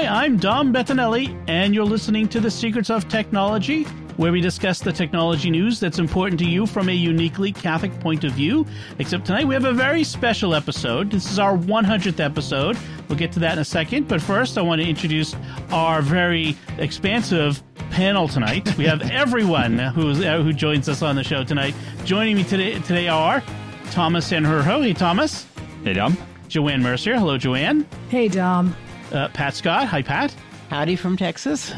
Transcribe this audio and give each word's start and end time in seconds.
Hi, 0.00 0.24
I'm 0.24 0.38
Dom 0.38 0.72
Bettinelli, 0.72 1.38
and 1.46 1.74
you're 1.74 1.84
listening 1.84 2.26
to 2.28 2.40
The 2.40 2.50
Secrets 2.50 2.88
of 2.88 3.06
Technology, 3.10 3.82
where 4.16 4.32
we 4.32 4.40
discuss 4.40 4.78
the 4.78 4.94
technology 4.94 5.50
news 5.50 5.78
that's 5.78 5.98
important 5.98 6.38
to 6.38 6.46
you 6.46 6.64
from 6.64 6.88
a 6.88 6.92
uniquely 6.92 7.52
Catholic 7.52 7.92
point 8.00 8.24
of 8.24 8.32
view. 8.32 8.64
Except 8.98 9.26
tonight 9.26 9.46
we 9.46 9.52
have 9.52 9.66
a 9.66 9.74
very 9.74 10.02
special 10.02 10.54
episode. 10.54 11.10
This 11.10 11.30
is 11.30 11.38
our 11.38 11.54
100th 11.54 12.18
episode. 12.18 12.78
We'll 13.10 13.18
get 13.18 13.30
to 13.32 13.40
that 13.40 13.52
in 13.52 13.58
a 13.58 13.64
second. 13.64 14.08
But 14.08 14.22
first, 14.22 14.56
I 14.56 14.62
want 14.62 14.80
to 14.80 14.88
introduce 14.88 15.36
our 15.70 16.00
very 16.00 16.56
expansive 16.78 17.62
panel 17.90 18.26
tonight. 18.26 18.74
We 18.78 18.86
have 18.86 19.02
everyone 19.10 19.78
who's, 19.78 20.24
uh, 20.24 20.40
who 20.40 20.54
joins 20.54 20.88
us 20.88 21.02
on 21.02 21.14
the 21.14 21.24
show 21.24 21.44
tonight. 21.44 21.74
Joining 22.06 22.36
me 22.36 22.44
today, 22.44 22.78
today 22.78 23.08
are 23.08 23.42
Thomas 23.90 24.30
Sanjurjo. 24.30 24.82
Hey, 24.82 24.94
Thomas. 24.94 25.46
Hey, 25.84 25.92
Dom. 25.92 26.16
Joanne 26.48 26.82
Mercier. 26.82 27.18
Hello, 27.18 27.36
Joanne. 27.36 27.86
Hey, 28.08 28.28
Dom. 28.28 28.74
Uh, 29.12 29.28
Pat 29.28 29.54
Scott. 29.54 29.86
Hi, 29.88 30.02
Pat. 30.02 30.34
Howdy 30.68 30.96
from 30.96 31.16
Texas. 31.16 31.72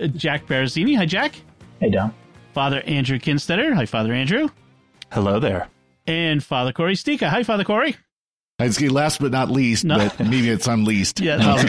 Uh, 0.00 0.06
Jack 0.08 0.46
Barazini. 0.46 0.96
Hi, 0.96 1.06
Jack. 1.06 1.34
Hey, 1.80 1.90
Dom. 1.90 2.14
Father 2.52 2.80
Andrew 2.82 3.18
Kinstetter. 3.18 3.74
Hi, 3.74 3.86
Father 3.86 4.12
Andrew. 4.12 4.48
Hello 5.12 5.38
there. 5.40 5.68
And 6.06 6.42
Father 6.42 6.72
Cory 6.72 6.94
Sticha. 6.94 7.28
Hi, 7.28 7.42
Father 7.42 7.64
Cory. 7.64 7.96
I'd 8.58 8.80
last 8.90 9.20
but 9.20 9.32
not 9.32 9.50
least, 9.50 9.84
No. 9.84 9.98
but 9.98 10.18
maybe 10.20 10.48
it's 10.48 10.66
unleased. 10.66 11.20
Yeah, 11.26 11.38
How's 11.38 11.62
it 11.64 11.68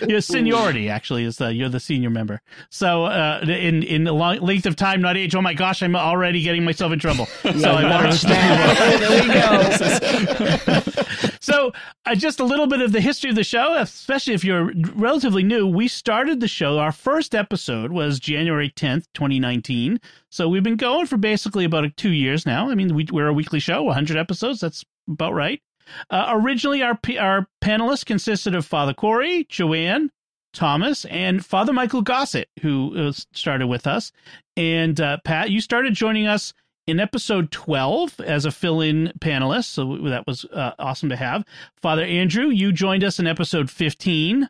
going? 0.00 0.08
Your 0.10 0.20
seniority 0.22 0.88
actually 0.88 1.24
is 1.24 1.36
the 1.36 1.52
you're 1.52 1.68
the 1.68 1.80
senior 1.80 2.08
member. 2.10 2.40
So 2.70 3.04
uh, 3.04 3.40
in 3.46 3.82
in 3.82 4.06
a 4.06 4.12
long 4.12 4.38
length 4.38 4.64
of 4.66 4.76
time, 4.76 5.02
not 5.02 5.16
age. 5.18 5.34
Oh 5.34 5.42
my 5.42 5.52
gosh, 5.52 5.82
I'm 5.82 5.94
already 5.96 6.42
getting 6.42 6.64
myself 6.64 6.92
in 6.92 6.98
trouble. 6.98 7.26
so 7.42 7.48
I 7.50 7.82
better 7.82 8.06
Watch 8.08 8.22
that. 8.22 8.98
there 9.00 10.80
we 10.82 10.94
go. 10.94 10.94
So, 11.40 11.72
uh, 12.04 12.14
just 12.14 12.40
a 12.40 12.44
little 12.44 12.66
bit 12.66 12.82
of 12.82 12.92
the 12.92 13.00
history 13.00 13.30
of 13.30 13.36
the 13.36 13.44
show, 13.44 13.74
especially 13.78 14.34
if 14.34 14.44
you're 14.44 14.70
relatively 14.94 15.42
new. 15.42 15.66
We 15.66 15.88
started 15.88 16.40
the 16.40 16.48
show, 16.48 16.78
our 16.78 16.92
first 16.92 17.34
episode 17.34 17.90
was 17.90 18.20
January 18.20 18.70
10th, 18.70 19.04
2019. 19.14 19.98
So, 20.30 20.46
we've 20.48 20.62
been 20.62 20.76
going 20.76 21.06
for 21.06 21.16
basically 21.16 21.64
about 21.64 21.96
two 21.96 22.10
years 22.12 22.44
now. 22.44 22.68
I 22.70 22.74
mean, 22.74 22.94
we, 22.94 23.06
we're 23.10 23.28
a 23.28 23.32
weekly 23.32 23.60
show, 23.60 23.82
100 23.84 24.18
episodes. 24.18 24.60
That's 24.60 24.84
about 25.08 25.34
right. 25.34 25.62
Uh, 26.10 26.26
originally, 26.30 26.82
our, 26.82 26.98
our 27.18 27.46
panelists 27.62 28.04
consisted 28.04 28.54
of 28.54 28.66
Father 28.66 28.94
Cory, 28.94 29.46
Joanne, 29.48 30.10
Thomas, 30.52 31.04
and 31.06 31.44
Father 31.44 31.72
Michael 31.72 32.02
Gossett, 32.02 32.48
who 32.60 33.08
uh, 33.08 33.12
started 33.32 33.66
with 33.66 33.86
us. 33.86 34.12
And 34.56 35.00
uh, 35.00 35.18
Pat, 35.24 35.50
you 35.50 35.60
started 35.60 35.94
joining 35.94 36.26
us 36.26 36.52
in 36.88 36.98
episode 36.98 37.50
12 37.50 38.18
as 38.20 38.46
a 38.46 38.50
fill-in 38.50 39.12
panelist 39.18 39.66
so 39.66 39.98
that 40.08 40.26
was 40.26 40.46
uh, 40.46 40.72
awesome 40.78 41.10
to 41.10 41.16
have 41.16 41.44
father 41.76 42.02
andrew 42.02 42.46
you 42.46 42.72
joined 42.72 43.04
us 43.04 43.18
in 43.18 43.26
episode 43.26 43.70
15 43.70 44.48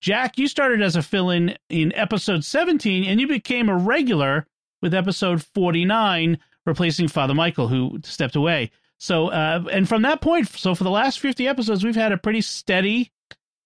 jack 0.00 0.38
you 0.38 0.46
started 0.46 0.80
as 0.80 0.94
a 0.94 1.02
fill-in 1.02 1.56
in 1.70 1.92
episode 1.96 2.44
17 2.44 3.02
and 3.02 3.20
you 3.20 3.26
became 3.26 3.68
a 3.68 3.76
regular 3.76 4.46
with 4.80 4.94
episode 4.94 5.42
49 5.42 6.38
replacing 6.64 7.08
father 7.08 7.34
michael 7.34 7.66
who 7.66 7.98
stepped 8.04 8.36
away 8.36 8.70
so 9.02 9.28
uh, 9.28 9.64
and 9.72 9.88
from 9.88 10.02
that 10.02 10.20
point 10.20 10.48
so 10.48 10.74
for 10.74 10.84
the 10.84 10.90
last 10.90 11.18
50 11.20 11.46
episodes 11.48 11.84
we've 11.84 11.94
had 11.96 12.12
a 12.12 12.18
pretty 12.18 12.40
steady 12.40 13.10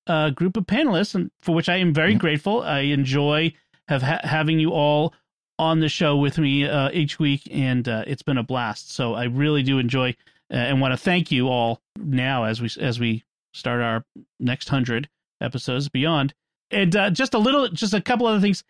uh, 0.07 0.31
group 0.31 0.57
of 0.57 0.65
panelists 0.67 1.15
and 1.15 1.31
for 1.41 1.55
which 1.55 1.69
i 1.69 1.77
am 1.77 1.93
very 1.93 2.15
grateful 2.15 2.63
i 2.63 2.81
enjoy 2.81 3.53
have 3.89 4.03
ha- 4.03 4.21
having 4.23 4.59
you 4.59 4.73
all 4.73 5.15
on 5.59 5.81
the 5.81 5.89
show 5.89 6.17
with 6.17 6.39
me 6.39 6.67
uh, 6.67 6.91
each 6.93 7.19
week, 7.19 7.49
and 7.51 7.89
uh, 7.89 8.05
it's 8.07 8.23
been 8.23 8.39
a 8.39 8.43
blast. 8.43 8.93
So 8.93 9.15
I 9.15 9.25
really 9.25 9.63
do 9.63 9.79
enjoy 9.79 10.11
uh, 10.51 10.57
and 10.57 10.81
want 10.81 10.93
to 10.93 10.99
thank 10.99 11.33
you 11.33 11.49
all 11.49 11.81
now 11.97 12.45
as 12.45 12.61
we 12.61 12.71
as 12.81 13.01
we 13.01 13.25
start 13.55 13.81
our 13.81 14.05
next 14.39 14.69
hundred 14.69 15.09
episodes 15.41 15.89
beyond. 15.89 16.35
And 16.71 16.95
uh, 16.95 17.11
just 17.11 17.35
a 17.35 17.39
little, 17.39 17.69
just 17.69 17.95
a 17.95 18.01
couple 18.01 18.27
other 18.27 18.41
things. 18.41 18.65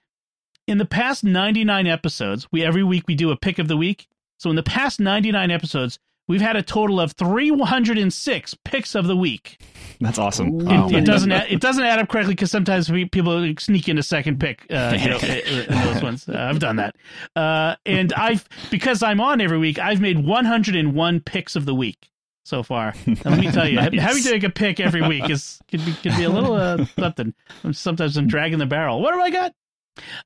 In 0.67 0.79
the 0.79 0.85
past 0.85 1.25
ninety 1.25 1.65
nine 1.65 1.87
episodes, 1.87 2.47
we 2.53 2.65
every 2.65 2.83
week 2.83 3.05
we 3.07 3.15
do 3.15 3.31
a 3.31 3.37
pick 3.37 3.59
of 3.59 3.69
the 3.69 3.77
week. 3.77 4.09
So 4.39 4.51
in 4.51 4.57
the 4.57 4.63
past 4.63 5.01
ninety 5.01 5.33
nine 5.33 5.51
episodes, 5.51 5.99
we've 6.29 6.41
had 6.41 6.57
a 6.57 6.63
total 6.63 7.01
of 7.01 7.13
three 7.13 7.51
hundred 7.59 7.99
and 7.99 8.13
six 8.13 8.55
picks 8.65 8.95
of 8.95 9.07
the 9.07 9.17
week. 9.17 9.61
That's 10.01 10.19
awesome. 10.19 10.61
It, 10.69 10.97
it 10.97 11.05
doesn't 11.05 11.33
add, 11.33 11.51
it 11.51 11.61
doesn't 11.61 11.83
add 11.83 11.99
up 11.99 12.09
correctly 12.09 12.35
because 12.35 12.51
sometimes 12.51 12.91
we, 12.91 13.07
people 13.07 13.55
sneak 13.59 13.89
in 13.89 13.97
a 13.97 14.03
second 14.03 14.39
pick. 14.39 14.67
Uh, 14.71 14.97
you 15.01 15.09
know, 15.09 15.19
in 15.19 15.93
those 15.93 16.03
ones. 16.03 16.29
Uh, 16.29 16.37
I've 16.39 16.59
done 16.59 16.77
that, 16.77 16.97
uh, 17.35 17.77
and 17.87 18.13
I've 18.13 18.47
because 18.71 19.03
I'm 19.03 19.21
on 19.21 19.41
every 19.41 19.59
week. 19.59 19.79
I've 19.79 20.01
made 20.01 20.25
101 20.25 21.21
picks 21.21 21.57
of 21.57 21.65
the 21.65 21.75
week 21.75 22.11
so 22.45 22.63
far. 22.63 22.95
And 23.07 23.25
let 23.25 23.39
me 23.39 23.51
tell 23.51 23.69
you, 23.69 23.77
Nice. 23.77 24.01
having 24.01 24.23
to 24.23 24.31
make 24.33 24.45
a 24.45 24.51
pick 24.51 24.81
every 24.81 25.07
week 25.07 25.29
is 25.31 25.59
could 25.69 25.85
be 25.85 25.93
could 25.95 26.17
be 26.17 26.25
a 26.25 26.31
little 26.31 26.55
uh, 26.55 26.85
something. 26.99 27.35
Sometimes 27.73 28.17
I'm 28.17 28.27
dragging 28.29 28.59
the 28.59 28.67
barrel. 28.67 29.01
What 29.01 29.15
do 29.15 29.21
I 29.21 29.31
got? 29.31 29.53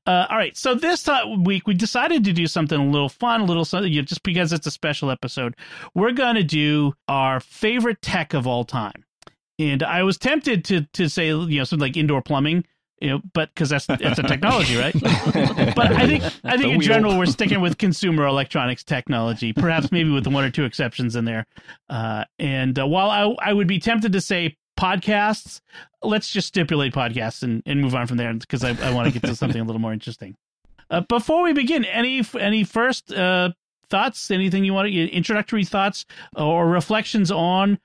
Uh, 0.05 0.25
all 0.29 0.37
right, 0.37 0.55
so 0.57 0.75
this 0.75 1.03
ti- 1.03 1.37
week 1.39 1.67
we 1.67 1.73
decided 1.73 2.23
to 2.25 2.33
do 2.33 2.47
something 2.47 2.79
a 2.79 2.85
little 2.85 3.09
fun, 3.09 3.41
a 3.41 3.45
little 3.45 3.65
something, 3.65 3.91
you 3.91 4.01
know, 4.01 4.05
just 4.05 4.23
because 4.23 4.53
it's 4.53 4.67
a 4.67 4.71
special 4.71 5.11
episode. 5.11 5.55
We're 5.95 6.11
going 6.11 6.35
to 6.35 6.43
do 6.43 6.93
our 7.07 7.39
favorite 7.39 8.01
tech 8.01 8.33
of 8.33 8.47
all 8.47 8.63
time, 8.63 9.05
and 9.59 9.83
I 9.83 10.03
was 10.03 10.17
tempted 10.17 10.65
to 10.65 10.81
to 10.93 11.09
say 11.09 11.27
you 11.27 11.57
know 11.57 11.63
something 11.63 11.87
like 11.87 11.97
indoor 11.97 12.21
plumbing, 12.21 12.65
you 13.01 13.09
know, 13.09 13.21
but 13.33 13.49
because 13.53 13.69
that's 13.69 13.87
that's 13.87 14.19
a 14.19 14.23
technology, 14.23 14.77
right? 14.77 14.93
but 15.01 15.91
I 15.91 16.05
think 16.05 16.23
I 16.43 16.55
think 16.57 16.75
in 16.75 16.81
general 16.81 17.17
we're 17.17 17.25
sticking 17.25 17.59
with 17.59 17.77
consumer 17.77 18.25
electronics 18.25 18.83
technology, 18.83 19.53
perhaps 19.53 19.91
maybe 19.91 20.11
with 20.11 20.27
one 20.27 20.43
or 20.43 20.51
two 20.51 20.65
exceptions 20.65 21.15
in 21.15 21.25
there. 21.25 21.47
Uh, 21.89 22.25
and 22.37 22.77
uh, 22.77 22.87
while 22.87 23.09
I 23.09 23.49
I 23.49 23.53
would 23.53 23.67
be 23.67 23.79
tempted 23.79 24.13
to 24.13 24.21
say 24.21 24.55
podcasts, 24.81 25.61
let's 26.01 26.31
just 26.31 26.47
stipulate 26.47 26.93
podcasts 26.93 27.43
and, 27.43 27.61
and 27.65 27.79
move 27.81 27.93
on 27.95 28.07
from 28.07 28.17
there 28.17 28.33
because 28.33 28.63
I, 28.63 28.69
I 28.81 28.93
want 28.93 29.07
to 29.07 29.13
get 29.19 29.27
to 29.27 29.35
something 29.35 29.61
a 29.61 29.63
little 29.63 29.79
more 29.81 29.93
interesting. 29.93 30.35
Uh, 30.89 31.01
before 31.01 31.43
we 31.43 31.53
begin, 31.53 31.85
any 31.85 32.21
any 32.39 32.63
first 32.63 33.13
uh, 33.13 33.51
thoughts? 33.89 34.31
Anything 34.31 34.65
you 34.65 34.73
want 34.73 34.87
to 34.89 35.09
introductory 35.11 35.63
thoughts 35.63 36.05
or 36.35 36.67
reflections 36.67 37.31
on 37.31 37.79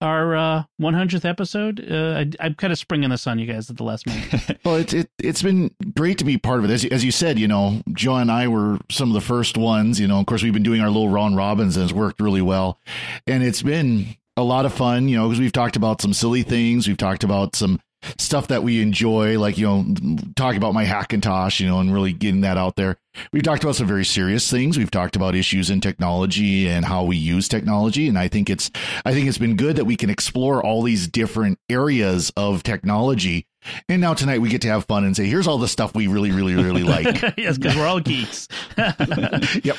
our 0.00 0.36
uh, 0.36 0.62
100th 0.80 1.24
episode? 1.24 1.84
Uh, 1.90 2.20
I, 2.40 2.46
I'm 2.46 2.54
kind 2.54 2.72
of 2.72 2.78
springing 2.78 3.10
this 3.10 3.26
on 3.26 3.38
you 3.40 3.46
guys 3.46 3.68
at 3.70 3.76
the 3.78 3.84
last 3.84 4.06
minute. 4.06 4.60
well, 4.64 4.76
it's 4.76 4.92
it, 4.92 5.10
it's 5.18 5.42
been 5.42 5.74
great 5.96 6.18
to 6.18 6.24
be 6.24 6.38
part 6.38 6.60
of 6.60 6.66
it. 6.66 6.70
As, 6.72 6.84
you- 6.84 6.90
as 6.92 7.04
you 7.04 7.10
said, 7.10 7.36
you 7.38 7.48
know, 7.48 7.82
Joe 7.94 8.16
and 8.16 8.30
I 8.30 8.46
were 8.46 8.78
some 8.90 9.08
of 9.08 9.14
the 9.14 9.20
first 9.20 9.56
ones. 9.56 9.98
You 9.98 10.06
know, 10.06 10.20
of 10.20 10.26
course, 10.26 10.42
we've 10.44 10.52
been 10.52 10.62
doing 10.62 10.80
our 10.80 10.88
little 10.90 11.08
round 11.08 11.36
robins 11.36 11.76
and 11.76 11.82
it's 11.84 11.92
worked 11.92 12.20
really 12.20 12.42
well. 12.42 12.78
And 13.26 13.42
it's 13.42 13.62
been 13.62 14.16
a 14.36 14.42
lot 14.42 14.64
of 14.64 14.72
fun, 14.72 15.08
you 15.08 15.16
know, 15.16 15.28
because 15.28 15.40
we've 15.40 15.52
talked 15.52 15.76
about 15.76 16.00
some 16.00 16.12
silly 16.12 16.42
things. 16.42 16.88
We've 16.88 16.96
talked 16.96 17.24
about 17.24 17.54
some 17.54 17.80
stuff 18.18 18.48
that 18.48 18.62
we 18.62 18.82
enjoy, 18.82 19.38
like, 19.38 19.58
you 19.58 19.66
know, 19.66 20.26
talking 20.34 20.56
about 20.56 20.74
my 20.74 20.84
Hackintosh, 20.84 21.60
you 21.60 21.66
know, 21.66 21.80
and 21.80 21.92
really 21.92 22.12
getting 22.12 22.40
that 22.40 22.56
out 22.56 22.76
there. 22.76 22.96
We've 23.32 23.42
talked 23.42 23.62
about 23.62 23.76
some 23.76 23.86
very 23.86 24.04
serious 24.04 24.50
things. 24.50 24.78
We've 24.78 24.90
talked 24.90 25.16
about 25.16 25.34
issues 25.34 25.70
in 25.70 25.80
technology 25.80 26.68
and 26.68 26.84
how 26.84 27.04
we 27.04 27.16
use 27.16 27.48
technology. 27.48 28.08
And 28.08 28.18
I 28.18 28.28
think 28.28 28.50
it's, 28.50 28.70
I 29.04 29.12
think 29.12 29.28
it's 29.28 29.38
been 29.38 29.56
good 29.56 29.76
that 29.76 29.84
we 29.84 29.96
can 29.96 30.10
explore 30.10 30.64
all 30.64 30.82
these 30.82 31.06
different 31.06 31.58
areas 31.68 32.32
of 32.36 32.62
technology. 32.62 33.46
And 33.88 34.00
now 34.00 34.14
tonight 34.14 34.40
we 34.40 34.48
get 34.48 34.62
to 34.62 34.68
have 34.68 34.86
fun 34.86 35.04
and 35.04 35.16
say, 35.16 35.26
here's 35.26 35.46
all 35.46 35.58
the 35.58 35.68
stuff 35.68 35.94
we 35.94 36.08
really, 36.08 36.32
really, 36.32 36.54
really 36.54 36.82
like. 36.82 37.22
yes, 37.36 37.58
because 37.58 37.76
we're 37.76 37.86
all 37.86 38.00
geeks. 38.00 38.48
yep. 38.76 39.76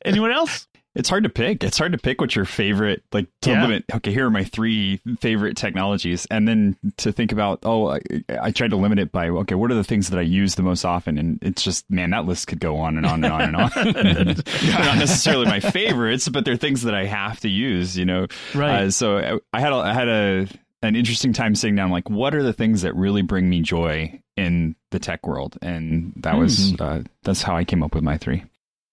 Anyone 0.04 0.30
else? 0.30 0.66
It's 0.96 1.08
hard 1.08 1.22
to 1.22 1.30
pick. 1.30 1.62
It's 1.62 1.78
hard 1.78 1.92
to 1.92 1.98
pick 1.98 2.20
what's 2.20 2.34
your 2.34 2.44
favorite, 2.44 3.04
like 3.12 3.28
to 3.42 3.50
Yeah. 3.50 3.62
limit. 3.62 3.84
Okay, 3.94 4.12
here 4.12 4.26
are 4.26 4.30
my 4.30 4.42
three 4.42 5.00
favorite 5.20 5.56
technologies, 5.56 6.26
and 6.32 6.48
then 6.48 6.76
to 6.96 7.12
think 7.12 7.30
about. 7.30 7.60
Oh, 7.62 7.88
I, 7.92 8.00
I 8.40 8.50
tried 8.50 8.70
to 8.70 8.76
limit 8.76 8.98
it 8.98 9.12
by 9.12 9.28
okay, 9.28 9.54
what 9.54 9.70
are 9.70 9.76
the 9.76 9.84
things 9.84 10.10
that 10.10 10.18
I 10.18 10.22
use 10.22 10.56
the 10.56 10.62
most 10.64 10.84
often? 10.84 11.16
And 11.16 11.38
it's 11.42 11.62
just 11.62 11.88
man, 11.90 12.10
that 12.10 12.24
list 12.26 12.48
could 12.48 12.58
go 12.58 12.76
on 12.78 12.96
and 12.96 13.06
on 13.06 13.22
and 13.24 13.32
on 13.32 13.40
and 13.42 13.56
on. 13.56 13.70
they're 13.94 14.84
not 14.84 14.98
necessarily 14.98 15.46
my 15.46 15.60
favorites, 15.60 16.28
but 16.28 16.44
they're 16.44 16.56
things 16.56 16.82
that 16.82 16.94
I 16.94 17.04
have 17.04 17.38
to 17.40 17.48
use. 17.48 17.96
You 17.96 18.04
know, 18.06 18.26
Right. 18.54 18.82
Uh, 18.86 18.90
so 18.90 19.18
I- 19.18 19.38
I 19.56 19.60
had 19.60 19.72
a, 19.72 19.76
I 19.76 19.92
had 19.94 20.08
a 20.08 20.48
an 20.82 20.96
interesting 20.96 21.32
time 21.32 21.54
sitting 21.54 21.76
down. 21.76 21.90
Like, 21.90 22.10
what 22.10 22.34
are 22.34 22.42
the 22.42 22.52
things 22.54 22.82
that 22.82 22.96
really 22.96 23.22
bring 23.22 23.48
me 23.48 23.60
joy 23.60 24.20
in 24.36 24.74
the 24.90 24.98
tech 24.98 25.26
world? 25.26 25.56
And 25.62 26.14
that 26.16 26.36
was 26.36 26.74
uh, 26.80 27.02
that's 27.22 27.42
how 27.42 27.54
I 27.54 27.64
came 27.64 27.82
up 27.84 27.94
with 27.94 28.02
my 28.02 28.16
three. 28.18 28.42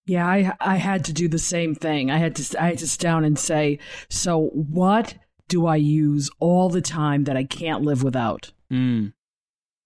Yeah, 0.07 0.25
I 0.25 0.53
I 0.59 0.75
had 0.77 1.05
to 1.05 1.13
do 1.13 1.27
the 1.27 1.37
same 1.39 1.75
thing. 1.75 2.09
I 2.09 2.17
had 2.17 2.35
to 2.37 2.61
I 2.61 2.67
had 2.69 2.77
to 2.79 2.87
sit 2.87 3.01
down 3.01 3.23
and 3.25 3.37
say, 3.37 3.79
so 4.09 4.47
what 4.53 5.15
do 5.49 5.67
I 5.67 5.75
use 5.75 6.29
all 6.39 6.69
the 6.69 6.81
time 6.81 7.25
that 7.25 7.37
I 7.37 7.43
can't 7.43 7.83
live 7.83 8.03
without? 8.03 8.51
Mm. 8.71 9.13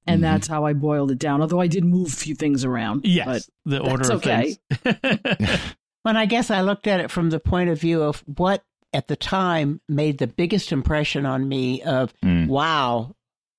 and 0.07 0.17
Mhm. 0.17 0.21
that's 0.21 0.47
how 0.47 0.65
I 0.65 0.73
boiled 0.73 1.11
it 1.11 1.19
down. 1.19 1.41
Although 1.41 1.59
I 1.61 1.67
did 1.67 1.83
move 1.85 2.07
a 2.07 2.15
few 2.15 2.33
things 2.33 2.65
around. 2.65 3.05
Yes, 3.05 3.49
the 3.65 3.77
that's 3.79 3.87
order 3.91 4.11
of 4.13 4.17
okay. 4.25 4.57
things. 4.71 5.59
When 6.03 6.17
I 6.17 6.25
guess 6.25 6.49
I 6.49 6.61
looked 6.61 6.87
at 6.87 6.99
it 6.99 7.11
from 7.11 7.29
the 7.29 7.39
point 7.39 7.69
of 7.69 7.79
view 7.79 8.01
of 8.01 8.23
what 8.25 8.63
at 8.91 9.07
the 9.07 9.15
time 9.15 9.79
made 9.87 10.17
the 10.17 10.25
biggest 10.25 10.71
impression 10.71 11.27
on 11.27 11.47
me 11.47 11.83
of 11.83 12.11
Mm. 12.25 12.47
wow, 12.47 13.15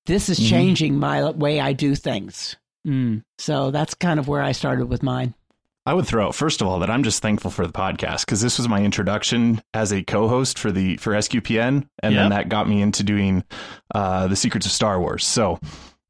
this 0.07 0.29
is 0.29 0.41
Mhm. 0.41 0.49
changing 0.49 0.99
my 0.99 1.31
way 1.31 1.61
I 1.61 1.73
do 1.73 1.95
things. 1.95 2.57
Mm. 2.85 3.23
So 3.39 3.71
that's 3.71 3.95
kind 3.95 4.19
of 4.19 4.27
where 4.27 4.43
I 4.43 4.51
started 4.51 4.87
with 4.87 5.05
mine. 5.05 5.35
I 5.85 5.95
would 5.95 6.07
throw 6.07 6.27
out 6.29 6.35
first 6.35 6.61
of 6.61 6.69
all 6.69 6.79
that 6.81 6.91
I'm 6.91 7.03
just 7.03 7.23
thankful 7.23 7.51
for 7.51 7.67
the 7.67 7.73
podcast 7.73 8.21
because 8.25 8.41
this 8.41 8.59
was 8.59 8.69
my 8.69 8.83
introduction 8.83 9.61
as 9.75 9.93
a 9.93 10.03
co-host 10.05 10.59
for 10.59 10.71
the 10.71 10.97
for 10.99 11.13
SQPN, 11.13 11.87
and 12.03 12.13
Yep. 12.15 12.23
then 12.23 12.31
that 12.31 12.49
got 12.49 12.69
me 12.69 12.81
into 12.83 13.03
doing 13.03 13.43
uh, 13.95 14.27
the 14.29 14.37
Secrets 14.37 14.67
of 14.67 14.73
Star 14.73 15.01
Wars. 15.01 15.27
So 15.27 15.59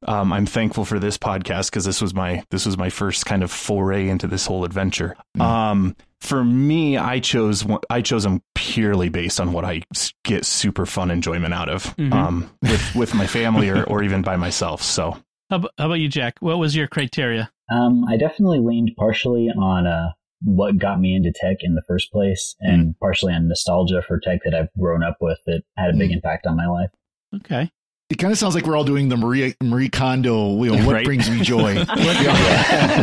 um, 0.05 0.31
I'm 0.33 0.45
thankful 0.45 0.85
for 0.85 0.99
this 0.99 1.17
podcast 1.17 1.71
because 1.71 1.85
this 1.85 2.01
was 2.01 2.13
my 2.13 2.43
this 2.51 2.65
was 2.65 2.77
my 2.77 2.89
first 2.89 3.25
kind 3.25 3.41
of 3.41 3.49
foray 3.51 4.09
into 4.09 4.27
this 4.27 4.45
whole 4.45 4.63
adventure. 4.65 5.15
Um, 5.39 5.95
for 6.21 6.43
me, 6.43 6.97
I 6.97 7.19
chose 7.19 7.65
I 7.89 8.01
chose 8.01 8.23
them 8.23 8.41
purely 8.53 9.09
based 9.09 9.39
on 9.39 9.53
what 9.53 9.65
I 9.65 9.81
get 10.23 10.45
super 10.45 10.85
fun 10.85 11.09
enjoyment 11.09 11.53
out 11.53 11.69
of 11.69 11.95
Mhm. 11.97 12.13
um, 12.13 12.49
with 12.61 12.95
with 12.95 13.13
my 13.15 13.25
family 13.27 13.69
or 13.69 13.83
or 13.85 14.03
even 14.03 14.21
by 14.21 14.35
myself. 14.35 14.83
So 14.83 15.17
how 15.49 15.63
about 15.77 15.95
you, 15.95 16.09
Jack? 16.09 16.35
What 16.41 16.59
was 16.59 16.75
your 16.75 16.87
criteria? 16.87 17.49
Um, 17.71 18.05
I 18.05 18.17
definitely 18.17 18.59
leaned 18.59 18.91
partially 18.97 19.49
on 19.49 19.87
uh, 19.87 20.11
what 20.41 20.77
got 20.77 20.99
me 20.99 21.15
into 21.15 21.31
tech 21.33 21.57
in 21.61 21.75
the 21.75 21.83
first 21.87 22.11
place, 22.11 22.55
and 22.59 22.95
partially 22.99 23.33
on 23.33 23.47
nostalgia 23.47 24.01
for 24.01 24.19
tech 24.19 24.39
that 24.43 24.53
I've 24.53 24.73
grown 24.79 25.03
up 25.03 25.17
with 25.21 25.39
that 25.45 25.63
had 25.77 25.93
a 25.93 25.97
big 25.97 26.11
impact 26.11 26.45
on 26.45 26.57
my 26.57 26.67
life. 26.67 26.89
Okay. 27.35 27.71
It 28.13 28.17
kind 28.19 28.31
of 28.31 28.37
sounds 28.37 28.53
like 28.53 28.67
we're 28.67 28.77
all 28.77 28.83
doing 28.83 29.09
the 29.09 29.17
Marie 29.17 29.55
Marie 29.59 29.89
Kondo. 29.89 30.63
You 30.63 30.75
know, 30.77 30.85
what 30.85 30.93
Right. 30.93 31.03
brings 31.05 31.31
me 31.31 31.39
joy? 31.41 31.83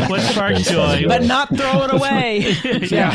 What 0.08 0.20
sparks 0.20 0.70
joy? 0.70 1.04
But 1.08 1.24
not 1.24 1.48
throw 1.48 1.82
it 1.82 1.92
away. 1.92 2.38
yeah. 2.88 3.10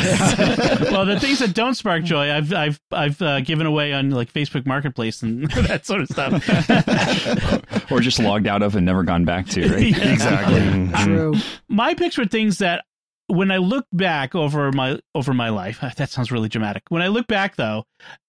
well, 0.90 1.06
the 1.06 1.18
things 1.18 1.38
that 1.38 1.54
don't 1.54 1.72
spark 1.74 2.04
joy, 2.04 2.30
I've 2.30 2.52
I've 2.52 2.78
I've 2.92 3.22
uh, 3.22 3.40
given 3.40 3.64
away 3.66 3.94
on 3.94 4.10
like 4.10 4.30
Facebook 4.30 4.66
Marketplace 4.66 5.22
and 5.22 5.50
that 5.52 5.86
sort 5.86 6.02
of 6.02 6.08
stuff. 6.08 7.90
or 7.90 8.00
just 8.00 8.18
logged 8.18 8.46
out 8.46 8.60
of 8.62 8.76
and 8.76 8.84
never 8.84 9.02
gone 9.02 9.24
back 9.24 9.46
to, 9.48 9.66
right? 9.72 9.86
Yeah. 9.96 10.12
exactly. 10.12 10.60
Mhm. 10.60 11.02
True. 11.04 11.34
My 11.68 11.94
picks 11.94 12.18
were 12.18 12.26
things 12.26 12.58
that 12.58 12.84
when 13.28 13.50
I 13.50 13.56
look 13.58 13.86
back 13.92 14.34
over 14.34 14.70
my 14.72 15.00
over 15.14 15.34
my 15.34 15.48
life, 15.48 15.80
that 15.96 16.10
sounds 16.10 16.30
really 16.30 16.48
dramatic. 16.48 16.84
When 16.88 17.02
I 17.02 17.08
look 17.08 17.26
back 17.26 17.56
though, 17.56 17.84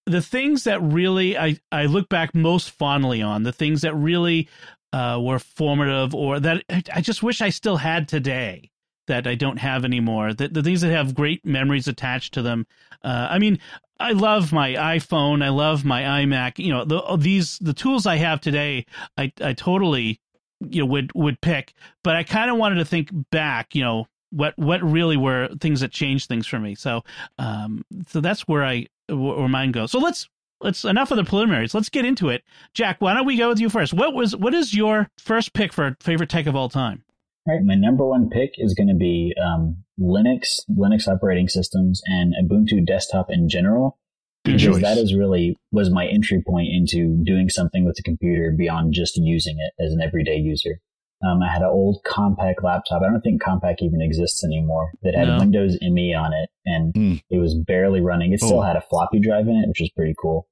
the 0.05 0.21
things 0.21 0.63
that 0.63 0.81
really 0.81 1.37
I 1.37 1.57
I 1.71 1.85
look 1.85 2.09
back 2.09 2.33
most 2.33 2.71
fondly 2.71 3.21
on, 3.21 3.43
the 3.43 3.51
things 3.51 3.81
that 3.81 3.95
really 3.95 4.49
uh, 4.93 5.19
were 5.21 5.39
formative 5.39 6.15
or 6.15 6.39
that 6.39 6.63
I- 6.93 7.01
just 7.01 7.23
wish 7.23 7.41
I 7.41 7.49
still 7.49 7.77
had 7.77 8.07
today 8.07 8.71
that 9.07 9.27
I 9.27 9.35
don't 9.35 9.57
have 9.57 9.85
anymore. 9.85 10.33
The, 10.33 10.49
the 10.49 10.63
things 10.63 10.81
that 10.81 10.91
have 10.91 11.15
great 11.15 11.45
memories 11.45 11.87
attached 11.87 12.33
to 12.33 12.41
them. 12.41 12.67
Uh, 13.03 13.27
I 13.29 13.39
mean, 13.39 13.59
I 13.99 14.11
love 14.11 14.51
my 14.51 14.73
iPhone. 14.73 15.43
I 15.43 15.49
love 15.49 15.85
my 15.85 16.01
iMac. 16.01 16.59
You 16.59 16.73
know, 16.73 16.85
the, 16.85 17.17
these 17.17 17.57
the 17.59 17.73
tools 17.73 18.05
I 18.05 18.17
have 18.17 18.41
today. 18.41 18.85
I 19.17 19.31
I 19.41 19.53
totally 19.53 20.19
you 20.61 20.81
know 20.81 20.87
would 20.87 21.11
would 21.13 21.41
pick, 21.41 21.73
but 22.03 22.15
I 22.15 22.23
kind 22.23 22.49
of 22.49 22.57
wanted 22.57 22.75
to 22.75 22.85
think 22.85 23.09
back. 23.31 23.75
You 23.75 23.83
know, 23.83 24.07
what 24.31 24.57
what 24.57 24.81
really 24.83 25.17
were 25.17 25.49
things 25.59 25.81
that 25.81 25.91
changed 25.91 26.27
things 26.27 26.47
for 26.47 26.59
me. 26.59 26.75
So 26.75 27.03
um 27.37 27.83
so 28.07 28.21
that's 28.21 28.47
where 28.47 28.63
I 28.63 28.87
where 29.09 29.47
mine 29.47 29.71
goes. 29.71 29.91
So 29.91 29.99
let's 29.99 30.27
let's 30.61 30.83
enough 30.85 31.11
of 31.11 31.17
the 31.17 31.23
preliminaries. 31.23 31.73
Let's 31.73 31.89
get 31.89 32.05
into 32.05 32.29
it. 32.29 32.43
Jack, 32.73 32.97
why 32.99 33.13
don't 33.13 33.25
we 33.25 33.37
go 33.37 33.49
with 33.49 33.59
you 33.59 33.69
first? 33.69 33.93
What 33.93 34.13
was 34.13 34.35
what 34.35 34.53
is 34.53 34.73
your 34.73 35.09
first 35.17 35.53
pick 35.53 35.73
for 35.73 35.95
favorite 36.01 36.29
tech 36.29 36.45
of 36.45 36.55
all 36.55 36.69
time? 36.69 37.03
All 37.47 37.55
right, 37.55 37.63
my 37.63 37.75
number 37.75 38.05
one 38.05 38.29
pick 38.29 38.55
is 38.57 38.73
going 38.73 38.89
to 38.89 38.95
be 38.95 39.33
um, 39.41 39.77
Linux, 39.97 40.59
Linux 40.69 41.07
operating 41.07 41.47
systems, 41.47 42.01
and 42.05 42.33
Ubuntu 42.43 42.85
desktop 42.85 43.27
in 43.29 43.47
general, 43.47 43.97
because 44.43 44.81
that 44.81 44.97
is 44.97 45.15
really 45.15 45.55
was 45.71 45.89
my 45.89 46.07
entry 46.07 46.43
point 46.45 46.67
into 46.73 47.23
doing 47.23 47.47
something 47.47 47.85
with 47.85 47.95
the 47.95 48.03
computer 48.03 48.53
beyond 48.57 48.93
just 48.93 49.15
using 49.15 49.57
it 49.59 49.81
as 49.81 49.93
an 49.93 50.01
everyday 50.01 50.35
user. 50.35 50.81
Um, 51.25 51.41
I 51.41 51.51
had 51.51 51.61
an 51.63 51.69
old 51.69 52.01
Compaq 52.05 52.61
laptop. 52.61 53.01
I 53.01 53.09
don't 53.09 53.21
think 53.21 53.41
Compaq 53.41 53.77
even 53.81 54.01
exists 54.01 54.43
anymore. 54.43 54.91
That 55.01 55.15
had 55.15 55.27
No. 55.27 55.37
Windows 55.39 55.77
ME 55.81 56.13
on 56.13 56.31
it, 56.33 56.49
and 56.65 56.93
Mm. 56.93 57.21
it 57.31 57.39
was 57.39 57.55
barely 57.55 58.01
running. 58.01 58.33
It 58.33 58.39
still 58.41 58.59
Oh. 58.59 58.61
had 58.61 58.75
a 58.75 58.81
floppy 58.81 59.19
drive 59.19 59.47
in 59.47 59.55
it, 59.55 59.67
which 59.67 59.79
was 59.79 59.89
pretty 59.89 60.13
cool, 60.21 60.47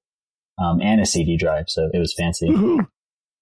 um, 0.57 0.81
and 0.81 0.99
a 1.01 1.05
CD 1.05 1.37
drive, 1.37 1.65
so 1.67 1.89
it 1.93 1.99
was 1.99 2.13
fancy 2.17 2.47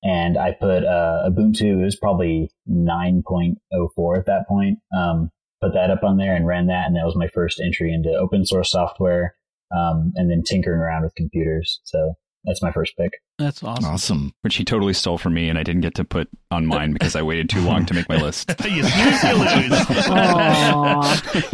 and 0.05 0.37
I 0.37 0.51
put 0.51 0.83
uh, 0.83 1.29
Ubuntu. 1.29 1.79
It 1.79 1.85
was 1.85 1.95
probably 1.95 2.51
9.04 2.67 4.17
at 4.19 4.25
that 4.25 4.47
point. 4.47 4.79
Um, 4.95 5.29
put 5.61 5.73
that 5.73 5.89
up 5.91 6.03
on 6.03 6.17
there 6.17 6.35
and 6.35 6.45
ran 6.45 6.67
that, 6.67 6.87
and 6.87 6.95
that 6.97 7.05
was 7.05 7.15
my 7.15 7.27
first 7.27 7.61
entry 7.63 7.93
into 7.93 8.09
open 8.13 8.45
source 8.45 8.69
software, 8.71 9.35
um, 9.75 10.11
and 10.15 10.29
then 10.29 10.43
tinkering 10.43 10.79
around 10.81 11.03
with 11.03 11.15
computers. 11.15 11.79
So 11.85 12.15
that's 12.45 12.61
my 12.61 12.71
first 12.71 12.95
pick. 12.97 13.11
That's 13.37 13.63
awesome. 13.63 13.85
Awesome. 13.85 14.33
Which 14.41 14.55
he 14.55 14.65
totally 14.65 14.93
stole 14.93 15.17
from 15.17 15.33
me, 15.33 15.49
and 15.49 15.57
I 15.57 15.63
didn't 15.63 15.81
get 15.81 15.95
to 15.95 16.03
put 16.03 16.29
on 16.51 16.65
mine 16.65 16.91
because 16.93 17.15
I 17.15 17.21
waited 17.21 17.49
too 17.49 17.61
long 17.61 17.85
to 17.85 17.93
make 17.93 18.09
my 18.09 18.17
list. 18.17 18.53
you 18.65 18.83
snooze, 18.83 19.23
you 19.23 19.35
lose. 19.35 19.87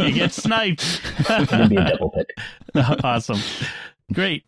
You 0.00 0.12
get 0.12 0.32
sniped. 0.32 1.00
It'd 1.28 1.70
be 1.70 1.76
a 1.76 1.90
double 1.90 2.10
pick. 2.10 2.26
awesome. 3.04 3.38
Great. 4.12 4.44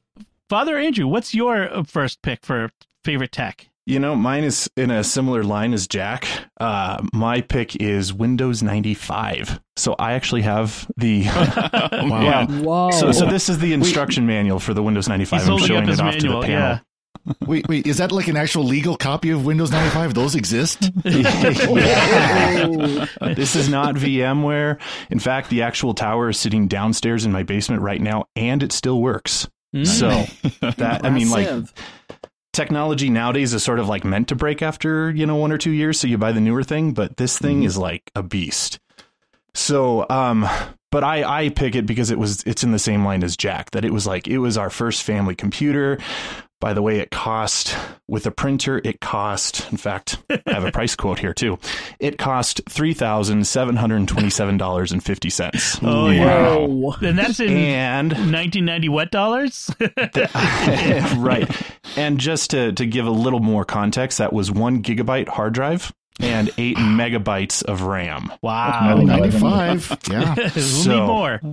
Father 0.49 0.77
Andrew, 0.77 1.07
what's 1.07 1.33
your 1.35 1.73
uh, 1.73 1.85
first 1.85 2.23
pick 2.23 2.45
for 2.45 2.71
favorite 3.05 3.31
tech? 3.33 3.69
You 3.85 3.99
know, 3.99 4.15
mine 4.15 4.45
is 4.45 4.71
in 4.77 4.93
a 4.93 5.03
similar 5.03 5.43
line 5.43 5.73
as 5.73 5.89
Jack. 5.89 6.29
Uh, 6.61 7.03
my 7.13 7.41
pick 7.41 7.75
is 7.77 8.13
Windows 8.13 8.63
95. 8.63 9.61
So 9.77 9.97
I 9.99 10.13
actually 10.13 10.43
have 10.43 10.89
the. 10.97 11.25
Wow. 12.03 12.23
Yeah. 12.23 12.47
Whoa. 12.47 12.91
So, 12.91 13.13
so 13.13 13.27
this 13.27 13.49
is 13.49 13.59
the 13.59 13.73
instruction 13.73 14.27
manual 14.27 14.59
for 14.59 14.75
the 14.75 14.83
Windows 14.83 15.09
95. 15.09 15.49
I'm 15.49 15.59
showing 15.59 15.89
it 15.89 16.01
off 16.01 16.15
manual. 16.15 16.21
to 16.21 16.29
the 16.29 16.41
panel. 16.47 16.51
Yeah. 16.51 16.79
Wait, 17.47 17.69
wait. 17.69 17.87
Is 17.87 17.99
that 17.99 18.11
like 18.11 18.27
an 18.27 18.37
actual 18.37 18.65
legal 18.65 18.97
copy 18.97 19.31
of 19.31 19.45
Windows 19.45 19.71
95? 19.71 20.15
Those 20.15 20.35
exist? 20.35 20.91
Yeah. 21.05 21.53
this 23.37 23.55
is 23.55 23.69
not 23.69 23.95
VMware. 23.95 24.81
In 25.11 25.21
fact, 25.21 25.49
the 25.49 25.63
actual 25.63 25.95
tower 25.95 26.31
is 26.31 26.39
sitting 26.39 26.67
downstairs 26.67 27.25
in 27.25 27.31
my 27.31 27.45
basement 27.45 27.83
right 27.83 28.01
now, 28.01 28.25
and 28.35 28.63
it 28.63 28.73
still 28.73 29.01
works. 29.01 29.49
Mm. 29.75 29.87
So 29.87 30.09
that 30.77 31.05
I 31.05 31.11
mean, 31.11 31.31
like 31.31 31.47
Impressive. 31.47 31.73
Technology 32.53 33.11
nowadays 33.11 33.55
is 33.55 33.63
sort 33.63 33.79
of 33.79 33.89
like 33.89 34.05
meant 34.05 34.29
to 34.29 34.35
break 34.35 34.63
after 34.63 35.11
you 35.11 35.27
know 35.27 35.37
one 35.37 35.53
or 35.53 35.59
two 35.59 35.71
years, 35.71 35.99
so 35.99 36.07
you 36.07 36.19
buy 36.19 36.33
the 36.33 36.41
newer 36.41 36.63
thing. 36.63 36.93
But 36.93 37.17
this 37.17 37.39
thing 37.39 37.63
is 37.63 37.77
like 37.77 38.11
a 38.15 38.23
beast. 38.23 38.79
So, 39.55 40.07
um, 40.09 40.49
but 40.91 41.05
I 41.05 41.45
I 41.45 41.49
pick 41.51 41.75
it 41.75 41.87
because 41.87 42.11
it 42.11 42.19
was 42.19 42.43
it's 42.45 42.65
in 42.65 42.73
the 42.73 42.79
same 42.79 43.05
line 43.05 43.23
as 43.23 43.37
Jack 43.37 43.71
that 43.73 43.85
it 43.85 43.93
was 43.93 44.07
like 44.07 44.29
it 44.29 44.39
was 44.39 44.57
our 44.57 44.71
first 44.71 45.03
family 45.03 45.35
computer. 45.35 45.99
By 46.63 46.75
the 46.75 46.81
way, 46.81 47.01
it 47.01 47.11
cost 47.11 47.77
with 48.07 48.25
a 48.25 48.31
printer. 48.31 48.81
It 48.85 49.01
cost, 49.01 49.69
in 49.73 49.79
fact, 49.79 50.23
I 50.31 50.41
have 50.47 50.65
a 50.65 50.71
price 50.71 50.95
quote 50.95 51.19
here 51.19 51.35
too. 51.35 51.59
It 51.99 52.19
cost 52.19 52.61
three 52.69 52.95
thousand 52.95 53.49
seven 53.49 53.75
hundred 53.75 54.07
twenty-seven 54.07 54.59
dollars 54.59 54.93
and 54.93 55.03
fifty 55.03 55.29
cents. 55.29 55.81
Oh, 55.83 56.09
yeah. 56.09 56.55
Whoa. 56.59 56.95
And 57.03 57.19
that's 57.19 57.41
in 57.41 57.51
And 57.51 58.13
1990 58.13 58.89
what 58.91 59.11
dollars? 59.11 59.75
right. 61.17 61.51
And 61.95 62.19
just 62.19 62.53
to, 62.53 62.73
to 62.73 62.87
give 62.87 63.07
a 63.07 63.11
little 63.11 63.41
more 63.41 63.67
context, 63.67 64.17
that 64.17 64.33
was 64.33 64.51
one 64.51 64.83
gigabyte 64.83 65.29
hard 65.29 65.53
drive 65.53 65.93
and 66.21 66.51
eight 66.59 66.77
megabytes 66.79 67.63
of 67.65 67.83
RAM. 67.83 68.33
wow. 68.43 68.97
95. 69.03 69.99
Yeah. 70.11 70.49
So- 70.49 70.91
need 71.01 71.07
more? 71.07 71.41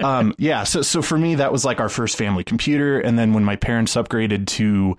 Um, 0.00 0.34
yeah. 0.38 0.64
So, 0.64 0.82
so 0.82 1.02
for 1.02 1.16
me, 1.18 1.36
that 1.36 1.52
was 1.52 1.64
like 1.64 1.80
our 1.80 1.88
first 1.88 2.16
family 2.16 2.44
computer. 2.44 3.00
And 3.00 3.18
then 3.18 3.34
when 3.34 3.44
my 3.44 3.56
parents 3.56 3.94
upgraded 3.94 4.46
to, 4.48 4.96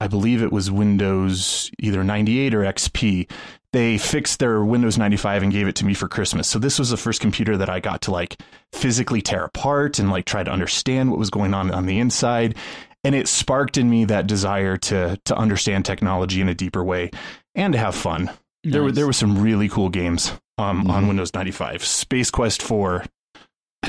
I 0.00 0.08
believe 0.08 0.42
it 0.42 0.52
was 0.52 0.70
Windows 0.70 1.70
either 1.78 2.02
98 2.02 2.54
or 2.54 2.60
XP, 2.60 3.30
they 3.72 3.98
fixed 3.98 4.38
their 4.38 4.64
Windows 4.64 4.98
95 4.98 5.44
and 5.44 5.52
gave 5.52 5.66
it 5.68 5.76
to 5.76 5.84
me 5.84 5.94
for 5.94 6.08
Christmas. 6.08 6.48
So 6.48 6.58
this 6.58 6.78
was 6.78 6.90
the 6.90 6.96
first 6.96 7.20
computer 7.20 7.56
that 7.56 7.68
I 7.70 7.80
got 7.80 8.02
to 8.02 8.10
like 8.10 8.36
physically 8.72 9.22
tear 9.22 9.44
apart 9.44 9.98
and 9.98 10.10
like 10.10 10.24
try 10.24 10.42
to 10.42 10.50
understand 10.50 11.10
what 11.10 11.18
was 11.18 11.30
going 11.30 11.54
on 11.54 11.70
on 11.70 11.86
the 11.86 11.98
inside. 11.98 12.56
And 13.04 13.14
it 13.14 13.28
sparked 13.28 13.78
in 13.78 13.88
me 13.90 14.04
that 14.06 14.26
desire 14.26 14.76
to 14.76 15.18
to 15.24 15.36
understand 15.36 15.84
technology 15.84 16.40
in 16.40 16.48
a 16.48 16.54
deeper 16.54 16.84
way 16.84 17.10
and 17.54 17.72
to 17.72 17.78
have 17.78 17.94
fun. 17.94 18.30
There 18.64 18.82
were 18.82 18.92
there 18.92 19.06
were 19.06 19.12
some 19.12 19.40
really 19.42 19.68
cool 19.68 19.88
games 19.88 20.32
um, 20.58 20.88
on 20.90 21.08
Windows 21.08 21.34
95. 21.34 21.84
Space 21.84 22.30
Quest 22.30 22.62
4 22.62 23.04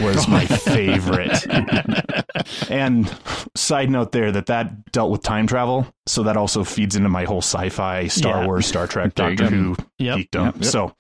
was 0.02 0.28
my 0.28 0.46
favorite. 0.46 1.46
and 2.70 3.14
side 3.56 3.90
note 3.92 4.12
there 4.12 4.32
that 4.32 4.48
that 4.48 4.92
dealt 4.92 5.12
with 5.12 5.22
time 5.22 5.46
travel, 5.46 5.86
so 6.08 6.24
that 6.24 6.38
also 6.38 6.64
feeds 6.64 6.96
into 6.96 7.10
my 7.10 7.26
whole 7.26 7.42
sci-fi, 7.42 8.08
Star 8.08 8.42
Yeah. 8.42 8.46
Wars, 8.48 8.66
Star 8.66 8.88
Trek, 8.88 9.14
Doctor. 9.14 9.46
Who 9.48 9.76
Yep. 10.00 10.18
geekdom. 10.18 10.46
Yep, 10.46 10.56
yep, 10.56 10.64
so 10.66 10.96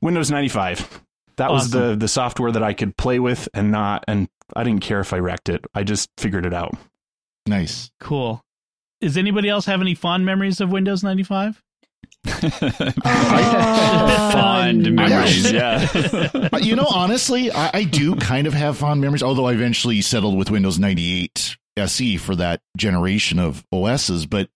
Windows 0.00 0.30
95. 0.30 1.02
That 1.36 1.50
was 1.50 1.70
the 1.70 1.96
the 1.96 2.08
software 2.08 2.52
that 2.52 2.62
I 2.62 2.72
could 2.72 2.96
play 2.96 3.18
with 3.18 3.48
and 3.54 3.70
not 3.72 4.04
and 4.08 4.28
I 4.54 4.62
didn't 4.64 4.82
care 4.82 5.00
if 5.00 5.12
I 5.12 5.18
wrecked 5.18 5.48
it. 5.48 5.64
I 5.74 5.82
just 5.82 6.08
figured 6.16 6.46
it 6.46 6.54
out. 6.54 6.74
Nice. 7.46 7.90
Cool. 8.00 8.42
Does 9.00 9.16
anybody 9.16 9.48
else 9.48 9.66
have 9.66 9.80
any 9.80 9.94
fond 9.94 10.24
memories 10.24 10.60
of 10.60 10.70
Windows 10.70 11.02
95? 11.02 11.62
Fond 14.32 14.92
memories, 14.94 15.50
yeah. 15.52 15.88
Uh, 16.52 16.58
you 16.60 16.76
know, 16.76 16.86
honestly, 16.88 17.50
I, 17.50 17.70
I 17.74 17.84
do 17.84 18.14
kind 18.16 18.46
of 18.46 18.54
have 18.54 18.76
fond 18.78 19.00
memories, 19.00 19.22
although 19.22 19.46
I 19.46 19.52
eventually 19.52 20.00
settled 20.00 20.36
with 20.36 20.50
Windows 20.50 20.78
98 20.78 21.56
SE 21.76 22.16
for 22.16 22.36
that 22.36 22.60
generation 22.76 23.38
of 23.38 23.64
OSs. 23.72 24.26
But 24.26 24.48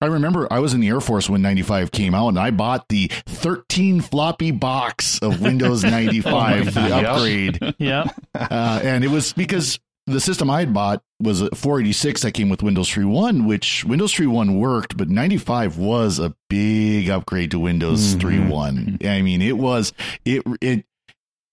I 0.00 0.06
remember 0.06 0.46
I 0.50 0.58
was 0.58 0.74
in 0.74 0.80
the 0.80 0.88
Air 0.88 1.00
Force 1.00 1.28
when 1.28 1.42
95 1.42 1.90
came 1.90 2.14
out, 2.14 2.28
and 2.28 2.38
I 2.38 2.50
bought 2.50 2.88
the 2.88 3.10
13 3.26 4.00
floppy 4.00 4.50
box 4.50 5.18
of 5.20 5.40
Windows 5.40 5.84
95 5.84 6.66
for 6.66 6.70
the 6.72 6.94
upgrade. 6.94 7.74
yeah. 7.78 8.04
Uh, 8.34 8.80
and 8.82 9.04
it 9.04 9.08
was 9.08 9.32
because 9.32 9.78
the 10.06 10.20
system 10.20 10.48
I 10.50 10.60
had 10.60 10.72
bought 10.72 11.02
was 11.20 11.40
a 11.40 11.54
486 11.54 12.22
that 12.22 12.32
came 12.32 12.48
with 12.48 12.62
Windows 12.62 12.88
3.1, 12.90 13.46
which 13.46 13.84
Windows 13.84 14.12
3.1 14.14 14.58
worked, 14.58 14.96
but 14.96 15.08
95 15.08 15.78
was 15.78 16.18
a 16.18 16.34
big 16.48 17.08
upgrade 17.10 17.50
to 17.52 17.58
Windows 17.58 18.14
Mhm. 18.14 18.20
3.1. 18.48 19.06
I 19.08 19.22
mean, 19.22 19.42
it 19.42 19.56
was 19.58 19.92
it 20.24 20.42
it 20.60 20.84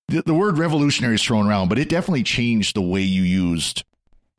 the, 0.10 0.22
the 0.22 0.34
word 0.34 0.58
revolutionary 0.58 1.16
is 1.16 1.24
thrown 1.24 1.48
around, 1.48 1.70
but 1.70 1.80
it 1.80 1.90
definitely 1.90 2.24
changed 2.24 2.76
the 2.76 2.82
way 2.82 3.02
you 3.02 3.24
used 3.24 3.84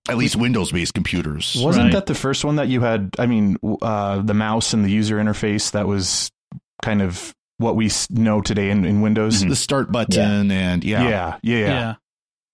at 0.08 0.18
least 0.18 0.36
Windows-based 0.36 0.92
computers. 0.92 1.56
Wasn't 1.58 1.84
Right. 1.86 1.92
that 1.94 2.04
the 2.06 2.14
first 2.14 2.44
one 2.44 2.56
that 2.56 2.68
you 2.68 2.82
had? 2.82 3.14
I 3.18 3.24
mean, 3.24 3.56
uh, 3.80 4.20
the 4.20 4.34
mouse 4.34 4.74
and 4.74 4.84
the 4.84 4.90
user 4.90 5.16
interface 5.16 5.70
that 5.72 5.86
was 5.88 6.30
kind 6.82 7.00
of 7.00 7.34
what 7.56 7.74
we 7.76 7.90
know 8.10 8.42
today 8.42 8.68
in, 8.68 8.84
in 8.84 9.00
Windows. 9.00 9.42
The 9.42 9.56
start 9.56 9.90
button 9.90 10.50
and 10.50 10.84
Yeah, 10.84 11.08
yeah, 11.08 11.36
yeah. 11.42 11.58
Yeah. 11.58 11.94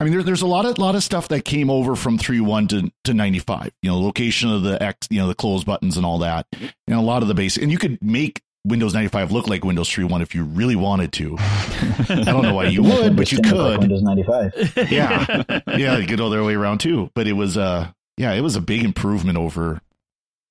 I 0.01 0.05
mean, 0.05 0.15
there, 0.15 0.23
there's 0.23 0.41
a 0.43 0.47
lot 0.47 0.65
of 0.65 0.79
lot 0.79 0.95
of 0.95 1.03
stuff 1.03 1.29
that 1.29 1.45
came 1.45 1.69
over 1.69 1.95
from 1.95 2.19
3.1 2.19 2.69
to, 2.71 2.93
to 3.05 3.15
95. 3.15 3.71
You 3.83 3.91
know, 3.91 4.01
location 4.01 4.51
of 4.51 4.63
the 4.63 4.83
X, 4.83 5.07
you 5.11 5.21
know, 5.21 5.29
the 5.29 5.35
close 5.35 5.63
buttons 5.63 5.99
and 5.99 6.07
all 6.07 6.19
that, 6.21 6.47
and 6.53 6.73
a 6.97 7.01
lot 7.03 7.21
of 7.23 7.29
the 7.29 7.35
basic. 7.35 7.63
And 7.63 7.71
you 7.71 7.77
could 7.77 8.03
make 8.03 8.43
Windows 8.65 8.95
95 8.95 9.31
look 9.31 9.47
like 9.47 9.63
Windows 9.63 9.91
3.1 9.91 10.23
if 10.23 10.35
you 10.35 10.45
really 10.45 10.77
wanted 10.77 11.13
to. 11.15 11.37
I 11.39 12.23
don't 12.25 12.43
know 12.43 12.55
why 12.55 12.67
you 12.67 12.83
would, 12.83 13.15
but 13.15 13.31
you 13.31 13.39
Stand 13.39 13.57
like 13.59 13.73
could. 13.73 13.81
Windows 13.81 14.03
95. 14.03 14.73
Yeah, 14.91 15.43
yeah, 15.67 15.99
you 15.99 16.07
could 16.07 16.19
go 16.19 16.31
their 16.31 16.45
way 16.45 16.55
around 16.55 16.79
too. 16.79 17.11
But 17.15 17.27
it 17.27 17.35
was, 17.35 17.59
uh, 17.59 17.89
yeah, 18.17 18.33
it 18.33 18.41
was 18.41 18.57
a 18.57 18.61
big 18.61 18.85
improvement 18.85 19.37
over 19.37 19.83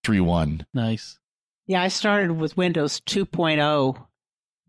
3.1. 0.06 0.65
Nice. 0.75 1.18
Yeah, 1.65 1.82
I 1.82 1.88
started 1.88 2.32
with 2.34 2.58
Windows 2.58 3.00
2.0. 3.01 4.06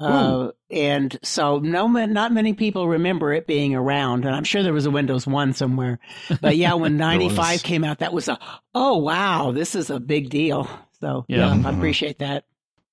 Uh, 0.01 0.53
and 0.71 1.19
so 1.23 1.59
no, 1.59 1.87
not 1.87 2.33
many 2.33 2.55
people 2.55 2.89
remember 2.89 3.33
it 3.33 3.47
being 3.47 3.75
around, 3.75 4.25
and 4.25 4.35
I'm 4.35 4.45
sure 4.45 4.63
there 4.63 4.73
was 4.73 4.87
a 4.87 4.91
Windows 4.91 5.27
One 5.27 5.53
somewhere. 5.53 5.99
But 6.41 6.57
yeah, 6.57 6.75
when 6.75 6.97
95 6.97 7.63
came 7.63 7.85
out, 7.85 7.99
that 7.99 8.13
was 8.13 8.29
a 8.29 8.39
oh 8.75 8.97
wow, 8.99 9.53
this 9.53 9.75
is 9.75 9.91
a 9.91 10.01
big 10.01 10.31
deal. 10.31 10.69
So 11.01 11.25
Yeah. 11.29 11.55
yeah, 11.55 11.69
I 11.69 11.73
appreciate 11.73 12.19
that. 12.21 12.45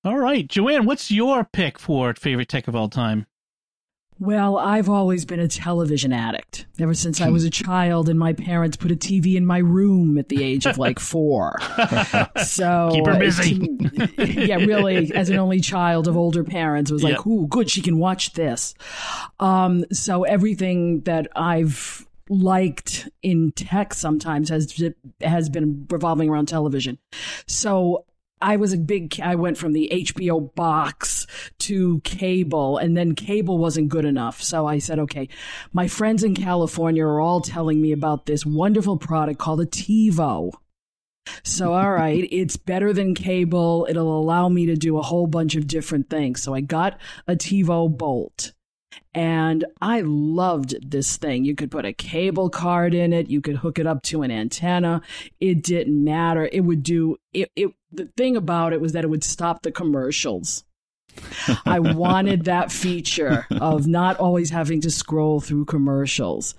All 0.04 0.18
right. 0.18 0.46
Joanne, 0.46 0.86
what's 0.86 1.10
your 1.10 1.44
pick 1.44 1.78
for 1.78 2.14
favorite 2.14 2.48
tech 2.48 2.68
of 2.68 2.76
all 2.76 2.88
time? 2.88 3.26
Well, 4.20 4.56
I've 4.58 4.88
always 4.88 5.24
been 5.24 5.38
a 5.38 5.46
television 5.48 6.12
addict 6.12 6.66
ever 6.80 6.94
since 6.94 7.20
I 7.20 7.28
was 7.28 7.44
a 7.44 7.50
child, 7.50 8.08
and 8.08 8.18
my 8.18 8.32
parents 8.32 8.76
put 8.76 8.90
a 8.90 8.96
TV 8.96 9.36
in 9.36 9.46
my 9.46 9.58
room 9.58 10.18
at 10.18 10.28
the 10.28 10.42
age 10.42 10.66
of 10.66 10.76
like 10.78 10.98
four. 10.98 11.56
So 12.44 12.90
Keep 12.92 13.06
her 13.06 13.12
uh, 13.12 13.18
busy. 13.18 13.68
yeah, 14.18 14.56
really, 14.56 15.12
as 15.14 15.30
an 15.30 15.38
only 15.38 15.60
child 15.60 16.08
of 16.08 16.16
older 16.16 16.42
parents, 16.44 16.90
it 16.90 16.94
was 16.94 17.02
like, 17.02 17.16
Yep. 17.16 17.26
"Ooh, 17.26 17.46
good, 17.48 17.70
she 17.70 17.80
can 17.82 17.98
watch 17.98 18.32
this." 18.32 18.74
Um, 19.38 19.84
so 19.92 20.24
everything 20.24 21.02
that 21.02 21.28
I've 21.36 22.06
liked 22.28 23.08
in 23.22 23.52
tech 23.52 23.94
sometimes 23.94 24.48
has 24.48 24.74
has 25.20 25.48
been 25.48 25.86
revolving 25.90 26.28
around 26.28 26.46
television. 26.46 26.98
So 27.46 28.04
I 28.40 28.56
was 28.56 28.72
a 28.72 28.78
big, 28.78 29.20
I 29.20 29.34
went 29.34 29.58
from 29.58 29.72
the 29.72 29.88
HBO 29.92 30.54
box 30.54 31.26
to 31.60 32.00
cable, 32.00 32.78
and 32.78 32.96
then 32.96 33.14
cable 33.14 33.58
wasn't 33.58 33.88
good 33.88 34.04
enough. 34.04 34.42
So 34.42 34.66
I 34.66 34.78
said, 34.78 34.98
okay, 35.00 35.28
my 35.72 35.88
friends 35.88 36.24
in 36.24 36.34
California 36.34 37.04
are 37.04 37.20
all 37.20 37.40
telling 37.40 37.80
me 37.80 37.92
about 37.92 38.26
this 38.26 38.46
wonderful 38.46 38.96
product 38.96 39.38
called 39.38 39.60
a 39.60 39.66
TiVo. 39.66 40.52
So, 41.42 41.72
all 41.74 41.92
right, 41.92 42.26
it's 42.30 42.56
better 42.56 42.92
than 42.92 43.14
cable. 43.14 43.86
It'll 43.88 44.18
allow 44.18 44.48
me 44.48 44.66
to 44.66 44.76
do 44.76 44.98
a 44.98 45.02
whole 45.02 45.26
bunch 45.26 45.54
of 45.56 45.66
different 45.66 46.08
things. 46.08 46.42
So 46.42 46.54
I 46.54 46.60
got 46.60 46.98
a 47.26 47.34
TiVo 47.34 47.96
Bolt. 47.96 48.52
And 49.14 49.64
I 49.80 50.02
loved 50.02 50.90
this 50.90 51.16
thing. 51.16 51.44
You 51.44 51.54
could 51.54 51.70
put 51.70 51.84
a 51.84 51.92
cable 51.92 52.50
card 52.50 52.94
in 52.94 53.12
it. 53.12 53.28
You 53.28 53.40
could 53.40 53.56
hook 53.56 53.78
it 53.78 53.86
up 53.86 54.02
to 54.04 54.22
an 54.22 54.30
antenna. 54.30 55.02
It 55.40 55.62
didn't 55.62 56.02
matter. 56.02 56.48
It 56.52 56.60
would 56.60 56.82
do 56.82 57.16
it. 57.32 57.50
it 57.56 57.72
the 57.92 58.08
thing 58.16 58.36
about 58.36 58.72
it 58.72 58.80
was 58.80 58.92
that 58.92 59.04
it 59.04 59.08
would 59.08 59.24
stop 59.24 59.62
the 59.62 59.72
commercials. 59.72 60.64
I 61.64 61.80
wanted 61.80 62.44
that 62.44 62.70
feature 62.70 63.46
of 63.50 63.86
not 63.86 64.18
always 64.18 64.50
having 64.50 64.80
to 64.82 64.90
scroll 64.90 65.40
through 65.40 65.64
commercials. 65.64 66.54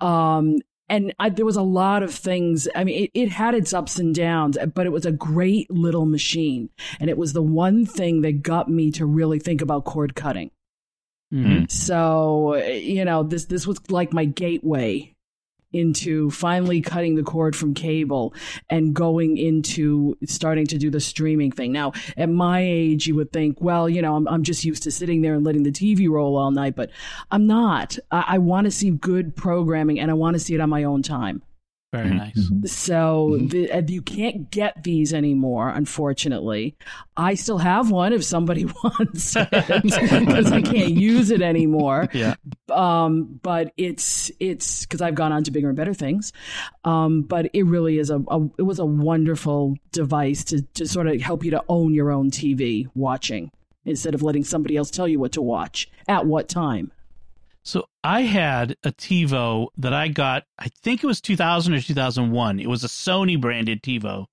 Um, 0.00 0.60
and 0.88 1.14
I, 1.18 1.30
there 1.30 1.46
was 1.46 1.56
a 1.56 1.62
lot 1.62 2.02
of 2.02 2.12
things. 2.12 2.68
I 2.74 2.84
mean, 2.84 3.04
it, 3.04 3.10
it 3.14 3.28
had 3.30 3.54
its 3.54 3.72
ups 3.72 3.98
and 3.98 4.14
downs, 4.14 4.58
but 4.74 4.86
it 4.86 4.92
was 4.92 5.06
a 5.06 5.12
great 5.12 5.70
little 5.70 6.06
machine. 6.06 6.70
And 7.00 7.08
it 7.08 7.16
was 7.16 7.32
the 7.32 7.42
one 7.42 7.86
thing 7.86 8.22
that 8.22 8.42
got 8.42 8.68
me 8.68 8.90
to 8.92 9.06
really 9.06 9.38
think 9.38 9.62
about 9.62 9.84
cord 9.84 10.14
cutting. 10.14 10.50
Mhm. 11.32 11.70
So, 11.70 12.56
you 12.56 13.04
know, 13.04 13.22
this 13.22 13.46
this 13.46 13.66
was 13.66 13.80
like 13.90 14.12
my 14.12 14.24
gateway 14.24 15.13
into 15.74 16.30
finally 16.30 16.80
cutting 16.80 17.16
the 17.16 17.22
cord 17.22 17.56
from 17.56 17.74
cable 17.74 18.34
and 18.70 18.94
going 18.94 19.36
into 19.36 20.16
starting 20.24 20.66
to 20.66 20.78
do 20.78 20.90
the 20.90 21.00
streaming 21.00 21.50
thing. 21.50 21.72
Now, 21.72 21.92
at 22.16 22.28
my 22.28 22.60
age, 22.60 23.06
you 23.06 23.14
would 23.16 23.32
think, 23.32 23.60
well, 23.60 23.88
you 23.88 24.00
know, 24.00 24.16
I'm, 24.16 24.28
I'm 24.28 24.42
just 24.42 24.64
used 24.64 24.84
to 24.84 24.90
sitting 24.90 25.22
there 25.22 25.34
and 25.34 25.44
letting 25.44 25.64
the 25.64 25.72
TV 25.72 26.08
roll 26.08 26.36
all 26.36 26.50
night, 26.50 26.76
but 26.76 26.90
I'm 27.30 27.46
not. 27.46 27.98
I, 28.10 28.24
I 28.28 28.38
want 28.38 28.66
to 28.66 28.70
see 28.70 28.90
good 28.90 29.36
programming 29.36 30.00
and 30.00 30.10
I 30.10 30.14
want 30.14 30.34
to 30.34 30.40
see 30.40 30.54
it 30.54 30.60
on 30.60 30.70
my 30.70 30.84
own 30.84 31.02
time. 31.02 31.42
Very 31.94 32.10
nice. 32.10 32.50
So 32.66 33.38
the, 33.40 33.70
uh, 33.70 33.82
you 33.86 34.02
can't 34.02 34.50
get 34.50 34.82
these 34.82 35.14
anymore, 35.14 35.68
unfortunately. 35.68 36.76
I 37.16 37.34
still 37.34 37.58
have 37.58 37.92
one 37.92 38.12
if 38.12 38.24
somebody 38.24 38.64
wants 38.84 39.36
it 39.36 39.48
because 39.82 40.50
I 40.50 40.60
can't 40.60 40.90
use 40.90 41.30
it 41.30 41.40
anymore. 41.40 42.08
Yeah. 42.12 42.34
Um, 42.68 43.38
but 43.42 43.72
it's 43.76 44.32
it's 44.40 44.84
because 44.84 45.02
I've 45.02 45.14
gone 45.14 45.30
on 45.30 45.44
to 45.44 45.52
bigger 45.52 45.68
and 45.68 45.76
better 45.76 45.94
things. 45.94 46.32
Um, 46.84 47.22
but 47.22 47.50
it 47.52 47.62
really 47.62 48.00
is 48.00 48.10
a, 48.10 48.18
a 48.28 48.44
it 48.58 48.62
was 48.62 48.80
a 48.80 48.86
wonderful 48.86 49.76
device 49.92 50.42
to 50.44 50.62
to 50.74 50.88
sort 50.88 51.06
of 51.06 51.20
help 51.20 51.44
you 51.44 51.52
to 51.52 51.62
own 51.68 51.94
your 51.94 52.10
own 52.10 52.32
TV 52.32 52.88
watching 52.94 53.52
instead 53.84 54.14
of 54.14 54.22
letting 54.22 54.42
somebody 54.42 54.76
else 54.76 54.90
tell 54.90 55.06
you 55.06 55.20
what 55.20 55.32
to 55.32 55.42
watch 55.42 55.88
at 56.08 56.26
what 56.26 56.48
time. 56.48 56.90
So 57.64 57.86
I 58.02 58.22
had 58.22 58.76
a 58.84 58.92
TiVo 58.92 59.68
that 59.78 59.94
I 59.94 60.08
got, 60.08 60.44
I 60.58 60.68
think 60.68 61.02
it 61.02 61.06
was 61.06 61.20
2000 61.20 61.74
or 61.74 61.80
2001. 61.80 62.60
It 62.60 62.68
was 62.68 62.84
a 62.84 62.88
Sony 62.88 63.40
branded 63.40 63.82
TiVo. 63.82 64.26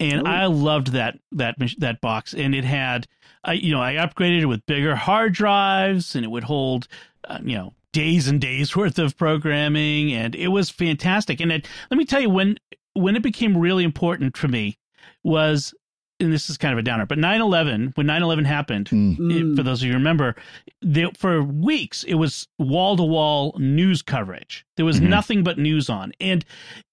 And 0.00 0.22
Ooh. 0.22 0.30
I 0.30 0.46
loved 0.46 0.92
that 0.92 1.18
that 1.32 1.56
that 1.78 2.00
box 2.00 2.32
and 2.32 2.54
it 2.54 2.64
had 2.64 3.08
I 3.42 3.54
you 3.54 3.72
know, 3.72 3.82
I 3.82 3.94
upgraded 3.94 4.42
it 4.42 4.46
with 4.46 4.64
bigger 4.66 4.94
hard 4.94 5.32
drives 5.34 6.14
and 6.14 6.24
it 6.24 6.28
would 6.28 6.44
hold 6.44 6.86
uh, 7.24 7.40
you 7.42 7.56
know, 7.56 7.74
days 7.92 8.28
and 8.28 8.40
days 8.40 8.76
worth 8.76 9.00
of 9.00 9.16
programming 9.16 10.12
and 10.12 10.36
it 10.36 10.48
was 10.48 10.70
fantastic. 10.70 11.40
And 11.40 11.50
it, 11.50 11.66
let 11.90 11.98
me 11.98 12.04
tell 12.04 12.20
you 12.20 12.30
when 12.30 12.58
when 12.94 13.16
it 13.16 13.22
became 13.22 13.56
really 13.56 13.82
important 13.82 14.36
for 14.36 14.46
me 14.46 14.78
was 15.24 15.74
and 16.20 16.32
this 16.32 16.50
is 16.50 16.56
kind 16.58 16.72
of 16.72 16.78
a 16.78 16.82
downer, 16.82 17.06
but 17.06 17.18
9/11, 17.18 17.92
when 17.96 18.06
9/11 18.06 18.44
happened, 18.44 18.88
Mm. 18.88 19.52
it- 19.52 19.56
for 19.56 19.62
those 19.62 19.80
of 19.82 19.86
you 19.86 19.92
who 19.92 19.98
remember, 19.98 20.34
there, 20.82 21.08
for 21.16 21.42
weeks 21.42 22.02
it 22.04 22.14
was 22.14 22.48
wall 22.58 22.96
to 22.96 23.02
wall 23.04 23.54
news 23.58 24.02
coverage. 24.02 24.64
There 24.76 24.86
was 24.86 25.00
Mhm. 25.00 25.08
nothing 25.08 25.42
but 25.44 25.58
news 25.58 25.88
on, 25.88 26.12
and 26.20 26.44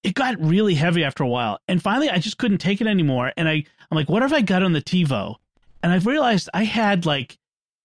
it 0.02 0.14
got 0.14 0.40
really 0.40 0.74
heavy 0.74 1.02
after 1.04 1.24
a 1.24 1.28
while. 1.28 1.58
And 1.68 1.82
finally, 1.82 2.08
I 2.10 2.18
just 2.18 2.38
couldn't 2.38 2.58
take 2.58 2.80
it 2.80 2.86
anymore. 2.86 3.32
And 3.36 3.48
I, 3.48 3.64
I'm 3.90 3.96
like, 3.96 4.08
what 4.08 4.22
have 4.22 4.32
I 4.32 4.40
got 4.42 4.62
on 4.62 4.72
the 4.72 4.82
TiVo? 4.82 5.36
And 5.82 5.92
I've 5.92 6.06
realized 6.06 6.48
I 6.54 6.64
had 6.64 7.04
like 7.06 7.36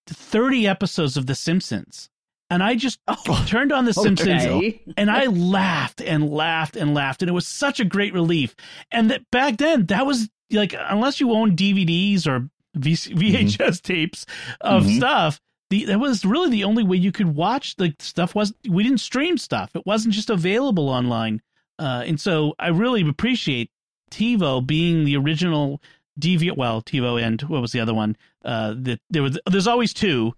30 0.08 0.66
episodes 0.66 1.16
of 1.16 1.26
The 1.26 1.34
Simpsons, 1.34 2.08
and 2.50 2.62
I 2.62 2.74
just 2.74 2.98
turned 3.46 3.72
on 3.72 3.84
The 3.84 3.94
Simpsons 3.94 4.44
Okay. 4.44 4.80
and 4.96 5.10
I 5.10 5.26
laughed 5.26 6.00
and 6.00 6.28
laughed 6.30 6.76
and 6.76 6.94
laughed, 6.94 7.22
and 7.22 7.28
it 7.28 7.32
was 7.32 7.46
such 7.46 7.80
a 7.80 7.84
great 7.84 8.12
relief. 8.12 8.54
And 8.90 9.10
that 9.10 9.30
back 9.30 9.58
then, 9.58 9.86
that 9.86 10.06
was 10.06 10.28
like 10.52 10.74
unless 10.78 11.20
you 11.20 11.32
own 11.32 11.56
DVDs 11.56 12.26
or 12.26 12.48
v- 12.74 12.92
VHS 12.94 13.80
tapes 13.82 14.26
of 14.60 14.84
Mhm. 14.84 14.96
stuff, 14.96 15.40
the 15.70 15.84
that 15.86 15.98
was 16.00 16.24
really 16.24 16.50
the 16.50 16.64
only 16.64 16.82
way 16.84 16.96
you 16.96 17.12
could 17.12 17.34
watch 17.34 17.76
the 17.76 17.94
stuff. 17.98 18.34
Was 18.34 18.52
we 18.68 18.82
didn't 18.82 18.98
stream 19.00 19.38
stuff; 19.38 19.70
it 19.74 19.86
wasn't 19.86 20.14
just 20.14 20.30
available 20.30 20.88
online. 20.88 21.40
Uh, 21.78 22.04
and 22.06 22.20
so 22.20 22.54
I 22.58 22.68
really 22.68 23.06
appreciate 23.08 23.70
TiVo 24.10 24.66
being 24.66 25.04
the 25.04 25.16
original 25.16 25.80
DV. 26.20 26.56
Well, 26.56 26.82
TiVo 26.82 27.20
and 27.22 27.40
what 27.42 27.60
was 27.62 27.72
the 27.72 27.80
other 27.80 27.94
one? 27.94 28.16
Uh, 28.44 28.74
that 28.76 29.00
there 29.10 29.22
was. 29.22 29.38
There's 29.50 29.66
always 29.66 29.94
two, 29.94 30.34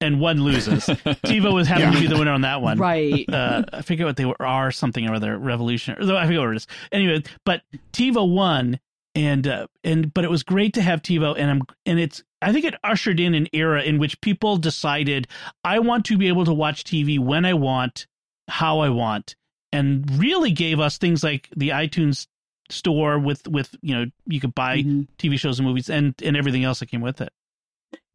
and 0.00 0.20
one 0.20 0.42
loses. 0.44 0.84
TiVo 0.86 1.54
was 1.54 1.66
having 1.66 1.92
to 1.92 2.00
be 2.00 2.06
the 2.06 2.18
winner 2.18 2.32
on 2.32 2.42
that 2.42 2.60
one 2.60 2.78
Right. 2.78 3.24
uh, 3.32 3.62
I 3.72 3.80
forget 3.82 4.04
what 4.06 4.16
they 4.16 4.26
were, 4.26 4.40
are 4.40 4.70
something 4.70 5.08
or 5.08 5.14
other, 5.14 5.38
Revolution, 5.38 5.94
or 5.98 6.14
I 6.14 6.26
forget 6.26 6.40
what 6.40 6.50
it 6.50 6.56
is. 6.56 6.66
Anyway, 6.92 7.22
but 7.46 7.62
TiVo 7.94 8.28
won, 8.30 8.78
and 9.16 9.46
uh, 9.48 9.66
and 9.82 10.12
but 10.14 10.22
it 10.24 10.30
was 10.30 10.44
great 10.44 10.74
to 10.74 10.82
have 10.82 11.02
TiVo, 11.02 11.34
and 11.36 11.50
I'm 11.50 11.62
and 11.86 11.98
it's 11.98 12.22
I 12.42 12.52
think 12.52 12.64
it 12.66 12.74
ushered 12.84 13.18
in 13.18 13.34
an 13.34 13.48
era 13.52 13.82
in 13.82 13.98
which 13.98 14.20
people 14.20 14.58
decided 14.58 15.26
I 15.64 15.80
want 15.80 16.04
to 16.06 16.18
be 16.18 16.28
able 16.28 16.44
to 16.44 16.52
watch 16.54 16.84
TV 16.84 17.18
when 17.18 17.44
I 17.44 17.54
want, 17.54 18.06
how 18.46 18.78
I 18.80 18.90
want, 18.90 19.34
and 19.72 20.08
really 20.18 20.52
gave 20.52 20.78
us 20.78 20.98
things 20.98 21.24
like 21.24 21.48
the 21.56 21.70
iTunes 21.70 22.28
store 22.68 23.18
with 23.18 23.48
with 23.48 23.74
you 23.80 23.94
know 23.94 24.04
you 24.26 24.38
could 24.40 24.54
buy 24.54 24.82
Mhm. 24.82 25.08
TV 25.18 25.38
shows 25.38 25.58
and 25.58 25.66
movies 25.66 25.88
and 25.88 26.14
and 26.22 26.36
everything 26.36 26.62
else 26.64 26.78
that 26.80 26.86
came 26.86 27.00
with 27.00 27.20
it. 27.20 27.32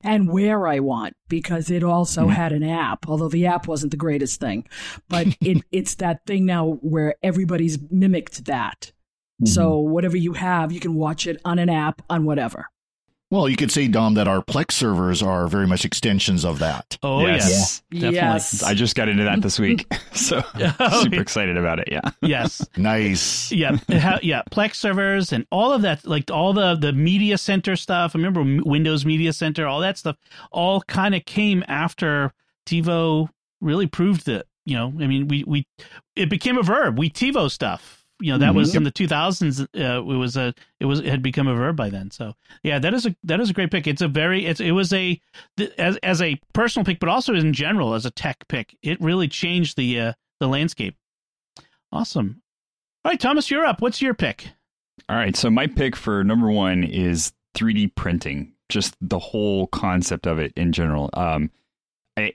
and 0.04 0.30
where 0.32 0.66
I 0.68 0.80
want 0.80 1.16
because 1.30 1.70
it 1.70 1.84
also 1.84 2.28
had 2.28 2.52
an 2.52 2.64
app, 2.64 3.08
although 3.08 3.30
the 3.30 3.46
app 3.46 3.68
wasn't 3.68 3.92
the 3.92 3.98
greatest 3.98 4.40
thing. 4.40 4.68
But 5.10 5.28
it, 5.40 5.64
it's 5.72 5.96
that 5.96 6.26
thing 6.26 6.46
now 6.46 6.80
where 6.82 7.16
everybody's 7.22 7.78
mimicked 7.92 8.46
that. 8.46 8.92
So 9.46 9.72
mm-hmm. 9.72 9.92
whatever 9.92 10.18
you 10.18 10.34
have, 10.34 10.72
you 10.72 10.80
can 10.80 10.96
watch 10.96 11.28
it 11.28 11.42
on 11.46 11.60
an 11.60 11.70
app 11.70 12.02
on 12.10 12.26
whatever. 12.26 12.68
Well, 13.32 13.48
you 13.48 13.56
could 13.56 13.72
say, 13.72 13.88
Dom, 13.88 14.16
that 14.16 14.28
our 14.28 14.42
Plex 14.42 14.74
servers 14.74 15.24
are 15.24 15.48
very 15.48 15.66
much 15.66 15.86
extensions 15.86 16.44
of 16.44 16.60
that. 16.60 16.98
Oh 17.02 17.26
yes, 17.26 17.82
Yes. 17.90 18.02
definitely. 18.02 18.16
Yes. 18.18 18.64
I 18.64 18.74
just 18.74 18.94
got 18.94 19.08
into 19.08 19.24
that 19.24 19.42
this 19.42 19.58
week, 19.58 19.88
so 20.12 20.44
Oh, 20.82 21.04
super 21.04 21.22
excited 21.22 21.56
about 21.56 21.80
it. 21.80 21.88
Yeah. 21.90 22.02
yes. 22.22 22.68
Nice. 22.76 23.50
yeah, 23.54 23.78
ha- 23.90 24.20
yeah, 24.22 24.42
Plex 24.52 24.76
servers 24.76 25.32
and 25.32 25.46
all 25.50 25.72
of 25.72 25.82
that, 25.84 26.06
like 26.06 26.30
all 26.30 26.52
the 26.52 26.76
the 26.76 26.92
media 26.92 27.38
center 27.38 27.78
stuff. 27.78 28.12
I 28.16 28.20
remember 28.20 28.64
Windows 28.70 29.06
Media 29.06 29.32
Center, 29.32 29.66
all 29.66 29.80
that 29.80 29.98
stuff, 29.98 30.18
all 30.52 30.82
kind 30.82 31.16
of 31.16 31.24
came 31.24 31.64
after 31.70 32.34
TiVo 32.66 33.30
really 33.62 33.88
proved 33.88 34.26
that. 34.26 34.46
You 34.66 34.76
know, 34.76 34.88
I 35.00 35.08
mean, 35.08 35.30
we 35.30 35.46
we 35.46 35.66
it 36.18 36.30
became 36.30 36.58
a 36.58 36.64
verb. 36.64 37.00
We 37.00 37.10
TiVo 37.10 37.50
stuff. 37.50 38.01
You 38.22 38.34
know, 38.34 38.38
that 38.40 38.54
was 38.54 38.76
in 38.76 38.84
the 38.84 38.92
2000s. 38.92 39.62
Uh, 39.62 40.02
it 40.02 40.16
was 40.16 40.38
a 40.38 40.54
it 40.80 40.86
was 40.86 41.00
it 41.00 41.08
had 41.08 41.22
become 41.22 41.48
a 41.48 41.56
verb 41.56 41.76
by 41.76 41.90
then. 41.90 42.12
So 42.12 42.34
yeah, 42.64 42.80
that 42.80 42.94
is 42.94 43.06
a 43.06 43.16
that 43.24 43.40
is 43.40 43.50
a 43.50 43.54
great 43.54 43.72
pick. 43.72 43.88
It's 43.88 44.02
a 44.02 44.08
very 44.08 44.46
it's 44.46 44.60
it 44.60 44.72
was 44.72 44.94
a 44.94 45.20
th- 45.58 45.74
as 45.78 45.98
as 45.98 46.22
a 46.22 46.40
personal 46.54 46.86
pick, 46.86 47.00
but 47.00 47.10
also 47.10 47.34
in 47.34 47.54
general 47.54 47.94
as 47.94 48.06
a 48.06 48.12
tech 48.12 48.48
pick. 48.48 48.78
It 48.82 49.02
really 49.02 49.28
changed 49.28 49.78
the 49.78 50.00
uh, 50.00 50.14
the 50.40 50.48
landscape. 50.48 50.96
Awesome. 51.92 52.42
All 53.04 53.12
right, 53.12 53.20
Thomas, 53.20 53.50
you're 53.50 53.66
up. 53.66 53.82
What's 53.82 54.02
your 54.02 54.14
pick? 54.14 54.50
All 55.10 55.16
right. 55.16 55.36
So 55.36 55.50
my 55.50 55.68
pick 55.68 55.96
for 55.96 56.24
number 56.24 56.50
one 56.50 56.84
is 56.84 57.34
3D 57.56 57.96
printing. 57.96 58.54
Just 58.70 58.96
the 59.02 59.20
whole 59.20 59.68
concept 59.68 60.28
of 60.28 60.40
it 60.40 60.54
in 60.56 60.72
general. 60.72 61.10
Um, 61.14 61.52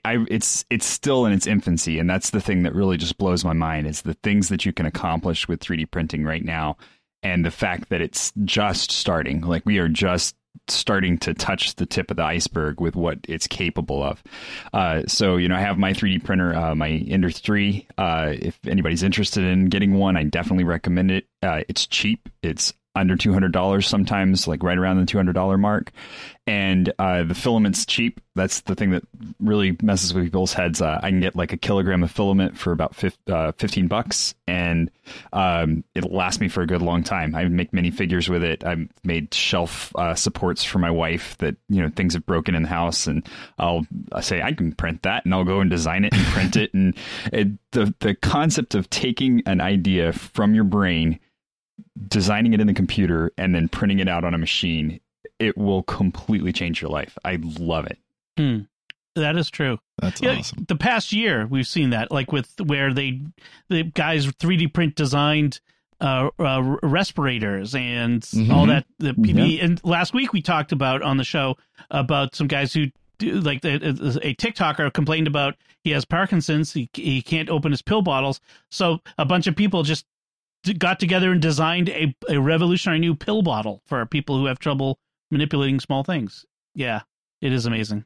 I, 0.05 0.25
it's 0.28 0.64
it's 0.71 0.87
still 0.87 1.26
in 1.26 1.33
its 1.33 1.47
infancy, 1.47 1.99
and 1.99 2.09
that's 2.09 2.31
the 2.31 2.40
thing 2.40 2.62
that 2.62 2.75
really 2.75 2.97
just 2.97 3.19
blows 3.19 3.45
my 3.45 3.52
mind. 3.52 3.87
Is 3.87 4.02
the 4.02 4.14
things 4.14 4.49
that 4.49 4.64
you 4.64 4.73
can 4.73 4.87
accomplish 4.87 5.49
with 5.49 5.61
3D 5.61 5.90
printing 5.90 6.25
right 6.25 6.45
now, 6.45 6.76
and 7.23 7.45
the 7.45 7.50
fact 7.50 7.88
that 7.90 8.00
it's 8.00 8.33
just 8.45 8.90
starting. 8.90 9.40
Like 9.43 9.64
we 9.66 9.78
are 9.78 9.88
just 9.88 10.37
starting 10.69 11.19
to 11.19 11.35
touch 11.35 11.75
the 11.76 11.87
tip 11.87 12.11
of 12.11 12.16
the 12.16 12.25
iceberg 12.25 12.81
with 12.81 12.97
what 12.97 13.19
it's 13.28 13.47
capable 13.47 14.02
of. 14.02 14.23
Uh, 14.73 15.02
so 15.07 15.37
you 15.37 15.49
know, 15.49 15.57
I 15.57 15.61
have 15.61 15.78
my 15.78 15.93
3D 15.93 16.25
printer, 16.25 16.55
uh, 16.55 16.75
my 16.75 16.88
Ender 16.88 17.31
3. 17.31 17.87
Uh, 17.99 18.33
if 18.33 18.59
anybody's 18.66 19.02
interested 19.02 19.45
in 19.45 19.66
getting 19.66 19.95
one, 19.95 20.16
I 20.16 20.25
definitely 20.25 20.64
recommend 20.64 21.11
it. 21.11 21.26
Uh, 21.43 21.62
it's 21.69 21.87
cheap. 21.87 22.28
It's 22.43 22.73
under 22.97 23.17
two 23.17 23.33
hundred 23.33 23.53
dollars 23.53 23.87
sometimes, 23.87 24.49
like 24.49 24.62
right 24.62 24.79
around 24.79 24.99
the 24.99 25.07
two 25.07 25.19
hundred 25.19 25.35
dollar 25.35 25.59
mark, 25.59 25.93
and 26.47 26.93
uh, 26.99 27.25
the 27.25 27.35
filament's 27.35 27.85
cheap. 27.85 28.21
That's 28.35 28.61
the 28.62 28.75
thing 28.75 28.91
that 28.91 29.03
really 29.41 29.76
messes 29.83 30.15
with 30.15 30.25
people's 30.25 30.53
heads. 30.53 30.81
Uh, 30.81 31.00
I 31.03 31.11
can 31.11 31.21
get 31.21 31.37
like 31.37 31.53
a 31.53 31.57
kilogram 31.57 32.03
of 32.03 32.11
filament 32.11 32.57
for 32.57 32.73
about 32.73 32.97
uh, 33.29 33.53
fifteen 33.53 33.88
bucks, 33.88 34.35
and 34.47 34.91
um, 35.33 35.85
it'll 35.95 36.15
last 36.15 36.41
me 36.41 36.49
for 36.49 36.62
a 36.62 36.67
good 36.67 36.83
long 36.83 37.03
time. 37.03 37.35
I 37.35 37.45
make 37.45 37.73
many 37.73 37.91
figures 37.91 38.29
with 38.29 38.43
it. 38.43 38.65
I've 38.65 38.88
made 39.05 39.35
shelf 39.35 39.93
uh, 39.97 40.15
supports 40.15 40.65
for 40.65 40.79
my 40.79 40.91
wife 40.91 41.37
that 41.38 41.57
you 41.69 41.83
know 41.83 41.91
things 41.91 42.15
have 42.15 42.26
broken 42.26 42.55
in 42.55 42.62
the 42.62 42.69
house, 42.69 43.07
and 43.07 43.26
I'll 43.59 43.87
say 44.21 44.43
I 44.43 44.53
can 44.53 44.73
print 44.73 45.03
that, 45.03 45.25
and 45.25 45.35
I'll 45.35 45.45
go 45.45 45.61
and 45.61 45.71
design 45.71 46.05
it 46.05 46.15
and 46.15 46.26
print 46.26 46.57
it. 46.57 46.73
And 46.75 46.97
it, 47.33 47.49
the 47.73 47.94
the 48.01 48.14
concept 48.14 48.75
of 48.75 48.88
taking 48.88 49.42
an 49.47 49.61
idea 49.61 50.12
from 50.12 50.55
your 50.55 50.64
brain 50.64 51.18
designing 52.09 52.52
it 52.54 52.61
in 52.61 52.66
the 52.66 52.74
computer 52.74 53.32
and 53.38 53.54
then 53.54 53.68
printing 53.68 53.98
it 54.00 54.09
out 54.09 54.24
on 54.24 54.35
a 54.35 54.38
machine, 54.38 55.00
it 55.38 55.56
will 55.56 55.82
completely 55.85 56.52
change 56.52 56.80
your 56.80 56.90
life. 56.90 57.16
I 57.24 57.38
love 57.42 57.87
it. 57.87 57.98
That 59.14 59.37
is 59.37 59.50
true. 59.50 59.78
That's 60.02 60.20
Yeah, 60.20 60.37
awesome. 60.38 60.66
The 60.68 60.76
past 60.76 61.12
year, 61.12 61.46
we've 61.46 61.66
seen 61.66 61.90
that, 61.90 62.11
like 62.11 62.32
with 62.32 62.52
where 62.62 62.92
they, 62.92 63.22
the 63.70 63.85
guys 63.85 64.26
3D 64.26 64.72
print 64.74 64.94
designed 64.94 65.61
uh, 65.98 66.28
uh, 66.38 66.76
respirators 66.82 67.74
and 67.74 68.20
Mhm. 68.20 68.50
all 68.52 68.66
that. 68.66 68.85
The 68.98 69.14
PPE. 69.14 69.62
And 69.62 69.80
last 69.82 70.12
week 70.12 70.35
we 70.35 70.42
talked 70.42 70.72
about 70.72 71.00
on 71.00 71.16
the 71.16 71.24
show 71.24 71.56
about 71.90 72.35
some 72.35 72.46
guys 72.46 72.74
who 72.74 72.88
do 73.18 73.40
like 73.40 73.62
the, 73.62 73.76
a 74.22 74.35
TikToker 74.35 74.92
complained 74.92 75.26
about 75.26 75.54
he 75.82 75.92
has 75.92 76.04
Parkinson's. 76.04 76.74
He 76.74 76.90
he 76.92 77.22
can't 77.22 77.48
open 77.48 77.70
his 77.72 77.80
pill 77.80 78.02
bottles. 78.02 78.42
So 78.70 79.00
a 79.16 79.24
bunch 79.24 79.46
of 79.46 79.56
people 79.56 79.85
just 79.85 80.04
d- 80.04 80.11
got 80.79 80.99
together 81.01 81.33
and 81.33 81.40
designed 81.40 81.88
a 81.88 82.14
a 82.29 82.40
revolutionary 82.40 82.99
new 82.99 83.14
pill 83.14 83.42
bottle 83.42 83.83
for 83.87 84.05
people 84.07 84.37
who 84.37 84.47
have 84.47 84.59
trouble 84.59 84.99
manipulating 85.31 85.81
small 85.81 86.03
things. 86.03 86.45
Yeah, 86.75 87.03
it 87.40 87.53
is 87.53 87.66
amazing. 87.66 88.05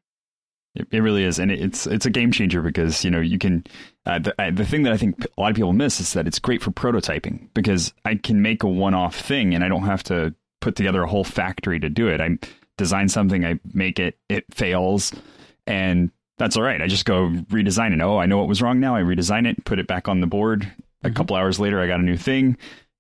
It, 0.75 0.87
it 0.93 1.01
really 1.01 1.25
is, 1.25 1.39
and 1.39 1.51
it, 1.51 1.61
it's 1.61 1.87
it's 1.87 2.07
a 2.07 2.11
game 2.11 2.31
changer 2.31 2.63
because 2.63 3.05
you 3.05 3.11
know 3.11 3.21
you 3.21 3.39
can. 3.39 3.65
Uh, 4.07 4.19
the 4.19 4.41
uh, 4.41 4.51
the 4.51 4.65
thing 4.65 4.85
that 4.85 4.93
I 4.93 4.97
think 4.97 5.25
a 5.37 5.41
lot 5.41 5.51
of 5.51 5.57
people 5.57 5.73
miss 5.73 6.01
is 6.01 6.13
that 6.13 6.27
it's 6.27 6.39
great 6.39 6.63
for 6.63 6.71
prototyping 6.71 7.49
because 7.55 7.93
I 8.05 8.15
can 8.15 8.41
make 8.41 8.63
a 8.63 8.69
one 8.69 8.95
off 8.95 9.17
thing 9.17 9.55
and 9.55 9.65
I 9.65 9.69
don't 9.69 9.85
have 9.85 10.03
to 10.05 10.35
put 10.61 10.77
together 10.77 11.03
a 11.03 11.09
whole 11.09 11.25
factory 11.25 11.81
to 11.81 11.89
do 11.89 12.09
it. 12.09 12.21
I 12.21 12.39
design 12.79 13.09
something, 13.09 13.45
I 13.45 13.59
make 13.75 13.99
it, 13.99 14.19
it 14.29 14.45
fails, 14.53 15.13
and 15.67 16.11
that's 16.39 16.57
all 16.57 16.63
right. 16.63 16.81
I 16.81 16.87
just 16.87 17.05
go 17.05 17.29
redesign 17.51 17.93
it. 17.93 18.01
Oh, 18.01 18.19
I 18.19 18.27
know 18.27 18.39
what 18.39 18.49
was 18.49 18.63
wrong 18.63 18.81
now. 18.81 18.97
I 18.97 19.03
redesign 19.03 19.47
it, 19.47 19.65
put 19.65 19.79
it 19.79 19.87
back 19.87 20.09
on 20.09 20.21
the 20.21 20.27
board. 20.27 20.71
A 21.03 21.11
couple 21.11 21.37
hours 21.37 21.59
later, 21.59 21.81
I 21.81 21.87
got 21.87 22.01
a 22.01 22.03
new 22.03 22.17
thing, 22.17 22.57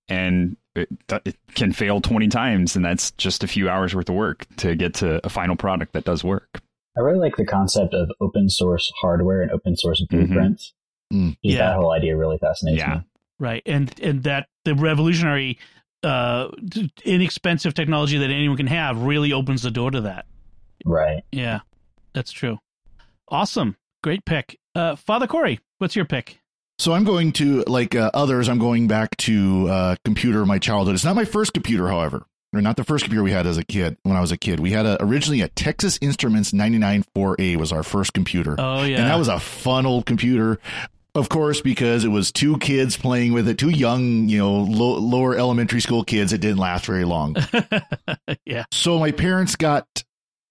and 0.09 0.57
it, 0.75 0.89
it 1.27 1.37
can 1.55 1.73
fail 1.73 2.01
twenty 2.01 2.29
times, 2.29 2.77
and 2.77 2.85
that's 2.85 3.11
just 3.13 3.45
a 3.45 3.47
few 3.49 3.69
hours 3.69 3.95
worth 3.95 4.09
of 4.09 4.15
work 4.15 4.47
to 4.59 4.75
get 4.75 4.95
to 4.95 5.25
a 5.25 5.29
final 5.29 5.57
product 5.57 5.93
that 5.93 6.05
does 6.05 6.25
work. 6.25 6.61
I 6.97 7.01
really 7.01 7.19
like 7.19 7.37
the 7.37 7.47
concept 7.47 7.95
of 7.95 8.11
open 8.21 8.49
source 8.49 8.91
hardware 9.01 9.43
and 9.43 9.51
open 9.53 9.77
source 9.77 10.05
blueprints. 10.09 10.73
Mm. 11.13 11.29
Just 11.31 11.39
Yeah. 11.43 11.59
That 11.71 11.77
whole 11.77 11.93
idea 11.93 12.17
really 12.17 12.39
fascinates 12.39 12.79
Yeah. 12.79 12.95
me. 12.97 13.01
right 13.39 13.63
and 13.67 13.95
and 14.01 14.23
that 14.25 14.49
the 14.65 14.75
revolutionary 14.75 15.59
uh 16.03 16.49
inexpensive 17.05 17.75
technology 17.75 18.19
that 18.19 18.31
anyone 18.31 18.57
can 18.57 18.67
have 18.67 19.03
really 19.03 19.33
opens 19.33 19.63
the 19.63 19.71
door 19.71 19.91
to 19.91 20.01
that 20.03 20.27
Right. 20.85 21.23
yeah 21.33 21.61
that's 22.15 22.33
true 22.33 22.59
awesome 23.29 23.77
great 24.03 24.25
pick 24.25 24.59
uh 24.75 24.97
father 24.97 25.27
cory 25.27 25.61
what's 25.79 25.95
your 25.97 26.05
pick 26.07 26.40
So 26.81 26.95
I'm 26.95 27.05
going 27.05 27.33
to, 27.33 27.63
like 27.67 27.95
uh, 27.95 28.11
others, 28.15 28.49
I'm 28.49 28.59
going 28.59 28.89
back 28.89 29.15
to 29.19 29.69
uh, 29.69 29.97
computer 30.03 30.41
of 30.41 30.49
my 30.49 30.59
childhood. 30.59 30.95
It's 30.95 31.05
not 31.05 31.15
my 31.15 31.27
first 31.27 31.53
computer, 31.53 31.89
however, 31.89 32.25
or 32.55 32.63
not 32.63 32.79
the 32.79 32.85
first 32.85 33.05
computer 33.05 33.23
we 33.23 33.33
had 33.33 33.47
as 33.47 33.59
a 33.59 33.65
kid. 33.65 33.99
When 34.03 34.17
I 34.17 34.23
was 34.23 34.33
a 34.33 34.39
kid, 34.39 34.61
we 34.61 34.71
had 34.71 34.87
a, 34.87 34.97
originally 35.05 35.43
a 35.43 35.49
Texas 35.49 35.99
Instruments 36.01 36.53
994A 36.53 37.57
was 37.57 37.71
our 37.71 37.83
first 37.83 38.15
computer, 38.15 38.57
oh 38.59 38.83
yeah 38.85 38.97
and 38.97 39.11
that 39.11 39.19
was 39.19 39.29
a 39.29 39.39
fun 39.39 39.85
old 39.85 40.07
computer. 40.07 40.59
Of 41.15 41.29
course, 41.29 41.61
because 41.61 42.05
it 42.05 42.09
was 42.09 42.33
two 42.33 42.57
kids 42.57 42.97
playing 42.97 43.35
with 43.35 43.47
it, 43.47 43.59
two 43.59 43.69
young, 43.69 44.31
you 44.31 44.39
know, 44.39 44.61
low, 44.61 44.97
lower 45.01 45.37
elementary 45.37 45.83
school 45.83 46.03
kids. 46.03 46.33
It 46.33 46.41
didn't 46.41 46.57
last 46.57 46.87
very 46.87 47.05
long. 47.05 47.37
yeah 48.47 48.65
So 48.73 48.99
my 48.99 49.11
parents 49.11 49.55
got 49.55 49.87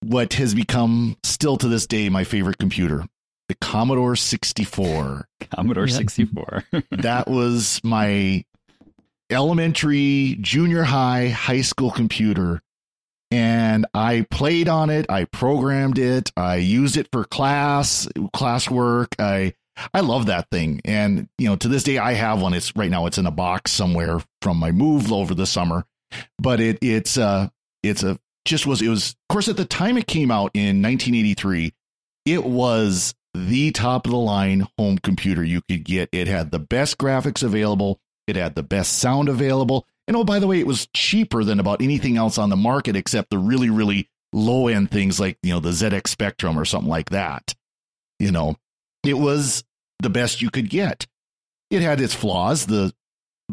what 0.04 0.34
has 0.34 0.54
become 0.54 1.16
still 1.24 1.56
to 1.56 1.66
this 1.66 1.88
day 1.88 2.08
my 2.08 2.22
favorite 2.22 2.58
computer, 2.58 3.04
the 3.50 3.56
Commodore 3.56 4.14
64. 4.14 5.26
Commodore 5.56 5.88
64. 5.88 6.62
that 6.92 7.26
was 7.26 7.80
my 7.82 8.44
elementary, 9.28 10.38
junior 10.40 10.84
high, 10.84 11.30
high 11.30 11.62
school 11.62 11.90
computer. 11.90 12.62
And 13.32 13.86
I 13.92 14.24
played 14.30 14.68
on 14.68 14.88
it. 14.88 15.06
I 15.10 15.24
programmed 15.24 15.98
it. 15.98 16.30
I 16.36 16.56
used 16.56 16.96
it 16.96 17.08
for 17.10 17.24
class, 17.24 18.06
classwork. 18.32 19.14
I, 19.18 19.54
I 19.92 19.98
love 19.98 20.26
that 20.26 20.48
thing. 20.52 20.80
And, 20.84 21.28
you 21.36 21.48
know, 21.48 21.56
to 21.56 21.66
this 21.66 21.82
day, 21.82 21.98
I 21.98 22.12
have 22.12 22.40
one. 22.40 22.54
It's 22.54 22.76
right 22.76 22.90
now, 22.90 23.06
it's 23.06 23.18
in 23.18 23.26
a 23.26 23.32
box 23.32 23.72
somewhere 23.72 24.20
from 24.42 24.58
my 24.58 24.70
move 24.70 25.12
over 25.12 25.34
the 25.34 25.46
summer, 25.46 25.84
but 26.38 26.60
it, 26.60 26.78
it's, 26.82 27.18
uh, 27.18 27.48
it's 27.82 28.04
a, 28.04 28.16
just 28.44 28.64
was, 28.64 28.80
it 28.80 28.88
was, 28.88 29.10
of 29.10 29.34
course, 29.34 29.48
at 29.48 29.56
the 29.56 29.64
time 29.64 29.98
it 29.98 30.06
came 30.06 30.30
out 30.30 30.52
in 30.54 30.80
1983, 30.82 31.72
it 32.26 32.44
was 32.44 33.14
the 33.48 33.70
top 33.72 34.06
of 34.06 34.12
the 34.12 34.18
line 34.18 34.66
home 34.78 34.98
computer 34.98 35.42
you 35.42 35.62
could 35.68 35.84
get. 35.84 36.08
It 36.12 36.28
had 36.28 36.50
the 36.50 36.58
best 36.58 36.98
graphics 36.98 37.42
available. 37.42 38.00
It 38.26 38.36
had 38.36 38.54
the 38.54 38.62
best 38.62 38.98
sound 38.98 39.28
available. 39.28 39.86
And 40.06 40.16
oh, 40.16 40.24
by 40.24 40.38
the 40.38 40.46
way, 40.46 40.60
it 40.60 40.66
was 40.66 40.88
cheaper 40.94 41.44
than 41.44 41.60
about 41.60 41.82
anything 41.82 42.16
else 42.16 42.38
on 42.38 42.50
the 42.50 42.56
market 42.56 42.96
except 42.96 43.30
the 43.30 43.38
really, 43.38 43.70
really 43.70 44.08
low 44.32 44.68
end 44.68 44.90
things 44.90 45.18
like, 45.18 45.38
you 45.42 45.52
know, 45.52 45.60
the 45.60 45.70
ZX 45.70 46.08
Spectrum 46.08 46.58
or 46.58 46.64
something 46.64 46.90
like 46.90 47.10
that. 47.10 47.54
You 48.18 48.30
know, 48.30 48.56
it 49.04 49.18
was 49.18 49.64
the 50.00 50.10
best 50.10 50.42
you 50.42 50.50
could 50.50 50.68
get. 50.68 51.06
It 51.70 51.82
had 51.82 52.00
its 52.00 52.14
flaws. 52.14 52.66
The 52.66 52.92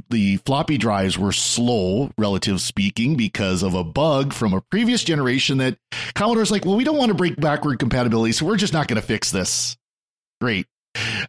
the 0.09 0.37
floppy 0.37 0.77
drives 0.77 1.17
were 1.17 1.31
slow, 1.31 2.11
relative 2.17 2.61
speaking, 2.61 3.15
because 3.15 3.63
of 3.63 3.73
a 3.73 3.83
bug 3.83 4.33
from 4.33 4.53
a 4.53 4.61
previous 4.61 5.03
generation 5.03 5.57
that 5.59 5.77
Commodore's 6.15 6.51
like, 6.51 6.65
well, 6.65 6.75
we 6.75 6.83
don't 6.83 6.97
want 6.97 7.09
to 7.09 7.15
break 7.15 7.39
backward 7.39 7.79
compatibility, 7.79 8.31
so 8.31 8.45
we're 8.45 8.57
just 8.57 8.73
not 8.73 8.87
going 8.87 8.99
to 9.01 9.07
fix 9.07 9.31
this. 9.31 9.77
Great. 10.41 10.67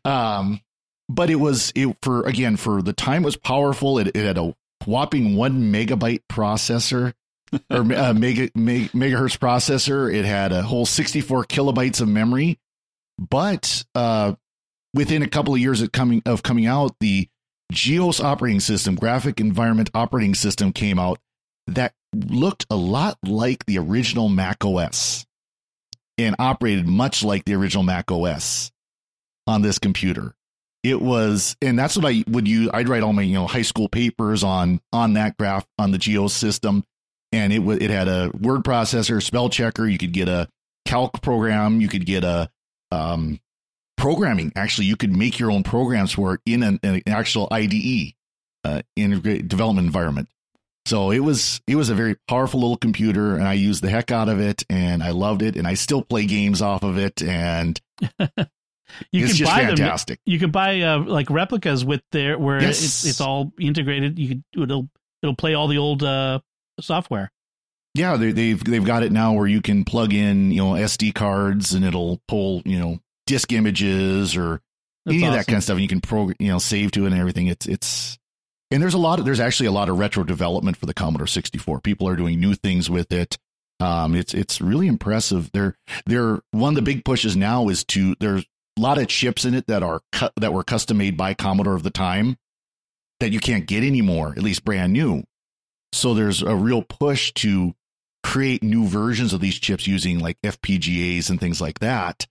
Um, 0.05 0.61
but 1.09 1.31
it 1.31 1.37
was 1.37 1.73
it 1.75 1.97
for 2.03 2.23
again 2.27 2.57
for 2.57 2.83
the 2.83 2.93
time 2.93 3.23
it 3.23 3.27
was 3.27 3.37
powerful. 3.37 3.99
It, 3.99 4.09
it 4.09 4.17
had 4.17 4.39
a 4.39 4.55
whopping 4.87 5.37
one 5.37 5.73
megabyte 5.73 6.23
processor 6.31 7.15
or 7.71 7.81
uh, 7.81 8.15
mega, 8.15 8.51
mega 8.55 8.89
megahertz 8.91 9.39
processor. 9.39 10.13
It 10.13 10.25
had 10.25 10.53
a 10.53 10.63
whole 10.63 10.87
64 10.87 11.45
kilobytes 11.45 12.01
of 12.01 12.09
memory, 12.09 12.59
but 13.19 13.85
uh, 13.95 14.35
within 14.95 15.23
a 15.23 15.29
couple 15.29 15.55
of 15.55 15.61
years 15.61 15.81
of 15.81 15.93
coming 15.93 16.23
of 16.27 16.43
coming 16.43 16.67
out, 16.67 16.95
the 17.01 17.29
GEOS 17.73 18.21
operating 18.21 18.61
system, 18.61 18.95
graphic 18.95 19.41
environment 19.41 19.91
operating 19.95 20.35
system, 20.35 20.73
came 20.73 20.99
out 20.99 21.19
that 21.67 21.93
looked 22.15 22.67
a 22.71 22.77
lot 22.77 23.19
like 23.25 23.67
the 23.67 23.79
original 23.79 24.29
Mac 24.29 24.65
OS 24.65 25.27
and 26.17 26.35
operated 26.39 26.87
much 26.87 27.23
like 27.23 27.45
the 27.45 27.55
original 27.55 27.85
Mac 27.85 28.11
OS 28.11 28.73
on 29.47 29.63
this 29.63 29.79
computer. 29.79 30.35
It 30.83 31.03
was, 31.03 31.57
and 31.61 31.79
that's 31.79 31.97
what 31.97 32.07
I 32.07 32.25
would 32.29 32.49
use. 32.49 32.71
I'd 32.73 32.89
write 32.89 33.03
all 33.03 33.13
my 33.13 33.23
you 33.23 33.35
know 33.35 33.47
high 33.47 33.63
school 33.63 33.89
papers 33.89 34.43
on 34.45 34.81
on 34.93 35.15
that 35.15 35.37
graph 35.37 35.67
on 35.79 35.91
the 35.91 35.99
GEOS 35.99 36.33
system, 36.33 36.85
and 37.33 37.53
it 37.53 37.59
was 37.59 37.79
it 37.79 37.91
had 37.91 38.09
a 38.09 38.31
word 38.41 38.63
processor, 38.63 39.23
spell 39.23 39.49
checker. 39.49 39.87
You 39.87 39.99
could 39.99 40.13
get 40.13 40.29
a 40.29 40.49
calc 40.87 41.21
program. 41.21 41.81
You 41.81 41.89
could 41.89 42.07
get 42.07 42.25
a 42.25 42.49
um, 42.91 43.41
programming. 43.99 44.53
Actually, 44.57 44.87
you 44.87 44.97
could 44.97 45.15
make 45.15 45.39
your 45.39 45.51
own 45.51 45.63
programs 45.63 46.13
for 46.13 46.35
it 46.35 46.41
in 46.47 46.63
an, 46.63 46.81
an 46.83 47.03
actual 47.07 47.49
IDE, 47.51 48.15
uh, 48.65 48.81
integrated 48.97 49.49
development 49.49 49.87
environment. 49.87 50.29
So 50.87 51.11
it 51.11 51.19
was 51.19 51.61
it 51.67 51.77
was 51.77 51.91
a 51.91 51.95
very 51.95 52.17
powerful 52.29 52.61
little 52.61 52.79
computer, 52.79 53.35
and 53.37 53.47
I 53.47 53.53
used 53.53 53.83
the 53.83 53.91
heck 53.91 54.11
out 54.11 54.31
of 54.31 54.41
it, 54.41 54.65
and 54.71 55.03
I 55.03 55.11
loved 55.11 55.43
it, 55.43 55.57
and 55.57 55.67
I 55.67 55.75
still 55.75 56.01
play 56.03 56.25
games 56.25 56.63
off 56.63 56.83
of 56.83 56.97
it, 56.97 57.21
and 57.23 57.79
you 59.13 59.25
it's 59.27 59.37
can 59.37 59.45
buy 59.45 59.67
fantastic. 59.67 60.19
them. 60.25 60.33
You 60.33 60.39
can 60.39 60.51
buy 60.51 60.81
uh, 60.81 61.01
like 61.01 61.29
replicas 61.29 61.85
with 61.85 62.01
their 62.13 62.39
where 62.39 62.63
Yes. 62.63 62.83
it's 62.83 63.05
it's 63.05 63.21
all 63.21 63.53
integrated. 63.61 64.19
You 64.19 64.29
could 64.29 64.45
it'll 64.63 64.89
it'll 65.23 65.37
play 65.37 65.53
all 65.53 65.69
the 65.69 65.77
old 65.77 66.03
uh, 66.03 66.41
software. 66.81 67.31
Yeah, 67.95 68.17
they, 68.17 68.33
they've 68.33 68.63
they've 68.65 68.85
got 68.85 69.03
it 69.03 69.13
now 69.13 69.35
where 69.35 69.47
you 69.47 69.61
can 69.61 69.85
plug 69.85 70.15
in 70.15 70.53
you 70.53 70.63
know 70.63 70.73
SD 70.73 71.15
cards, 71.15 71.75
and 71.75 71.85
it'll 71.85 72.23
pull 72.29 72.63
you 72.65 72.79
know 72.79 72.99
disk 73.29 73.53
images 73.53 74.37
or 74.37 74.61
That's 75.05 75.15
any 75.15 75.27
of 75.27 75.35
that 75.35 75.47
kind 75.47 75.59
of 75.59 75.63
stuff, 75.63 75.75
and 75.75 75.83
you 75.83 75.89
can 75.89 76.01
program 76.01 76.37
you 76.41 76.49
know 76.49 76.59
save 76.59 76.91
to 76.93 77.05
it 77.05 77.13
and 77.13 77.21
everything. 77.21 77.47
It's 77.47 77.67
it's 77.67 78.19
and 78.71 78.83
there's 78.83 78.95
a 78.95 78.99
lot 78.99 79.19
of 79.19 79.25
there's 79.25 79.41
actually 79.41 79.67
a 79.67 79.73
lot 79.73 79.89
of 79.89 79.99
retro 79.99 80.25
development 80.25 80.77
for 80.77 80.87
the 80.87 80.95
Commodore 80.95 81.27
64. 81.27 81.81
People 81.81 82.09
are 82.09 82.17
doing 82.17 82.41
new 82.41 82.55
things 82.55 82.91
with 82.91 83.13
it. 83.13 83.39
Um, 83.81 84.17
it's 84.17 84.35
it's 84.35 84.61
really 84.61 84.89
impressive. 84.89 85.51
They're 85.53 85.77
they're 86.07 86.41
one 86.51 86.71
of 86.71 86.75
the 86.75 86.83
big 86.83 87.05
pushes 87.05 87.37
now 87.37 87.69
is 87.69 87.85
to 87.85 88.17
there's 88.19 88.45
a 88.77 88.81
lot 88.81 88.99
of 88.99 89.09
chips 89.09 89.45
in 89.45 89.55
it 89.55 89.67
that 89.69 89.83
are 89.83 90.01
cut 90.11 90.33
that 90.37 90.53
were 90.53 90.65
custom 90.65 90.99
made 90.99 91.17
by 91.17 91.35
Commodore 91.35 91.75
of 91.75 91.83
the 91.83 91.91
time 91.91 92.37
that 93.21 93.31
you 93.31 93.41
can't 93.41 93.67
get 93.67 93.85
anymore, 93.85 94.31
at 94.31 94.43
least 94.43 94.65
brand 94.65 94.93
new. 94.93 95.25
So 95.93 96.15
there's 96.15 96.43
a 96.43 96.55
real 96.55 96.83
push 96.83 97.33
to 97.35 97.75
create 98.23 98.63
new 98.63 98.87
versions 98.87 99.33
of 99.33 99.41
these 99.41 99.59
chips 99.59 99.87
using 99.87 100.19
like 100.19 100.37
FPGAs 100.43 101.31
and 101.31 101.41
things 101.41 101.61
like 101.61 101.79
that 101.79 102.27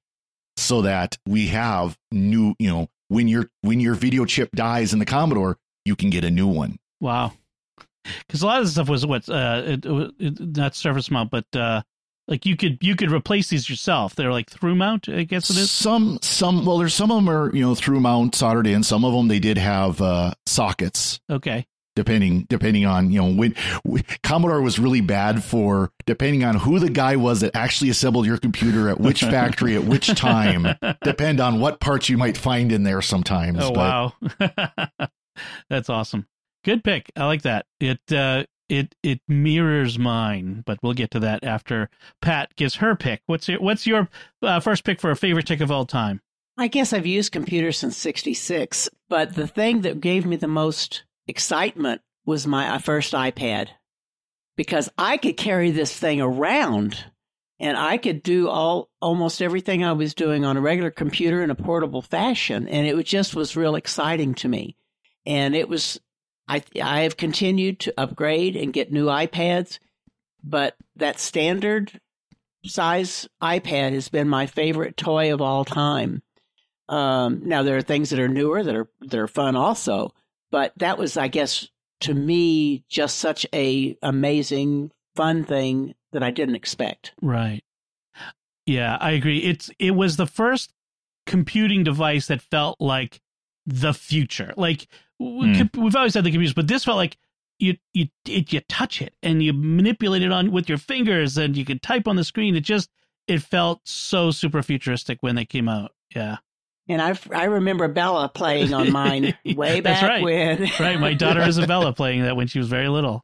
so 0.58 0.82
that 0.82 1.18
we 1.26 1.48
have 1.48 1.98
new, 2.12 2.56
you 2.60 2.70
know, 2.70 2.90
when 3.08 3.28
your 3.28 3.50
when 3.62 3.80
your 3.80 3.96
video 3.96 4.26
chip 4.26 4.52
dies 4.54 4.94
in 4.94 5.00
the 5.00 5.06
Commodore, 5.06 5.58
you 5.86 5.96
can 5.96 6.10
get 6.10 6.24
a 6.24 6.32
new 6.32 6.48
one. 6.48 6.78
Wow. 7.00 7.34
Because 8.26 8.42
a 8.42 8.46
lot 8.46 8.60
of 8.60 8.66
the 8.66 8.72
stuff 8.72 8.90
was 8.90 9.06
what 9.06 9.28
uh, 9.30 9.62
it, 9.66 9.86
it, 9.86 10.14
it, 10.20 10.58
not 10.58 10.76
surface 10.76 11.12
mount, 11.12 11.30
but 11.30 11.46
uh, 11.56 11.82
like 12.28 12.46
you 12.46 12.56
could 12.58 12.78
you 12.82 12.96
could 12.96 13.12
replace 13.12 13.50
these 13.50 13.70
yourself. 13.70 14.16
They're 14.16 14.32
like 14.32 14.50
through 14.50 14.76
mount, 14.76 15.10
I 15.10 15.24
guess 15.24 15.50
it 15.50 15.58
is. 15.58 15.72
Some 15.72 16.20
some 16.22 16.66
well, 16.66 16.78
there's 16.78 16.94
some 16.94 17.12
of 17.12 17.18
them 17.18 17.30
are 17.30 17.54
you 17.56 17.62
know 17.62 17.76
through 17.76 18.00
mount 18.00 18.36
soldered 18.36 18.68
in. 18.68 18.84
Some 18.84 19.06
of 19.06 19.14
them 19.14 19.28
they 19.28 19.40
did 19.40 19.58
have 19.58 20.02
uh, 20.02 20.34
sockets. 20.46 21.20
Okay. 21.30 21.66
Depending 21.98 22.46
depending 22.48 22.86
on 22.86 23.10
you 23.10 23.20
know 23.20 23.34
when 23.34 23.56
w- 23.84 24.04
Commodore 24.22 24.62
was 24.62 24.78
really 24.78 25.02
bad 25.02 25.44
for 25.44 25.92
depending 26.06 26.44
on 26.44 26.58
who 26.58 26.78
the 26.78 26.92
guy 26.92 27.16
was 27.16 27.42
that 27.42 27.56
actually 27.56 27.90
assembled 27.90 28.28
your 28.28 28.38
computer 28.38 28.88
at 28.88 29.00
which 29.00 29.22
factory 29.34 29.76
at 29.76 29.84
which 29.84 30.08
time 30.16 30.68
depend 31.04 31.40
on 31.40 31.60
what 31.60 31.80
parts 31.80 32.08
you 32.08 32.18
might 32.18 32.38
find 32.38 32.72
in 32.72 32.84
there 32.84 33.02
sometimes 33.02 33.58
Oh 33.62 33.72
but 33.72 33.78
wow, 33.78 35.08
that's 35.70 35.90
awesome. 35.90 36.28
Good 36.64 36.84
pick. 36.84 37.12
I 37.16 37.26
like 37.26 37.44
that. 37.44 37.66
It 37.80 38.00
uh, 38.12 38.44
it 38.70 38.94
it 39.04 39.22
mirrors 39.28 39.98
mine, 39.98 40.64
but 40.66 40.80
we'll 40.84 40.94
get 40.94 41.12
to 41.12 41.20
that 41.22 41.44
after 41.44 41.90
Pat 42.22 42.56
gives 42.56 42.76
her 42.76 42.96
pick. 42.96 43.22
What's 43.26 43.48
your 43.48 43.60
What's 43.60 43.88
your 43.88 44.10
uh, 44.42 44.60
first 44.60 44.84
pick 44.84 45.00
for 45.00 45.12
a 45.12 45.16
favorite 45.16 45.48
tick 45.48 45.62
of 45.62 45.72
all 45.72 45.86
time? 45.86 46.22
I 46.58 46.68
guess 46.68 46.92
I've 46.92 47.06
used 47.06 47.32
computers 47.32 47.78
since 47.78 47.96
66, 47.98 48.90
but 49.10 49.36
the 49.36 49.48
thing 49.48 49.82
that 49.82 50.02
gave 50.02 50.26
me 50.26 50.38
the 50.38 50.48
most 50.48 51.04
excitement 51.28 52.02
was 52.26 52.48
my 52.48 52.70
uh, 52.70 52.80
first 52.80 53.14
iPad 53.14 53.70
because 54.56 54.90
I 54.98 55.18
could 55.18 55.38
carry 55.38 55.72
this 55.72 55.98
thing 55.98 56.22
around 56.22 57.06
and 57.60 57.78
I 57.78 57.98
could 57.98 58.22
do 58.22 58.50
all 58.50 58.90
almost 59.02 59.42
everything 59.42 59.84
I 59.84 59.94
was 59.94 60.14
doing 60.14 60.46
on 60.46 60.58
a 60.58 60.62
regular 60.62 60.92
computer 60.92 61.42
in 61.42 61.50
a 61.50 61.56
portable 61.56 62.02
fashion 62.02 62.68
and 62.68 62.86
it 62.86 63.02
just 63.06 63.36
was 63.36 63.56
real 63.56 63.76
exciting 63.76 64.34
to 64.36 64.48
me. 64.48 64.76
And 65.26 65.56
it 65.56 65.70
was 65.70 66.00
I 66.48 66.64
I 66.82 67.02
have 67.02 67.18
continued 67.18 67.80
to 67.82 67.94
upgrade 67.98 68.56
and 68.56 68.74
get 68.74 68.92
new 68.92 69.06
iPads, 69.06 69.80
but 70.44 70.76
that 70.96 71.20
standard 71.20 72.00
size 72.66 73.28
iPad 73.42 73.94
has 73.94 74.10
been 74.10 74.30
my 74.30 74.46
favorite 74.46 74.98
toy 74.98 75.34
of 75.34 75.42
all 75.42 75.66
time. 75.66 76.22
Um, 76.90 77.42
now 77.44 77.64
there 77.64 77.78
are 77.78 77.82
things 77.82 78.12
that 78.12 78.20
are 78.20 78.30
newer 78.30 78.64
that 78.64 78.76
are 78.76 78.90
that 79.02 79.20
are 79.20 79.28
fun 79.28 79.56
also, 79.56 80.14
but 80.52 80.74
that 80.78 80.98
was, 80.98 81.18
I 81.18 81.28
guess, 81.28 81.68
to 82.02 82.14
me, 82.14 82.84
just 82.90 83.18
such 83.18 83.46
a 83.54 83.98
amazing, 84.02 84.92
fun 85.16 85.44
thing 85.44 85.96
that 86.12 86.24
I 86.24 86.32
didn't 86.32 86.56
expect. 86.56 87.14
Right. 87.22 87.64
Yeah, 88.66 88.98
I 89.00 89.12
agree. 89.12 89.40
It's 89.40 89.70
it 89.80 89.92
was 89.92 90.18
the 90.18 90.28
first 90.28 90.74
computing 91.26 91.84
device 91.84 92.28
that 92.28 92.42
felt 92.42 92.80
like 92.80 93.22
the 93.66 93.94
future. 93.94 94.54
Like 94.58 94.88
we 95.20 95.48
Mm. 95.48 95.78
we've 95.82 95.96
always 95.96 96.14
had 96.14 96.24
the 96.24 96.32
computers, 96.32 96.54
but 96.54 96.68
this 96.68 96.86
felt 96.86 96.98
like 96.98 97.18
you 97.60 97.78
you 97.94 98.08
it, 98.28 98.52
you 98.54 98.60
touch 98.70 99.02
it 99.02 99.16
and 99.24 99.42
you 99.42 99.54
manipulate 99.54 100.22
it 100.22 100.32
on 100.32 100.52
with 100.52 100.70
your 100.70 100.78
fingers 100.78 101.38
and 101.38 101.58
you 101.58 101.66
could 101.66 101.82
type 101.82 102.08
on 102.08 102.16
the 102.18 102.24
screen. 102.24 102.56
It 102.56 102.62
just 102.62 102.90
it 103.28 103.42
felt 103.42 103.82
so 103.86 104.32
super 104.32 104.62
futuristic 104.62 105.18
when 105.22 105.36
they 105.36 105.46
came 105.46 105.68
out. 105.68 105.92
Yeah. 106.16 106.38
And 106.90 107.02
I 107.02 107.18
I 107.34 107.46
remember 107.46 107.88
Bella 107.88 108.30
playing 108.30 108.74
on 108.74 108.92
mine 108.92 109.38
way 109.56 109.82
back 109.82 110.02
right. 110.04 110.24
when. 110.24 110.70
Right. 110.80 111.00
My 111.00 111.14
daughter 111.14 111.42
Isabella 111.42 111.94
playing 111.94 112.24
that 112.24 112.36
when 112.36 112.48
she 112.48 112.60
was 112.60 112.68
very 112.70 112.88
little. 112.88 113.24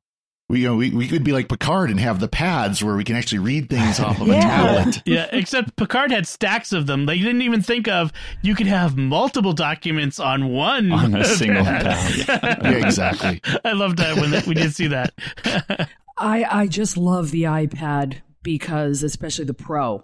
we 0.50 0.60
you 0.62 0.68
know 0.68 0.76
we, 0.76 0.90
we 0.92 1.08
could 1.08 1.24
be 1.24 1.32
like 1.32 1.48
Picard 1.48 1.90
and 1.90 2.00
have 2.00 2.20
the 2.20 2.28
pads 2.28 2.84
where 2.84 2.96
we 2.98 3.04
can 3.06 3.16
actually 3.16 3.40
read 3.40 3.70
things 3.70 4.00
off 4.02 4.20
of 4.20 4.28
a 4.28 4.32
Yeah. 4.34 4.42
tablet 4.42 5.02
Yeah, 5.06 5.28
except 5.32 5.76
Picard 5.78 6.12
had 6.12 6.28
stacks 6.28 6.74
of 6.74 6.86
them. 6.88 7.06
They 7.06 7.18
didn't 7.20 7.42
even 7.44 7.62
think 7.62 7.88
of 7.88 8.12
you 8.42 8.54
could 8.54 8.68
have 8.68 8.98
multiple 8.98 9.54
documents 9.54 10.20
on 10.20 10.50
one 10.50 10.92
On 10.92 11.16
a 11.16 11.24
single 11.40 11.64
pad. 11.64 12.28
yeah 12.28 12.86
exactly 12.86 13.42
I 13.64 13.72
loved 13.72 13.98
that 14.00 14.18
when 14.18 14.32
we 14.46 14.54
did 14.56 14.74
see 14.76 14.88
that. 14.88 15.14
I 16.18 16.44
I 16.44 16.68
just 16.68 16.98
love 16.98 17.32
the 17.32 17.44
iPad 17.44 18.18
because 18.44 19.04
especially 19.04 19.46
the 19.46 19.54
Pro. 19.54 20.04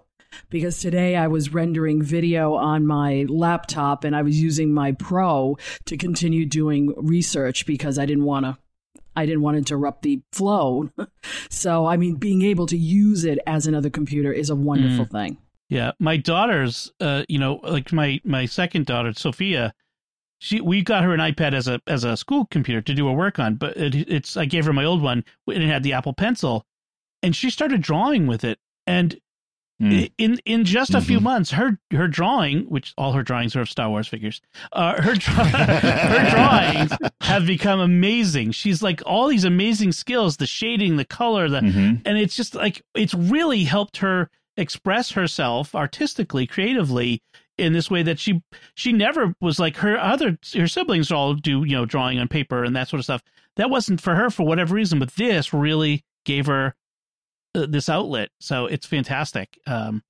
Because 0.49 0.79
today 0.79 1.15
I 1.15 1.27
was 1.27 1.53
rendering 1.53 2.01
video 2.01 2.55
on 2.55 2.85
my 2.85 3.25
laptop 3.29 4.03
and 4.03 4.15
I 4.15 4.21
was 4.21 4.41
using 4.41 4.73
my 4.73 4.93
Pro 4.93 5.57
to 5.85 5.97
continue 5.97 6.45
doing 6.45 6.93
research 6.97 7.65
because 7.65 7.99
I 7.99 8.05
didn't 8.05 8.25
want 8.25 8.45
to 8.45 8.57
I 9.15 9.25
didn't 9.25 9.41
want 9.41 9.55
to 9.55 9.59
interrupt 9.59 10.03
the 10.03 10.21
flow. 10.31 10.89
so 11.49 11.85
I 11.85 11.97
mean 11.97 12.15
being 12.15 12.41
able 12.41 12.65
to 12.67 12.77
use 12.77 13.25
it 13.25 13.39
as 13.45 13.67
another 13.67 13.89
computer 13.89 14.31
is 14.31 14.49
a 14.49 14.55
wonderful 14.55 15.05
thing. 15.05 15.37
yeah, 15.69 15.91
my 15.99 16.17
daughter's, 16.17 16.91
uh, 16.99 17.23
you 17.29 17.37
know, 17.37 17.59
like 17.63 17.93
my 17.93 18.19
my 18.23 18.45
second 18.45 18.85
daughter, 18.85 19.13
Sophia. 19.13 19.73
She 20.41 20.61
we 20.61 20.81
got 20.81 21.03
her 21.03 21.13
an 21.13 21.19
iPad 21.19 21.53
as 21.53 21.67
a 21.67 21.81
as 21.85 22.03
a 22.03 22.15
school 22.17 22.45
computer 22.49 22.81
to 22.81 22.93
do 22.93 23.07
her 23.07 23.13
work 23.13 23.39
on, 23.39 23.55
but 23.55 23.75
it, 23.77 23.93
it's 24.09 24.37
I 24.37 24.45
gave 24.45 24.65
her 24.65 24.73
my 24.73 24.85
old 24.85 25.01
one 25.01 25.23
and 25.47 25.63
it 25.63 25.67
had 25.67 25.83
the 25.83 25.93
Apple 25.93 26.13
Pencil, 26.13 26.65
and 27.21 27.35
she 27.35 27.49
started 27.49 27.81
drawing 27.81 28.25
with 28.25 28.43
it, 28.43 28.57
and 28.87 29.19
Mm. 29.81 30.11
in 30.17 30.39
in 30.45 30.65
just 30.65 30.93
a 30.93 30.99
few 30.99 31.19
Mhm. 31.19 31.23
months, 31.23 31.51
her 31.51 31.79
her 31.91 32.07
drawing, 32.09 32.63
which 32.63 32.93
all 32.97 33.13
her 33.13 33.23
drawings 33.23 33.55
are 33.55 33.61
of 33.61 33.69
Star 33.69 33.89
Wars 33.89 34.09
figures, 34.09 34.41
uh, 34.73 35.01
her 35.01 35.15
draw- 35.15 35.33
her 35.45 36.29
drawings 36.29 36.91
have 37.21 37.45
become 37.45 37.79
amazing. 37.79 38.51
She's 38.51 38.81
like 38.83 39.01
all 39.05 39.27
these 39.29 39.45
amazing 39.45 39.93
skills, 39.93 40.35
the 40.37 40.47
shading, 40.47 40.97
the 40.97 41.05
color, 41.05 41.47
the 41.47 41.61
Mhm. 41.61 42.01
and 42.05 42.17
it's 42.17 42.35
just 42.35 42.55
like 42.55 42.81
it's 42.93 43.13
really 43.13 43.63
helped 43.63 43.97
her 43.97 44.29
express 44.57 45.11
herself 45.11 45.73
artistically, 45.73 46.45
creatively 46.45 47.21
in 47.57 47.71
this 47.71 47.89
way 47.89 48.03
that 48.03 48.19
she 48.19 48.41
she 48.75 48.91
never 48.91 49.33
was 49.39 49.59
like 49.59 49.77
her 49.77 49.97
other 49.97 50.37
her 50.55 50.67
siblings 50.67 51.09
all 51.11 51.33
do 51.35 51.63
you 51.63 51.75
know 51.77 51.85
drawing 51.85 52.19
on 52.19 52.27
paper 52.27 52.65
and 52.65 52.75
that 52.75 52.89
sort 52.89 52.99
of 52.99 53.05
stuff. 53.05 53.21
That 53.55 53.69
wasn't 53.69 54.01
for 54.01 54.15
her 54.15 54.29
for 54.29 54.43
whatever 54.45 54.75
reason, 54.75 54.99
but 54.99 55.15
this 55.15 55.53
really 55.53 56.03
gave 56.25 56.47
her 56.47 56.75
this 57.53 57.89
outlet. 57.89 58.29
So 58.39 58.65
it's 58.65 58.85
fantastic. 58.85 59.59
Um, 59.67 60.03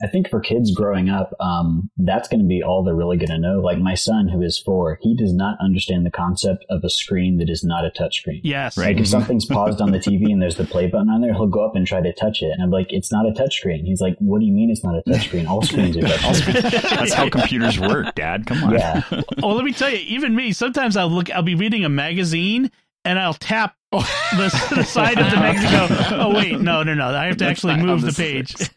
I 0.00 0.06
think 0.06 0.30
for 0.30 0.38
kids 0.38 0.72
growing 0.72 1.10
up, 1.10 1.34
um, 1.40 1.90
that's 1.96 2.28
going 2.28 2.38
to 2.38 2.46
be 2.46 2.62
all 2.62 2.84
they're 2.84 2.94
really 2.94 3.16
going 3.16 3.30
to 3.30 3.38
know. 3.38 3.58
Like 3.58 3.78
my 3.78 3.94
son, 3.94 4.28
who 4.28 4.42
is 4.42 4.56
four, 4.56 4.96
he 5.02 5.16
does 5.16 5.34
not 5.34 5.58
understand 5.60 6.06
the 6.06 6.10
concept 6.12 6.64
of 6.70 6.84
a 6.84 6.88
screen 6.88 7.38
that 7.38 7.50
is 7.50 7.64
not 7.64 7.84
a 7.84 7.90
touchscreen. 7.90 8.38
yes, 8.44 8.76
Like 8.78 8.98
if 8.98 9.08
something's 9.16 9.44
paused 9.44 9.80
on 9.80 9.90
the 9.90 9.98
TV 9.98 10.30
and 10.30 10.40
there's 10.40 10.54
the 10.54 10.64
play 10.64 10.86
button 10.86 11.08
on 11.08 11.20
there, 11.20 11.34
he'll 11.34 11.48
go 11.48 11.66
up 11.66 11.74
and 11.74 11.84
try 11.84 12.00
to 12.00 12.12
touch 12.12 12.42
it, 12.42 12.52
and 12.52 12.62
I'm 12.62 12.70
like, 12.70 12.92
"It's 12.92 13.10
not 13.10 13.26
a 13.26 13.32
touchscreen." 13.32 13.82
He's 13.84 14.00
like, 14.00 14.14
"What 14.20 14.38
do 14.38 14.46
you 14.46 14.52
mean 14.52 14.70
it's 14.70 14.84
not 14.84 14.94
a 14.94 15.02
touchscreen? 15.02 15.48
All 15.48 15.62
screens 15.62 15.96
are 15.96 16.02
touchscreens." 16.02 16.70
That's 16.96 17.12
how 17.14 17.28
computers 17.28 17.80
work, 17.80 18.14
Dad. 18.14 18.46
Come 18.46 18.62
on. 18.62 18.74
yeah, 18.74 19.02
Oh, 19.42 19.48
let 19.48 19.64
me 19.64 19.72
tell 19.72 19.90
you, 19.90 19.98
even 20.06 20.32
me, 20.32 20.52
sometimes 20.52 20.96
I'll 20.96 21.10
look, 21.10 21.28
I'll 21.32 21.42
be 21.42 21.56
reading 21.56 21.84
a 21.84 21.88
magazine 21.88 22.70
and 23.04 23.18
I'll 23.18 23.34
tap 23.34 23.74
the, 23.92 24.72
the 24.76 24.82
side 24.84 25.18
of 25.18 25.30
the 25.30 25.36
magazine 25.36 25.72
and 25.72 25.88
go, 26.10 26.18
oh, 26.20 26.34
wait, 26.34 26.60
no, 26.60 26.82
no, 26.82 26.92
no. 26.92 27.08
I 27.08 27.24
have 27.26 27.38
to 27.38 27.46
actually 27.46 27.76
move 27.78 28.02
the 28.02 28.12
page. 28.12 28.54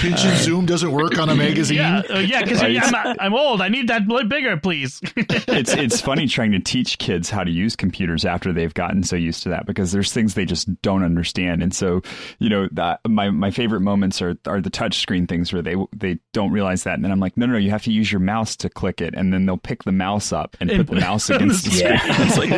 Pinch 0.00 0.24
and 0.24 0.36
zoom 0.38 0.66
doesn't 0.66 0.90
work 0.90 1.16
on 1.18 1.28
a 1.28 1.34
magazine. 1.36 1.76
yeah, 1.76 2.02
uh, 2.10 2.18
yeah, 2.18 2.42
because 2.42 2.60
Right. 2.60 2.76
I'm, 2.82 3.16
I'm 3.20 3.34
old. 3.34 3.60
I 3.62 3.68
need 3.68 3.86
that 3.88 4.08
bigger, 4.28 4.56
please. 4.56 5.00
it's 5.16 5.72
it's 5.74 6.00
funny 6.00 6.26
trying 6.26 6.50
to 6.52 6.58
teach 6.58 6.98
kids 6.98 7.30
how 7.30 7.44
to 7.44 7.50
use 7.52 7.76
computers 7.76 8.24
after 8.24 8.52
they've 8.52 8.74
gotten 8.74 9.04
so 9.04 9.14
used 9.14 9.44
to 9.44 9.48
that 9.50 9.64
because 9.64 9.92
there's 9.92 10.12
things 10.12 10.34
they 10.34 10.44
just 10.44 10.82
don't 10.82 11.04
understand 11.04 11.62
and 11.62 11.72
so 11.72 12.02
you 12.40 12.48
know 12.48 12.68
that, 12.72 13.00
my 13.06 13.30
my 13.30 13.50
favorite 13.52 13.80
moments 13.80 14.20
are 14.20 14.36
are 14.46 14.60
the 14.60 14.70
touch 14.70 14.98
screen 14.98 15.26
things 15.28 15.52
where 15.52 15.62
they 15.62 15.76
they 15.94 16.18
don't 16.32 16.50
realize 16.50 16.82
that 16.82 16.94
and 16.94 17.04
then 17.04 17.12
I'm 17.12 17.20
like 17.20 17.36
no 17.36 17.46
no 17.46 17.52
no 17.52 17.58
you 17.58 17.70
have 17.70 17.84
to 17.84 17.92
use 17.92 18.10
your 18.10 18.20
mouse 18.20 18.56
to 18.56 18.68
click 18.68 19.00
it 19.00 19.14
and 19.14 19.32
then 19.32 19.46
they'll 19.46 19.56
pick 19.56 19.84
the 19.84 19.92
mouse 19.92 20.32
up 20.32 20.56
and, 20.60 20.68
And 20.70 20.84
put 20.86 20.94
the 20.94 21.00
mouse 21.00 21.30
against 21.30 21.64
the 21.64 21.70
screen 21.70 21.92
Yeah. 21.92 22.00
it's 22.26 22.36
like 22.38 22.50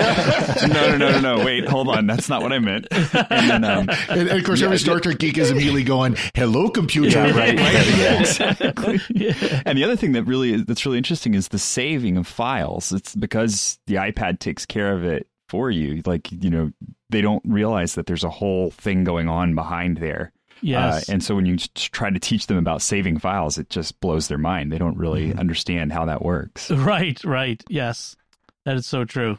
no 0.73 0.97
no 0.97 1.10
no 1.10 1.10
no 1.11 1.37
no 1.37 1.45
wait 1.45 1.67
hold 1.69 1.89
on 1.89 2.07
that's 2.07 2.29
not 2.29 2.43
what 2.43 2.53
I 2.53 2.59
meant 2.59 2.87
and 2.91 3.51
then 3.51 3.65
um, 3.65 3.89
And, 4.09 4.29
and 4.29 4.39
of 4.39 4.45
course, 4.45 4.63
every 4.63 4.79
Star 4.79 5.01
Trek 5.01 5.19
geek 5.19 5.39
is 5.39 5.51
immediately 5.51 5.83
going, 5.85 6.17
"Hello, 6.35 6.69
computer." 6.69 7.11
yeah, 7.11 7.37
right, 7.37 7.59
right. 7.59 7.87
Yeah. 7.99 8.21
exactly. 8.21 9.01
And 9.67 9.77
the 9.79 9.85
other 9.85 9.97
thing 9.97 10.13
that 10.13 10.25
really 10.25 10.53
is, 10.55 10.65
that's 10.65 10.85
really 10.85 10.99
interesting 10.99 11.35
is 11.35 11.49
the 11.49 11.59
saving 11.59 12.17
of 12.17 12.27
files. 12.27 12.93
It's 12.93 13.15
because 13.15 13.79
the 13.87 13.95
iPad 13.97 14.39
takes 14.39 14.67
care 14.67 14.93
of 14.93 15.05
it 15.05 15.27
for 15.49 15.71
you. 15.71 16.03
Like 16.07 16.31
you 16.33 16.51
know, 16.51 16.71
they 17.11 17.21
don't 17.21 17.43
realize 17.47 17.95
that 17.95 18.07
there's 18.07 18.25
a 18.25 18.31
whole 18.31 18.71
thing 18.71 19.05
going 19.05 19.29
on 19.29 19.55
behind 19.55 19.99
there. 19.99 20.33
yes. 20.63 21.09
Uh, 21.09 21.13
and 21.13 21.23
so 21.25 21.35
when 21.35 21.47
you 21.47 21.57
try 21.75 22.11
to 22.11 22.19
teach 22.19 22.47
them 22.47 22.57
about 22.59 22.83
saving 22.83 23.19
files, 23.19 23.59
it 23.59 23.71
just 23.71 23.99
blows 24.01 24.29
their 24.29 24.39
mind. 24.39 24.73
They 24.73 24.79
don't 24.79 24.97
really 24.97 25.35
understand 25.35 25.93
how 25.93 26.05
that 26.07 26.23
works. 26.23 26.71
right, 26.71 27.23
right. 27.25 27.63
Yes. 27.69 28.17
That 28.65 28.77
is 28.77 28.87
so 28.87 29.05
true. 29.05 29.39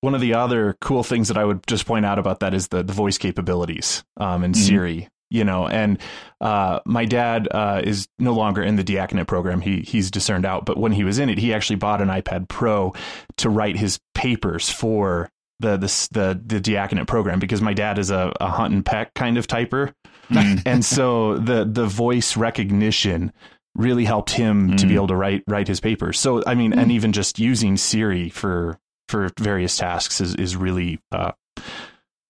One 0.00 0.14
of 0.14 0.20
the 0.20 0.34
other 0.34 0.76
cool 0.80 1.02
things 1.02 1.28
that 1.28 1.36
I 1.38 1.44
would 1.44 1.66
just 1.66 1.86
point 1.86 2.04
out 2.06 2.18
about 2.18 2.40
that 2.40 2.54
is 2.54 2.68
the, 2.68 2.82
the 2.82 2.92
voice 2.92 3.18
capabilities 3.18 4.04
um, 4.18 4.44
in 4.44 4.54
Siri. 4.54 5.08
You 5.32 5.44
know, 5.44 5.68
and 5.68 5.98
uh, 6.40 6.80
my 6.84 7.04
dad 7.04 7.46
uh, 7.50 7.82
is 7.84 8.08
no 8.18 8.32
longer 8.34 8.64
in 8.64 8.74
the 8.74 8.82
diaconate 8.82 9.28
program. 9.28 9.60
He 9.60 9.80
he's 9.82 10.10
discerned 10.10 10.44
out, 10.44 10.64
but 10.66 10.76
when 10.76 10.90
he 10.90 11.04
was 11.04 11.20
in 11.20 11.28
it, 11.30 11.38
he 11.38 11.54
actually 11.54 11.76
bought 11.76 12.02
an 12.02 12.08
iPad 12.08 12.48
Pro 12.48 12.94
to 13.36 13.48
write 13.48 13.76
his 13.76 14.00
papers 14.14 14.68
for 14.68 15.30
the 15.60 15.76
the 15.76 16.08
the, 16.10 16.40
the 16.46 16.60
diaconate 16.60 17.06
program 17.06 17.38
because 17.38 17.60
my 17.62 17.74
dad 17.74 17.98
is 18.00 18.10
a, 18.10 18.32
a 18.40 18.48
hunt 18.48 18.74
and 18.74 18.84
peck 18.84 19.14
kind 19.14 19.38
of 19.38 19.46
typer, 19.46 19.92
and 20.30 20.84
so 20.84 21.38
the 21.38 21.64
the 21.64 21.86
voice 21.86 22.36
recognition 22.36 23.32
really 23.76 24.04
helped 24.04 24.30
him 24.30 24.76
to 24.78 24.84
be 24.86 24.94
Mm. 24.94 24.96
able 24.96 25.06
to 25.08 25.16
write 25.16 25.44
write 25.46 25.68
his 25.68 25.78
papers. 25.78 26.18
So 26.18 26.42
I 26.44 26.56
mean, 26.56 26.72
and 26.72 26.90
even 26.90 27.12
just 27.12 27.38
using 27.38 27.76
Siri 27.76 28.30
for 28.30 28.80
for 29.10 29.30
various 29.38 29.76
tasks 29.76 30.20
is 30.20 30.34
is 30.36 30.56
really 30.56 31.00
uh, 31.12 31.32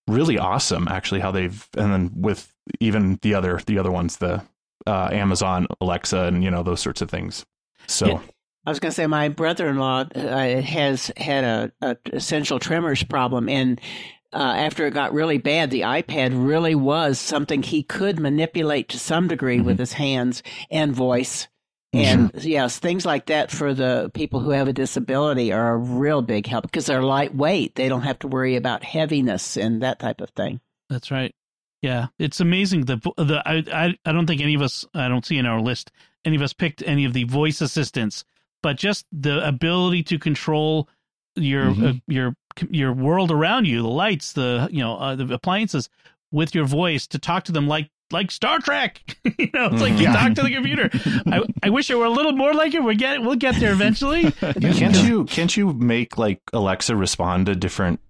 really 0.08 0.38
awesome. 0.38 0.88
Actually, 0.88 1.20
how 1.20 1.30
they've 1.30 1.68
and 1.76 1.92
then 1.92 2.10
with 2.14 2.52
even 2.80 3.18
the 3.22 3.34
other 3.34 3.60
the 3.66 3.78
other 3.78 3.90
ones, 3.90 4.16
the 4.16 4.42
uh, 4.86 5.08
Amazon 5.12 5.66
Alexa, 5.80 6.24
and 6.24 6.42
you 6.42 6.50
know 6.50 6.62
those 6.62 6.80
sorts 6.80 7.02
of 7.02 7.10
things. 7.10 7.44
So 7.86 8.06
Yeah. 8.06 8.20
I 8.66 8.70
was 8.70 8.78
going 8.78 8.90
to 8.90 8.94
say 8.94 9.06
my 9.06 9.30
brother-in-law 9.30 10.04
uh, 10.14 10.60
has 10.60 11.10
had 11.16 11.44
a, 11.44 11.72
a 11.80 11.96
essential 12.12 12.58
tremors 12.58 13.02
problem, 13.02 13.48
and 13.48 13.80
uh, 14.32 14.36
after 14.38 14.86
it 14.86 14.94
got 14.94 15.12
really 15.12 15.38
bad, 15.38 15.70
the 15.70 15.80
iPad 15.80 16.32
really 16.34 16.74
was 16.74 17.18
something 17.18 17.62
he 17.62 17.82
could 17.82 18.20
manipulate 18.20 18.88
to 18.90 18.98
some 18.98 19.28
degree 19.28 19.60
with 19.60 19.78
his 19.78 19.94
hands 19.94 20.42
and 20.70 20.94
voice. 20.94 21.48
And 21.92 22.30
yes, 22.44 22.78
things 22.78 23.04
like 23.04 23.26
that 23.26 23.50
for 23.50 23.74
the 23.74 24.10
people 24.14 24.40
who 24.40 24.50
have 24.50 24.68
a 24.68 24.72
disability 24.72 25.52
are 25.52 25.74
a 25.74 25.76
real 25.76 26.22
big 26.22 26.46
help 26.46 26.62
because 26.62 26.86
they're 26.86 27.02
lightweight. 27.02 27.74
They 27.74 27.88
don't 27.88 28.02
have 28.02 28.20
to 28.20 28.28
worry 28.28 28.56
about 28.56 28.84
heaviness 28.84 29.56
and 29.56 29.82
that 29.82 29.98
type 29.98 30.20
of 30.20 30.30
thing. 30.30 30.60
That's 30.88 31.10
right. 31.10 31.34
Yeah, 31.82 32.08
it's 32.18 32.40
amazing. 32.40 32.84
The 32.84 32.98
the 33.16 33.42
I, 33.44 33.64
I 33.72 33.98
I 34.04 34.12
don't 34.12 34.26
think 34.26 34.40
any 34.40 34.54
of 34.54 34.62
us 34.62 34.84
I 34.94 35.08
don't 35.08 35.24
see 35.24 35.38
in 35.38 35.46
our 35.46 35.60
list 35.60 35.90
any 36.24 36.36
of 36.36 36.42
us 36.42 36.52
picked 36.52 36.82
any 36.86 37.04
of 37.04 37.12
the 37.12 37.24
voice 37.24 37.60
assistants, 37.60 38.24
but 38.62 38.76
just 38.76 39.06
the 39.10 39.46
ability 39.46 40.02
to 40.04 40.18
control 40.18 40.88
your 41.36 41.70
uh, 41.70 41.92
your 42.06 42.34
your 42.68 42.92
world 42.92 43.30
around 43.30 43.66
you, 43.66 43.82
the 43.82 43.88
lights, 43.88 44.32
the 44.32 44.68
you 44.70 44.80
know 44.80 44.96
uh, 44.96 45.16
the 45.16 45.32
appliances 45.32 45.88
with 46.30 46.54
your 46.54 46.66
voice 46.66 47.06
to 47.08 47.18
talk 47.18 47.44
to 47.44 47.52
them 47.52 47.66
like 47.66 47.90
like 48.12 48.30
Star 48.30 48.58
Trek. 48.58 49.00
you 49.38 49.48
know, 49.54 49.66
it's 49.72 49.80
like 49.80 49.92
you 49.94 50.04
Yeah. 50.04 50.12
talk 50.14 50.34
to 50.34 50.42
the 50.42 50.50
computer. 50.52 50.90
I 51.26 51.42
I 51.62 51.70
wish 51.70 51.90
it 51.90 51.94
were 51.96 52.04
a 52.06 52.10
little 52.10 52.32
more 52.32 52.52
like 52.54 52.74
it. 52.74 52.82
We 52.82 52.94
get 52.96 53.22
we'll 53.22 53.36
get 53.36 53.56
there 53.56 53.72
eventually. 53.72 54.30
can't 54.40 54.96
you 55.04 55.24
can't 55.26 55.56
you 55.56 55.72
make 55.72 56.18
like 56.18 56.40
Alexa 56.52 56.94
respond 56.96 57.46
to 57.46 57.54
different 57.54 58.00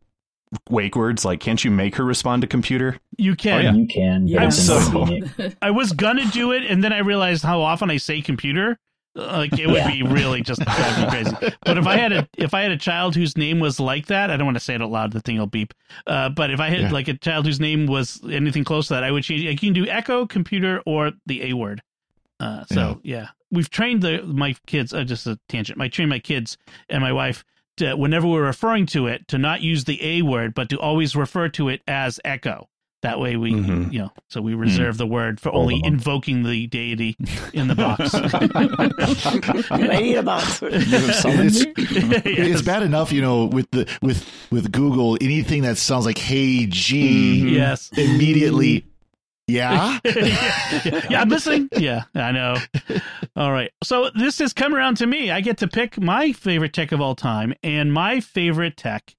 wake 0.68 0.96
words? 0.96 1.24
Like, 1.24 1.40
can't 1.40 1.64
you 1.64 1.70
make 1.70 1.94
her 1.96 2.04
respond 2.04 2.42
to 2.42 2.48
computer? 2.48 2.98
You 3.16 3.36
can. 3.36 3.58
Oh, 3.60 3.62
yeah. 3.62 3.72
you 3.74 3.86
can. 3.86 4.26
Yeah. 4.26 4.48
So- 4.48 5.20
I 5.62 5.70
was 5.70 5.92
gonna 5.92 6.24
do 6.26 6.52
it, 6.52 6.64
and 6.64 6.82
then 6.82 6.92
I 6.92 6.98
realized 6.98 7.44
how 7.44 7.60
often 7.60 7.90
I 7.90 7.98
say 7.98 8.20
computer. 8.20 8.78
Like 9.14 9.59
it 9.59 9.66
would 9.66 9.77
Yeah. 9.77 9.90
be 9.90 10.03
really 10.05 10.40
just 10.40 10.61
drive 10.61 10.99
me 11.01 11.07
crazy. 11.11 11.37
But 11.64 11.79
if 11.79 11.87
I 11.87 11.96
had 11.96 12.12
a 12.12 12.29
if 12.38 12.55
I 12.55 12.62
had 12.62 12.70
a 12.70 12.77
child 12.77 13.16
whose 13.16 13.37
name 13.37 13.59
was 13.59 13.81
like 13.81 14.07
that, 14.07 14.31
I 14.31 14.37
don't 14.37 14.46
want 14.46 14.57
to 14.57 14.62
say 14.64 14.75
it 14.77 14.83
out 14.83 14.90
loud. 14.90 15.12
The 15.12 15.20
thing 15.20 15.37
will 15.38 15.46
beep. 15.49 15.75
Uh, 16.07 16.29
but 16.29 16.51
if 16.53 16.61
I 16.61 16.68
had 16.70 16.81
Yeah. 16.81 16.90
like 16.92 17.09
a 17.09 17.14
child 17.14 17.44
whose 17.44 17.59
name 17.61 17.87
was 17.87 18.20
anything 18.31 18.62
close 18.64 18.87
to 18.88 18.94
that, 18.94 19.03
I 19.05 19.11
would 19.11 19.25
change. 19.25 19.42
Like 19.44 19.61
you 19.62 19.73
can 19.73 19.83
do 19.83 19.90
echo, 19.90 20.27
computer, 20.27 20.81
or 20.87 21.11
the 21.27 21.42
A 21.51 21.55
word. 21.55 21.83
Uh, 22.38 22.64
so 22.73 23.01
yeah. 23.03 23.29
we've 23.51 23.68
trained 23.68 24.01
the 24.03 24.23
my 24.23 24.55
kids. 24.66 24.94
Uh, 24.94 25.05
just 25.05 25.27
a 25.27 25.38
tangent. 25.49 25.81
I 25.81 25.88
trained 25.88 26.09
my 26.09 26.20
kids 26.20 26.57
and 26.88 27.03
my 27.03 27.12
wife 27.12 27.44
to 27.77 27.96
whenever 27.96 28.27
we're 28.29 28.46
referring 28.46 28.87
to 28.87 29.09
it 29.09 29.27
to 29.29 29.38
not 29.38 29.61
use 29.61 29.85
the 29.85 30.03
A 30.03 30.23
word, 30.23 30.55
but 30.55 30.68
to 30.70 30.79
always 30.79 31.14
refer 31.14 31.49
to 31.51 31.68
it 31.68 31.83
as 31.87 32.18
echo. 32.25 32.68
That 33.02 33.18
way 33.18 33.36
we, 33.36 33.52
Mhm. 33.52 33.90
you 33.92 33.98
know, 34.00 34.12
so 34.28 34.42
we 34.42 34.52
reserve 34.52 34.98
the 34.98 35.06
word 35.06 35.40
for 35.40 35.50
only 35.54 35.76
on. 35.76 35.86
invoking 35.86 36.42
the 36.42 36.66
deity 36.66 37.16
in 37.54 37.66
the 37.68 37.74
box. 37.74 38.10
I 39.70 39.76
need 40.00 40.16
a 40.16 40.22
box. 40.22 40.62
It's, 40.70 41.64
Yes. 41.76 42.22
it's 42.26 42.62
bad 42.62 42.82
enough, 42.82 43.12
you 43.12 43.22
know, 43.22 43.46
with 43.46 43.70
the 43.70 43.88
with 44.02 44.28
with 44.50 44.70
Google, 44.72 45.16
anything 45.20 45.62
that 45.62 45.78
sounds 45.78 46.04
like 46.06 46.18
"Hey 46.18 46.66
G," 46.66 47.40
mm-hmm. 47.42 47.48
Yes. 47.54 47.90
immediately, 47.96 48.80
mm-hmm. 48.80 48.88
yeah. 49.48 49.98
yeah, 50.04 51.06
yeah, 51.10 51.20
I'm 51.22 51.28
listening. 51.28 51.68
Yeah, 51.76 52.02
I 52.14 52.32
know. 52.32 52.56
All 53.36 53.52
right. 53.52 53.70
So 53.82 54.10
this 54.14 54.38
has 54.40 54.52
come 54.52 54.74
around 54.74 54.96
to 54.98 55.06
me. 55.06 55.30
I 55.30 55.40
get 55.40 55.58
to 55.58 55.68
pick 55.68 55.98
my 56.00 56.32
favorite 56.32 56.72
tech 56.72 56.92
of 56.92 57.00
all 57.00 57.14
time, 57.14 57.54
and 57.62 57.92
my 57.92 58.20
favorite 58.20 58.76
tech 58.76 59.16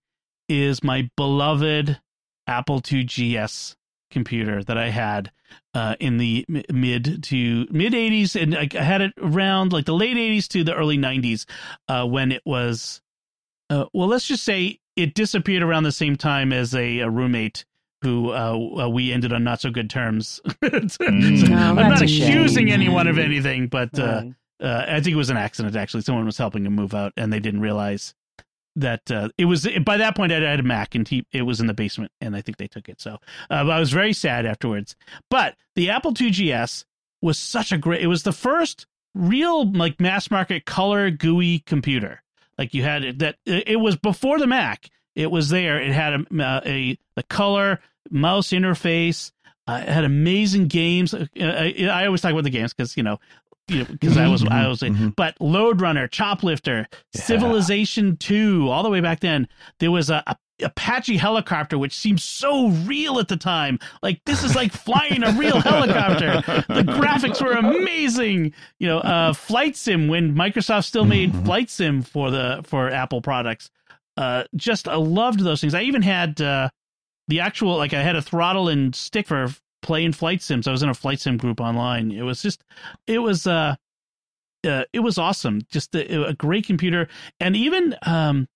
is 0.47 0.83
my 0.83 1.09
beloved 1.17 1.99
Apple 2.47 2.81
IIgs 2.81 3.75
computer 4.09 4.61
that 4.63 4.77
I 4.77 4.89
had 4.89 5.31
uh, 5.73 5.95
in 5.99 6.17
the 6.17 6.45
m- 6.49 6.63
mid 6.71 7.23
to 7.23 7.65
mid 7.71 7.93
80s, 7.93 8.41
and 8.41 8.55
I 8.55 8.67
I 8.77 8.83
had 8.83 9.01
it 9.01 9.13
around 9.21 9.71
like 9.73 9.85
the 9.85 9.93
late 9.95 10.17
80s 10.17 10.47
to 10.49 10.63
the 10.63 10.73
early 10.75 10.97
90s 10.97 11.45
uh, 11.87 12.05
when 12.05 12.31
it 12.31 12.41
was. 12.45 13.01
Uh, 13.69 13.85
well, 13.93 14.07
let's 14.09 14.27
just 14.27 14.43
say 14.43 14.79
it 14.97 15.13
disappeared 15.13 15.63
around 15.63 15.83
the 15.83 15.91
same 15.93 16.17
time 16.17 16.51
as 16.51 16.75
a, 16.75 16.99
a 16.99 17.09
roommate 17.09 17.63
who 18.01 18.31
uh, 18.31 18.83
uh, 18.83 18.89
we 18.89 19.13
ended 19.13 19.31
on 19.31 19.43
not 19.45 19.61
so 19.61 19.69
good 19.69 19.89
terms. 19.89 20.41
Mm. 20.61 21.49
I'm 21.55 21.75
not 21.75 22.01
a 22.01 22.07
shame. 22.07 22.29
accusing 22.29 22.71
anyone 22.71 23.07
of 23.07 23.17
anything, 23.17 23.67
but 23.67 23.97
uh, 23.97 24.03
Right. 24.03 24.33
uh, 24.61 24.85
I 24.89 24.95
think 25.01 25.13
it 25.13 25.17
was 25.17 25.29
an 25.29 25.37
accident. 25.37 25.75
Actually, 25.75 26.01
someone 26.01 26.25
was 26.25 26.37
helping 26.37 26.65
him 26.65 26.73
move 26.75 26.93
out, 26.93 27.13
and 27.17 27.31
they 27.31 27.39
didn't 27.39 27.61
realize 27.61 28.13
that 28.75 29.11
uh, 29.11 29.29
it 29.37 29.45
was. 29.45 29.67
By 29.85 29.97
that 29.97 30.15
point, 30.15 30.31
I 30.31 30.39
had 30.39 30.59
a 30.59 30.63
Mac, 30.63 30.95
and 30.95 31.07
he, 31.07 31.25
it 31.31 31.43
was 31.43 31.59
in 31.59 31.67
the 31.67 31.73
basement, 31.73 32.11
and 32.21 32.35
I 32.35 32.41
think 32.41 32.57
they 32.57 32.67
took 32.67 32.89
it. 32.89 33.01
So 33.01 33.17
uh, 33.49 33.53
I 33.53 33.79
was 33.79 33.91
very 33.91 34.13
sad 34.13 34.45
afterwards. 34.45 34.95
But 35.29 35.55
the 35.75 35.89
Apple 35.89 36.13
IIgs 36.13 36.85
was 37.21 37.37
such 37.37 37.71
a 37.71 37.77
great. 37.77 38.01
It 38.01 38.07
was 38.07 38.23
the 38.23 38.31
first 38.31 38.85
real 39.13 39.69
like 39.71 39.99
mass 39.99 40.31
market 40.31 40.65
color 40.65 41.09
GUI 41.09 41.59
computer. 41.59 42.21
Like 42.57 42.73
you 42.73 42.83
had 42.83 43.03
it 43.03 43.19
that 43.19 43.37
it 43.45 43.79
was 43.79 43.95
before 43.95 44.39
the 44.39 44.47
Mac. 44.47 44.89
It 45.15 45.31
was 45.31 45.49
there. 45.49 45.81
It 45.81 45.91
had 45.91 46.13
a, 46.13 46.43
uh, 46.43 46.61
a 46.65 46.97
the 47.15 47.23
color 47.23 47.79
mouse 48.09 48.49
interface. 48.49 49.31
Uh, 49.67 49.83
it 49.83 49.89
had 49.89 50.03
amazing 50.03 50.67
games. 50.67 51.13
Uh, 51.13 51.25
I, 51.39 51.89
I 51.91 52.05
always 52.05 52.21
talk 52.21 52.31
about 52.31 52.43
the 52.43 52.49
games 52.49 52.73
because 52.73 52.95
you 52.97 53.03
know 53.03 53.19
you 53.67 53.79
know 53.79 53.85
because 53.85 54.17
I 54.17 54.27
was 54.27 54.43
I 54.45 54.67
was 54.67 54.79
Mhm. 54.81 55.15
but 55.15 55.35
Lode 55.39 55.81
Runner, 55.81 56.07
Choplifter, 56.07 56.85
Civilization 57.13 58.17
Two, 58.17 58.69
all 58.69 58.83
the 58.83 58.89
way 58.89 58.99
back 59.01 59.19
then, 59.19 59.47
there 59.79 59.91
was 59.91 60.09
a, 60.09 60.23
a 60.27 60.35
Apache 60.63 61.17
helicopter 61.17 61.75
which 61.79 61.95
seemed 61.97 62.19
so 62.21 62.67
real 62.69 63.17
at 63.17 63.27
the 63.27 63.37
time. 63.37 63.79
Like 64.03 64.21
this 64.27 64.43
is 64.43 64.55
like 64.55 64.71
flying 64.71 65.23
a 65.23 65.31
real 65.31 65.59
helicopter. 65.61 66.41
The 66.67 66.83
graphics 66.83 67.41
were 67.41 67.53
amazing. 67.53 68.53
You 68.79 68.87
know, 68.87 68.99
uh, 68.99 69.33
Flight 69.33 69.75
Sim 69.75 70.07
when 70.07 70.35
Microsoft 70.35 70.83
still 70.85 71.05
made 71.05 71.31
Mhm. 71.33 71.45
Flight 71.45 71.69
Sim 71.71 72.01
for 72.03 72.29
the 72.29 72.61
for 72.63 72.89
Apple 72.91 73.21
products. 73.21 73.71
Uh, 74.17 74.43
just 74.55 74.87
I 74.87 74.95
loved 74.95 75.39
those 75.39 75.61
things. 75.61 75.73
I 75.73 75.81
even 75.83 76.01
had 76.03 76.39
uh, 76.41 76.69
the 77.27 77.39
actual 77.39 77.77
like 77.77 77.93
I 77.93 78.03
had 78.03 78.15
a 78.15 78.21
throttle 78.21 78.69
and 78.69 78.93
stick 78.93 79.27
for 79.27 79.51
playing 79.81 80.13
flight 80.13 80.41
sims. 80.41 80.67
I 80.67 80.71
was 80.71 80.83
in 80.83 80.89
a 80.89 80.93
flight 80.93 81.19
sim 81.19 81.37
group 81.37 81.59
online. 81.59 82.11
It 82.11 82.23
was 82.23 82.41
just 82.41 82.63
it 83.07 83.19
was 83.19 83.47
uh, 83.47 83.75
uh 84.65 84.83
it 84.93 84.99
was 84.99 85.17
awesome. 85.17 85.61
Just 85.69 85.95
a, 85.95 86.27
a 86.27 86.33
great 86.33 86.65
computer 86.65 87.07
and 87.39 87.55
even 87.55 87.95
um 88.03 88.47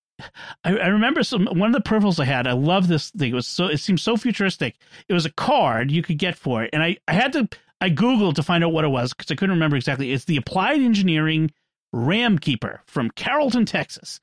I, 0.63 0.77
I 0.77 0.87
remember 0.87 1.23
some 1.23 1.45
one 1.47 1.73
of 1.73 1.83
the 1.83 1.87
peripherals 1.89 2.19
I 2.19 2.25
had. 2.25 2.47
I 2.47 2.53
love 2.53 2.87
this 2.87 3.11
thing. 3.11 3.31
It 3.31 3.35
was 3.35 3.47
so 3.47 3.65
it 3.65 3.77
seemed 3.77 3.99
so 3.99 4.17
futuristic. 4.17 4.77
It 5.07 5.13
was 5.13 5.25
a 5.25 5.31
card 5.31 5.91
you 5.91 6.01
could 6.01 6.17
get 6.17 6.37
for 6.37 6.63
it, 6.63 6.69
and 6.73 6.81
I 6.81 6.97
I 7.07 7.13
had 7.13 7.33
to 7.33 7.49
I 7.81 7.89
googled 7.89 8.35
to 8.35 8.43
find 8.43 8.63
out 8.63 8.71
what 8.71 8.85
it 8.85 8.89
was 8.89 9.13
because 9.13 9.31
I 9.31 9.35
couldn't 9.35 9.55
remember 9.55 9.75
exactly. 9.75 10.11
It's 10.11 10.25
the 10.25 10.37
Applied 10.37 10.81
Engineering 10.81 11.51
RAM 11.91 12.39
Keeper 12.39 12.81
from 12.85 13.11
Carrollton, 13.11 13.65
Texas. 13.65 14.19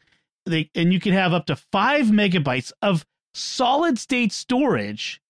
They 0.46 0.70
and 0.74 0.92
you 0.92 1.00
could 1.00 1.12
have 1.12 1.32
up 1.32 1.46
to 1.46 1.56
five 1.56 2.06
megabytes 2.06 2.72
of 2.80 3.04
solid 3.34 3.98
state 3.98 4.32
storage 4.32 5.21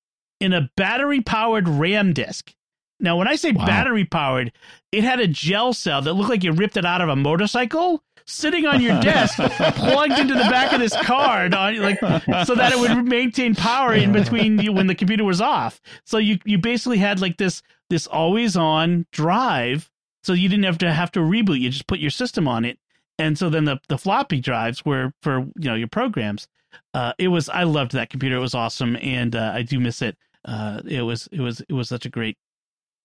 in 0.43 0.53
a 0.53 0.71
battery 0.77 1.21
powered 1.21 1.69
RAM 1.69 2.13
disk. 2.13 2.53
Now, 3.01 3.17
when 3.17 3.27
I 3.29 3.37
say 3.37 3.53
Wow. 3.53 3.65
battery 3.67 4.05
powered, 4.05 4.53
it 4.93 5.03
had 5.05 5.19
a 5.21 5.27
gel 5.27 5.73
cell 5.73 6.03
that 6.03 6.13
looked 6.13 6.31
like 6.31 6.45
you 6.45 6.53
ripped 6.53 6.77
it 6.77 6.85
out 6.85 7.01
of 7.01 7.09
a 7.09 7.17
motorcycle 7.17 8.03
sitting 8.27 8.67
on 8.67 8.81
your 8.81 9.01
desk, 9.01 9.37
plugged 9.75 10.19
into 10.19 10.35
the 10.35 10.45
back 10.51 10.73
of 10.73 10.79
this 10.79 10.95
card, 11.03 11.55
on, 11.55 11.77
like 11.81 11.99
so 12.47 12.55
that 12.55 12.73
it 12.73 12.79
would 12.79 13.05
maintain 13.05 13.55
power 13.57 13.93
in 13.95 14.13
between 14.13 14.59
you 14.61 14.73
when 14.73 14.87
the 14.87 14.95
computer 14.95 15.25
was 15.25 15.41
off. 15.41 15.81
So 16.05 16.19
you 16.19 16.39
you 16.45 16.59
basically 16.59 16.99
had 16.99 17.21
like 17.21 17.37
this 17.39 17.63
this 17.91 18.07
always 18.07 18.57
on 18.57 19.07
drive, 19.11 19.91
so 20.23 20.33
you 20.33 20.49
didn't 20.49 20.65
have 20.65 20.79
to 20.79 20.93
have 20.93 21.11
to 21.13 21.21
reboot. 21.21 21.59
You 21.61 21.71
just 21.71 21.89
put 21.89 21.99
your 21.99 22.11
system 22.11 22.47
on 22.47 22.65
it, 22.65 22.79
and 23.19 23.37
so 23.37 23.51
then 23.51 23.65
the 23.65 23.81
the 23.89 23.99
floppy 23.99 24.41
drives 24.41 24.85
were 24.85 25.13
for 25.23 25.41
you 25.41 25.69
know 25.71 25.75
your 25.75 25.89
programs. 25.89 26.47
Uh, 26.95 27.13
it 27.19 27.29
was 27.29 27.49
I 27.49 27.65
loved 27.65 27.93
that 27.93 28.11
computer. 28.11 28.37
It 28.37 28.41
was 28.41 28.55
awesome, 28.55 28.97
and 29.03 29.35
uh, 29.35 29.51
I 29.55 29.63
do 29.63 29.81
miss 29.81 30.01
it. 30.03 30.17
Uh, 30.45 30.81
it 30.87 31.03
was 31.03 31.29
it 31.33 31.41
was 31.41 31.61
it 31.61 31.73
was 31.73 31.89
such 31.89 32.07
a 32.07 32.09
great 32.11 32.37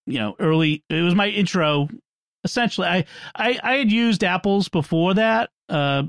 you 0.06 0.19
know 0.19 0.36
early. 0.39 0.84
It 0.89 1.02
was 1.02 1.15
my 1.15 1.28
intro. 1.28 1.89
Essentially, 2.43 2.88
I 2.88 3.06
I, 3.36 3.60
I 3.63 3.73
had 3.78 3.91
used 3.91 4.23
apples 4.23 4.69
before 4.69 5.13
that 5.15 5.50
uh, 5.69 6.04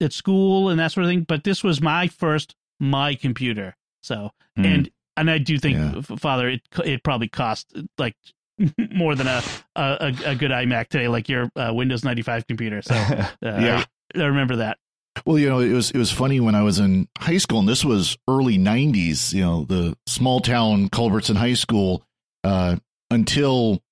at 0.00 0.12
school 0.12 0.68
and 0.68 0.78
that 0.80 0.92
sort 0.92 1.04
of 1.04 1.10
thing, 1.10 1.22
but 1.22 1.44
this 1.44 1.64
was 1.64 1.80
my 1.80 2.08
first 2.08 2.54
my 2.80 3.14
computer. 3.14 3.76
So 4.02 4.30
Hmm. 4.56 4.64
and 4.64 4.90
and 5.16 5.30
I 5.30 5.38
do 5.38 5.58
think, 5.58 5.76
Yeah. 5.78 6.00
Father, 6.18 6.48
it 6.48 6.60
it 6.84 7.02
probably 7.02 7.28
cost 7.28 7.72
like 7.96 8.14
more 8.92 9.14
than 9.14 9.26
a 9.26 9.42
a, 9.76 10.14
a 10.26 10.34
good 10.36 10.50
iMac 10.50 10.88
today, 10.88 11.08
like 11.08 11.28
your 11.28 11.50
uh, 11.56 11.72
Windows 11.74 12.04
ninety 12.04 12.22
five 12.22 12.46
computer. 12.46 12.82
So 12.82 12.94
uh, 12.94 13.26
Yeah. 13.42 13.84
I, 14.14 14.20
I 14.20 14.24
remember 14.26 14.56
that. 14.56 14.78
Well, 15.26 15.38
you 15.38 15.48
know, 15.48 15.60
it 15.60 15.72
was 15.72 15.90
it 15.90 15.98
was 15.98 16.10
funny 16.10 16.40
when 16.40 16.54
I 16.54 16.62
was 16.62 16.78
in 16.78 17.08
high 17.18 17.38
school, 17.38 17.60
and 17.60 17.68
this 17.68 17.84
was 17.84 18.16
early 18.28 18.58
'90s. 18.58 19.32
You 19.32 19.42
know, 19.42 19.64
the 19.64 19.96
small 20.06 20.40
town 20.40 20.88
Culbertson 20.88 21.36
High 21.36 21.54
School 21.54 22.04
uh, 22.44 22.76
until 23.10 23.82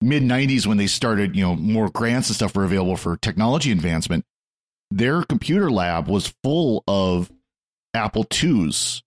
mid 0.00 0.22
'90s 0.22 0.66
when 0.66 0.76
they 0.76 0.86
started. 0.86 1.36
You 1.36 1.42
know, 1.42 1.56
more 1.56 1.90
grants 1.90 2.28
and 2.28 2.36
stuff 2.36 2.54
were 2.56 2.64
available 2.64 2.96
for 2.96 3.16
technology 3.16 3.72
advancement. 3.72 4.24
Their 4.90 5.22
computer 5.22 5.70
lab 5.70 6.08
was 6.08 6.32
full 6.42 6.82
of 6.88 7.30
Apple 7.94 8.26
IIs. 8.32 9.02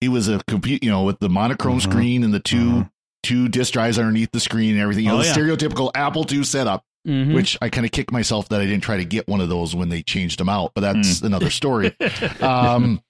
It 0.00 0.10
was 0.10 0.28
a 0.28 0.40
compute, 0.46 0.84
you 0.84 0.90
know, 0.90 1.02
with 1.02 1.18
the 1.18 1.28
monochrome 1.28 1.78
Mhm. 1.78 1.82
screen 1.82 2.22
and 2.24 2.32
the 2.32 2.38
2 2.40 2.56
Mhm. 2.70 2.90
two 3.24 3.48
disk 3.48 3.72
drives 3.72 3.98
underneath 3.98 4.30
the 4.32 4.38
screen 4.38 4.72
and 4.72 4.80
everything. 4.80 5.04
You 5.04 5.10
know, 5.10 5.16
Oh, 5.16 5.22
the 5.22 5.26
yeah. 5.26 5.34
stereotypical 5.34 5.90
Apple 5.94 6.24
II 6.30 6.44
setup 6.44 6.84
Mhm. 7.06 7.34
which 7.34 7.56
I 7.62 7.70
kind 7.70 7.86
of 7.86 7.92
kicked 7.92 8.12
myself 8.12 8.48
that 8.48 8.60
I 8.60 8.66
didn't 8.66 8.82
try 8.82 8.96
to 8.98 9.04
get 9.04 9.28
one 9.28 9.40
of 9.40 9.48
those 9.48 9.74
when 9.74 9.88
they 9.88 10.02
changed 10.02 10.38
them 10.38 10.48
out, 10.48 10.72
but 10.74 10.80
that's 10.82 11.22
another 11.22 11.50
story. 11.50 11.94
Um, 12.40 13.00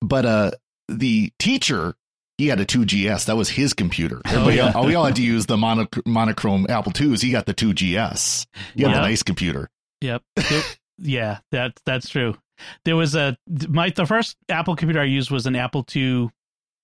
but 0.00 0.26
uh, 0.26 0.50
the 0.88 1.32
teacher, 1.38 1.94
he 2.38 2.48
had 2.48 2.60
a 2.60 2.66
IIGS. 2.66 3.26
That 3.26 3.36
was 3.36 3.48
his 3.48 3.72
computer. 3.74 4.20
Everybody 4.24 4.56
yeah. 4.56 4.84
we 4.84 4.94
all 4.94 5.04
had 5.04 5.16
to 5.16 5.22
use 5.22 5.46
the 5.46 5.56
mono, 5.56 5.86
monochrome 6.04 6.66
Apple 6.68 6.92
IIs. 6.98 7.22
He 7.22 7.30
got 7.30 7.46
the 7.46 7.54
IIGS. 7.54 8.46
He 8.74 8.82
had 8.82 8.92
a 8.92 9.00
nice 9.00 9.22
computer. 9.22 9.70
Yep. 10.00 10.22
There- 10.36 10.62
yeah, 10.98 11.38
that 11.50 11.78
that's 11.84 12.08
true. 12.08 12.36
There 12.84 12.96
was 12.96 13.14
a 13.14 13.36
my 13.68 13.90
the 13.90 14.06
first 14.06 14.36
Apple 14.48 14.76
computer 14.76 15.00
I 15.00 15.04
used 15.04 15.30
was 15.30 15.46
an 15.46 15.56
Apple 15.56 15.84
II 15.94 16.30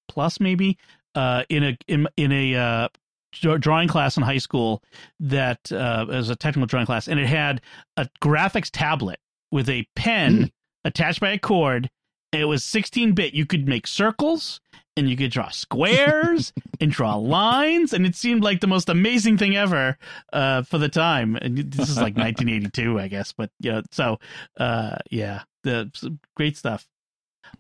Plus, 0.09 0.41
maybe, 0.41 0.77
uh, 1.15 1.45
in 1.49 1.63
a 1.63 1.79
in 1.87 2.09
in 2.17 2.33
a 2.33 2.55
uh, 2.57 2.89
drawing 3.33 3.89
class 3.89 4.17
in 4.17 4.23
high 4.23 4.39
school 4.39 4.83
that 5.21 5.71
uh, 5.73 6.07
was 6.09 6.31
a 6.31 6.37
technical 6.37 6.67
drawing 6.67 6.87
class, 6.87 7.09
and 7.09 7.21
it 7.21 7.27
had 7.27 7.61
a 7.97 8.09
graphics 8.23 8.71
tablet 8.73 9.19
with 9.51 9.69
a 9.69 9.87
pen 9.97 10.51
attached 10.85 11.21
by 11.21 11.31
a 11.31 11.39
cord. 11.39 11.91
It 12.33 12.45
was 12.45 12.63
16 12.65 13.13
bit. 13.13 13.35
You 13.35 13.45
could 13.45 13.69
make 13.69 13.87
circles 13.87 14.61
and 14.97 15.09
you 15.09 15.17
could 15.17 15.31
draw 15.31 15.49
squares 15.49 16.53
and 16.81 16.91
draw 16.91 17.17
lines, 17.17 17.93
and 17.93 18.07
it 18.07 18.15
seemed 18.15 18.45
like 18.45 18.61
the 18.61 18.67
most 18.67 18.89
amazing 18.89 19.39
thing 19.39 19.57
ever 19.57 19.97
uh, 20.33 20.63
for 20.63 20.79
the 20.79 20.89
time. 20.89 21.37
And 21.37 21.57
this 21.59 21.89
is 21.89 21.97
like 21.97 22.17
1982, 22.17 23.01
I 23.01 23.09
guess. 23.09 23.33
But 23.33 23.51
yeah, 23.59 23.83
so 23.91 24.19
uh, 24.59 24.97
yeah, 25.11 25.43
the 25.65 25.91
great 26.37 26.57
stuff. 26.57 26.87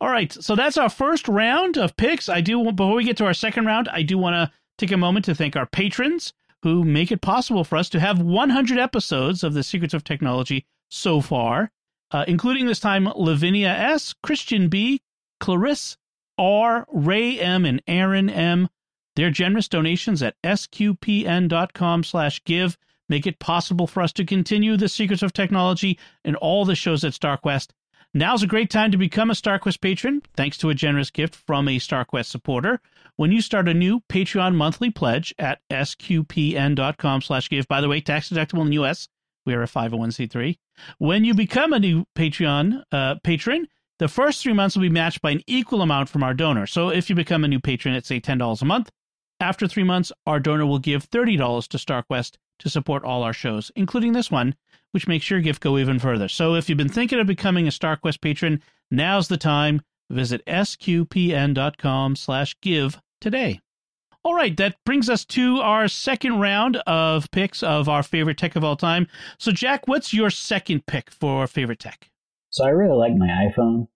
All 0.00 0.09
right, 0.11 0.33
so 0.33 0.54
that's 0.54 0.76
our 0.76 0.88
first 0.88 1.26
round 1.26 1.76
of 1.76 1.96
picks. 1.96 2.28
I 2.28 2.40
do 2.40 2.62
before 2.72 2.94
we 2.94 3.04
get 3.04 3.16
to 3.16 3.24
our 3.24 3.35
second 3.35 3.66
round, 3.66 3.88
I 3.88 4.02
do 4.02 4.18
want 4.18 4.35
to 4.35 4.52
take 4.81 4.93
a 4.93 4.97
moment 4.97 5.27
to 5.27 5.35
thank 5.35 5.57
our 5.57 5.66
patrons 5.66 6.33
who 6.62 6.85
make 6.85 7.12
it 7.12 7.21
possible 7.21 7.64
for 7.64 7.77
us 7.77 7.88
to 7.90 8.01
have 8.01 8.21
100 8.21 8.79
episodes 8.79 9.45
of 9.45 9.53
the 9.53 9.62
Secrets 9.62 9.93
of 9.93 10.05
Technology 10.05 10.64
so 10.88 11.21
far, 11.21 11.71
uh, 12.11 12.25
including 12.27 12.66
this 12.66 12.81
time 12.81 13.07
Lavinia 13.14 13.69
S, 13.69 14.14
Christian 14.23 14.69
B, 14.69 15.03
Clarisse 15.40 15.97
R, 16.38 16.87
Ray 16.90 17.38
M, 17.38 17.64
and 17.66 17.83
Aaron 17.87 18.31
M. 18.31 18.69
Their 19.16 19.31
generous 19.31 19.69
donations 19.69 20.23
at 20.23 20.40
sqpn.com 20.43 22.05
slash 22.05 22.43
give 22.45 22.79
make 23.09 23.27
it 23.27 23.38
possible 23.38 23.87
for 23.87 24.03
us 24.03 24.12
to 24.14 24.25
continue 24.25 24.77
the 24.77 24.88
secrets 24.88 25.23
of 25.23 25.33
technology 25.33 25.99
and 26.25 26.37
all 26.37 26.64
the 26.64 26.75
shows 26.75 27.05
at 27.05 27.12
StarQuest. 27.12 27.71
Now's 28.12 28.42
a 28.42 28.49
great 28.49 28.70
time 28.70 28.90
to 28.90 28.99
become 28.99 29.31
a 29.31 29.35
StarQuest 29.35 29.81
patron, 29.81 30.23
thanks 30.35 30.59
to 30.59 30.68
a 30.68 30.75
generous 30.75 31.11
gift 31.11 31.37
from 31.37 31.68
a 31.68 31.79
StarQuest 31.79 32.27
supporter. 32.27 32.81
When 33.14 33.31
you 33.31 33.40
start 33.40 33.68
a 33.68 33.75
new 33.75 34.01
Patreon 34.09 34.57
monthly 34.57 34.90
pledge 34.90 35.33
at 35.38 35.61
sqpn.com 35.70 37.23
slash 37.23 37.49
give, 37.49 37.68
by 37.68 37.81
the 37.81 37.88
way, 37.88 38.01
tax 38.01 38.29
deductible 38.29 38.62
in 38.62 38.66
the 38.66 38.75
U.S., 38.75 39.07
we 39.46 39.55
are 39.55 39.62
a 39.62 39.68
501c3. 39.68 40.59
When 40.99 41.25
you 41.25 41.35
become 41.35 41.73
a 41.73 41.79
new 41.79 42.05
Patreon 42.16 42.83
uh, 42.90 43.14
patron, 43.23 43.68
the 44.01 44.09
first 44.09 44.42
three 44.42 44.55
months 44.55 44.75
will 44.75 44.83
be 44.83 44.88
matched 44.88 45.23
by 45.23 45.31
an 45.31 45.42
equal 45.46 45.81
amount 45.81 46.09
from 46.09 46.25
our 46.25 46.35
donor. 46.35 46.66
So 46.66 46.88
if 46.88 47.11
you 47.11 47.14
become 47.14 47.44
a 47.44 47.49
new 47.49 47.61
patron 47.61 47.94
at, 47.94 48.07
say, 48.07 48.20
$10 48.20 48.61
a 48.61 48.64
month, 48.64 48.90
after 49.38 49.68
three 49.68 49.85
months, 49.85 50.11
our 50.27 50.40
donor 50.40 50.66
will 50.66 50.81
give 50.81 51.09
$30 51.09 51.68
to 51.68 51.77
StarQuest 51.79 52.38
to 52.61 52.70
support 52.70 53.05
all 53.05 53.23
our 53.23 53.33
shows, 53.33 53.70
including 53.77 54.12
this 54.12 54.31
one, 54.31 54.55
which 54.92 55.09
makes 55.09 55.29
your 55.31 55.40
gift 55.40 55.61
go 55.61 55.79
even 55.79 55.99
further. 55.99 56.29
So 56.29 56.55
if 56.55 56.68
you've 56.68 56.79
been 56.79 56.88
thinking 56.88 57.18
of 57.18 57.27
becoming 57.27 57.66
a 57.66 57.70
StarQuest 57.70 58.20
patron, 58.20 58.62
now's 58.90 59.29
the 59.29 59.37
time. 59.37 59.83
Visit 60.09 60.44
sqpn.com 60.46 62.16
slash 62.16 62.57
give 62.61 63.01
today. 63.20 63.61
All 64.23 64.35
right, 64.35 64.55
that 64.59 64.77
brings 64.85 65.09
us 65.09 65.25
to 65.27 65.61
our 65.61 65.88
second 65.88 66.40
round 66.40 66.77
of 66.87 67.31
picks 67.31 67.62
of 67.62 67.88
our 67.88 68.03
favorite 68.03 68.37
tech 68.37 68.55
of 68.55 68.62
all 68.62 68.77
time. 68.77 69.07
So, 69.38 69.51
Jack, 69.51 69.88
what's 69.88 70.12
your 70.12 70.29
second 70.29 70.85
pick 70.87 71.11
for 71.11 71.46
favorite 71.46 71.79
tech? 71.79 72.11
So 72.51 72.64
I 72.64 72.68
really 72.68 72.99
like 72.99 73.14
my 73.16 73.29
iPhone, 73.29 73.87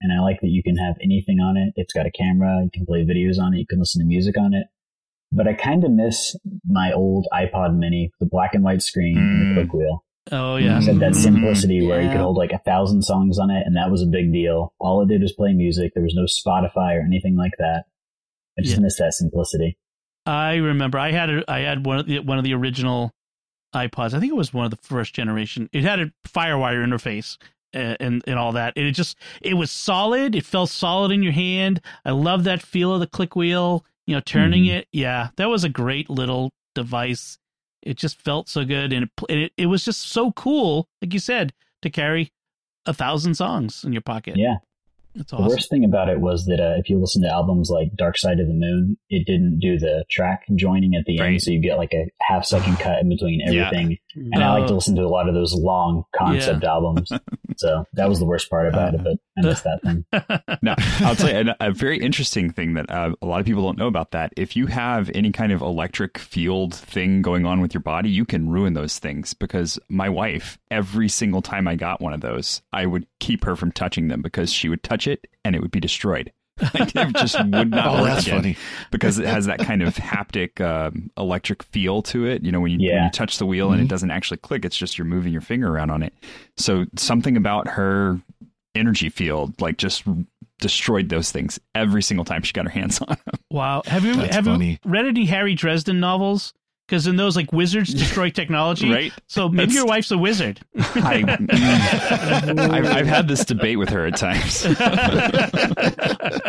and 0.00 0.12
I 0.12 0.22
like 0.22 0.40
that 0.40 0.48
you 0.48 0.62
can 0.62 0.76
have 0.76 0.94
anything 1.02 1.40
on 1.40 1.56
it. 1.56 1.74
It's 1.76 1.92
got 1.92 2.06
a 2.06 2.10
camera, 2.10 2.62
you 2.62 2.70
can 2.72 2.86
play 2.86 3.04
videos 3.04 3.38
on 3.38 3.52
it, 3.52 3.58
you 3.58 3.66
can 3.66 3.78
listen 3.78 4.00
to 4.00 4.06
music 4.06 4.38
on 4.38 4.54
it. 4.54 4.66
But 5.32 5.48
I 5.48 5.54
kind 5.54 5.84
of 5.84 5.90
miss 5.90 6.36
my 6.66 6.92
old 6.92 7.26
iPod 7.32 7.76
Mini, 7.76 8.12
the 8.20 8.26
black 8.26 8.54
and 8.54 8.62
white 8.62 8.82
screen 8.82 9.16
and 9.18 9.42
Mm. 9.42 9.54
the 9.54 9.60
click 9.62 9.72
wheel. 9.74 10.04
Oh, 10.32 10.56
yeah. 10.56 10.78
It 10.78 10.84
had 10.84 11.00
that 11.00 11.12
Mhm. 11.12 11.16
simplicity 11.16 11.86
where 11.86 12.00
you 12.00 12.08
could 12.08 12.20
hold 12.20 12.36
like 12.36 12.52
a 12.52 12.58
thousand 12.58 13.02
songs 13.02 13.38
on 13.38 13.50
it, 13.50 13.66
and 13.66 13.76
that 13.76 13.90
was 13.90 14.00
a 14.02 14.06
big 14.06 14.32
deal. 14.32 14.72
All 14.80 15.02
it 15.02 15.08
did 15.08 15.20
was 15.22 15.32
play 15.32 15.52
music. 15.52 15.92
There 15.94 16.02
was 16.04 16.14
no 16.14 16.24
Spotify 16.24 16.94
or 16.96 17.04
anything 17.04 17.36
like 17.36 17.52
that. 17.58 17.84
I 18.58 18.62
just 18.62 18.76
Yeah. 18.76 18.82
miss 18.82 18.98
that 18.98 19.12
simplicity. 19.14 19.76
I 20.26 20.54
remember 20.56 20.98
I 20.98 21.10
had 21.10 21.28
a, 21.28 21.44
I 21.50 21.60
had 21.60 21.84
one 21.84 21.98
of 21.98 22.06
the 22.06 22.20
one 22.20 22.38
of 22.38 22.44
the 22.44 22.54
original 22.54 23.12
iPods. 23.74 24.14
I 24.14 24.20
think 24.20 24.32
it 24.32 24.36
was 24.36 24.54
one 24.54 24.64
of 24.64 24.70
the 24.70 24.78
first 24.78 25.12
generation. 25.14 25.68
It 25.72 25.82
had 25.82 25.98
a 26.00 26.12
FireWire 26.26 26.82
interface 26.86 27.36
uh, 27.74 27.96
and 28.00 28.22
and 28.26 28.38
all 28.38 28.52
that. 28.52 28.72
And 28.76 28.86
it 28.86 28.92
just 28.92 29.18
it 29.42 29.54
was 29.54 29.70
solid. 29.70 30.34
It 30.34 30.46
felt 30.46 30.70
solid 30.70 31.10
in 31.12 31.22
your 31.22 31.32
hand. 31.32 31.80
I 32.04 32.12
love 32.12 32.44
that 32.44 32.62
feel 32.62 32.94
of 32.94 33.00
the 33.00 33.06
click 33.06 33.36
wheel. 33.36 33.84
You 34.06 34.14
know, 34.16 34.20
turning 34.20 34.64
Mhm. 34.64 34.70
it. 34.78 34.88
Yeah, 34.92 35.30
that 35.36 35.48
was 35.48 35.64
a 35.64 35.68
great 35.68 36.10
little 36.10 36.52
device. 36.74 37.38
It 37.82 37.96
just 37.96 38.20
felt 38.20 38.48
so 38.48 38.64
good, 38.64 38.92
and 38.92 39.04
it, 39.04 39.10
and 39.28 39.38
it 39.40 39.52
it 39.56 39.66
was 39.66 39.84
just 39.84 40.02
so 40.02 40.32
cool, 40.32 40.88
like 41.02 41.12
you 41.12 41.18
said, 41.20 41.52
to 41.82 41.90
carry 41.90 42.32
a 42.86 42.92
thousand 42.94 43.34
songs 43.34 43.84
in 43.84 43.92
your 43.92 44.02
pocket. 44.02 44.36
Yeah. 44.36 44.56
That's 45.14 45.30
The 45.30 45.36
worst 45.42 45.70
thing 45.70 45.84
about 45.84 46.08
it 46.08 46.20
was 46.20 46.46
that 46.46 46.60
uh, 46.60 46.74
if 46.78 46.88
you 46.90 46.98
listen 47.00 47.22
to 47.22 47.28
albums 47.28 47.70
like 47.70 47.88
Dark 47.96 48.18
Side 48.18 48.40
of 48.40 48.46
the 48.48 48.54
Moon, 48.54 48.96
it 49.10 49.26
didn't 49.26 49.60
do 49.60 49.78
the 49.78 50.04
track 50.10 50.42
joining 50.56 50.94
at 50.94 51.04
the 51.06 51.18
Right. 51.20 51.28
end, 51.34 51.42
so 51.42 51.50
you 51.52 51.60
get 51.60 51.76
like 51.78 51.92
a 51.94 52.06
half 52.22 52.44
second 52.44 52.78
cut 52.78 53.00
in 53.00 53.08
between 53.08 53.40
Yeah. 53.40 53.66
everything. 53.66 53.98
And 54.16 54.42
I 54.42 54.52
like 54.52 54.66
to 54.68 54.74
listen 54.74 54.94
to 54.96 55.02
a 55.02 55.08
lot 55.08 55.28
of 55.28 55.34
those 55.34 55.54
long 55.54 56.04
concept 56.16 56.64
albums, 56.64 57.10
so 57.56 57.84
that 57.94 58.08
was 58.08 58.18
the 58.18 58.24
worst 58.24 58.48
part 58.50 58.68
about 58.68 58.94
it. 58.94 59.02
But 59.04 59.18
I 59.38 59.42
missed 59.42 59.64
that 59.64 59.80
thing. 59.82 60.04
Now, 60.62 60.76
I'll 61.00 61.16
tell 61.16 61.28
you 61.30 61.34
and 61.36 61.54
a 61.60 61.72
very 61.72 61.98
interesting 61.98 62.50
thing 62.50 62.74
that 62.74 62.88
uh, 62.90 63.14
a 63.20 63.26
lot 63.26 63.40
of 63.40 63.46
people 63.46 63.62
don't 63.64 63.76
know 63.76 63.86
about 63.88 64.12
that. 64.12 64.32
If 64.36 64.56
you 64.56 64.66
have 64.66 65.10
any 65.14 65.30
kind 65.32 65.52
of 65.52 65.60
electric 65.60 66.16
field 66.16 66.74
thing 66.74 67.20
going 67.22 67.44
on 67.44 67.60
with 67.60 67.74
your 67.74 67.82
body, 67.82 68.08
you 68.08 68.24
can 68.24 68.48
ruin 68.48 68.72
those 68.74 68.98
things. 68.98 69.34
Because 69.34 69.78
my 69.88 70.08
wife, 70.08 70.58
every 70.70 71.08
single 71.08 71.42
time 71.42 71.66
I 71.68 71.74
got 71.76 72.00
one 72.00 72.12
of 72.14 72.20
those, 72.20 72.62
I 72.72 72.86
would 72.86 73.06
keep 73.20 73.44
her 73.44 73.56
from 73.56 73.72
touching 73.72 74.08
them 74.08 74.22
because 74.22 74.52
she 74.52 74.68
would 74.68 74.82
touch 74.82 75.03
it 75.06 75.26
and 75.44 75.54
it 75.56 75.62
would 75.62 75.70
be 75.70 75.80
destroyed. 75.80 76.32
Like, 76.72 76.94
it 76.94 77.16
just 77.16 77.36
would 77.36 77.70
not 77.70 77.86
Oh, 77.98 78.02
work 78.02 78.10
that's 78.12 78.26
again 78.26 78.38
funny. 78.38 78.56
because 78.92 79.18
it 79.18 79.26
has 79.26 79.46
that 79.46 79.58
kind 79.58 79.82
of 79.82 79.96
haptic 79.96 80.60
um, 80.60 81.10
electric 81.16 81.64
feel 81.64 82.00
to 82.02 82.26
it. 82.26 82.44
You 82.44 82.52
know, 82.52 82.60
when 82.60 82.78
you, 82.78 82.92
when 82.92 83.04
you 83.04 83.10
touch 83.10 83.38
the 83.38 83.46
wheel 83.46 83.72
and 83.72 83.80
it 83.82 83.88
doesn't 83.88 84.12
actually 84.12 84.36
click, 84.36 84.64
it's 84.64 84.76
just 84.76 84.96
you're 84.96 85.04
moving 85.04 85.32
your 85.32 85.42
finger 85.42 85.68
around 85.68 85.90
on 85.90 86.02
it. 86.04 86.12
So 86.56 86.84
something 86.96 87.36
about 87.36 87.66
her 87.68 88.20
energy 88.76 89.08
field 89.08 89.60
like 89.60 89.78
just 89.78 90.04
destroyed 90.60 91.08
those 91.08 91.30
things 91.32 91.58
every 91.74 92.02
single 92.02 92.24
time 92.24 92.42
she 92.42 92.52
got 92.52 92.64
her 92.66 92.70
hands 92.70 93.00
on 93.06 93.08
them. 93.24 93.34
Wow. 93.50 93.82
Have 93.86 94.04
you 94.04 94.14
That's 94.14 94.34
have 94.36 94.44
funny. 94.44 94.70
you 94.84 94.90
read 94.90 95.06
any 95.06 95.24
Harry 95.26 95.54
Dresden 95.54 95.98
novels? 96.00 96.54
Because 96.86 97.06
in 97.06 97.16
those, 97.16 97.34
like 97.34 97.50
wizards 97.50 97.94
destroy 97.94 98.28
technology, 98.28 98.90
Right. 98.90 99.12
So 99.26 99.48
maybe 99.48 99.72
That's- 99.72 99.74
your 99.76 99.86
wife's 99.86 100.10
a 100.10 100.18
wizard. 100.18 100.60
I, 100.78 101.24
I've, 102.58 102.86
I've 102.86 103.06
had 103.06 103.26
this 103.26 103.42
debate 103.46 103.78
with 103.78 103.88
her 103.88 104.06
at 104.06 104.16
times. 104.16 104.66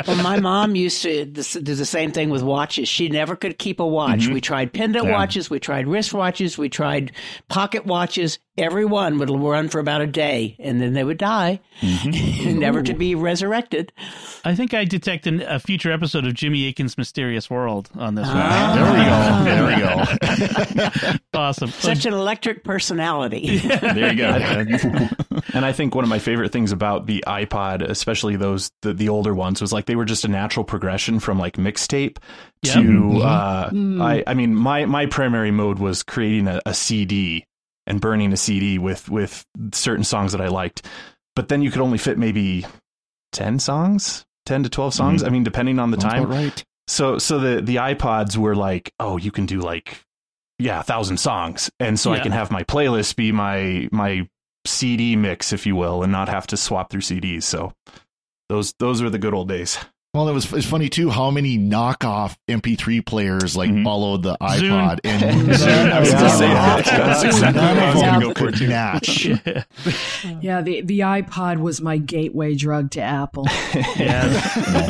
Well, 0.07 0.21
my 0.23 0.39
mom 0.39 0.75
used 0.75 1.01
to 1.03 1.25
this- 1.25 1.53
do 1.53 1.73
the 1.73 1.85
same 1.85 2.11
thing 2.11 2.29
with 2.29 2.43
watches. 2.43 2.87
She 2.87 3.09
never 3.09 3.35
could 3.35 3.57
keep 3.57 3.79
a 3.79 3.85
watch. 3.87 4.19
Mm-hmm. 4.21 4.33
We 4.33 4.41
tried 4.41 4.71
pendant 4.73 5.05
Yeah. 5.05 5.11
watches, 5.13 5.49
we 5.49 5.59
tried 5.59 5.87
wrist 5.87 6.13
watches, 6.13 6.57
we 6.57 6.69
tried 6.69 7.11
pocket 7.49 7.85
watches. 7.85 8.37
Every 8.57 8.85
one 8.85 9.17
would 9.19 9.29
run 9.29 9.67
for 9.67 9.79
about 9.79 9.99
a 10.01 10.07
day, 10.07 10.55
and 10.59 10.79
then 10.81 10.93
they 10.93 11.03
would 11.03 11.17
die, 11.17 11.59
never 12.45 12.81
to 12.83 12.93
be 12.93 13.13
resurrected. 13.13 13.91
I 14.45 14.55
think 14.55 14.73
I 14.73 14.85
detect 14.85 15.27
an, 15.27 15.41
a 15.41 15.59
future 15.59 15.91
episode 15.91 16.25
of 16.25 16.33
Jimmy 16.35 16.67
Akin's 16.69 16.97
Mysterious 16.97 17.49
World 17.49 17.89
on 17.95 18.15
this 18.15 18.25
Ah. 18.29 19.43
There 19.43 19.65
we 19.67 19.75
go. 19.75 19.85
There 20.45 20.75
we 20.75 20.75
go. 21.11 21.17
Awesome. 21.35 21.69
Such 21.69 22.05
an 22.05 22.13
electric 22.13 22.63
personality. 22.63 23.57
There 23.67 24.13
you 24.13 24.17
go. 24.17 25.09
And 25.53 25.65
I 25.65 25.73
think 25.73 25.93
one 25.93 26.05
of 26.05 26.09
my 26.09 26.19
favorite 26.19 26.53
things 26.53 26.71
about 26.71 27.07
the 27.07 27.25
iPod, 27.27 27.81
especially 27.81 28.37
those 28.37 28.71
the, 28.83 28.93
the 28.93 29.09
older 29.09 29.33
ones, 29.33 29.59
was 29.59 29.73
like 29.73 29.85
they 29.85 29.97
were 29.97 30.05
just 30.05 30.23
a 30.23 30.29
natural 30.29 30.63
progression 30.63 31.19
from 31.19 31.37
like 31.37 31.57
mixtape 31.57 32.17
Yep. 32.63 32.73
to 32.73 33.17
uh, 33.21 33.69
I 33.73 34.23
I 34.25 34.33
mean 34.33 34.55
my 34.55 34.85
my 34.85 35.05
primary 35.07 35.51
mode 35.51 35.77
was 35.77 36.03
creating 36.03 36.47
a, 36.47 36.61
a 36.65 36.73
CD 36.73 37.45
and 37.87 38.01
burning 38.01 38.33
a 38.33 38.37
CD 38.37 38.77
with 38.77 39.09
with 39.09 39.45
certain 39.73 40.03
songs 40.03 40.31
that 40.31 40.41
I 40.41 40.47
liked, 40.47 40.85
but 41.35 41.47
then 41.47 41.61
you 41.61 41.71
could 41.71 41.81
only 41.81 41.97
fit 41.97 42.17
maybe 42.17 42.65
ten 43.31 43.59
songs, 43.59 44.25
ten 44.45 44.63
to 44.63 44.69
twelve 44.69 44.93
songs. 44.93 45.21
Mm-hmm. 45.21 45.29
I 45.29 45.31
mean, 45.31 45.43
depending 45.43 45.79
on 45.79 45.91
the 45.91 45.99
Sounds 45.99 46.13
time. 46.13 46.29
right. 46.29 46.63
So 46.87 47.17
so 47.17 47.39
the 47.39 47.61
the 47.61 47.77
iPods 47.77 48.37
were 48.37 48.55
like, 48.55 48.93
oh, 48.99 49.17
you 49.17 49.31
can 49.31 49.45
do 49.45 49.59
like 49.59 50.03
yeah, 50.57 50.79
a 50.79 50.83
thousand 50.83 51.17
songs, 51.17 51.69
and 51.79 51.99
so 51.99 52.13
I 52.13 52.19
can 52.19 52.31
have 52.31 52.49
my 52.51 52.63
playlist 52.63 53.15
be 53.15 53.31
my 53.31 53.89
my 53.91 54.27
CD 54.65 55.15
mix, 55.15 55.51
if 55.51 55.65
you 55.65 55.75
will, 55.75 56.03
and 56.03 56.11
not 56.11 56.29
have 56.29 56.47
to 56.47 56.57
swap 56.57 56.89
through 56.89 57.01
CDs. 57.01 57.43
So 57.43 57.73
those 58.49 58.73
those 58.79 59.01
were 59.01 59.09
the 59.09 59.19
good 59.19 59.33
old 59.33 59.49
days. 59.49 59.77
Well, 60.15 60.29
it 60.29 60.33
was 60.33 60.51
it's 60.53 60.65
funny 60.65 60.87
too 60.87 61.09
how 61.09 61.29
many 61.29 61.57
knockoff 61.59 62.37
MP3 62.47 63.05
players 63.05 63.57
like 63.57 63.69
Mhm. 63.69 63.83
followed 63.83 64.23
the 64.23 64.37
Zune. 64.41 64.69
iPod 64.69 64.99
and 65.03 65.21
Zune, 65.49 65.91
I 65.91 65.99
was 65.99 66.13
None 66.13 66.21
gonna 66.21 66.33
say 66.37 66.47
that. 66.47 66.85
That's 66.85 67.23
exactly 67.23 67.61
what 67.61 67.77
I 67.77 67.93
was 67.93 68.01
gonna 68.01 68.25
go 68.25 68.33
for, 68.33 68.51
too. 68.51 68.67
match. 68.69 69.25
Yeah, 70.41 70.61
the, 70.61 70.81
the 70.81 70.99
iPod 71.01 71.59
was 71.59 71.81
my 71.81 71.97
gateway 71.97 72.55
drug 72.55 72.91
to 72.91 73.01
Apple. 73.01 73.45
yeah, 73.97 74.29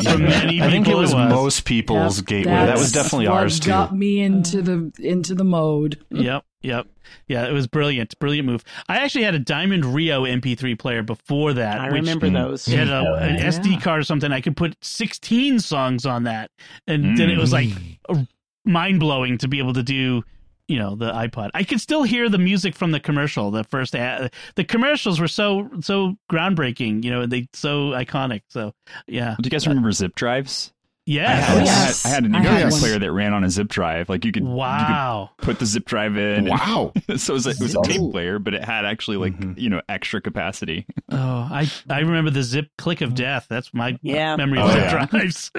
for 0.02 0.18
many 0.18 0.62
I 0.62 0.70
think 0.70 0.86
it 0.86 0.90
people, 0.90 1.00
was, 1.00 1.14
most 1.14 1.64
people's 1.64 2.18
Yep, 2.18 2.26
gateway. 2.26 2.52
That 2.52 2.78
was 2.78 2.92
definitely 2.92 3.28
what 3.28 3.36
ours 3.38 3.58
too. 3.60 3.70
Got 3.70 3.96
me 3.96 4.20
into 4.20 4.62
the 4.62 4.92
into 5.00 5.34
the 5.34 5.44
mode. 5.44 5.98
Yep, 6.10 6.44
yep, 6.66 6.86
yeah. 7.28 7.46
It 7.46 7.52
was 7.52 7.66
brilliant, 7.66 8.18
brilliant 8.18 8.46
move. 8.46 8.64
I 8.88 8.98
actually 8.98 9.24
had 9.24 9.34
a 9.34 9.38
Diamond 9.38 9.84
Rio 9.84 10.24
MP3 10.24 10.78
player 10.78 11.02
before 11.02 11.52
that. 11.54 11.80
I 11.80 11.84
which 11.84 12.00
remember 12.00 12.26
mm. 12.26 12.34
those. 12.34 12.66
Had 12.66 12.88
a, 12.88 13.14
an 13.14 13.36
yeah. 13.36 13.46
SD 13.46 13.80
card 13.80 14.00
or 14.00 14.04
something. 14.04 14.32
I 14.32 14.40
could 14.40 14.56
put 14.56 14.76
16 14.82 15.60
songs 15.60 16.04
on 16.04 16.24
that, 16.24 16.50
and 16.86 17.16
then 17.16 17.30
it 17.30 17.38
was 17.38 17.52
like 17.52 17.68
mm. 17.68 18.28
mind 18.64 19.00
blowing 19.00 19.38
to 19.38 19.48
be 19.48 19.58
able 19.58 19.74
to 19.74 19.82
do. 19.82 20.22
You 20.68 20.80
know 20.80 20.96
the 20.96 21.12
iPod. 21.12 21.50
I 21.54 21.62
could 21.62 21.80
still 21.80 22.02
hear 22.02 22.28
the 22.28 22.38
music 22.38 22.74
from 22.74 22.90
the 22.90 22.98
commercial. 22.98 23.52
The 23.52 23.62
first 23.62 23.94
ad, 23.94 24.34
the 24.56 24.64
commercials 24.64 25.20
were 25.20 25.28
so 25.28 25.70
so 25.80 26.16
groundbreaking. 26.28 27.04
You 27.04 27.12
know, 27.12 27.26
they 27.26 27.46
so 27.52 27.90
iconic. 27.90 28.42
So 28.48 28.72
yeah, 29.06 29.36
Do 29.40 29.46
you 29.46 29.50
guys 29.50 29.64
remember 29.68 29.92
zip 29.92 30.16
drives? 30.16 30.72
I 31.08 31.12
yeah. 31.12 31.28
had, 31.36 31.64
yes. 31.66 32.04
I 32.04 32.08
had, 32.08 32.14
I 32.14 32.16
had 32.16 32.24
an 32.24 32.34
I 32.34 32.42
had 32.42 32.66
MP3 32.66 32.70
one. 32.72 32.80
player 32.80 32.98
that 32.98 33.12
ran 33.12 33.32
on 33.32 33.44
a 33.44 33.50
zip 33.50 33.68
drive. 33.68 34.08
Like 34.08 34.24
you 34.24 34.32
could, 34.32 34.42
Wow. 34.44 35.30
you 35.30 35.36
could 35.38 35.44
put 35.52 35.58
the 35.60 35.66
zip 35.66 35.84
drive 35.84 36.16
in. 36.16 36.22
and- 36.46 36.48
Wow. 36.48 36.92
so 37.16 37.32
it 37.32 37.34
was, 37.34 37.46
a, 37.46 37.50
it 37.50 37.60
was 37.60 37.76
a 37.76 37.82
tape 37.82 38.00
player, 38.10 38.38
but 38.40 38.54
it 38.54 38.64
had 38.64 38.84
actually 38.84 39.16
like 39.18 39.38
Mhm. 39.38 39.58
you 39.58 39.70
know 39.70 39.80
extra 39.88 40.20
capacity. 40.20 40.84
Oh, 41.10 41.16
I 41.18 41.70
I 41.88 42.00
remember 42.00 42.30
the 42.30 42.42
zip 42.42 42.68
click 42.78 43.00
of 43.02 43.14
death. 43.14 43.46
That's 43.48 43.72
my 43.72 43.98
Yeah. 44.02 44.36
memory 44.36 44.58
of 44.60 44.70
Oh, 44.70 44.72
zip 44.72 44.82
yeah. 44.82 45.06
drives. 45.10 45.50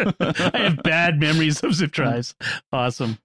I 0.53 0.57
have 0.59 0.83
bad 0.83 1.19
memories 1.19 1.61
of 1.61 1.73
zip 1.73 1.91
drives. 1.91 2.35
Awesome. 2.73 3.17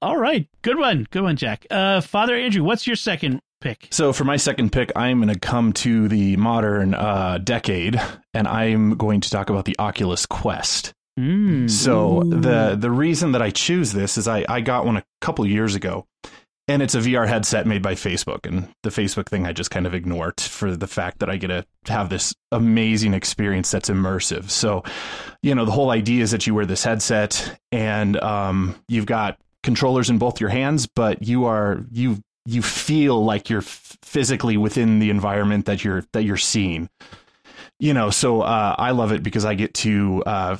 All 0.00 0.16
right, 0.16 0.48
good 0.62 0.78
one, 0.78 1.06
good 1.10 1.22
one, 1.22 1.36
Jack. 1.36 1.66
Uh, 1.70 2.00
Father 2.00 2.34
Andrew, 2.34 2.64
what's 2.64 2.86
your 2.86 2.96
second 2.96 3.40
pick? 3.60 3.88
So 3.90 4.12
for 4.12 4.24
my 4.24 4.36
second 4.36 4.72
pick, 4.72 4.90
I'm 4.96 5.20
going 5.20 5.32
to 5.32 5.38
come 5.38 5.74
to 5.74 6.08
the 6.08 6.36
modern 6.36 6.94
uh, 6.94 7.38
decade, 7.44 8.00
and 8.32 8.48
I'm 8.48 8.96
going 8.96 9.20
to 9.20 9.28
talk 9.30 9.50
about 9.50 9.66
the 9.66 9.76
Oculus 9.78 10.24
Quest. 10.24 10.94
Mm. 11.18 11.70
So 11.70 12.22
Ooh. 12.22 12.30
the 12.30 12.76
the 12.78 12.90
reason 12.90 13.32
that 13.32 13.42
I 13.42 13.50
choose 13.50 13.92
this 13.92 14.16
is 14.16 14.28
I, 14.28 14.44
I 14.48 14.60
got 14.60 14.86
one 14.86 14.96
a 14.96 15.04
couple 15.20 15.46
years 15.46 15.74
ago, 15.74 16.06
and 16.68 16.82
it's 16.82 16.94
a 16.94 17.00
VR 17.00 17.26
headset 17.26 17.66
made 17.66 17.82
by 17.82 17.94
Facebook. 17.94 18.46
And 18.46 18.68
the 18.82 18.90
Facebook 18.90 19.28
thing 19.28 19.46
I 19.46 19.52
just 19.52 19.70
kind 19.70 19.86
of 19.86 19.94
ignored 19.94 20.40
for 20.40 20.76
the 20.76 20.86
fact 20.86 21.18
that 21.18 21.28
I 21.28 21.36
get 21.36 21.48
to 21.48 21.64
have 21.86 22.08
this 22.10 22.34
amazing 22.52 23.12
experience 23.12 23.70
that's 23.70 23.90
immersive. 23.90 24.50
So, 24.50 24.84
you 25.42 25.54
know, 25.54 25.64
the 25.64 25.72
whole 25.72 25.90
idea 25.90 26.22
is 26.22 26.30
that 26.30 26.46
you 26.46 26.54
wear 26.54 26.66
this 26.66 26.84
headset 26.84 27.58
and 27.72 28.16
um, 28.22 28.76
you've 28.88 29.06
got 29.06 29.38
controllers 29.62 30.10
in 30.10 30.18
both 30.18 30.40
your 30.40 30.50
hands, 30.50 30.86
but 30.86 31.26
you 31.26 31.44
are 31.46 31.84
you 31.90 32.18
you 32.46 32.62
feel 32.62 33.22
like 33.24 33.50
you're 33.50 33.60
f- 33.60 33.98
physically 34.02 34.56
within 34.56 34.98
the 34.98 35.10
environment 35.10 35.66
that 35.66 35.84
you're 35.84 36.04
that 36.12 36.22
you're 36.22 36.36
seeing. 36.36 36.88
You 37.78 37.94
know, 37.94 38.10
so 38.10 38.42
uh, 38.42 38.74
I 38.78 38.90
love 38.90 39.10
it 39.12 39.22
because 39.22 39.44
I 39.44 39.54
get 39.54 39.72
to 39.74 40.22
uh, 40.26 40.56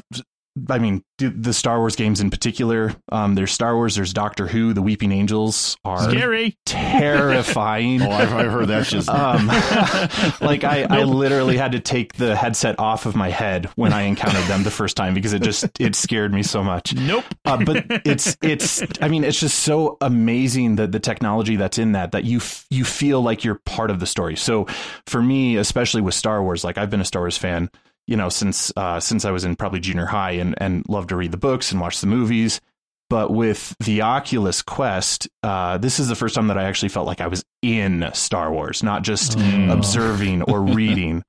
I 0.68 0.78
mean, 0.78 1.02
the, 1.18 1.28
the 1.28 1.52
Star 1.52 1.78
Wars 1.78 1.96
games 1.96 2.20
in 2.20 2.30
particular. 2.30 2.94
Um, 3.12 3.34
there's 3.34 3.52
Star 3.52 3.74
Wars. 3.76 3.94
There's 3.96 4.12
Doctor 4.12 4.46
Who. 4.46 4.72
The 4.72 4.82
Weeping 4.82 5.12
Angels 5.12 5.76
are 5.84 6.10
Scary. 6.10 6.56
terrifying. 6.66 8.00
Oh, 8.10 8.10
I've, 8.10 8.32
I've 8.32 8.50
heard 8.50 8.68
that's 8.68 8.90
just 8.90 9.08
Um, 9.08 9.46
like 10.40 10.64
I, 10.64 10.86
I 10.88 11.02
literally 11.04 11.56
had 11.56 11.72
to 11.72 11.80
take 11.80 12.14
the 12.14 12.34
headset 12.34 12.78
off 12.78 13.06
of 13.06 13.14
my 13.14 13.28
head 13.30 13.66
when 13.76 13.92
I 13.92 14.02
encountered 14.02 14.44
them 14.44 14.62
the 14.62 14.70
first 14.70 14.96
time 14.96 15.14
because 15.14 15.32
it 15.32 15.42
just 15.42 15.66
it 15.78 15.94
scared 15.94 16.32
me 16.32 16.42
so 16.42 16.62
much. 16.64 16.94
Nope. 16.94 17.24
Uh, 17.44 17.62
but 17.64 17.84
it's 18.04 18.36
it's 18.42 18.82
I 19.00 19.08
mean 19.08 19.24
it's 19.24 19.38
just 19.38 19.60
so 19.60 19.96
amazing 20.00 20.76
that 20.76 20.92
the 20.92 21.00
technology 21.00 21.56
that's 21.56 21.78
in 21.78 21.92
that 21.92 22.12
that 22.12 22.24
you 22.24 22.38
f- 22.38 22.66
you 22.70 22.84
feel 22.84 23.20
like 23.22 23.44
you're 23.44 23.60
part 23.66 23.90
of 23.90 24.00
the 24.00 24.06
story. 24.06 24.36
So 24.36 24.66
for 25.06 25.22
me, 25.22 25.56
especially 25.56 26.00
with 26.02 26.14
Star 26.14 26.42
Wars, 26.42 26.64
like 26.64 26.78
I've 26.78 26.90
been 26.90 27.00
a 27.00 27.04
Star 27.04 27.22
Wars 27.22 27.36
fan, 27.38 27.70
you 28.06 28.16
know, 28.16 28.28
since 28.28 28.72
uh, 28.76 29.00
since 29.00 29.24
I 29.24 29.30
was 29.30 29.44
in 29.44 29.56
probably 29.56 29.80
junior 29.80 30.06
high 30.06 30.32
and 30.32 30.54
and 30.58 30.84
love 30.88 31.06
to 31.08 31.16
read 31.16 31.30
the 31.32 31.36
books 31.36 31.72
and 31.72 31.80
watch 31.80 32.00
the 32.00 32.06
movies. 32.06 32.60
But 33.08 33.32
with 33.32 33.74
the 33.80 34.02
Oculus 34.02 34.62
Quest, 34.62 35.28
uh, 35.42 35.78
this 35.78 35.98
is 35.98 36.06
the 36.06 36.14
first 36.14 36.36
time 36.36 36.46
that 36.46 36.56
I 36.58 36.62
actually 36.64 36.90
felt 36.90 37.08
like 37.08 37.20
I 37.20 37.26
was 37.26 37.44
in 37.60 38.08
Star 38.14 38.52
Wars, 38.52 38.84
not 38.84 39.02
just 39.02 39.36
Oh. 39.36 39.70
observing 39.72 40.42
or 40.42 40.60
reading. 40.76 41.24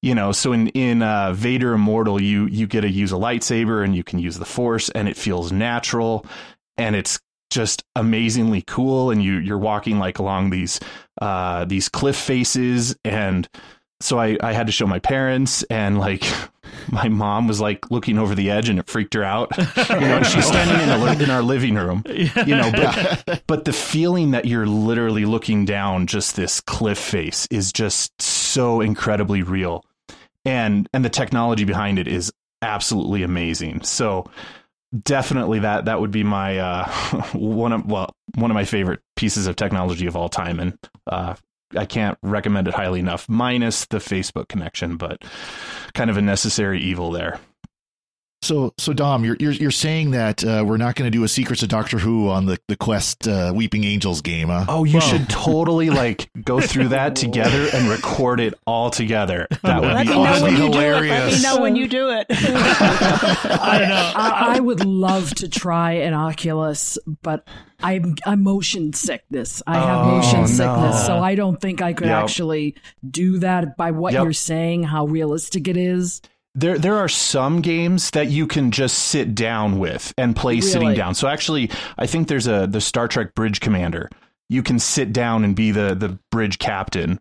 You 0.00 0.14
know, 0.14 0.32
so 0.32 0.52
in 0.52 0.68
in 0.68 1.02
uh, 1.02 1.32
Vader 1.34 1.74
Immortal, 1.74 2.22
you 2.22 2.46
you 2.46 2.66
get 2.66 2.80
to 2.82 2.88
use 2.90 3.12
a 3.12 3.16
lightsaber 3.16 3.84
and 3.84 3.94
you 3.96 4.04
can 4.04 4.18
use 4.18 4.38
the 4.38 4.44
Force, 4.46 4.88
and 4.90 5.08
it 5.08 5.16
feels 5.16 5.50
natural, 5.52 6.24
and 6.78 6.94
it's 6.96 7.18
just 7.50 7.82
amazingly 7.96 8.62
cool. 8.66 9.10
And 9.10 9.22
you 9.22 9.34
you're 9.38 9.58
walking 9.58 9.98
like 9.98 10.18
along 10.18 10.50
these 10.50 10.78
uh, 11.20 11.64
these 11.64 11.88
cliff 11.88 12.16
faces, 12.16 12.96
and 13.04 13.48
so 14.00 14.18
I 14.18 14.36
I 14.42 14.52
had 14.52 14.66
to 14.66 14.72
show 14.72 14.86
my 14.86 14.98
parents, 14.98 15.62
and 15.64 15.98
like 15.98 16.24
my 16.92 17.08
mom 17.08 17.48
was 17.48 17.60
like 17.60 17.90
looking 17.90 18.18
over 18.18 18.34
the 18.34 18.50
edge 18.50 18.68
and 18.68 18.78
it 18.78 18.88
freaked 18.88 19.14
her 19.14 19.24
out. 19.24 19.50
You 19.88 20.06
know, 20.06 20.22
she's 20.22 20.46
standing 20.46 20.80
in, 20.80 20.88
a, 20.88 21.22
in 21.24 21.30
our 21.30 21.42
living 21.42 21.74
room. 21.74 22.04
You 22.08 22.56
know, 22.56 22.70
but 22.72 23.42
but 23.46 23.64
the 23.64 23.72
feeling 23.72 24.30
that 24.32 24.44
you're 24.44 24.66
literally 24.66 25.24
looking 25.24 25.64
down 25.64 26.06
just 26.06 26.36
this 26.36 26.60
cliff 26.60 26.98
face 26.98 27.46
is 27.50 27.72
just 27.72 28.20
so 28.20 28.80
incredibly 28.80 29.42
real, 29.42 29.84
and 30.44 30.88
and 30.92 31.04
the 31.04 31.10
technology 31.10 31.64
behind 31.64 31.98
it 31.98 32.06
is 32.06 32.32
absolutely 32.62 33.22
amazing. 33.22 33.82
So 33.82 34.26
definitely 35.04 35.60
that 35.60 35.86
that 35.86 36.00
would 36.00 36.10
be 36.10 36.22
my 36.22 36.58
uh, 36.58 36.88
one 37.32 37.72
of 37.72 37.86
well 37.86 38.14
one 38.34 38.50
of 38.50 38.54
my 38.54 38.64
favorite 38.64 39.00
pieces 39.16 39.46
of 39.46 39.56
technology 39.56 40.06
of 40.06 40.16
all 40.16 40.28
time, 40.28 40.60
and 40.60 40.78
uh, 41.06 41.34
I 41.76 41.86
can't 41.86 42.18
recommend 42.22 42.68
it 42.68 42.74
highly 42.74 43.00
enough. 43.00 43.28
Minus 43.28 43.86
the 43.86 43.98
Facebook 43.98 44.48
connection, 44.48 44.96
but 44.96 45.24
kind 45.94 46.10
of 46.10 46.16
a 46.16 46.22
necessary 46.22 46.80
evil 46.80 47.10
there. 47.10 47.38
So, 48.40 48.72
so 48.78 48.92
Dom, 48.92 49.24
you're 49.24 49.36
you're, 49.40 49.50
you're 49.52 49.70
saying 49.72 50.12
that 50.12 50.44
uh, 50.44 50.62
we're 50.64 50.76
not 50.76 50.94
going 50.94 51.10
to 51.10 51.16
do 51.16 51.24
a 51.24 51.28
Secrets 51.28 51.62
of 51.64 51.68
Doctor 51.70 51.98
Who 51.98 52.28
on 52.28 52.46
the 52.46 52.56
the 52.68 52.76
Quest 52.76 53.26
uh, 53.26 53.52
Weeping 53.54 53.82
Angels 53.82 54.20
game, 54.22 54.46
huh? 54.48 54.64
Oh, 54.68 54.84
you 54.84 55.00
should 55.00 55.28
totally 55.28 55.90
like 55.90 56.30
go 56.44 56.60
through 56.60 56.88
that 56.88 57.16
together 57.16 57.66
and 57.74 57.88
record 57.88 58.38
it 58.38 58.54
all 58.64 58.90
together. 58.90 59.48
That 59.64 59.80
would 59.80 59.92
Let 59.92 60.06
be 60.06 60.10
me 60.12 60.14
know 60.14 60.24
awesome. 60.24 60.42
when 60.44 60.52
you 60.56 60.62
hilarious. 60.70 61.10
do 61.10 61.14
it. 61.16 61.20
Let 61.24 61.32
me 61.32 61.42
know 61.42 61.62
when 61.62 61.76
you 61.76 61.88
do 61.88 62.10
it. 62.10 62.26
I 62.30 63.76
don't 63.80 63.88
know. 63.88 64.12
I, 64.14 64.56
I 64.56 64.60
would 64.60 64.84
love 64.84 65.34
to 65.36 65.48
try 65.48 65.92
an 65.94 66.14
Oculus, 66.14 66.96
but 67.22 67.46
I'm 67.82 68.14
I'm 68.24 68.44
motion 68.44 68.92
sickness. 68.92 69.62
I 69.66 69.78
have 69.78 70.06
Oh, 70.06 70.10
motion 70.16 70.40
no. 70.42 70.46
sickness, 70.46 71.06
so 71.06 71.18
I 71.18 71.34
don't 71.34 71.60
think 71.60 71.82
I 71.82 71.92
could 71.92 72.06
Yep. 72.06 72.22
actually 72.22 72.76
do 73.08 73.38
that. 73.38 73.76
By 73.76 73.90
what 73.90 74.12
Yep. 74.12 74.22
you're 74.24 74.32
saying, 74.32 74.84
how 74.84 75.06
realistic 75.06 75.66
it 75.66 75.76
is. 75.76 76.22
There, 76.54 76.78
there 76.78 76.96
are 76.96 77.08
some 77.08 77.60
games 77.60 78.10
that 78.12 78.28
you 78.28 78.46
can 78.46 78.70
just 78.70 78.98
sit 78.98 79.34
down 79.34 79.78
with 79.78 80.12
and 80.18 80.34
play 80.34 80.60
sitting 80.60 80.94
down. 80.94 81.14
So 81.14 81.28
actually, 81.28 81.70
I 81.96 82.06
think 82.06 82.28
there's 82.28 82.46
a 82.46 82.66
the 82.66 82.80
Star 82.80 83.06
Trek 83.06 83.34
Bridge 83.34 83.60
Commander. 83.60 84.10
You 84.48 84.62
can 84.62 84.78
sit 84.78 85.12
down 85.12 85.44
and 85.44 85.54
be 85.54 85.70
the 85.70 85.94
the 85.94 86.18
bridge 86.30 86.58
captain. 86.58 87.20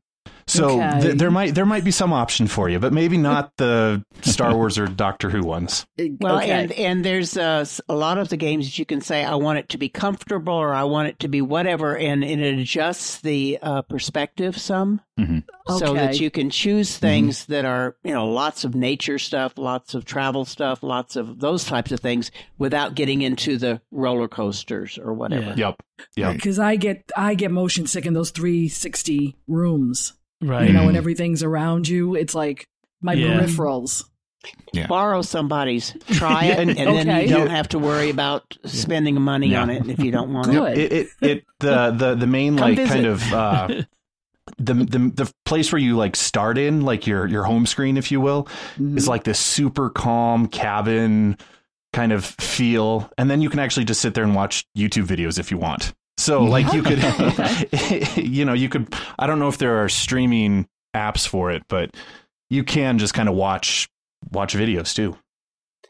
So 0.50 0.82
Okay. 0.82 1.02
th- 1.02 1.18
there 1.18 1.30
might 1.30 1.56
there 1.56 1.66
might 1.66 1.84
be 1.84 1.92
some 1.92 2.14
option 2.14 2.48
for 2.48 2.70
you, 2.70 2.80
but 2.80 2.94
maybe 2.94 3.18
not 3.18 3.52
the 3.58 4.02
Star 4.22 4.56
Wars 4.56 4.78
or 4.78 4.88
Doctor 4.88 5.30
Who 5.30 5.44
ones. 5.44 5.86
Well, 6.22 6.38
okay. 6.38 6.50
and 6.50 6.72
and 6.72 7.04
there's 7.06 7.36
uh, 7.38 7.60
s- 7.62 7.82
a 7.90 7.94
lot 7.96 8.18
of 8.18 8.30
the 8.30 8.38
games 8.38 8.66
that 8.66 8.80
you 8.80 8.86
can 8.86 9.02
say 9.02 9.26
I 9.26 9.36
want 9.36 9.60
it 9.60 9.68
to 9.70 9.78
be 9.78 9.90
comfortable 9.90 10.54
or 10.54 10.74
I 10.74 10.84
want 10.86 11.10
it 11.10 11.20
to 11.20 11.28
be 11.28 11.42
whatever, 11.42 11.98
and, 11.98 12.24
and 12.24 12.42
it 12.42 12.58
adjusts 12.60 13.20
the 13.22 13.60
uh, 13.62 13.82
perspective 13.82 14.58
some, 14.58 15.02
Mhm. 15.20 15.44
so 15.80 15.94
that 15.96 16.20
you 16.22 16.32
can 16.32 16.50
choose 16.50 16.98
things 16.98 17.46
that 17.48 17.66
are 17.66 17.98
you 18.06 18.14
know 18.14 18.28
lots 18.30 18.64
of 18.64 18.74
nature 18.74 19.20
stuff, 19.20 19.58
lots 19.58 19.94
of 19.96 20.06
travel 20.06 20.46
stuff, 20.46 20.82
lots 20.82 21.18
of 21.18 21.40
those 21.40 21.66
types 21.66 21.92
of 21.92 22.00
things 22.00 22.32
without 22.58 22.96
getting 22.96 23.22
into 23.22 23.58
the 23.58 23.82
roller 23.92 24.30
coasters 24.30 24.98
or 24.98 25.14
whatever. 25.14 25.48
Yeah. 25.58 25.68
Yep. 25.68 25.76
Yep. 26.16 26.34
because 26.36 26.60
I 26.60 26.76
get 26.78 27.12
I 27.18 27.34
get 27.34 27.52
motion 27.52 27.86
sick 27.88 28.06
in 28.06 28.14
those 28.14 28.30
360 28.32 29.36
rooms. 29.48 30.14
Right. 30.42 30.68
You 30.68 30.74
know, 30.74 30.86
when 30.86 30.96
everything's 30.96 31.44
around 31.44 31.88
you, 31.88 32.16
it's 32.16 32.36
like 32.36 32.68
my 33.02 33.14
Yeah. 33.14 33.40
peripherals. 33.40 34.04
Borrow 34.88 35.24
somebody's, 35.24 35.94
try 36.12 36.46
it, 36.46 36.60
and- 36.60 36.78
and, 36.78 36.96
then 37.10 37.22
you 37.24 37.34
don't 37.34 37.50
have 37.50 37.68
to 37.70 37.80
worry 37.80 38.10
about 38.10 38.44
spending 38.66 39.20
money 39.22 39.48
Yeah. 39.50 39.64
on 39.64 39.70
it 39.70 39.88
if 39.90 40.00
you 40.00 40.12
don't 40.12 40.32
want 40.32 40.52
Good. 40.52 40.78
it. 40.78 40.92
It, 40.94 41.08
it 41.22 41.28
it 41.30 41.44
the 41.60 41.92
the 41.92 42.16
the 42.16 42.28
main 42.28 42.56
like 42.56 42.78
visit. 42.78 42.94
kind 42.94 43.06
of 43.08 43.34
uh 43.34 43.68
the, 44.60 44.74
the 44.74 45.12
the 45.26 45.34
place 45.46 45.72
where 45.72 45.82
you 45.82 45.98
like 45.98 46.16
start 46.16 46.58
in 46.58 46.82
like 46.82 47.06
your 47.08 47.28
your 47.28 47.44
home 47.44 47.66
screen 47.66 47.98
if 47.98 48.12
you 48.12 48.22
will 48.22 48.44
Mm-hmm. 48.76 48.98
is 48.98 49.08
like 49.08 49.24
this 49.26 49.40
super 49.40 49.90
calm 49.90 50.48
cabin 50.48 51.38
kind 51.92 52.12
of 52.14 52.24
feel 52.24 53.10
and 53.18 53.30
then 53.30 53.42
you 53.42 53.50
can 53.50 53.60
actually 53.60 53.86
just 53.86 54.00
sit 54.00 54.14
there 54.14 54.24
and 54.24 54.36
watch 54.36 54.66
YouTube 54.78 55.08
videos 55.08 55.40
if 55.40 55.52
you 55.52 55.58
want. 55.58 55.94
So 56.18 56.44
like 56.46 56.74
you 56.74 56.84
could 56.84 57.00
you 58.18 58.46
know 58.46 58.54
you 58.54 58.70
could 58.70 58.94
I 59.18 59.28
don't 59.28 59.40
know 59.40 59.48
if 59.48 59.58
there 59.58 59.84
are 59.84 59.90
streaming 59.90 60.68
apps 60.96 61.28
for 61.28 61.52
it 61.52 61.64
but 61.68 61.96
you 62.50 62.64
can 62.64 62.98
just 62.98 63.14
kind 63.14 63.30
of 63.30 63.36
watch 63.36 63.90
watch 64.32 64.56
videos 64.56 64.94
too. 64.94 65.18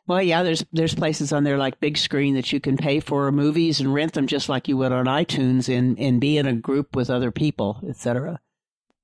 Well, 0.07 0.21
yeah, 0.21 0.41
there's 0.41 0.63
there's 0.71 0.95
places 0.95 1.33
on 1.33 1.43
there 1.43 1.57
like 1.57 1.81
big 1.81 1.97
screen 1.97 2.35
that 2.35 2.51
you 2.53 2.61
can 2.61 2.77
pay 2.77 3.01
for 3.01 3.29
movies 3.31 3.81
and 3.81 3.93
rent 3.93 4.13
them 4.13 4.25
just 4.25 4.47
like 4.47 4.67
you 4.69 4.77
would 4.77 4.93
on 4.93 5.05
iTunes 5.05 5.73
and 5.75 5.99
and 5.99 6.21
be 6.21 6.37
in 6.37 6.47
a 6.47 6.53
group 6.53 6.95
with 6.95 7.09
other 7.09 7.29
people, 7.29 7.81
etc. 7.87 8.39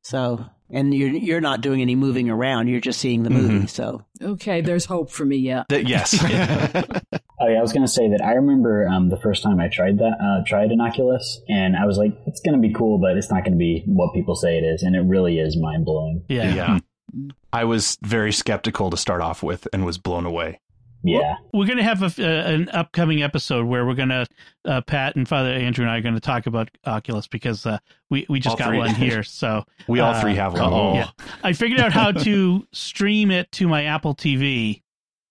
So, 0.01 0.45
and 0.69 0.93
you're 0.93 1.09
you're 1.09 1.41
not 1.41 1.59
doing 1.59 1.81
any 1.81 1.95
moving 1.95 2.29
around; 2.29 2.69
you're 2.69 2.79
just 2.79 2.99
seeing 2.99 3.23
the 3.23 3.29
movie. 3.29 3.53
Mm-hmm. 3.55 3.65
So, 3.65 4.05
Okay, 4.21 4.61
there's 4.61 4.85
hope 4.85 5.11
for 5.11 5.25
me 5.25 5.37
yet. 5.37 5.65
That 5.67 5.87
yes. 5.87 6.13
Oh 7.43 7.49
yeah, 7.49 7.57
I 7.59 7.61
was 7.61 7.73
gonna 7.73 7.87
say 7.89 8.07
that 8.09 8.21
I 8.23 8.33
remember 8.35 8.87
um, 8.87 9.09
the 9.09 9.17
first 9.17 9.43
time 9.43 9.59
I 9.59 9.67
tried 9.67 9.97
that 9.99 10.13
uh, 10.21 10.43
tried 10.47 10.71
an 10.71 10.79
Oculus, 10.79 11.41
and 11.49 11.75
I 11.75 11.85
was 11.85 11.97
like, 11.97 12.13
it's 12.25 12.39
gonna 12.39 12.59
be 12.59 12.71
cool, 12.73 12.99
but 12.99 13.17
it's 13.17 13.29
not 13.29 13.43
gonna 13.43 13.57
be 13.57 13.83
what 13.85 14.13
people 14.13 14.35
say 14.35 14.57
it 14.57 14.63
is, 14.63 14.81
and 14.83 14.95
it 14.95 15.01
really 15.01 15.39
is 15.39 15.57
mind 15.57 15.83
blowing. 15.85 16.23
Yeah. 16.29 16.53
yeah. 16.55 16.79
I 17.53 17.65
was 17.65 17.97
very 18.01 18.31
skeptical 18.31 18.89
to 18.89 18.97
start 18.97 19.21
off 19.21 19.43
with 19.43 19.67
and 19.73 19.85
was 19.85 19.97
blown 19.97 20.25
away. 20.25 20.59
Yeah, 21.05 21.35
We're 21.51 21.65
going 21.65 21.79
to 21.79 21.83
have 21.83 22.01
a, 22.01 22.05
uh, 22.05 22.49
an 22.53 22.69
upcoming 22.69 23.21
episode 23.23 23.65
where 23.65 23.85
we're 23.85 23.93
going 23.93 24.07
to, 24.07 24.25
uh, 24.63 24.79
Pat 24.79 25.17
and 25.17 25.27
Father 25.27 25.49
Andrew 25.49 25.83
and 25.83 25.91
I 25.91 25.97
are 25.97 26.01
going 26.01 26.13
to 26.13 26.21
talk 26.21 26.47
about 26.47 26.69
Oculus 26.85 27.27
because 27.27 27.65
uh, 27.65 27.77
we, 28.09 28.25
we 28.29 28.39
just 28.39 28.53
All 28.53 28.57
got 28.57 28.67
three. 28.69 28.77
one 28.77 28.95
here. 28.95 29.21
So 29.23 29.65
We 29.89 29.99
all 29.99 30.13
Uh, 30.13 30.21
three 30.21 30.35
have 30.35 30.53
one. 30.53 30.61
oh. 30.63 30.93
yeah. 30.93 31.09
I 31.43 31.51
figured 31.51 31.81
out 31.81 31.91
how 31.91 32.13
to 32.13 32.65
stream 32.71 33.31
it 33.31 33.51
to 33.51 33.67
my 33.67 33.83
Apple 33.83 34.15
TV 34.15 34.82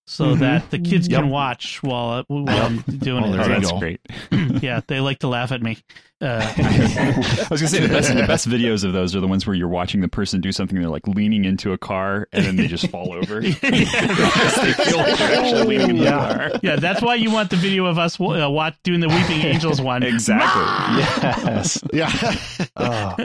so 0.07 0.35
Mhm. 0.35 0.39
that 0.41 0.71
the 0.71 0.79
kids 0.79 1.09
Yep. 1.09 1.21
can 1.23 1.31
watch 1.31 1.83
while, 1.83 2.25
while 2.29 2.49
I'm 2.67 2.79
doing 2.99 3.25
Oh, 3.25 3.29
it. 3.29 3.37
there 3.37 3.45
Oh, 3.45 3.49
that's 3.61 3.73
great. 3.73 4.01
yeah, 4.63 4.81
they 4.87 5.01
like 5.01 5.21
to 5.21 5.29
laugh 5.29 5.53
at 5.53 5.63
me. 5.63 5.79
Uh, 6.23 6.41
I 6.57 7.47
was 7.51 7.61
gonna 7.61 7.69
say 7.69 7.81
the 7.81 7.89
best, 7.89 8.15
the 8.15 8.27
best 8.27 8.49
videos 8.49 8.85
of 8.85 8.93
those 8.93 9.17
are 9.17 9.21
the 9.21 9.27
ones 9.27 9.45
where 9.45 9.57
you're 9.57 9.67
watching 9.69 10.01
the 10.03 10.09
person 10.09 10.41
do 10.41 10.53
something. 10.53 10.79
They're 10.81 10.89
like 10.89 11.09
leaning 11.09 11.45
into 11.45 11.73
a 11.73 11.79
car 11.79 12.29
and 12.33 12.45
then 12.45 12.55
they 12.57 12.69
just 12.69 12.89
fall 12.91 13.13
over. 13.13 13.41
they 13.41 13.53
feel 13.53 14.99
like 14.99 15.19
they're 15.19 15.41
actually 15.41 15.65
leaning 15.65 15.91
into 15.91 16.05
Yeah. 16.05 16.57
yeah, 16.63 16.77
that's 16.77 17.03
why 17.03 17.17
you 17.17 17.33
want 17.33 17.51
the 17.51 17.57
video 17.57 17.87
of 17.87 17.99
us 17.99 18.21
uh, 18.21 18.49
watch, 18.49 18.77
doing 18.85 19.01
the 19.01 19.09
Weeping 19.09 19.41
Angels 19.45 19.81
one. 19.81 20.05
Exactly. 20.05 20.63
Yes. 21.03 21.83
Yeah. 21.93 22.37
Oh, 22.77 23.17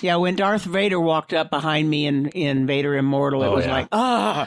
yeah, 0.00 0.16
when 0.16 0.36
Darth 0.36 0.62
Vader 0.64 1.00
walked 1.00 1.32
up 1.34 1.50
behind 1.50 1.90
me 1.90 2.06
in 2.06 2.28
in 2.28 2.66
Vader 2.66 2.96
Immortal, 2.96 3.42
it 3.42 3.46
Oh, 3.48 3.54
was 3.56 3.66
yeah. 3.66 3.72
like, 3.72 3.88
ah, 3.92 4.46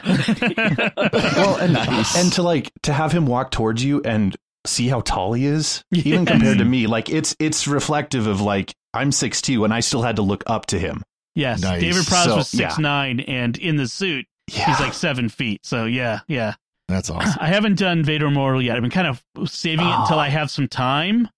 well, 1.12 1.56
and, 1.56 1.76
and 1.76 2.32
to 2.32 2.42
like 2.42 2.72
to 2.84 2.92
have 2.92 3.12
him 3.12 3.26
walk 3.26 3.50
towards 3.50 3.84
you 3.84 4.00
and 4.04 4.34
see 4.66 4.88
how 4.88 5.00
tall 5.00 5.32
he 5.32 5.46
is, 5.46 5.84
even 5.94 6.22
Yes. 6.24 6.28
compared 6.32 6.58
to 6.58 6.64
me, 6.64 6.86
like 6.86 7.08
it's 7.10 7.34
it's 7.38 7.66
reflective 7.66 8.26
of 8.26 8.40
like 8.40 8.74
I'm 8.94 9.12
six 9.12 9.40
two 9.42 9.64
and 9.64 9.72
I 9.74 9.80
still 9.80 10.02
had 10.02 10.16
to 10.16 10.22
look 10.22 10.42
up 10.46 10.66
to 10.66 10.78
him. 10.78 11.02
Yes, 11.34 11.60
Nice. 11.60 11.80
David 11.82 12.06
Prowse 12.06 12.24
So, 12.24 12.36
was 12.36 12.48
six 12.48 12.78
nine, 12.78 13.20
and 13.20 13.56
in 13.58 13.76
the 13.76 13.86
suit, 13.88 14.24
Yeah. 14.50 14.66
he's 14.70 14.80
like 14.80 14.94
seven 14.94 15.28
feet. 15.28 15.60
So 15.66 15.84
yeah, 15.84 16.20
yeah. 16.28 16.54
That's 16.88 17.10
awesome. 17.10 17.38
I 17.40 17.48
haven't 17.48 17.78
done 17.78 18.02
Vader 18.04 18.26
Immortal 18.26 18.62
yet. 18.62 18.76
I've 18.76 18.82
been 18.82 18.90
kind 18.90 19.06
of 19.08 19.22
saving 19.50 19.86
it 19.86 19.92
until 19.94 20.16
Oh. 20.16 20.20
I 20.20 20.28
have 20.28 20.50
some 20.50 20.66
time, 20.68 21.28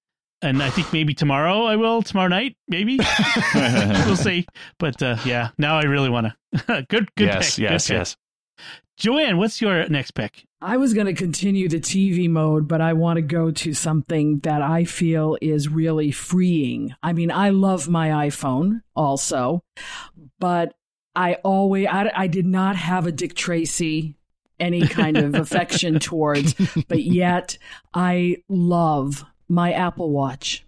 and 0.42 0.62
I 0.62 0.70
think 0.70 0.92
maybe 0.92 1.14
tomorrow 1.14 1.64
I 1.64 1.74
will. 1.76 2.02
Tomorrow 2.02 2.28
night, 2.28 2.54
maybe 2.68 2.98
we'll 3.54 4.14
see. 4.16 4.46
But 4.78 5.02
uh, 5.02 5.16
yeah, 5.24 5.48
now 5.58 5.78
I 5.78 5.82
really 5.84 6.10
want 6.10 6.28
to. 6.28 6.86
good, 6.88 7.12
good 7.16 7.26
yes, 7.26 7.56
pick. 7.56 7.62
yes, 7.70 7.88
good 7.88 7.92
pick. 7.94 7.98
yes. 8.00 8.16
Joanne, 8.96 9.38
what's 9.38 9.60
your 9.60 9.88
next 9.88 10.12
pick? 10.12 10.44
I 10.60 10.76
was 10.76 10.92
going 10.92 11.06
to 11.06 11.14
continue 11.14 11.68
the 11.68 11.78
TV 11.78 12.28
mode, 12.28 12.66
but 12.66 12.80
I 12.80 12.94
want 12.94 13.16
to 13.18 13.22
go 13.22 13.52
to 13.52 13.72
something 13.72 14.40
that 14.40 14.60
I 14.60 14.84
feel 14.84 15.38
is 15.40 15.68
really 15.68 16.10
freeing. 16.10 16.94
I 17.00 17.12
mean, 17.12 17.30
I 17.30 17.50
love 17.50 17.88
my 17.88 18.26
iPhone 18.26 18.82
also, 18.96 19.62
but 20.40 20.74
I 21.14 21.34
always, 21.44 21.86
I, 21.86 22.10
I 22.14 22.26
did 22.26 22.46
not 22.46 22.74
have 22.74 23.06
a 23.06 23.12
Dick 23.12 23.34
Tracy 23.34 24.16
any 24.58 24.86
kind 24.86 25.16
of 25.16 25.34
affection 25.36 26.00
towards, 26.00 26.54
but 26.88 27.02
yet 27.02 27.58
I 27.94 28.38
love 28.48 29.24
my 29.48 29.72
Apple 29.72 30.10
Watch. 30.10 30.64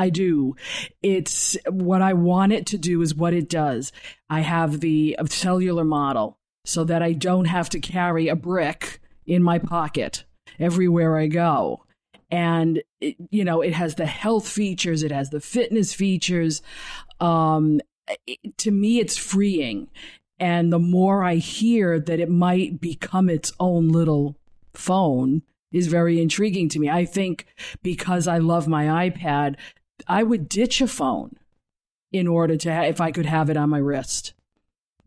I 0.00 0.10
do. 0.10 0.54
It's 1.02 1.56
what 1.68 2.02
I 2.02 2.12
want 2.12 2.52
it 2.52 2.66
to 2.66 2.78
do 2.78 3.02
is 3.02 3.14
what 3.14 3.34
it 3.34 3.48
does. 3.48 3.92
I 4.30 4.40
have 4.40 4.80
the 4.80 5.16
cellular 5.26 5.84
model 5.84 6.37
so 6.68 6.84
that 6.84 7.02
I 7.02 7.14
don't 7.14 7.46
have 7.46 7.70
to 7.70 7.80
carry 7.80 8.28
a 8.28 8.36
brick 8.36 9.00
in 9.26 9.42
my 9.42 9.58
pocket 9.58 10.24
everywhere 10.58 11.16
I 11.16 11.26
go. 11.26 11.84
And, 12.30 12.82
it, 13.00 13.16
you 13.30 13.42
know, 13.42 13.62
it 13.62 13.72
has 13.72 13.94
the 13.94 14.04
health 14.04 14.46
features, 14.46 15.02
it 15.02 15.10
has 15.10 15.30
the 15.30 15.40
fitness 15.40 15.94
features. 15.94 16.60
Um, 17.20 17.80
it, 18.26 18.58
to 18.58 18.70
me, 18.70 19.00
it's 19.00 19.16
freeing. 19.16 19.88
And 20.38 20.70
the 20.70 20.78
more 20.78 21.24
I 21.24 21.36
hear 21.36 21.98
that 21.98 22.20
it 22.20 22.28
might 22.28 22.82
become 22.82 23.30
its 23.30 23.50
own 23.58 23.88
little 23.88 24.36
phone 24.74 25.42
is 25.72 25.86
very 25.86 26.20
intriguing 26.20 26.68
to 26.68 26.78
me. 26.78 26.90
I 26.90 27.06
think 27.06 27.46
because 27.82 28.28
I 28.28 28.38
love 28.38 28.68
my 28.68 29.08
iPad, 29.08 29.56
I 30.06 30.22
would 30.22 30.50
ditch 30.50 30.82
a 30.82 30.86
phone 30.86 31.38
in 32.12 32.26
order 32.26 32.58
to 32.58 32.74
ha- 32.74 32.82
if 32.82 33.00
I 33.00 33.10
could 33.10 33.26
have 33.26 33.48
it 33.48 33.56
on 33.56 33.70
my 33.70 33.78
wrist. 33.78 34.34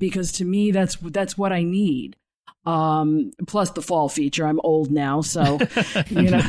Because 0.01 0.33
to 0.33 0.45
me 0.45 0.71
that's 0.71 0.95
that's 0.97 1.37
what 1.37 1.53
I 1.53 1.63
need. 1.63 2.17
Um, 2.65 3.31
plus 3.47 3.71
the 3.71 3.81
fall 3.81 4.09
feature. 4.09 4.45
I'm 4.45 4.59
old 4.63 4.91
now, 4.91 5.21
so 5.21 5.43
you 6.09 6.29
know 6.29 6.41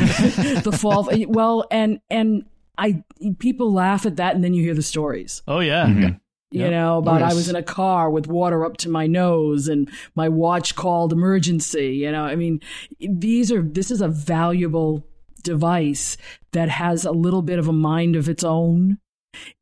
the 0.65 0.77
fall. 0.79 1.09
Well, 1.29 1.65
and 1.71 2.01
and 2.11 2.45
I 2.77 3.05
people 3.39 3.73
laugh 3.73 4.05
at 4.07 4.17
that, 4.17 4.35
and 4.35 4.43
then 4.43 4.55
you 4.55 4.63
hear 4.65 4.75
the 4.75 4.83
stories. 4.83 5.43
Oh 5.47 5.61
yeah. 5.61 5.87
Mhm. 5.87 6.19
You 6.51 6.61
Yep. 6.63 6.71
know 6.71 6.99
about 6.99 7.23
I 7.23 7.33
was 7.33 7.49
in 7.49 7.57
a 7.57 7.63
car 7.63 8.11
with 8.11 8.27
water 8.27 8.67
up 8.67 8.77
to 8.79 8.91
my 8.91 9.07
nose, 9.07 9.69
and 9.69 9.89
my 10.15 10.29
watch 10.29 10.75
called 10.75 11.11
emergency. 11.13 11.95
You 11.97 12.13
know, 12.13 12.25
I 12.25 12.37
mean, 12.37 12.61
these 13.01 13.51
are 13.51 13.63
this 13.63 13.91
is 13.91 14.03
a 14.03 14.09
valuable 14.09 15.07
device 15.43 16.17
that 16.53 16.69
has 16.69 17.07
a 17.07 17.11
little 17.13 17.41
bit 17.43 17.59
of 17.59 17.69
a 17.69 17.73
mind 17.73 18.17
of 18.17 18.29
its 18.29 18.45
own. 18.45 18.99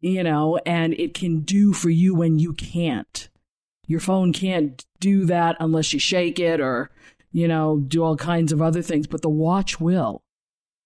You 0.01 0.25
know, 0.25 0.59
and 0.67 0.95
it 0.95 1.15
can 1.15 1.43
do 1.43 1.73
for 1.73 1.91
you 1.91 2.13
when 2.13 2.41
you 2.41 2.55
can't. 2.55 3.29
Your 3.91 3.99
phone 3.99 4.33
can't 4.33 4.87
do 5.01 5.25
that 5.25 5.57
unless 5.59 5.93
you 5.93 5.99
shake 5.99 6.39
it 6.39 6.61
or, 6.61 6.93
you 7.33 7.49
know, 7.49 7.79
do 7.81 8.05
all 8.05 8.17
kinds 8.17 8.53
of 8.53 8.63
other 8.63 8.83
things, 8.83 9.09
but 9.09 9.21
the 9.21 9.29
watch 9.29 9.81
will. 9.81 10.23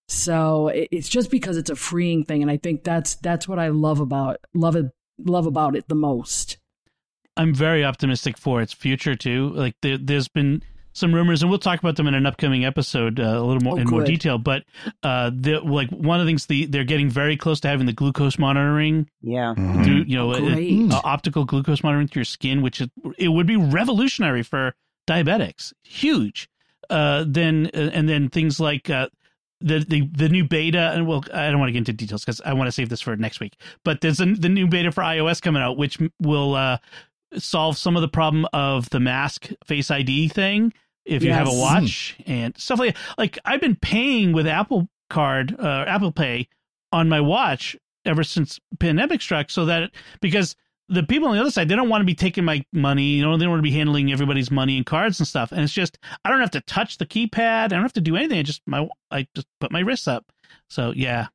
So 0.09 0.69
it's 0.69 1.11
just 1.11 1.31
because 1.31 1.59
it's 1.59 1.69
a 1.69 1.77
freeing 1.77 2.25
thing, 2.25 2.41
and 2.41 2.51
I 2.51 2.57
think 2.57 2.83
that's 2.83 3.17
that's 3.17 3.47
what 3.47 3.59
I 3.59 3.69
love 3.69 4.01
about 4.01 4.39
love 4.55 4.75
it 4.75 4.87
love 5.19 5.45
about 5.45 5.77
it 5.77 5.87
the 5.89 5.95
most. 5.95 6.57
I'm 7.37 7.55
very 7.55 7.85
optimistic 7.85 8.39
for 8.39 8.63
its 8.63 8.73
future 8.73 9.15
too. 9.15 9.51
Like 9.51 9.75
there, 9.83 9.99
there's 9.99 10.29
been 10.29 10.63
some 10.95 11.15
rumors, 11.15 11.43
and 11.43 11.51
we'll 11.51 11.59
talk 11.59 11.79
about 11.81 11.97
them 11.97 12.07
in 12.07 12.15
an 12.15 12.25
upcoming 12.25 12.65
episode 12.65 13.21
uh, 13.21 13.25
a 13.25 13.43
little 13.43 13.61
more 13.61 13.75
Oh, 13.75 13.77
in 13.77 13.87
more 13.91 14.03
detail. 14.05 14.39
But 14.39 14.63
uh, 15.03 15.31
the, 15.35 15.61
like 15.61 15.91
one 15.91 16.19
of 16.21 16.25
the 16.25 16.31
things 16.31 16.47
the, 16.47 16.65
they're 16.67 16.85
getting 16.85 17.11
very 17.11 17.37
close 17.37 17.61
to 17.61 17.69
having 17.69 17.85
the 17.87 17.93
glucose 17.93 18.39
monitoring 18.39 19.11
Yeah. 19.21 19.55
Mhm. 19.59 19.85
through 19.85 20.05
you 20.07 20.17
know 20.17 20.33
great. 20.33 20.91
uh, 20.93 21.01
optical 21.05 21.45
glucose 21.45 21.83
monitoring 21.83 22.09
through 22.09 22.21
your 22.21 22.25
skin, 22.25 22.63
which 22.63 22.81
it, 22.81 22.91
it 23.19 23.29
would 23.29 23.47
be 23.47 23.57
revolutionary 23.57 24.43
for 24.43 24.75
diabetics. 25.07 25.73
Huge. 25.83 26.49
Uh, 26.89 27.25
then 27.27 27.71
uh, 27.75 27.91
and 27.93 28.09
then 28.09 28.29
things 28.29 28.61
like 28.61 28.89
uh, 28.89 29.09
the 29.61 29.81
the 29.81 30.09
the 30.13 30.29
new 30.29 30.45
beta, 30.45 30.93
and 30.95 31.07
well, 31.07 31.25
I 31.33 31.51
don't 31.51 31.59
want 31.59 31.69
to 31.69 31.73
get 31.73 31.79
into 31.79 31.93
details 31.95 32.23
because 32.25 32.41
I 32.45 32.53
want 32.53 32.69
to 32.69 32.73
save 32.73 32.89
this 32.89 33.01
for 33.01 33.17
next 33.17 33.41
week. 33.41 33.57
But 33.85 34.01
there's 34.01 34.21
a, 34.21 34.27
the 34.27 34.49
new 34.49 34.67
beta 34.69 34.93
for 34.93 35.03
iOS 35.03 35.41
coming 35.41 35.63
out, 35.63 35.77
which 35.79 35.99
will 36.21 36.55
uh, 36.55 36.77
solve 37.39 37.79
some 37.79 37.97
of 37.97 38.03
the 38.03 38.09
problem 38.09 38.47
of 38.53 38.91
the 38.91 39.01
mask 39.01 39.49
Face 39.67 39.91
ID 39.91 40.29
thing 40.29 40.73
if 41.05 41.23
you 41.23 41.33
have 41.33 41.49
a 41.49 41.53
watch 41.53 42.17
and 42.27 42.57
stuff 42.57 42.79
like 42.79 42.97
like 43.19 43.39
I've 43.45 43.61
been 43.61 43.77
paying 43.77 44.33
with 44.33 44.47
Apple 44.47 44.89
Card, 45.11 45.55
uh, 45.59 45.85
Apple 45.87 46.13
Pay 46.13 46.49
on 46.93 47.09
my 47.09 47.21
watch 47.21 47.77
ever 48.05 48.23
since 48.23 48.59
pandemic 48.79 49.23
struck, 49.23 49.51
so 49.51 49.67
that 49.67 49.91
because 50.21 50.57
the 50.89 51.03
people 51.03 51.29
on 51.29 51.35
the 51.35 51.41
other 51.41 51.51
side 51.51 51.69
they 51.69 51.77
don't 51.77 51.89
want 51.89 52.03
to 52.03 52.07
be 52.07 52.15
taking 52.15 52.45
my 52.45 52.65
money, 52.73 53.05
you 53.05 53.23
know, 53.23 53.37
they 53.37 53.45
don't 53.45 53.53
want 53.53 53.61
to 53.61 53.71
be 53.71 53.77
handling 53.77 54.13
everybody's 54.13 54.51
money 54.51 54.77
and 54.77 54.87
cards 54.87 55.19
and 55.21 55.27
stuff, 55.27 55.53
and 55.53 55.61
it's 55.61 55.73
just 55.73 55.99
I 56.25 56.31
don't 56.31 56.41
have 56.41 56.51
to 56.53 56.61
touch 56.63 56.99
the 56.99 57.07
keypad, 57.07 57.65
I 57.65 57.69
don't 57.69 57.83
have 57.83 57.93
to 57.95 58.01
do 58.01 58.17
anything. 58.17 58.39
I 58.39 58.43
just 58.43 58.63
my 58.67 58.89
I 59.11 59.27
just 59.35 59.47
put 59.61 59.73
my 59.73 59.81
wrists 59.81 60.09
up. 60.09 60.27
So 60.69 60.93
yeah, 60.95 61.29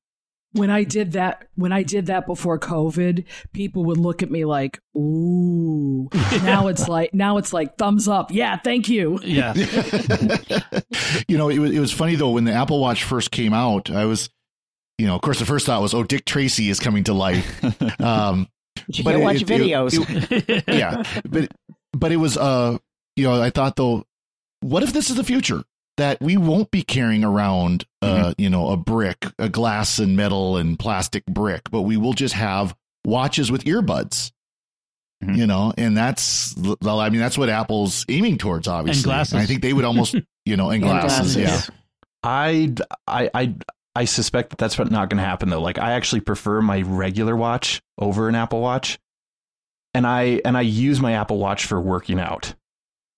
When 0.53 0.71
I 0.71 0.83
did 0.83 1.11
that, 1.11 1.47
when 1.55 1.71
I 1.71 1.83
did 1.83 2.07
that 2.07 2.25
before 2.25 2.57
COVID, 2.57 3.25
people 3.53 3.85
would 3.85 3.97
look 3.99 4.23
at 4.23 4.31
me 4.31 4.45
like, 4.45 4.79
"Ooh." 4.97 6.09
now 6.43 6.67
it's 6.67 6.87
like, 6.87 7.13
now 7.13 7.37
it's 7.37 7.53
like 7.53 7.77
thumbs 7.77 8.07
up. 8.07 8.31
Yeah, 8.31 8.57
thank 8.57 8.89
you. 8.89 9.19
yeah, 9.23 9.53
you 11.27 11.37
know, 11.37 11.49
it 11.49 11.59
was 11.59 11.71
it 11.71 11.79
was 11.79 11.91
funny 11.91 12.15
though 12.15 12.31
when 12.31 12.45
the 12.45 12.51
Apple 12.53 12.79
Watch 12.79 13.03
first 13.03 13.31
came 13.31 13.53
out. 13.53 13.89
I 13.91 14.05
was, 14.05 14.29
you 14.97 15.05
know, 15.07 15.15
of 15.15 15.21
course, 15.21 15.39
the 15.39 15.45
first 15.45 15.65
thought 15.65 15.81
was, 15.81 15.93
"Oh, 15.93 16.03
Dick 16.03 16.25
Tracy 16.25 16.69
is 16.69 16.79
coming 16.79 17.03
to 17.05 17.13
life." 17.13 17.45
Um, 17.99 18.47
You 18.87 19.03
But 19.03 19.11
can 19.11 19.21
it- 19.21 19.23
watch 19.23 19.41
it- 19.41 19.47
videos. 19.47 20.29
it- 20.49 20.63
yeah, 20.67 21.03
but 21.29 21.51
but 21.93 22.11
it 22.11 22.17
was 22.17 22.37
uh, 22.37 22.77
you 23.15 23.23
know, 23.25 23.41
I 23.41 23.49
thought 23.49 23.75
though, 23.75 24.03
what 24.61 24.83
if 24.83 24.93
this 24.93 25.09
is 25.09 25.15
the 25.15 25.23
future 25.23 25.63
that 25.99 26.19
we 26.21 26.37
won't 26.37 26.71
be 26.71 26.81
carrying 26.81 27.23
around 27.23 27.85
uh, 28.01 28.33
you 28.37 28.49
know, 28.49 28.69
a 28.69 28.77
brick, 28.77 29.25
a 29.37 29.49
glass 29.49 29.99
and 29.99 30.15
metal 30.15 30.57
and 30.57 30.79
plastic 30.79 31.25
brick, 31.25 31.69
but 31.69 31.81
we 31.81 31.97
will 31.97 32.13
just 32.13 32.33
have 32.33 32.75
watches 33.05 33.51
with 33.51 33.63
earbuds. 33.65 34.31
Mhm. 35.23 35.37
You 35.37 35.47
know, 35.47 35.73
and 35.77 35.97
that's 35.97 36.55
well, 36.81 37.01
I 37.01 37.09
mean, 37.09 37.19
that's 37.19 37.37
what 37.37 37.49
Apple's 37.49 38.05
aiming 38.07 38.37
towards, 38.37 38.69
obviously. 38.69 38.99
And 39.01 39.03
glasses. 39.03 39.33
I 39.33 39.45
think 39.45 39.61
they 39.61 39.73
would 39.73 39.83
almost, 39.83 40.15
you 40.45 40.55
know, 40.55 40.69
and 40.69 40.81
And 40.81 41.01
glasses, 41.01 41.35
yeah. 41.35 41.61
I, 42.23 42.73
I, 43.05 43.29
I, 43.33 43.55
I 43.95 44.05
suspect 44.05 44.51
that 44.51 44.57
that's 44.57 44.77
what 44.79 44.89
not 44.89 45.09
going 45.09 45.17
to 45.17 45.25
happen 45.25 45.49
though. 45.49 45.61
Like 45.61 45.77
I 45.77 45.91
actually 45.91 46.21
prefer 46.21 46.61
my 46.61 46.81
regular 46.83 47.35
watch 47.35 47.81
over 47.97 48.29
an 48.29 48.35
Apple 48.35 48.61
Watch, 48.61 48.97
and 49.93 50.07
I 50.07 50.39
and 50.45 50.57
I 50.57 50.61
use 50.61 51.01
my 51.01 51.13
Apple 51.13 51.37
Watch 51.37 51.65
for 51.65 51.81
working 51.81 52.17
out. 52.19 52.53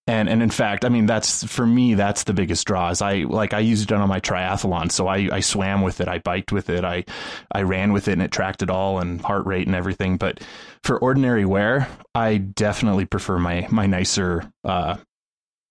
And 0.07 0.27
and 0.27 0.41
in 0.41 0.49
fact, 0.49 0.83
I 0.83 0.89
mean 0.89 1.05
that's 1.05 1.43
for 1.43 1.65
me 1.65 1.93
that's 1.93 2.23
the 2.23 2.33
biggest 2.33 2.65
draw. 2.65 2.89
Is 2.89 3.01
I 3.01 3.17
like 3.27 3.53
I 3.53 3.59
used 3.59 3.91
it 3.91 3.95
on 3.95 4.09
my 4.09 4.19
triathlon, 4.19 4.91
so 4.91 5.07
I 5.07 5.29
I 5.31 5.39
swam 5.41 5.81
with 5.81 6.01
it, 6.01 6.07
I 6.07 6.17
biked 6.17 6.51
with 6.51 6.69
it, 6.69 6.83
I 6.83 7.05
I 7.51 7.61
ran 7.61 7.93
with 7.93 8.07
it, 8.07 8.13
and 8.13 8.21
it 8.21 8.31
tracked 8.31 8.63
it 8.63 8.71
all 8.71 8.99
and 8.99 9.21
heart 9.21 9.45
rate 9.45 9.67
and 9.67 9.75
everything. 9.75 10.17
But 10.17 10.41
for 10.83 10.97
ordinary 10.97 11.45
wear, 11.45 11.87
I 12.15 12.37
definitely 12.37 13.05
prefer 13.05 13.37
my 13.37 13.67
my 13.69 13.85
nicer 13.85 14.51
uh, 14.63 14.97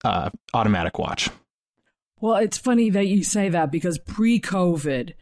uh, 0.04 0.30
automatic 0.54 0.98
watch. 0.98 1.28
Well, 2.20 2.36
it's 2.36 2.58
funny 2.58 2.90
that 2.90 3.06
you 3.06 3.24
say 3.24 3.48
that 3.48 3.72
because 3.72 3.98
pre 3.98 4.40
COVID, 4.40 5.14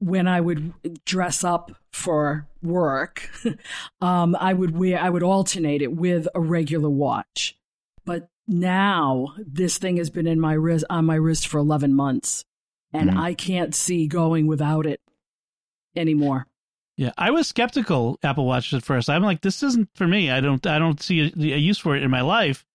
when 0.00 0.26
I 0.26 0.40
would 0.40 0.72
dress 1.04 1.44
up 1.44 1.70
for 1.92 2.48
work, 2.62 3.30
um, 4.00 4.36
I 4.38 4.52
would 4.52 4.76
wear, 4.76 4.98
I 4.98 5.10
would 5.10 5.22
alternate 5.22 5.82
it 5.82 5.92
with 5.92 6.26
a 6.34 6.40
regular 6.40 6.90
watch. 6.90 7.56
But 8.04 8.28
now 8.50 9.28
this 9.38 9.78
thing 9.78 9.96
has 9.96 10.10
been 10.10 10.26
in 10.26 10.40
my 10.40 10.52
wrist, 10.52 10.84
on 10.90 11.04
my 11.06 11.14
wrist 11.14 11.46
for 11.48 11.58
11 11.58 11.94
months, 11.94 12.44
and 12.92 13.10
Mhm. 13.10 13.16
I 13.18 13.34
can't 13.34 13.74
see 13.74 14.06
going 14.06 14.46
without 14.46 14.84
it 14.86 15.00
anymore. 15.96 16.46
Yeah, 16.96 17.12
I 17.16 17.30
was 17.30 17.46
skeptical 17.48 18.18
Apple 18.22 18.44
Watch 18.44 18.74
at 18.74 18.82
first. 18.82 19.08
I'm 19.08 19.22
like, 19.22 19.40
this 19.40 19.62
isn't 19.62 19.88
for 19.94 20.06
me. 20.06 20.30
I 20.30 20.40
don't, 20.40 20.66
I 20.66 20.78
don't 20.78 21.00
see 21.00 21.20
a, 21.20 21.32
a 21.54 21.58
use 21.58 21.78
for 21.78 21.96
it 21.96 22.02
in 22.02 22.10
my 22.10 22.20
life. 22.20 22.66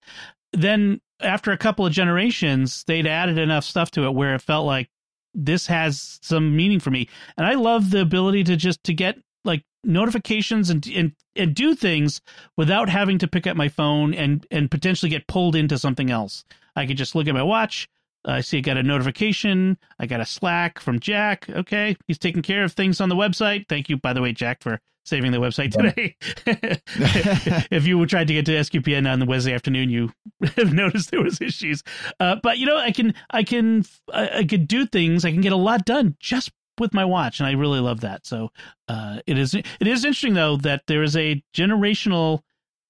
Then 0.52 1.02
after 1.20 1.52
a 1.52 1.58
couple 1.58 1.86
of 1.86 1.94
generations, 1.94 2.84
they'd 2.86 3.06
added 3.06 3.38
enough 3.38 3.66
stuff 3.66 3.92
to 3.92 4.06
it 4.06 4.16
where 4.16 4.34
it 4.34 4.42
felt 4.42 4.66
like 4.66 4.90
this 5.34 5.68
has 5.68 6.18
some 6.22 6.56
meaning 6.56 6.80
for 6.80 6.92
me. 6.92 7.08
And 7.38 7.46
I 7.46 7.54
love 7.54 7.92
the 7.92 8.02
ability 8.02 8.46
to 8.46 8.56
just 8.56 8.84
to 8.86 8.94
get 8.94 9.18
like 9.46 9.64
notifications 9.84 10.70
and 10.70 10.86
and 10.88 11.14
and 11.36 11.56
do 11.56 11.76
things 11.76 12.22
without 12.58 12.90
having 12.90 13.18
to 13.20 13.28
pick 13.28 13.48
up 13.48 13.56
my 13.56 13.70
phone 13.70 14.14
and 14.14 14.46
and 14.52 14.72
potentially 14.72 15.10
get 15.10 15.28
pulled 15.28 15.56
into 15.56 15.78
something 15.78 16.10
else. 16.10 16.44
I 16.76 16.86
could 16.86 16.98
just 16.98 17.16
look 17.16 17.28
at 17.28 17.34
my 17.34 17.44
watch. 17.44 17.88
I 18.26 18.42
see 18.42 18.58
I 18.58 18.62
got 18.62 18.78
a 18.78 18.84
notification. 18.84 19.78
I 20.00 20.08
got 20.08 20.20
a 20.20 20.26
Slack 20.26 20.80
from 20.80 21.00
Jack. 21.00 21.48
Okay, 21.50 21.96
he's 22.08 22.18
taking 22.18 22.42
care 22.42 22.64
of 22.64 22.74
things 22.74 23.00
on 23.00 23.10
the 23.10 23.16
website. 23.16 23.68
Thank 23.70 23.88
you, 23.88 23.98
by 23.98 24.14
the 24.14 24.22
way, 24.22 24.34
Jack, 24.34 24.62
for 24.62 24.80
saving 25.06 25.32
the 25.32 25.38
website 25.38 25.72
today. 25.72 26.16
if 27.72 27.86
you 27.86 28.04
tried 28.08 28.28
to 28.28 28.34
get 28.34 28.46
to 28.48 28.54
SQPN 28.54 29.12
on 29.12 29.20
the 29.20 29.26
Wednesday 29.26 29.54
afternoon, 29.54 29.90
you 29.90 30.12
have 30.58 30.74
noticed 30.74 31.12
there 31.12 31.22
was 31.22 31.40
issues. 31.40 31.84
Uh, 32.20 32.38
but 32.42 32.58
you 32.58 32.66
know, 32.66 32.78
I 32.78 32.92
can, 32.92 33.14
I 33.30 33.44
can, 33.44 33.86
I, 34.12 34.40
I 34.40 34.44
could 34.44 34.68
do 34.68 34.86
things. 34.86 35.24
I 35.24 35.32
can 35.32 35.42
get 35.42 35.54
a 35.54 35.58
lot 35.58 35.86
done 35.86 36.16
just 36.20 36.52
with 36.80 36.94
my 36.94 37.06
watch, 37.06 37.40
and 37.40 37.48
I 37.48 37.52
really 37.54 37.80
love 37.80 38.02
that. 38.02 38.26
So 38.26 38.52
uh, 38.88 39.20
it 39.28 39.38
is, 39.38 39.54
it 39.54 39.66
is 39.82 40.04
interesting 40.06 40.34
though 40.34 40.58
that 40.58 40.84
there 40.88 41.04
is 41.04 41.16
a 41.16 41.44
generational 41.56 42.42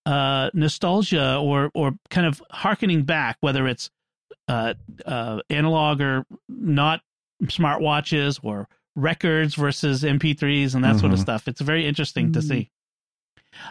uh, 0.06 0.50
nostalgia 0.54 1.38
or 1.38 1.72
or 1.74 1.94
kind 2.10 2.28
of 2.28 2.42
harkening 2.52 3.04
back, 3.04 3.38
whether 3.42 3.68
it's 3.68 3.90
uh, 4.48 4.74
uh, 5.06 5.40
analog 5.50 6.02
or 6.02 6.26
not 6.48 7.02
smartwatches 7.44 8.40
or 8.44 8.68
records 8.96 9.56
versus 9.56 10.04
MP3s 10.04 10.76
and 10.76 10.84
that 10.84 10.98
sort 11.00 11.12
of 11.12 11.20
Mhm. 11.20 11.24
stuff. 11.24 11.48
It's 11.48 11.62
very 11.62 11.86
interesting 11.86 12.32
to 12.34 12.40
Mm. 12.40 12.44
see. 12.44 12.70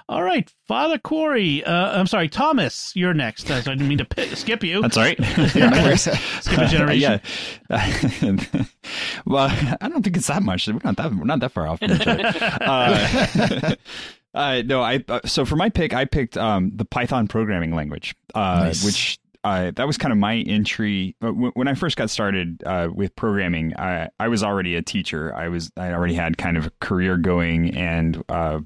All 0.08 0.22
right, 0.22 0.50
Father 0.68 0.98
Cory. 0.98 1.64
Uh, 1.64 1.98
I'm 1.98 2.06
sorry, 2.06 2.28
Thomas. 2.28 2.92
You're 2.94 3.14
next. 3.14 3.50
Uh, 3.50 3.54
I 3.54 3.60
didn't 3.60 3.88
mean 3.88 3.98
to 3.98 4.04
p- 4.04 4.34
skip 4.34 4.62
you. 4.62 4.82
That's 4.82 4.96
all 4.96 5.02
right. 5.04 5.18
Yeah, 5.54 5.70
no 5.70 5.82
worries. 5.82 6.02
Skip 6.02 6.58
a 6.58 6.66
generation. 6.66 7.20
yeah. 7.70 8.64
well, 9.26 9.48
I 9.80 9.88
don't 9.88 10.02
think 10.02 10.16
it's 10.16 10.26
that 10.28 10.42
much. 10.42 10.66
We're 10.68 10.78
not 10.84 10.96
that 10.96 11.14
we're 11.14 11.24
not 11.24 11.40
that 11.40 11.52
far 11.52 11.66
off 11.68 11.78
from 11.80 11.92
each 11.92 12.06
other. 12.06 12.22
Uh, 12.60 13.74
uh, 14.34 14.62
no, 14.66 14.82
I 14.82 15.04
uh, 15.08 15.20
so 15.24 15.44
for 15.44 15.56
my 15.56 15.68
pick, 15.68 15.94
I 15.94 16.04
picked 16.04 16.36
um, 16.36 16.72
the 16.74 16.84
Python 16.84 17.28
programming 17.28 17.74
language, 17.74 18.14
uh, 18.34 18.64
Nice. 18.64 18.84
which 18.84 19.18
uh, 19.44 19.70
that 19.76 19.86
was 19.86 19.96
kind 19.98 20.10
of 20.12 20.18
my 20.18 20.36
entry 20.36 21.14
uh, 21.22 21.26
w- 21.26 21.52
when 21.54 21.68
I 21.68 21.74
first 21.74 21.96
got 21.96 22.10
started 22.10 22.62
uh, 22.66 22.88
with 22.92 23.14
programming. 23.16 23.74
I 23.76 24.08
I 24.18 24.28
was 24.28 24.42
already 24.42 24.74
a 24.76 24.82
teacher. 24.82 25.34
I 25.34 25.48
was 25.48 25.70
I 25.76 25.92
already 25.92 26.14
had 26.14 26.36
kind 26.38 26.56
of 26.56 26.66
a 26.66 26.70
career 26.80 27.16
going 27.16 27.76
and. 27.76 28.22
Uh, 28.28 28.60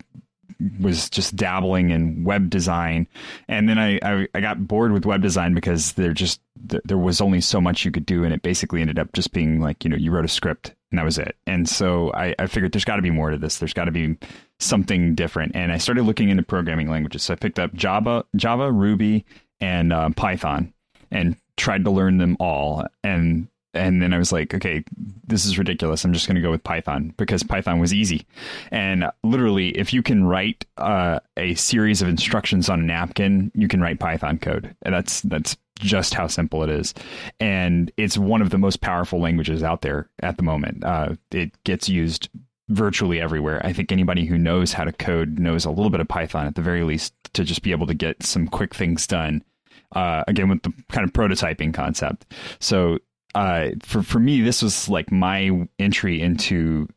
was 0.80 1.08
just 1.08 1.36
dabbling 1.36 1.90
in 1.90 2.24
web 2.24 2.50
design. 2.50 3.06
And 3.48 3.68
then 3.68 3.78
I, 3.78 3.98
I 4.02 4.28
I 4.34 4.40
got 4.40 4.66
bored 4.66 4.92
with 4.92 5.06
web 5.06 5.22
design 5.22 5.54
because 5.54 5.92
there 5.92 6.12
just 6.12 6.40
th- 6.68 6.82
there 6.84 6.98
was 6.98 7.20
only 7.20 7.40
so 7.40 7.60
much 7.60 7.84
you 7.84 7.90
could 7.90 8.06
do 8.06 8.24
and 8.24 8.34
it 8.34 8.42
basically 8.42 8.80
ended 8.80 8.98
up 8.98 9.12
just 9.12 9.32
being 9.32 9.60
like 9.60 9.84
you 9.84 9.90
know 9.90 9.96
you 9.96 10.10
wrote 10.10 10.24
a 10.24 10.28
script 10.28 10.74
and 10.90 10.98
that 10.98 11.04
was 11.04 11.18
it. 11.18 11.36
And 11.46 11.68
so 11.68 12.12
I, 12.14 12.34
I 12.38 12.46
figured 12.46 12.72
there's 12.72 12.84
got 12.84 12.96
to 12.96 13.02
be 13.02 13.10
more 13.10 13.30
to 13.30 13.38
this. 13.38 13.58
There's 13.58 13.74
got 13.74 13.84
to 13.84 13.92
be 13.92 14.16
something 14.58 15.14
different. 15.14 15.54
And 15.54 15.70
I 15.70 15.78
started 15.78 16.04
looking 16.04 16.30
into 16.30 16.42
programming 16.42 16.90
languages. 16.90 17.22
So 17.24 17.34
I 17.34 17.36
picked 17.36 17.58
up 17.58 17.74
Java 17.74 18.24
Java 18.36 18.72
Ruby 18.72 19.24
and 19.60 19.92
uh, 19.92 20.10
Python 20.10 20.72
and 21.10 21.36
tried 21.56 21.84
to 21.84 21.90
learn 21.90 22.18
them 22.18 22.36
all, 22.40 22.86
and 23.02 23.48
and 23.78 24.02
then 24.02 24.12
I 24.12 24.18
was 24.18 24.32
like, 24.32 24.54
okay, 24.54 24.84
this 25.26 25.46
is 25.46 25.58
ridiculous. 25.58 26.04
I'm 26.04 26.12
just 26.12 26.26
going 26.26 26.36
to 26.36 26.42
go 26.42 26.50
with 26.50 26.64
Python 26.64 27.14
because 27.16 27.42
Python 27.42 27.78
was 27.78 27.94
easy. 27.94 28.26
And 28.70 29.06
literally, 29.22 29.70
if 29.70 29.92
you 29.92 30.02
can 30.02 30.24
write 30.24 30.64
uh, 30.76 31.20
a 31.36 31.54
series 31.54 32.02
of 32.02 32.08
instructions 32.08 32.68
on 32.68 32.80
a 32.80 32.84
napkin, 32.84 33.52
you 33.54 33.68
can 33.68 33.80
write 33.80 34.00
Python 34.00 34.38
code. 34.38 34.74
And 34.82 34.94
that's 34.94 35.22
that's 35.22 35.56
just 35.78 36.14
how 36.14 36.26
simple 36.26 36.62
it 36.64 36.70
is. 36.70 36.92
And 37.40 37.90
it's 37.96 38.18
one 38.18 38.42
of 38.42 38.50
the 38.50 38.58
most 38.58 38.80
powerful 38.80 39.20
languages 39.20 39.62
out 39.62 39.82
there 39.82 40.08
at 40.20 40.36
the 40.36 40.42
moment. 40.42 40.84
Uh, 40.84 41.14
it 41.30 41.52
gets 41.64 41.88
used 41.88 42.28
virtually 42.68 43.20
everywhere. 43.20 43.64
I 43.64 43.72
think 43.72 43.92
anybody 43.92 44.26
who 44.26 44.36
knows 44.36 44.72
how 44.72 44.84
to 44.84 44.92
code 44.92 45.38
knows 45.38 45.64
a 45.64 45.70
little 45.70 45.90
bit 45.90 46.00
of 46.00 46.08
Python 46.08 46.46
at 46.46 46.54
the 46.54 46.62
very 46.62 46.82
least 46.82 47.14
to 47.34 47.44
just 47.44 47.62
be 47.62 47.70
able 47.70 47.86
to 47.86 47.94
get 47.94 48.22
some 48.22 48.46
quick 48.46 48.74
things 48.74 49.06
done. 49.06 49.42
Uh, 49.92 50.22
again, 50.28 50.50
with 50.50 50.62
the 50.62 50.72
kind 50.90 51.06
of 51.06 51.14
prototyping 51.14 51.72
concept. 51.72 52.34
So 52.60 52.98
uh, 53.34 53.70
for 53.82 54.02
for 54.02 54.18
me, 54.18 54.40
this 54.40 54.62
was 54.62 54.88
like 54.88 55.12
my 55.12 55.66
entry 55.78 56.20
into 56.20 56.88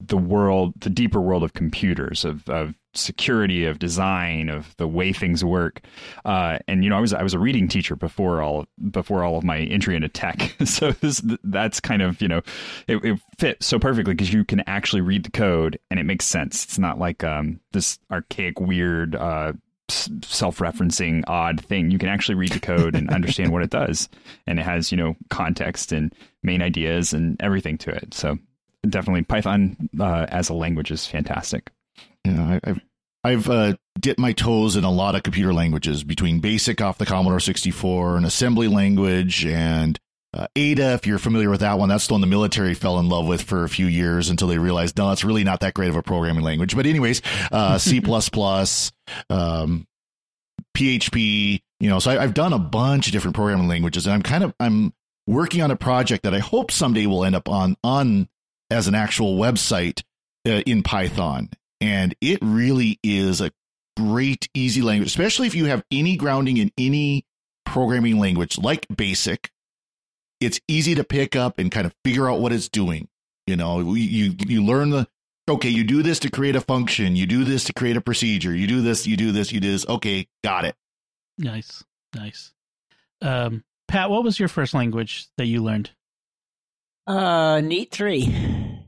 the 0.00 0.16
world, 0.16 0.74
the 0.80 0.90
deeper 0.90 1.20
world 1.20 1.42
of 1.42 1.52
computers, 1.52 2.24
of 2.24 2.48
of 2.48 2.74
security, 2.94 3.64
of 3.64 3.78
design, 3.78 4.48
of 4.48 4.74
the 4.76 4.86
way 4.86 5.12
things 5.12 5.44
work. 5.44 5.82
Uh, 6.24 6.58
and 6.66 6.84
you 6.84 6.90
know, 6.90 6.96
I 6.96 7.00
was 7.00 7.12
I 7.12 7.22
was 7.22 7.34
a 7.34 7.38
reading 7.38 7.68
teacher 7.68 7.96
before 7.96 8.40
all 8.40 8.66
before 8.90 9.24
all 9.24 9.36
of 9.36 9.44
my 9.44 9.58
entry 9.58 9.96
into 9.96 10.08
tech, 10.08 10.56
so 10.64 10.92
this 10.92 11.22
that's 11.44 11.80
kind 11.80 12.02
of 12.02 12.20
you 12.22 12.28
know, 12.28 12.42
it, 12.86 13.04
it 13.04 13.20
fit 13.38 13.62
so 13.62 13.78
perfectly 13.78 14.14
because 14.14 14.32
you 14.32 14.44
can 14.44 14.60
actually 14.66 15.02
read 15.02 15.24
the 15.24 15.30
code 15.30 15.78
and 15.90 15.98
it 16.00 16.04
makes 16.04 16.24
sense. 16.24 16.64
It's 16.64 16.78
not 16.78 16.98
like 16.98 17.24
um, 17.24 17.60
this 17.72 17.98
archaic, 18.10 18.60
weird. 18.60 19.16
Uh, 19.16 19.52
self-referencing 19.90 21.24
odd 21.26 21.60
thing. 21.60 21.90
You 21.90 21.98
can 21.98 22.08
actually 22.08 22.36
read 22.36 22.52
the 22.52 22.60
code 22.60 22.94
and 22.94 23.10
understand 23.10 23.52
what 23.52 23.62
it 23.62 23.70
does. 23.70 24.08
And 24.46 24.58
it 24.58 24.64
has 24.64 24.90
you 24.90 24.96
know 24.96 25.16
context 25.30 25.92
and 25.92 26.12
main 26.42 26.62
ideas 26.62 27.12
and 27.12 27.36
everything 27.40 27.78
to 27.78 27.90
it. 27.90 28.14
So 28.14 28.38
definitely 28.88 29.22
python 29.22 29.76
uh, 29.98 30.26
as 30.28 30.48
a 30.48 30.54
language 30.54 30.90
is 30.90 31.06
fantastic. 31.06 31.70
Yeah 32.24 32.58
I, 32.64 32.68
have 32.68 32.80
I've 33.24 33.50
uh, 33.50 33.76
dipped 33.98 34.20
my 34.20 34.32
toes 34.32 34.76
in 34.76 34.84
a 34.84 34.90
lot 34.90 35.14
of 35.14 35.22
computer 35.22 35.52
languages 35.52 36.04
between 36.04 36.40
BASIC 36.40 36.80
off 36.80 36.98
the 36.98 37.06
Commodore 37.06 37.40
64, 37.40 38.16
and 38.16 38.24
assembly 38.24 38.68
language, 38.68 39.44
and 39.44 39.98
uh, 40.34 40.46
Ada, 40.54 40.92
if 40.92 41.06
you're 41.06 41.18
familiar 41.18 41.48
with 41.48 41.60
that 41.60 41.78
one, 41.78 41.88
that's 41.88 42.06
the 42.06 42.12
one 42.14 42.20
the 42.20 42.26
military 42.26 42.74
fell 42.74 42.98
in 42.98 43.08
love 43.08 43.26
with 43.26 43.42
for 43.42 43.64
a 43.64 43.68
few 43.68 43.86
years 43.86 44.28
until 44.28 44.48
they 44.48 44.58
realized, 44.58 44.98
no, 44.98 45.10
it's 45.10 45.24
really 45.24 45.44
not 45.44 45.60
that 45.60 45.72
great 45.74 45.88
of 45.88 45.96
a 45.96 46.02
programming 46.02 46.44
language. 46.44 46.76
But 46.76 46.86
anyways, 46.86 47.22
uh, 47.50 47.78
C++, 47.78 47.98
um, 49.30 49.86
PHP, 50.76 51.60
you 51.80 51.88
know, 51.88 51.98
so 51.98 52.10
I, 52.10 52.22
I've 52.22 52.34
done 52.34 52.52
a 52.52 52.58
bunch 52.58 53.06
of 53.06 53.12
different 53.12 53.36
programming 53.36 53.68
languages 53.68 54.06
and 54.06 54.14
I'm 54.14 54.22
kind 54.22 54.44
of, 54.44 54.54
I'm 54.60 54.92
working 55.26 55.62
on 55.62 55.70
a 55.70 55.76
project 55.76 56.24
that 56.24 56.34
I 56.34 56.40
hope 56.40 56.70
someday 56.70 57.06
will 57.06 57.24
end 57.24 57.34
up 57.34 57.48
on, 57.48 57.76
on 57.82 58.28
as 58.70 58.86
an 58.86 58.94
actual 58.94 59.38
website 59.38 60.02
uh, 60.46 60.62
in 60.66 60.82
Python. 60.82 61.48
And 61.80 62.14
it 62.20 62.40
really 62.42 62.98
is 63.02 63.40
a 63.40 63.50
great, 63.96 64.48
easy 64.52 64.82
language, 64.82 65.08
especially 65.08 65.46
if 65.46 65.54
you 65.54 65.66
have 65.66 65.82
any 65.90 66.16
grounding 66.16 66.58
in 66.58 66.70
any 66.76 67.24
programming 67.64 68.18
language 68.18 68.58
like 68.58 68.86
BASIC 68.88 69.50
it's 70.40 70.60
easy 70.68 70.94
to 70.94 71.04
pick 71.04 71.36
up 71.36 71.58
and 71.58 71.70
kind 71.70 71.86
of 71.86 71.94
figure 72.04 72.30
out 72.30 72.40
what 72.40 72.52
it's 72.52 72.68
doing. 72.68 73.08
You 73.46 73.56
know, 73.56 73.94
you 73.94 74.34
you 74.46 74.64
learn 74.64 74.90
the 74.90 75.08
okay, 75.48 75.68
you 75.68 75.84
do 75.84 76.02
this 76.02 76.18
to 76.20 76.30
create 76.30 76.56
a 76.56 76.60
function, 76.60 77.16
you 77.16 77.26
do 77.26 77.44
this 77.44 77.64
to 77.64 77.72
create 77.72 77.96
a 77.96 78.00
procedure, 78.00 78.54
you 78.54 78.66
do 78.66 78.82
this, 78.82 79.06
you 79.06 79.16
do 79.16 79.32
this, 79.32 79.52
you 79.52 79.60
do 79.60 79.70
this. 79.70 79.86
Okay, 79.88 80.28
got 80.44 80.64
it. 80.64 80.76
Nice, 81.38 81.82
nice. 82.14 82.52
Um, 83.22 83.64
Pat, 83.86 84.10
what 84.10 84.22
was 84.24 84.38
your 84.38 84.48
first 84.48 84.74
language 84.74 85.28
that 85.38 85.46
you 85.46 85.62
learned? 85.62 85.90
Uh, 87.06 87.60
Neat 87.62 87.90
three. 87.90 88.78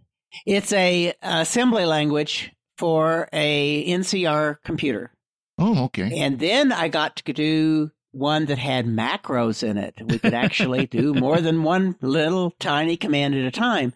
It's 0.47 0.73
a 0.73 1.15
assembly 1.23 1.87
language 1.87 2.53
for 2.77 3.29
a 3.33 3.87
NCR 3.89 4.59
computer. 4.65 5.13
Oh, 5.59 5.85
okay. 5.85 6.19
And 6.19 6.39
then 6.39 6.73
I 6.73 6.89
got 6.89 7.17
to 7.17 7.33
do 7.33 7.91
one 8.13 8.47
that 8.47 8.59
had 8.59 8.87
macros 8.87 9.63
in 9.63 9.79
it. 9.79 9.95
We 10.05 10.19
could 10.19 10.35
actually 10.35 10.87
do 10.87 11.15
more 11.15 11.41
than 11.41 11.63
one 11.63 11.97
little 12.01 12.53
tiny 12.59 12.97
command 12.97 13.35
at 13.35 13.45
a 13.45 13.51
time. 13.51 13.93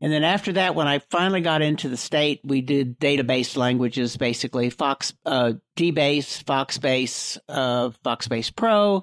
And 0.00 0.12
then 0.12 0.22
after 0.22 0.52
that, 0.52 0.74
when 0.74 0.86
I 0.86 1.00
finally 1.10 1.40
got 1.40 1.60
into 1.60 1.88
the 1.88 1.96
state, 1.96 2.40
we 2.44 2.60
did 2.60 3.00
database 3.00 3.56
languages, 3.56 4.16
basically 4.16 4.70
Fox, 4.70 5.12
uh, 5.26 5.54
DBase, 5.76 6.44
Foxbase, 6.44 7.38
uh, 7.48 7.90
Foxbase 8.04 8.54
Pro, 8.54 9.02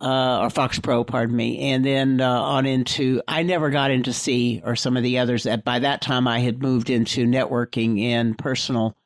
uh, 0.00 0.40
or 0.40 0.48
Fox 0.48 0.78
Pro, 0.78 1.04
pardon 1.04 1.36
me. 1.36 1.72
And 1.72 1.84
then, 1.84 2.20
uh, 2.22 2.40
on 2.40 2.64
into, 2.64 3.20
I 3.28 3.42
never 3.42 3.68
got 3.68 3.90
into 3.90 4.14
C 4.14 4.62
or 4.64 4.76
some 4.76 4.96
of 4.96 5.02
the 5.02 5.18
others 5.18 5.42
that 5.42 5.62
by 5.62 5.80
that 5.80 6.00
time 6.00 6.26
I 6.26 6.40
had 6.40 6.62
moved 6.62 6.88
into 6.88 7.26
networking 7.26 8.00
and 8.02 8.36
personal 8.36 8.96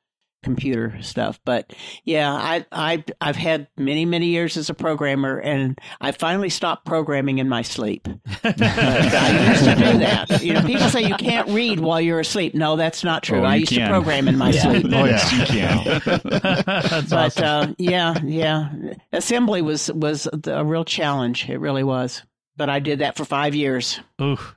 computer 0.42 0.96
stuff. 1.02 1.40
But 1.44 1.72
yeah, 2.04 2.32
I 2.32 2.64
I 2.72 3.04
I've 3.20 3.36
had 3.36 3.68
many 3.76 4.04
many 4.04 4.26
years 4.26 4.56
as 4.56 4.70
a 4.70 4.74
programmer, 4.74 5.38
and 5.38 5.78
I 6.00 6.12
finally 6.12 6.48
stopped 6.48 6.84
programming 6.86 7.38
in 7.38 7.48
my 7.48 7.62
sleep. 7.62 8.06
I 8.44 9.48
used 9.50 9.64
to 9.64 9.74
do 9.74 9.98
that. 9.98 10.42
You 10.42 10.54
know, 10.54 10.62
people 10.62 10.88
say 10.88 11.02
you 11.02 11.16
can't 11.16 11.48
read 11.48 11.80
while 11.80 12.00
you're 12.00 12.20
asleep. 12.20 12.54
No, 12.54 12.76
that's 12.76 13.02
not 13.04 13.22
true. 13.22 13.40
Oh, 13.40 13.44
I 13.44 13.56
used 13.56 13.72
can. 13.72 13.80
to 13.82 13.88
program 13.88 14.28
in 14.28 14.36
my 14.38 14.50
Yeah. 14.50 14.62
sleep. 14.62 14.86
Oh 14.92 15.04
yeah. 15.04 15.82
you 15.84 16.00
can 16.00 16.20
But 17.08 17.12
awesome. 17.12 17.44
uh, 17.70 17.74
yeah, 17.78 18.14
yeah, 18.24 18.70
assembly 19.12 19.62
was 19.62 19.90
was 19.92 20.28
a 20.46 20.64
real 20.64 20.84
challenge. 20.84 21.48
It 21.48 21.58
really 21.58 21.84
was. 21.84 22.22
But 22.56 22.68
I 22.68 22.80
did 22.80 23.00
that 23.00 23.16
for 23.16 23.24
five 23.24 23.54
years. 23.54 24.00
Oof. 24.20 24.56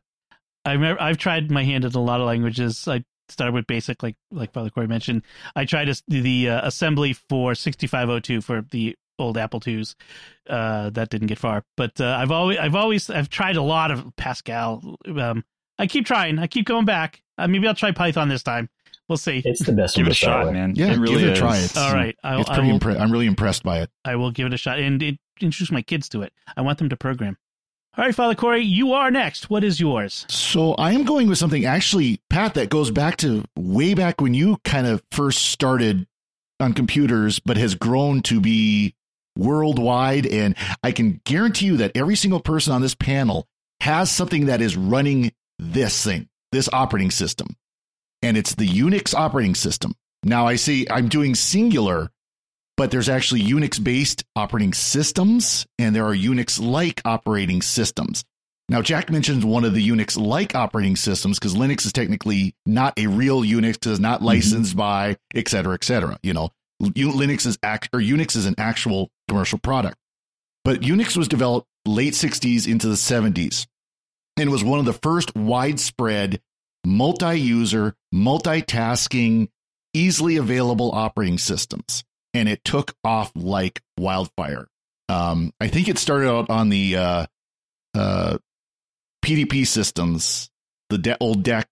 I 0.65 0.73
remember 0.73 1.01
I've 1.01 1.17
tried 1.17 1.49
my 1.51 1.63
hand 1.63 1.85
at 1.85 1.95
a 1.95 1.99
lot 1.99 2.19
of 2.21 2.27
languages. 2.27 2.87
I 2.87 3.03
started 3.31 3.53
with 3.53 3.67
basic, 3.67 4.03
like 4.03 4.15
like 4.31 4.53
Father 4.53 4.69
Cory 4.69 4.87
mentioned. 4.87 5.23
I 5.55 5.65
tried 5.65 5.85
to, 5.85 6.01
the 6.07 6.49
uh, 6.49 6.67
assembly 6.67 7.13
for 7.13 7.55
6502 7.55 8.41
for 8.41 8.61
the 8.71 8.95
old 9.19 9.37
Apple 9.37 9.61
IIs. 9.65 9.95
Uh, 10.49 10.89
that 10.91 11.09
didn't 11.09 11.27
get 11.27 11.39
far, 11.39 11.63
but 11.77 11.99
uh, 12.01 12.17
I've 12.19 12.31
always 12.31 12.57
I've 12.57 12.75
always 12.75 13.09
I've 13.09 13.29
tried 13.29 13.55
a 13.55 13.61
lot 13.61 13.91
of 13.91 14.15
Pascal. 14.15 14.97
Um, 15.07 15.45
I 15.77 15.87
keep 15.87 16.05
trying. 16.05 16.39
I 16.39 16.47
keep 16.47 16.65
going 16.65 16.85
back. 16.85 17.21
Uh, 17.37 17.47
maybe 17.47 17.67
I'll 17.67 17.75
try 17.75 17.91
Python 17.91 18.29
this 18.29 18.43
time. 18.43 18.69
We'll 19.07 19.17
see. 19.17 19.41
It's 19.43 19.65
the 19.65 19.73
best 19.73 19.95
give 19.95 20.05
one 20.05 20.11
it 20.11 20.11
a 20.11 20.15
shot 20.15 20.45
with. 20.45 20.53
man 20.53 20.73
Yeah, 20.75 20.93
it 20.93 20.97
really 20.97 21.21
give 21.21 21.29
it 21.29 21.37
a 21.37 21.39
try. 21.39 21.57
It's, 21.57 21.75
All 21.75 21.93
right, 21.93 22.15
I, 22.23 22.39
it's 22.39 22.49
I 22.49 22.55
pretty 22.55 22.71
will. 22.71 22.79
impre- 22.79 22.99
I'm 22.99 23.11
really 23.11 23.25
impressed 23.25 23.63
by 23.63 23.81
it. 23.81 23.89
I 24.05 24.15
will 24.15 24.31
give 24.31 24.47
it 24.47 24.53
a 24.53 24.57
shot 24.57 24.79
and 24.79 25.01
it, 25.03 25.19
introduce 25.41 25.71
my 25.71 25.81
kids 25.81 26.07
to 26.09 26.21
it. 26.21 26.33
I 26.55 26.61
want 26.61 26.77
them 26.77 26.87
to 26.89 26.95
program. 26.95 27.37
All 27.97 28.05
right, 28.05 28.15
Father 28.15 28.35
Cory, 28.35 28.63
you 28.63 28.93
are 28.93 29.11
next. 29.11 29.49
What 29.49 29.65
is 29.65 29.81
yours? 29.81 30.25
So 30.29 30.75
I 30.75 30.93
am 30.93 31.03
going 31.03 31.27
with 31.27 31.37
something 31.37 31.65
actually, 31.65 32.21
Pat, 32.29 32.53
that 32.53 32.69
goes 32.69 32.89
back 32.89 33.17
to 33.17 33.43
way 33.57 33.93
back 33.95 34.21
when 34.21 34.33
you 34.33 34.57
kind 34.63 34.87
of 34.87 35.03
first 35.11 35.47
started 35.47 36.07
on 36.61 36.71
computers, 36.71 37.39
but 37.39 37.57
has 37.57 37.75
grown 37.75 38.21
to 38.23 38.39
be 38.39 38.95
worldwide. 39.37 40.25
And 40.25 40.55
I 40.81 40.93
can 40.93 41.19
guarantee 41.25 41.65
you 41.65 41.77
that 41.77 41.91
every 41.93 42.15
single 42.15 42.39
person 42.39 42.71
on 42.71 42.81
this 42.81 42.95
panel 42.95 43.45
has 43.81 44.09
something 44.09 44.45
that 44.45 44.61
is 44.61 44.77
running 44.77 45.33
this 45.59 46.01
thing, 46.01 46.29
this 46.53 46.69
operating 46.71 47.11
system. 47.11 47.57
And 48.21 48.37
it's 48.37 48.55
the 48.55 48.69
Unix 48.69 49.13
operating 49.13 49.55
system. 49.55 49.95
Now 50.23 50.47
I 50.47 50.55
see 50.55 50.87
I'm 50.89 51.09
doing 51.09 51.35
singular, 51.35 52.09
but 52.81 52.89
there's 52.89 53.09
actually 53.09 53.43
Unix 53.43 53.81
based 53.83 54.23
operating 54.35 54.73
systems 54.73 55.67
and 55.77 55.95
there 55.95 56.03
are 56.07 56.15
Unix 56.15 56.59
like 56.59 56.99
operating 57.05 57.61
systems. 57.61 58.25
Now, 58.69 58.81
Jack 58.81 59.11
mentioned 59.11 59.43
one 59.43 59.65
of 59.65 59.75
the 59.75 59.87
Unix 59.87 60.19
like 60.19 60.55
operating 60.55 60.95
systems 60.95 61.37
because 61.37 61.53
Linux 61.53 61.85
is 61.85 61.93
technically 61.93 62.55
not 62.65 62.97
a 62.97 63.05
real 63.05 63.43
Unix, 63.43 63.85
is 63.85 63.99
not 63.99 64.15
mm-hmm. 64.17 64.25
licensed 64.25 64.75
by, 64.75 65.17
et 65.35 65.47
cetera, 65.47 65.75
et 65.75 65.83
cetera. 65.83 66.17
You 66.23 66.33
know, 66.33 66.49
Linux 66.81 67.45
is 67.45 67.59
act 67.61 67.89
or 67.93 67.99
Unix 67.99 68.35
is 68.35 68.47
an 68.47 68.55
actual 68.57 69.11
commercial 69.27 69.59
product. 69.59 69.97
But 70.65 70.81
Unix 70.81 71.15
was 71.15 71.27
developed 71.27 71.67
late 71.85 72.13
60s 72.13 72.67
into 72.67 72.87
the 72.87 72.95
70s 72.95 73.67
and 74.37 74.49
was 74.49 74.63
one 74.63 74.79
of 74.79 74.85
the 74.85 74.93
first 74.93 75.35
widespread 75.35 76.41
multi 76.83 77.39
user, 77.39 77.93
multitasking, 78.11 79.49
easily 79.93 80.37
available 80.37 80.91
operating 80.91 81.37
systems. 81.37 82.03
And 82.33 82.47
it 82.47 82.63
took 82.63 82.95
off 83.03 83.31
like 83.35 83.81
wildfire. 83.97 84.67
Um, 85.09 85.53
I 85.59 85.67
think 85.67 85.89
it 85.89 85.97
started 85.97 86.29
out 86.29 86.49
on 86.49 86.69
the 86.69 86.95
uh, 86.95 87.25
uh, 87.93 88.37
PDP 89.23 89.67
systems, 89.67 90.49
the 90.89 90.97
de- 90.97 91.17
old 91.19 91.43
DEC 91.43 91.65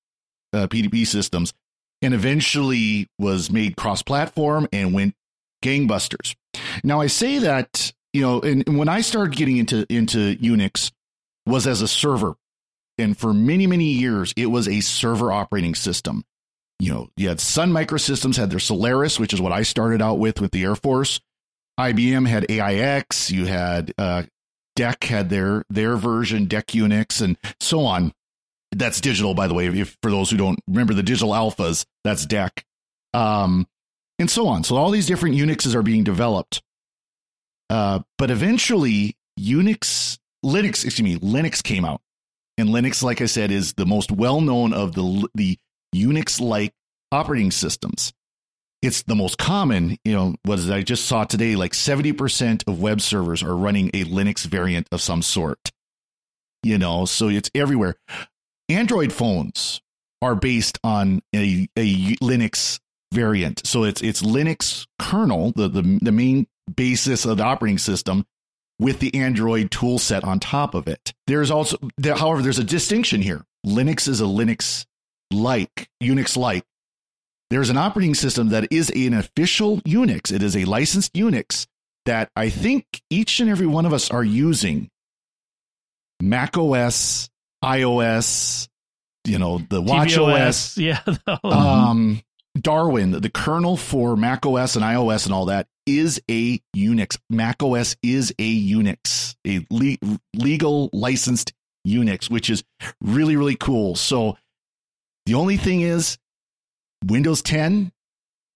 uh, 0.51 0.67
PDP 0.67 1.07
systems, 1.07 1.53
and 2.01 2.13
eventually 2.13 3.07
was 3.17 3.49
made 3.49 3.77
cross 3.77 4.01
platform 4.01 4.67
and 4.73 4.93
went 4.93 5.15
gangbusters. 5.63 6.35
Now, 6.83 6.99
I 6.99 7.07
say 7.07 7.39
that, 7.39 7.93
you 8.13 8.21
know, 8.21 8.41
and, 8.41 8.67
and 8.67 8.77
when 8.77 8.89
I 8.89 9.01
started 9.01 9.35
getting 9.35 9.57
into, 9.57 9.85
into 9.89 10.35
Unix 10.37 10.91
was 11.45 11.67
as 11.67 11.81
a 11.81 11.87
server. 11.87 12.35
And 12.97 13.17
for 13.17 13.33
many, 13.33 13.67
many 13.67 13.85
years, 13.85 14.33
it 14.35 14.47
was 14.47 14.67
a 14.67 14.81
server 14.81 15.31
operating 15.31 15.75
system. 15.75 16.23
You 16.79 16.93
know, 16.93 17.09
you 17.17 17.27
had 17.27 17.39
Sun 17.41 17.71
Microsystems 17.71 18.37
had 18.37 18.49
their 18.49 18.59
Solaris, 18.59 19.19
which 19.19 19.33
is 19.33 19.41
what 19.41 19.51
I 19.51 19.63
started 19.63 20.01
out 20.01 20.19
with 20.19 20.39
with 20.39 20.51
the 20.51 20.63
Air 20.63 20.75
Force. 20.75 21.19
IBM 21.79 22.27
had 22.27 22.49
AIX. 22.49 23.31
You 23.31 23.45
had 23.45 23.93
uh, 23.97 24.23
DEC 24.77 25.03
had 25.03 25.29
their 25.29 25.63
their 25.69 25.97
version, 25.97 26.47
DEC 26.47 26.81
Unix, 26.81 27.21
and 27.21 27.37
so 27.59 27.81
on. 27.81 28.13
That's 28.71 29.01
digital, 29.01 29.33
by 29.33 29.47
the 29.47 29.53
way. 29.53 29.67
If 29.67 29.97
for 30.01 30.11
those 30.11 30.29
who 30.29 30.37
don't 30.37 30.59
remember 30.67 30.93
the 30.93 31.03
digital 31.03 31.31
alphas, 31.31 31.85
that's 32.03 32.25
DEC, 32.25 32.63
um, 33.13 33.67
and 34.19 34.29
so 34.29 34.47
on. 34.47 34.63
So 34.63 34.77
all 34.77 34.91
these 34.91 35.07
different 35.07 35.35
Unixes 35.35 35.75
are 35.75 35.83
being 35.83 36.03
developed. 36.03 36.61
Uh, 37.69 37.99
but 38.17 38.31
eventually, 38.31 39.15
Unix, 39.39 40.17
Linux, 40.45 40.85
excuse 40.85 41.01
me, 41.01 41.17
Linux 41.17 41.63
came 41.63 41.85
out, 41.85 42.01
and 42.57 42.69
Linux, 42.69 43.03
like 43.03 43.21
I 43.21 43.25
said, 43.25 43.51
is 43.51 43.73
the 43.73 43.85
most 43.85 44.11
well 44.11 44.41
known 44.41 44.73
of 44.73 44.93
the 44.93 45.27
the 45.35 45.57
Unix 45.95 46.39
like 46.39 46.73
operating 47.11 47.51
systems. 47.51 48.13
It's 48.81 49.03
the 49.03 49.15
most 49.15 49.37
common, 49.37 49.97
you 50.05 50.13
know, 50.13 50.35
what 50.43 50.59
I 50.69 50.81
just 50.83 51.05
saw 51.05 51.25
today, 51.25 51.55
like 51.55 51.73
70% 51.73 52.67
of 52.67 52.81
web 52.81 53.01
servers 53.01 53.43
are 53.43 53.55
running 53.55 53.89
a 53.93 54.05
Linux 54.05 54.45
variant 54.45 54.87
of 54.91 55.01
some 55.01 55.21
sort. 55.21 55.71
You 56.63 56.77
know, 56.77 57.05
so 57.05 57.29
it's 57.29 57.49
everywhere. 57.55 57.95
Android 58.69 59.11
phones 59.11 59.81
are 60.21 60.35
based 60.35 60.77
on 60.83 61.21
a, 61.35 61.67
a 61.75 62.15
Linux 62.17 62.79
variant. 63.13 63.65
So 63.65 63.83
it's 63.83 64.01
it's 64.01 64.21
Linux 64.21 64.85
kernel, 64.97 65.51
the, 65.55 65.67
the 65.67 65.99
the 66.01 66.11
main 66.11 66.47
basis 66.73 67.25
of 67.25 67.37
the 67.37 67.43
operating 67.43 67.77
system, 67.77 68.25
with 68.79 68.99
the 68.99 69.13
Android 69.15 69.71
tool 69.71 69.99
set 69.99 70.23
on 70.23 70.39
top 70.39 70.73
of 70.73 70.87
it. 70.87 71.13
There's 71.27 71.51
also, 71.51 71.77
however, 72.03 72.41
there's 72.41 72.59
a 72.59 72.63
distinction 72.63 73.21
here. 73.21 73.45
Linux 73.65 74.07
is 74.07 74.21
a 74.21 74.25
Linux 74.25 74.85
like, 75.31 75.89
Unix 76.01 76.37
like. 76.37 76.63
There's 77.49 77.69
an 77.69 77.77
operating 77.77 78.13
system 78.13 78.49
that 78.49 78.71
is 78.71 78.89
an 78.91 79.13
official 79.13 79.77
Unix. 79.81 80.31
It 80.31 80.43
is 80.43 80.55
a 80.55 80.65
licensed 80.65 81.13
Unix 81.13 81.65
that 82.05 82.29
I 82.35 82.49
think 82.49 82.85
each 83.09 83.39
and 83.39 83.49
every 83.49 83.67
one 83.67 83.85
of 83.85 83.93
us 83.93 84.11
are 84.11 84.23
using. 84.23 84.89
Mac 86.21 86.57
OS, 86.57 87.29
iOS, 87.63 88.67
you 89.25 89.39
know, 89.39 89.59
the 89.69 89.81
Watch 89.81 90.15
TVOS, 90.15 90.47
OS, 90.47 90.77
Yeah. 90.77 91.01
um, 91.43 92.21
Darwin, 92.59 93.11
the 93.11 93.29
kernel 93.29 93.77
for 93.77 94.15
Mac 94.15 94.45
OS 94.45 94.75
and 94.75 94.83
iOS 94.83 95.25
and 95.25 95.33
all 95.33 95.45
that 95.45 95.67
is 95.85 96.21
a 96.29 96.59
Unix. 96.75 97.17
Mac 97.29 97.63
OS 97.63 97.95
is 98.03 98.33
a 98.37 98.71
Unix, 98.71 99.35
a 99.47 99.65
le- 99.69 100.17
legal 100.35 100.89
licensed 100.93 101.53
Unix, 101.87 102.29
which 102.29 102.49
is 102.49 102.63
really, 103.01 103.35
really 103.35 103.55
cool. 103.55 103.95
So 103.95 104.37
the 105.29 105.35
only 105.35 105.57
thing 105.57 105.81
is, 105.81 106.17
Windows 107.05 107.43
10 107.43 107.91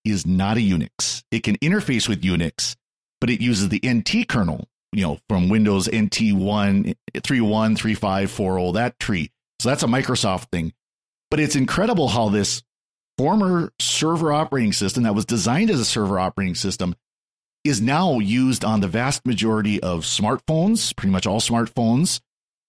is 0.05 0.25
not 0.25 0.57
a 0.57 0.59
Unix. 0.59 1.23
It 1.29 1.43
can 1.43 1.55
interface 1.59 2.09
with 2.09 2.23
Unix, 2.23 2.75
but 3.21 3.29
it 3.29 3.41
uses 3.41 3.69
the 3.69 3.79
NT 3.87 4.27
kernel, 4.27 4.67
you 4.91 5.03
know, 5.03 5.19
from 5.29 5.49
Windows 5.49 5.87
NT 5.87 6.33
1, 6.33 6.83
3.1, 6.83 6.95
3.5, 7.13 7.97
4.0, 7.99 8.73
that 8.73 8.97
tree. 8.97 9.29
So 9.59 9.69
that's 9.69 9.83
a 9.83 9.87
Microsoft 9.87 10.45
thing. 10.51 10.73
But 11.29 11.39
it's 11.39 11.55
incredible 11.55 12.07
how 12.07 12.29
this 12.29 12.63
former 13.19 13.71
server 13.79 14.33
operating 14.33 14.73
system 14.73 15.03
that 15.03 15.13
was 15.13 15.25
designed 15.25 15.69
as 15.69 15.79
a 15.79 15.85
server 15.85 16.17
operating 16.17 16.55
system 16.55 16.95
is 17.63 17.81
now 17.81 18.17
used 18.17 18.65
on 18.65 18.81
the 18.81 18.87
vast 18.87 19.27
majority 19.27 19.79
of 19.83 20.05
smartphones, 20.05 20.95
pretty 20.95 21.11
much 21.11 21.27
all 21.27 21.39
smartphones. 21.39 22.19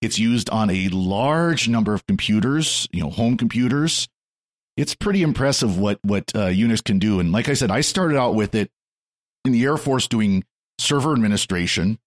It's 0.04 0.18
used 0.18 0.50
on 0.50 0.68
a 0.68 0.88
large 0.90 1.66
number 1.68 1.94
of 1.94 2.06
computers, 2.06 2.86
you 2.92 3.02
know, 3.02 3.10
home 3.10 3.36
computers. 3.38 4.06
It's 4.76 4.94
pretty 4.94 5.22
impressive 5.22 5.78
what 5.78 5.98
what 6.02 6.30
uh, 6.34 6.48
Unix 6.48 6.84
can 6.84 6.98
do. 6.98 7.20
And 7.20 7.32
like 7.32 7.48
I 7.48 7.54
said, 7.54 7.70
I 7.70 7.80
started 7.80 8.18
out 8.18 8.34
with 8.34 8.54
it 8.54 8.70
in 9.44 9.52
the 9.52 9.64
Air 9.64 9.76
Force 9.76 10.06
doing 10.06 10.44
server 10.78 11.12
administration. 11.12 11.98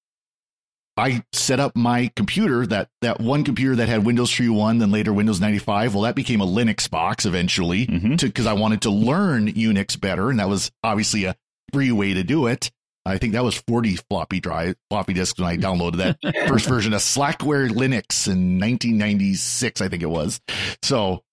I 0.96 1.24
set 1.32 1.60
up 1.60 1.76
my 1.76 2.12
computer 2.16 2.66
that 2.68 2.90
that 3.02 3.20
one 3.20 3.44
computer 3.44 3.76
that 3.78 3.88
had 3.88 4.06
Windows 4.06 4.32
3.1, 4.32 4.80
then 4.80 4.92
later 4.92 5.14
Windows 5.14 5.40
95. 5.40 5.94
Well, 5.94 6.04
that 6.04 6.16
became 6.16 6.42
a 6.42 6.46
Linux 6.46 6.90
box 6.90 7.26
eventually 7.26 7.86
because 8.28 8.46
I 8.48 8.54
wanted 8.54 8.82
to 8.82 8.90
learn 8.90 9.48
Unix 9.54 10.00
better, 10.00 10.30
and 10.30 10.40
that 10.40 10.50
was 10.50 10.72
obviously 10.84 11.26
a 11.26 11.36
free 11.74 11.92
way 11.92 12.14
to 12.14 12.24
do 12.24 12.48
it. 12.48 12.72
I 13.08 13.18
think 13.18 13.34
that 13.34 13.44
was 13.44 13.56
40 13.68 13.96
floppy 14.10 14.40
drive 14.40 14.76
floppy 14.90 15.14
disks 15.14 15.40
when 15.40 15.48
I 15.50 15.58
downloaded 15.68 15.98
that 15.98 16.48
first 16.48 16.68
version 16.68 16.94
of 16.94 17.00
Slackware 17.02 17.70
Linux 17.70 18.28
in 18.28 18.60
1996, 18.60 19.82
I 19.82 19.90
think 19.90 20.04
it 20.04 20.10
was. 20.10 20.40
So, 20.84 21.24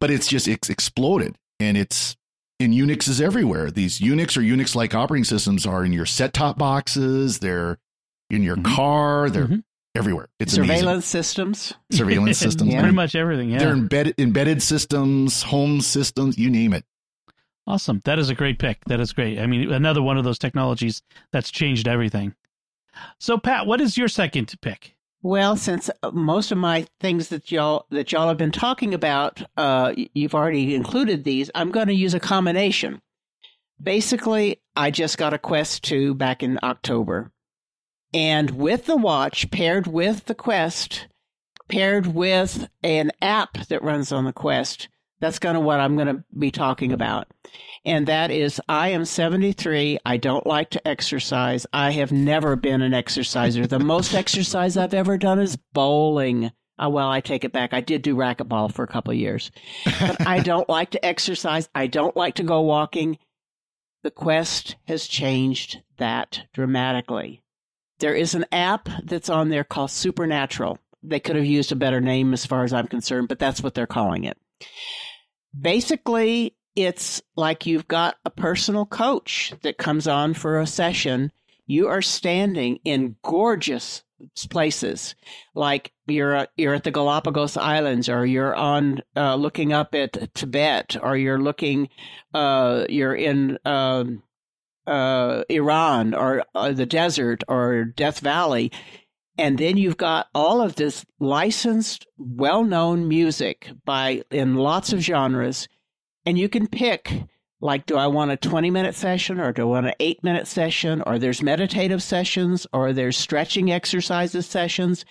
but 0.00 0.10
it's 0.10 0.26
just 0.28 0.46
it's 0.48 0.70
exploded, 0.70 1.36
and 1.60 1.76
it's 1.76 2.16
in 2.58 2.70
Unix 2.72 3.08
is 3.08 3.20
everywhere. 3.20 3.70
These 3.70 4.00
Unix 4.00 4.36
or 4.36 4.40
Unix 4.40 4.74
like 4.74 4.94
operating 4.94 5.24
systems 5.24 5.66
are 5.66 5.84
in 5.84 5.92
your 5.92 6.06
set 6.06 6.32
top 6.32 6.58
boxes. 6.58 7.38
They're 7.38 7.78
in 8.30 8.42
your 8.42 8.56
Mhm. 8.56 8.64
car. 8.74 9.30
They're 9.30 9.46
Mhm. 9.46 9.62
everywhere. 9.94 10.28
It's 10.40 10.54
Surveillance 10.54 10.82
amazing. 10.82 11.00
systems. 11.02 11.72
surveillance 11.92 12.38
systems. 12.46 12.72
Yeah. 12.72 12.80
Pretty 12.80 12.94
much 12.94 13.14
everything. 13.14 13.50
Yeah. 13.50 13.58
They're 13.58 13.72
embedded 13.72 14.14
embedded 14.18 14.62
systems, 14.62 15.42
home 15.42 15.80
systems, 15.80 16.36
you 16.38 16.50
name 16.50 16.72
it. 16.72 16.84
Awesome. 17.66 18.00
That 18.04 18.18
is 18.18 18.30
a 18.30 18.34
great 18.34 18.58
pick. 18.58 18.84
That 18.84 19.00
is 19.00 19.12
great. 19.12 19.38
I 19.38 19.46
mean, 19.46 19.72
another 19.72 20.02
one 20.02 20.18
of 20.18 20.24
those 20.24 20.38
technologies 20.38 21.02
that's 21.32 21.50
changed 21.50 21.88
everything. 21.88 22.34
So, 23.18 23.38
Pat, 23.38 23.66
what 23.66 23.80
is 23.80 23.98
your 23.98 24.08
second 24.08 24.54
pick? 24.60 24.96
Well, 25.22 25.56
since 25.56 25.90
uh, 26.02 26.12
most 26.12 26.52
of 26.52 26.58
my 26.58 26.86
things 27.00 27.28
that 27.30 27.50
y'all 27.50 27.86
that 27.90 28.12
y'all 28.12 28.28
have 28.28 28.36
been 28.36 28.52
talking 28.52 28.94
about, 28.94 29.42
uh, 29.56 29.92
you've 30.14 30.34
already 30.34 30.74
included 30.74 31.24
these. 31.24 31.50
I'm 31.54 31.72
going 31.72 31.88
to 31.88 31.94
use 31.94 32.14
a 32.14 32.20
combination. 32.20 33.00
Basically, 33.82 34.60
I 34.76 34.90
just 34.90 35.18
got 35.18 35.34
a 35.34 35.38
Quest 35.38 35.82
2 35.84 36.14
back 36.14 36.42
in 36.42 36.60
October, 36.62 37.32
and 38.14 38.50
with 38.50 38.86
the 38.86 38.96
watch 38.96 39.50
paired 39.50 39.88
with 39.88 40.26
the 40.26 40.34
Quest, 40.34 41.08
paired 41.68 42.06
with 42.06 42.68
an 42.84 43.10
app 43.20 43.54
that 43.66 43.82
runs 43.82 44.12
on 44.12 44.24
the 44.24 44.32
Quest, 44.32 44.88
that's 45.20 45.38
kind 45.38 45.56
of 45.56 45.62
what 45.62 45.80
I'm 45.80 45.96
going 45.96 46.08
to 46.08 46.24
be 46.38 46.50
talking 46.50 46.92
about. 46.92 47.28
And 47.84 48.06
that 48.08 48.30
is, 48.30 48.60
I 48.68 48.88
am 48.88 49.04
73. 49.04 49.98
I 50.04 50.16
don't 50.16 50.46
like 50.46 50.70
to 50.70 50.88
exercise. 50.88 51.66
I 51.72 51.92
have 51.92 52.12
never 52.12 52.56
been 52.56 52.82
an 52.82 52.92
exerciser. 52.92 53.66
The 53.66 53.78
most 53.78 54.12
exercise 54.14 54.76
I've 54.76 54.94
ever 54.94 55.16
done 55.16 55.38
is 55.38 55.56
bowling. 55.72 56.50
Uh, 56.78 56.90
well, 56.90 57.08
I 57.08 57.20
take 57.20 57.44
it 57.44 57.52
back. 57.52 57.72
I 57.72 57.80
did 57.80 58.02
do 58.02 58.16
racquetball 58.16 58.72
for 58.72 58.82
a 58.82 58.88
couple 58.88 59.12
of 59.12 59.18
years, 59.18 59.50
but 59.84 60.26
I 60.26 60.40
don't 60.42 60.68
like 60.68 60.90
to 60.90 61.04
exercise. 61.04 61.68
I 61.74 61.86
don't 61.86 62.16
like 62.16 62.34
to 62.34 62.42
go 62.42 62.60
walking. 62.60 63.18
The 64.02 64.10
Quest 64.10 64.76
has 64.84 65.06
changed 65.06 65.80
that 65.96 66.42
dramatically. 66.52 67.42
There 67.98 68.14
is 68.14 68.34
an 68.34 68.44
app 68.52 68.88
that's 69.04 69.30
on 69.30 69.48
there 69.48 69.64
called 69.64 69.90
Supernatural. 69.90 70.78
They 71.02 71.20
could 71.20 71.36
have 71.36 71.46
used 71.46 71.72
a 71.72 71.76
better 71.76 72.00
name 72.00 72.34
as 72.34 72.44
far 72.44 72.64
as 72.64 72.72
I'm 72.72 72.88
concerned, 72.88 73.28
but 73.28 73.38
that's 73.38 73.62
what 73.62 73.74
they're 73.74 73.86
calling 73.86 74.24
it. 74.24 74.36
Basically, 75.58 76.56
it's 76.74 77.22
like 77.36 77.66
you've 77.66 77.88
got 77.88 78.16
a 78.24 78.30
personal 78.30 78.84
coach 78.86 79.54
that 79.62 79.78
comes 79.78 80.06
on 80.06 80.34
for 80.34 80.58
a 80.58 80.66
session. 80.66 81.32
You 81.66 81.88
are 81.88 82.02
standing 82.02 82.78
in 82.84 83.16
gorgeous 83.22 84.02
places, 84.50 85.14
like 85.54 85.92
you're 86.06 86.36
uh, 86.36 86.46
you're 86.56 86.74
at 86.74 86.84
the 86.84 86.90
Galapagos 86.90 87.56
Islands, 87.56 88.08
or 88.08 88.24
you're 88.24 88.54
on 88.54 89.02
uh, 89.16 89.34
looking 89.34 89.72
up 89.72 89.94
at 89.94 90.34
Tibet, 90.34 90.96
or 91.02 91.16
you're 91.16 91.40
looking 91.40 91.88
uh, 92.32 92.86
you're 92.88 93.14
in 93.14 93.58
um, 93.64 94.22
uh, 94.86 95.42
Iran, 95.48 96.14
or 96.14 96.44
uh, 96.54 96.72
the 96.72 96.86
desert, 96.86 97.42
or 97.48 97.84
Death 97.84 98.20
Valley. 98.20 98.70
And 99.38 99.58
then 99.58 99.76
you've 99.76 99.98
got 99.98 100.28
all 100.34 100.62
of 100.62 100.76
this 100.76 101.04
licensed, 101.20 102.06
well-known 102.16 103.06
music 103.06 103.70
by 103.84 104.22
in 104.30 104.54
lots 104.54 104.92
of 104.92 105.00
genres, 105.00 105.68
and 106.24 106.38
you 106.38 106.48
can 106.48 106.66
pick 106.66 107.26
like 107.60 107.86
do 107.86 107.96
I 107.96 108.06
want 108.06 108.30
a 108.30 108.36
20 108.36 108.70
minute 108.70 108.94
session 108.94 109.40
or 109.40 109.52
do 109.52 109.62
I 109.62 109.64
want 109.64 109.86
an 109.86 109.94
8 109.98 110.22
minute 110.22 110.46
session 110.46 111.02
or 111.06 111.18
there's 111.18 111.42
meditative 111.42 112.02
sessions 112.02 112.66
or 112.72 112.92
there's 112.92 113.16
stretching 113.16 113.72
exercises 113.72 114.46
sessions. 114.46 115.04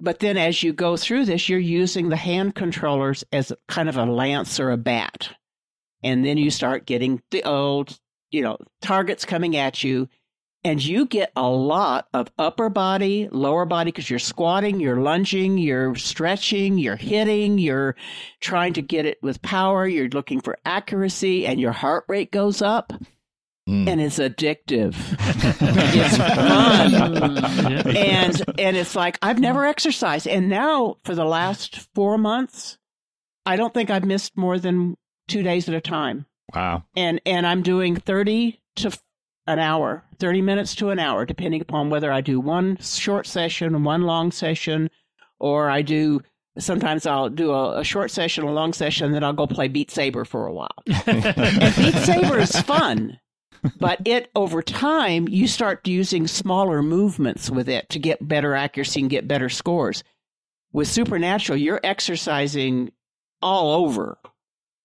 But 0.00 0.20
then 0.20 0.36
as 0.36 0.62
you 0.62 0.72
go 0.72 0.96
through 0.96 1.24
this, 1.24 1.48
you're 1.48 1.58
using 1.58 2.08
the 2.08 2.16
hand 2.16 2.54
controllers 2.54 3.24
as 3.32 3.52
kind 3.66 3.88
of 3.88 3.96
a 3.96 4.06
lance 4.06 4.60
or 4.60 4.70
a 4.70 4.76
bat. 4.76 5.30
And 6.02 6.24
then 6.24 6.38
you 6.38 6.50
start 6.50 6.86
getting 6.86 7.20
the 7.32 7.42
old, 7.42 7.98
you 8.30 8.42
know, 8.42 8.58
targets 8.80 9.24
coming 9.24 9.56
at 9.56 9.82
you 9.82 10.08
and 10.64 10.84
you 10.84 11.06
get 11.06 11.32
a 11.36 11.48
lot 11.48 12.08
of 12.12 12.30
upper 12.38 12.68
body, 12.68 13.28
lower 13.30 13.64
body 13.64 13.90
because 13.90 14.10
you're 14.10 14.18
squatting, 14.18 14.80
you're 14.80 15.00
lunging, 15.00 15.56
you're 15.58 15.94
stretching, 15.94 16.78
you're 16.78 16.96
hitting, 16.96 17.58
you're 17.58 17.94
trying 18.40 18.72
to 18.74 18.82
get 18.82 19.06
it 19.06 19.18
with 19.22 19.40
power, 19.42 19.86
you're 19.86 20.08
looking 20.08 20.40
for 20.40 20.58
accuracy, 20.64 21.46
and 21.46 21.60
your 21.60 21.72
heart 21.72 22.04
rate 22.08 22.32
goes 22.32 22.60
up. 22.60 22.92
Mm. 23.68 23.86
And 23.86 24.00
it's 24.00 24.18
addictive. 24.18 24.96
it's 25.60 26.16
fun. 26.16 27.96
And 27.96 28.42
and 28.58 28.76
it's 28.78 28.96
like 28.96 29.18
I've 29.20 29.38
never 29.38 29.66
exercised. 29.66 30.26
And 30.26 30.48
now 30.48 30.96
for 31.04 31.14
the 31.14 31.26
last 31.26 31.76
four 31.94 32.16
months, 32.16 32.78
I 33.44 33.56
don't 33.56 33.74
think 33.74 33.90
I've 33.90 34.06
missed 34.06 34.38
more 34.38 34.58
than 34.58 34.96
two 35.28 35.42
days 35.42 35.68
at 35.68 35.74
a 35.74 35.82
time 35.82 36.24
Wow. 36.54 36.84
and 36.96 37.20
and 37.26 37.46
I'm 37.46 37.62
doing 37.62 37.96
30 37.96 38.58
to 38.76 38.98
an 39.48 39.58
hour, 39.58 40.04
30 40.18 40.42
minutes 40.42 40.74
to 40.76 40.90
an 40.90 40.98
hour, 40.98 41.24
depending 41.24 41.62
upon 41.62 41.88
whether 41.88 42.12
I 42.12 42.20
do 42.20 42.38
one 42.38 42.76
short 42.76 43.26
session, 43.26 43.82
one 43.82 44.02
long 44.02 44.30
session, 44.30 44.90
or 45.40 45.70
I 45.70 45.82
do 45.82 46.20
sometimes 46.58 47.06
I'll 47.06 47.30
do 47.30 47.52
a, 47.52 47.78
a, 47.78 47.84
short 47.84 48.10
session, 48.10 48.44
a 48.44 48.52
long 48.52 48.72
session, 48.72 49.12
then 49.12 49.24
I'll 49.24 49.32
go 49.32 49.46
play 49.46 49.68
Beat 49.68 49.90
Saber 49.90 50.24
for 50.24 50.46
a 50.46 50.52
while. 50.52 50.74
and 51.06 51.76
Beat 51.76 51.94
Saber 51.94 52.38
is 52.38 52.60
fun, 52.60 53.18
but 53.78 54.00
it 54.04 54.30
over 54.34 54.60
time 54.60 55.28
you 55.28 55.46
start 55.46 55.86
using 55.86 56.26
smaller 56.26 56.82
movements 56.82 57.48
with 57.48 57.68
it 57.68 57.88
to 57.90 57.98
get 57.98 58.26
better 58.26 58.54
accuracy 58.54 59.00
and 59.00 59.10
get 59.10 59.28
better 59.28 59.48
scores. 59.48 60.04
With 60.72 60.88
Supernatural, 60.88 61.58
you're 61.58 61.80
exercising 61.82 62.90
all 63.40 63.84
over. 63.84 64.18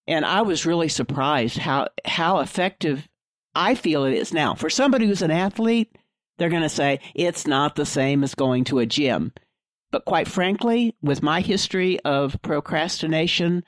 And 0.07 0.25
I 0.25 0.43
was 0.43 0.65
really 0.65 0.89
surprised 0.89 1.57
how 1.57 1.87
how 2.05 2.39
effective 2.39 3.07
I 3.55 3.75
feel 3.75 4.05
it 4.05 4.13
is 4.13 4.33
now. 4.33 4.55
For 4.55 4.69
somebody 4.69 5.05
who's 5.05 5.21
an 5.21 5.31
athlete, 5.31 5.95
they're 6.37 6.49
going 6.49 6.63
to 6.63 6.69
say 6.69 6.99
it's 7.13 7.45
not 7.45 7.75
the 7.75 7.85
same 7.85 8.23
as 8.23 8.35
going 8.35 8.63
to 8.65 8.79
a 8.79 8.85
gym. 8.85 9.33
But 9.91 10.05
quite 10.05 10.27
frankly, 10.27 10.95
with 11.03 11.21
my 11.21 11.41
history 11.41 11.99
of 11.99 12.41
procrastination, 12.41 13.63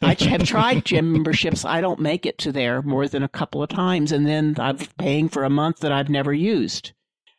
I 0.00 0.16
have 0.18 0.44
tried 0.44 0.84
gym 0.86 1.12
memberships. 1.12 1.66
I 1.66 1.82
don't 1.82 2.00
make 2.00 2.24
it 2.24 2.38
to 2.38 2.52
there 2.52 2.80
more 2.80 3.06
than 3.06 3.22
a 3.22 3.28
couple 3.28 3.62
of 3.62 3.68
times, 3.68 4.10
and 4.10 4.26
then 4.26 4.56
I'm 4.58 4.78
paying 4.98 5.28
for 5.28 5.44
a 5.44 5.50
month 5.50 5.80
that 5.80 5.92
I've 5.92 6.08
never 6.08 6.32
used. 6.32 6.92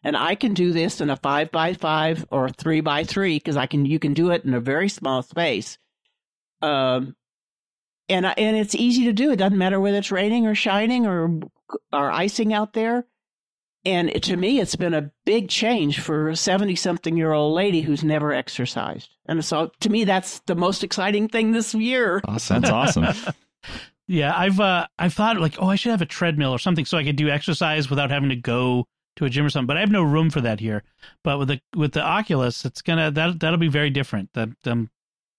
And 0.03 0.15
I 0.15 0.35
can 0.35 0.53
do 0.53 0.71
this 0.71 1.01
in 1.01 1.09
a 1.09 1.15
five 1.15 1.49
by 1.51 1.73
five 1.73 2.27
or 2.29 2.47
three 2.49 2.79
by 2.79 3.05
three 3.05 3.37
because 3.37 3.57
I 3.57 3.65
can. 3.65 3.87
You 3.87 3.97
can 3.97 4.13
do 4.13 4.29
it 4.29 4.45
in 4.45 4.53
a 4.53 4.59
very 4.59 4.87
small 4.87 5.23
space, 5.23 5.79
um, 6.61 7.15
and 8.09 8.25
and 8.25 8.57
it's 8.57 8.75
easy 8.75 9.05
to 9.05 9.13
do. 9.13 9.31
It 9.31 9.37
doesn't 9.37 9.57
matter 9.57 9.79
whether 9.79 9.97
it's 9.97 10.11
raining 10.11 10.45
or 10.45 10.55
shining 10.55 11.05
or 11.05 11.39
or 11.91 12.11
icing 12.11 12.53
out 12.53 12.73
there. 12.73 13.05
And 13.85 14.23
to 14.23 14.35
me, 14.35 14.59
it's 14.59 14.75
been 14.75 14.95
a 14.95 15.11
big 15.25 15.47
change 15.47 15.99
for 15.99 16.29
a 16.29 16.35
70 16.35 16.75
something 16.75 17.15
year 17.15 17.31
old 17.31 17.53
lady 17.53 17.81
who's 17.81 18.03
never 18.03 18.33
exercised. 18.33 19.09
And 19.27 19.45
so 19.45 19.71
to 19.81 19.89
me, 19.89 20.05
that's 20.05 20.39
the 20.47 20.55
most 20.55 20.83
exciting 20.83 21.27
thing 21.27 21.51
this 21.51 21.75
year. 21.75 22.21
Awesome. 22.25 22.61
That's 22.61 22.73
awesome. 22.73 23.33
yeah. 24.07 24.33
I've, 24.35 24.59
uh, 24.59 24.87
I've 24.97 25.13
thought 25.13 25.39
like, 25.39 25.57
oh, 25.59 25.67
I 25.67 25.75
should 25.75 25.91
have 25.91 26.01
a 26.01 26.07
treadmill 26.07 26.51
or 26.51 26.57
something 26.57 26.85
so 26.85 26.97
I 26.97 27.03
could 27.03 27.15
do 27.15 27.29
exercise 27.29 27.87
without 27.87 28.09
having 28.09 28.29
to 28.29 28.35
go 28.35 28.87
to 29.17 29.25
a 29.25 29.29
gym 29.29 29.45
or 29.45 29.49
something, 29.49 29.67
but 29.67 29.77
I 29.77 29.81
have 29.81 29.91
no 29.91 30.03
room 30.03 30.31
for 30.31 30.41
that 30.41 30.59
here. 30.59 30.83
But 31.23 31.37
with 31.37 31.47
the, 31.49 31.61
with 31.75 31.93
the 31.93 32.01
Oculus, 32.01 32.65
it's 32.65 32.81
gonna, 32.81 33.11
that, 33.11 33.39
that'll 33.39 33.59
be 33.59 33.69
very 33.69 33.91
different. 33.91 34.33
That 34.33 34.49
I'm, 34.65 34.89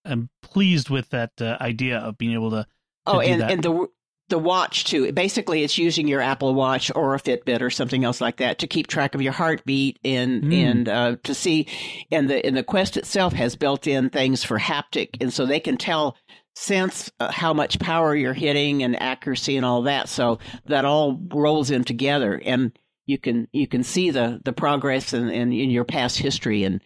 I'm 0.07 0.31
pleased 0.43 0.91
with 0.91 1.11
that 1.11 1.33
uh, 1.41 1.57
idea 1.61 1.99
of 1.99 2.19
being 2.19 2.33
able 2.35 2.51
to, 2.51 2.63
to 2.63 2.69
oh, 3.07 3.21
and, 3.21 3.43
and 3.43 3.63
the 3.63 3.89
the 4.29 4.39
watch 4.39 4.85
too. 4.85 5.11
Basically, 5.13 5.63
it's 5.63 5.79
using 5.79 6.09
your 6.09 6.21
Apple 6.21 6.55
Watch 6.55 6.91
or 6.95 7.15
a 7.15 7.21
Fitbit 7.21 7.61
or 7.61 7.71
something 7.71 8.05
else 8.05 8.21
like 8.21 8.39
that 8.39 8.59
to 8.59 8.67
keep 8.67 8.87
track 8.87 9.15
of 9.15 9.23
your 9.23 9.33
heartbeat 9.33 9.99
and 10.05 10.43
mm. 10.43 10.55
and 10.55 10.89
uh, 10.89 11.17
to 11.25 11.35
see. 11.35 11.67
And 12.11 12.29
the 12.29 12.45
and 12.45 12.57
the 12.57 12.65
Quest 12.65 12.97
itself 12.97 13.33
has 13.35 13.57
built-in 13.57 14.11
things 14.11 14.43
for 14.43 14.59
haptic, 14.59 15.11
and 15.21 15.33
so 15.33 15.47
they 15.47 15.61
can 15.61 15.77
tell 15.77 16.17
sense 16.55 17.11
uh, 17.21 17.31
how 17.31 17.53
much 17.53 17.79
power 17.79 18.17
you're 18.17 18.33
hitting 18.33 18.83
and 18.83 19.01
accuracy 19.01 19.57
and 19.57 19.67
all 19.67 19.83
that. 19.83 20.09
So 20.09 20.39
that 20.67 20.85
all 20.85 21.21
rolls 21.33 21.71
in 21.71 21.85
together, 21.85 22.41
and 22.45 22.77
you 23.07 23.19
can 23.19 23.47
you 23.53 23.69
can 23.69 23.85
see 23.85 24.11
the 24.11 24.41
the 24.45 24.53
progress 24.53 25.13
and 25.13 25.31
in, 25.31 25.53
in, 25.53 25.53
in 25.53 25.71
your 25.71 25.85
past 25.85 26.19
history, 26.19 26.65
and 26.65 26.83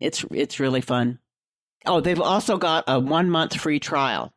it's 0.00 0.24
it's 0.30 0.60
really 0.60 0.80
fun. 0.80 1.18
Oh, 1.86 2.00
they've 2.00 2.20
also 2.20 2.56
got 2.56 2.84
a 2.86 2.98
one 3.00 3.30
month 3.30 3.58
free 3.60 3.80
trial. 3.80 4.32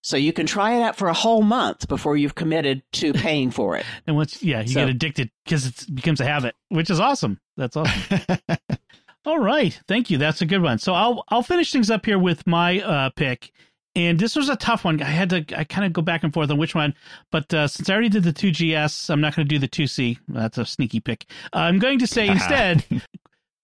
So 0.00 0.16
you 0.16 0.32
can 0.32 0.46
try 0.46 0.74
it 0.76 0.82
out 0.82 0.96
for 0.96 1.08
a 1.08 1.14
whole 1.14 1.42
month 1.42 1.88
before 1.88 2.16
you've 2.16 2.34
committed 2.34 2.82
to 2.92 3.12
paying 3.14 3.50
for 3.50 3.76
it. 3.76 3.84
and 4.06 4.16
once, 4.16 4.42
yeah, 4.42 4.60
you 4.60 4.68
so, 4.68 4.80
get 4.80 4.88
addicted 4.88 5.30
because 5.44 5.66
it 5.66 5.94
becomes 5.94 6.20
a 6.20 6.24
habit, 6.24 6.54
which 6.68 6.90
is 6.90 7.00
awesome. 7.00 7.40
That's 7.56 7.76
awesome. 7.76 8.38
All 9.26 9.38
right, 9.38 9.78
thank 9.88 10.08
you. 10.08 10.16
That's 10.16 10.40
a 10.40 10.46
good 10.46 10.62
one. 10.62 10.78
So 10.78 10.94
I'll 10.94 11.24
I'll 11.28 11.42
finish 11.42 11.72
things 11.72 11.90
up 11.90 12.06
here 12.06 12.18
with 12.18 12.46
my 12.46 12.80
uh, 12.80 13.10
pick, 13.10 13.52
and 13.94 14.18
this 14.18 14.36
was 14.36 14.48
a 14.48 14.56
tough 14.56 14.84
one. 14.84 15.02
I 15.02 15.06
had 15.06 15.30
to 15.30 15.44
I 15.54 15.64
kind 15.64 15.84
of 15.84 15.92
go 15.92 16.00
back 16.00 16.22
and 16.22 16.32
forth 16.32 16.50
on 16.50 16.56
which 16.56 16.74
one, 16.74 16.94
but 17.30 17.52
uh, 17.52 17.66
since 17.68 17.90
I 17.90 17.92
already 17.92 18.08
did 18.08 18.22
the 18.22 18.32
IIGS, 18.32 19.10
I'm 19.10 19.20
not 19.20 19.36
going 19.36 19.46
to 19.46 19.54
do 19.54 19.58
the 19.58 19.68
IIc. 19.68 20.18
That's 20.28 20.56
a 20.56 20.64
sneaky 20.64 21.00
pick. 21.00 21.26
Uh, 21.52 21.58
I'm 21.58 21.78
going 21.78 21.98
to 21.98 22.06
say 22.06 22.28
instead 22.30 22.84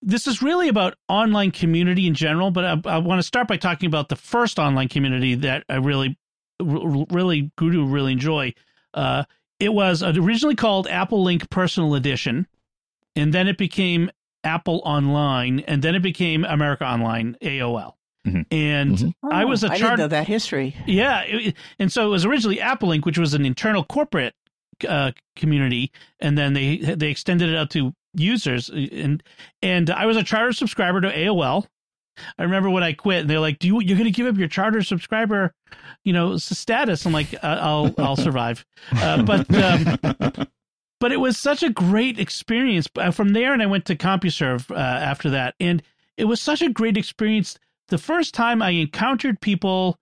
this 0.05 0.27
is 0.27 0.43
really 0.43 0.69
about 0.69 0.95
online 1.09 1.51
community 1.51 2.07
in 2.07 2.15
general, 2.15 2.51
but 2.51 2.65
I, 2.65 2.81
I, 2.85 2.99
want 2.99 3.19
to 3.19 3.23
start 3.23 3.49
by 3.49 3.57
talking 3.57 3.87
about 3.87 4.09
the 4.09 4.17
first 4.17 4.59
online 4.59 4.89
community 4.89 5.35
that 5.37 5.65
I 5.69 5.77
really 5.77 6.19
really 6.61 7.51
grew 7.57 7.73
to 7.73 7.87
really 7.87 8.13
enjoy. 8.13 8.55
Uh, 8.93 9.25
it 9.59 9.73
was 9.73 10.03
originally 10.03 10.55
called 10.55 10.87
Apple 10.87 11.23
Link 11.23 11.49
Personal 11.51 11.95
Edition, 11.95 12.47
and 13.17 13.33
then 13.33 13.49
it 13.49 13.57
became 13.57 14.11
Apple 14.45 14.83
Online, 14.85 15.61
and 15.61 15.83
then 15.83 15.95
it 15.95 16.03
became 16.03 16.45
America 16.45 16.85
Online 16.85 17.37
AOL. 17.41 17.95
Mm-hmm. 18.27 18.43
And 18.51 18.97
mm-hmm. 18.97 19.09
Oh, 19.23 19.31
I 19.31 19.45
was 19.45 19.65
a 19.65 19.69
chart. 19.77 20.01
I 20.01 20.07
that 20.07 20.27
history. 20.27 20.77
Yeah, 20.87 21.23
it, 21.23 21.57
and 21.79 21.93
so 21.93 22.07
it 22.07 22.11
was 22.11 22.25
originally 22.25 22.61
Apple 22.61 22.89
Link, 22.89 23.07
which 23.07 23.19
was 23.19 23.35
an 23.35 23.45
internal 23.45 23.85
corporate 23.85 24.35
uh, 24.87 25.13
community, 25.37 25.93
and 26.21 26.37
then 26.37 26.53
they 26.53 26.77
they 26.77 27.11
extended 27.11 27.51
it 27.51 27.57
out 27.57 27.71
to 27.71 27.93
users. 28.15 28.69
and 28.69 29.23
And 29.63 29.91
I 29.91 30.07
was 30.07 30.17
a 30.17 30.23
charter 30.23 30.53
subscriber 30.53 31.01
to 31.01 31.13
AOL, 31.13 31.67
I 32.39 32.43
remember 32.43 32.71
when 32.71 32.83
I 32.83 32.93
quit, 32.93 33.23
and 33.23 33.31
they're 33.31 33.41
like, 33.41 33.59
"Do 33.59 33.67
you 33.67 33.81
you're 33.81 33.97
going 33.97 34.05
to 34.05 34.17
give 34.17 34.27
up 34.27 34.39
your 34.39 34.49
charter 34.49 34.83
subscriber, 34.83 35.53
you 36.05 36.13
know, 36.13 36.37
status?" 36.37 37.05
I'm 37.07 37.13
like, 37.13 37.35
"I'll 37.43 37.95
I'll 37.99 38.17
survive," 38.17 38.65
uh, 38.93 39.23
but 39.23 39.53
um, 39.55 39.99
but 41.01 41.13
it 41.13 41.19
was 41.19 41.39
such 41.39 41.63
a 41.63 41.71
great 41.71 42.19
experience. 42.19 42.89
Uh, 42.97 43.11
from 43.11 43.33
there, 43.33 43.53
and 43.53 43.63
I 43.63 43.67
went 43.67 43.85
to 43.87 43.97
CompuServe 43.97 44.71
uh, 44.71 44.75
after 44.75 45.31
that, 45.31 45.55
and 45.61 45.83
it 46.17 46.25
was 46.25 46.41
such 46.41 46.63
a 46.63 46.71
great 46.71 46.97
experience. 46.97 47.59
The 47.89 47.99
first 47.99 48.35
time 48.35 48.63
I 48.63 48.71
encountered 48.71 49.41
people 49.41 49.99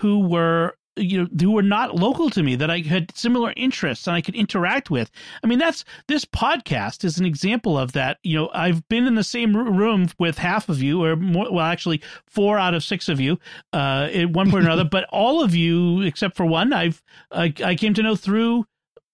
who 0.00 0.20
were 0.20 0.74
you 1.00 1.22
know 1.22 1.28
who 1.40 1.52
were 1.52 1.62
not 1.62 1.94
local 1.94 2.30
to 2.30 2.42
me 2.42 2.54
that 2.56 2.70
I 2.70 2.78
had 2.78 3.16
similar 3.16 3.52
interests 3.56 4.06
and 4.06 4.16
I 4.16 4.20
could 4.20 4.34
interact 4.34 4.90
with. 4.90 5.10
I 5.42 5.46
mean, 5.46 5.58
that's 5.58 5.84
this 6.06 6.24
podcast 6.24 7.04
is 7.04 7.18
an 7.18 7.26
example 7.26 7.78
of 7.78 7.92
that. 7.92 8.18
You 8.22 8.36
know, 8.36 8.50
I've 8.52 8.86
been 8.88 9.06
in 9.06 9.14
the 9.14 9.24
same 9.24 9.56
room 9.56 10.08
with 10.18 10.38
half 10.38 10.68
of 10.68 10.82
you, 10.82 11.02
or 11.04 11.16
more, 11.16 11.52
well, 11.52 11.64
actually 11.64 12.02
four 12.26 12.58
out 12.58 12.74
of 12.74 12.84
six 12.84 13.08
of 13.08 13.20
you, 13.20 13.38
uh, 13.72 14.08
at 14.12 14.30
one 14.30 14.50
point 14.50 14.64
or 14.64 14.66
another. 14.66 14.84
But 14.90 15.04
all 15.12 15.42
of 15.42 15.54
you, 15.54 16.02
except 16.02 16.36
for 16.36 16.44
one, 16.44 16.72
I've 16.72 17.02
I, 17.30 17.52
I 17.64 17.74
came 17.74 17.94
to 17.94 18.02
know 18.02 18.16
through 18.16 18.66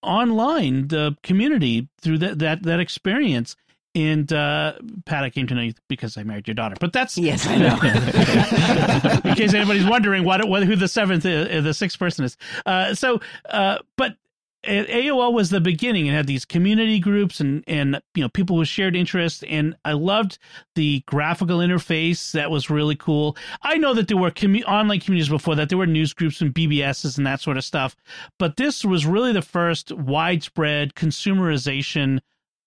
online 0.03 0.89
the 0.89 1.16
community 1.22 1.89
through 2.01 2.18
that 2.18 2.39
that 2.39 2.62
that 2.62 2.80
experience 2.80 3.57
and 3.97 4.30
uh, 4.30 4.74
Pat, 5.07 5.24
I 5.24 5.30
came 5.30 5.47
to 5.47 5.55
know 5.55 5.62
you 5.62 5.72
because 5.88 6.18
I 6.18 6.22
married 6.22 6.47
your 6.47 6.55
daughter. 6.55 6.76
But 6.78 6.92
that's 6.92 7.16
yes, 7.16 7.47
I 7.47 7.57
know. 7.57 9.20
in 9.30 9.34
case 9.36 9.55
anybody's 9.55 9.86
wondering 9.86 10.22
what, 10.22 10.47
what 10.47 10.64
who 10.64 10.76
the 10.76 10.86
seventh, 10.86 11.24
uh, 11.24 11.62
the 11.62 11.72
sixth 11.72 11.99
person 11.99 12.26
is. 12.26 12.36
Uh, 12.66 12.94
so, 12.94 13.20
uh, 13.49 13.78
but 13.97 14.18
AOL 14.64 15.32
was 15.32 15.49
the 15.49 15.62
beginning. 15.62 16.07
It 16.07 16.12
had 16.12 16.26
these 16.26 16.44
community 16.44 16.99
groups 16.99 17.40
and 17.40 17.64
and 17.66 18.03
you 18.14 18.22
know 18.22 18.28
people 18.28 18.57
with 18.57 18.68
shared 18.68 18.94
interests, 18.94 19.42
and 19.49 19.74
I 19.86 19.92
loved 19.92 20.38
the 20.74 21.03
graphical 21.07 21.61
interface. 21.61 22.32
That 22.32 22.51
was 22.51 22.68
really 22.68 22.97
cool. 22.97 23.34
I 23.62 23.78
know 23.78 23.94
that 23.94 24.09
there 24.09 24.18
were 24.18 24.30
commu- 24.30 24.64
online 24.64 25.01
communities 25.01 25.30
before 25.30 25.55
that. 25.55 25.70
There 25.70 25.78
were 25.78 25.86
news 25.86 26.12
groups 26.12 26.42
and 26.42 26.53
BBSs 26.53 27.16
and 27.16 27.26
that 27.26 27.40
sort 27.40 27.57
of 27.57 27.64
stuff, 27.64 27.97
but 28.38 28.59
this 28.59 28.84
was 28.84 29.07
really 29.07 29.32
the 29.32 29.40
first 29.40 29.90
widespread 29.90 30.94
consumerization 30.94 32.20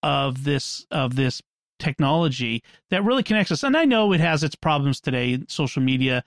of 0.03 0.43
this 0.43 0.85
of 0.91 1.15
this 1.15 1.41
technology 1.79 2.61
that 2.89 3.03
really 3.03 3.23
connects 3.23 3.51
us. 3.51 3.63
And 3.63 3.75
I 3.75 3.85
know 3.85 4.13
it 4.13 4.19
has 4.19 4.43
its 4.43 4.55
problems 4.55 4.99
today, 4.99 5.39
social 5.47 5.81
media 5.81 6.23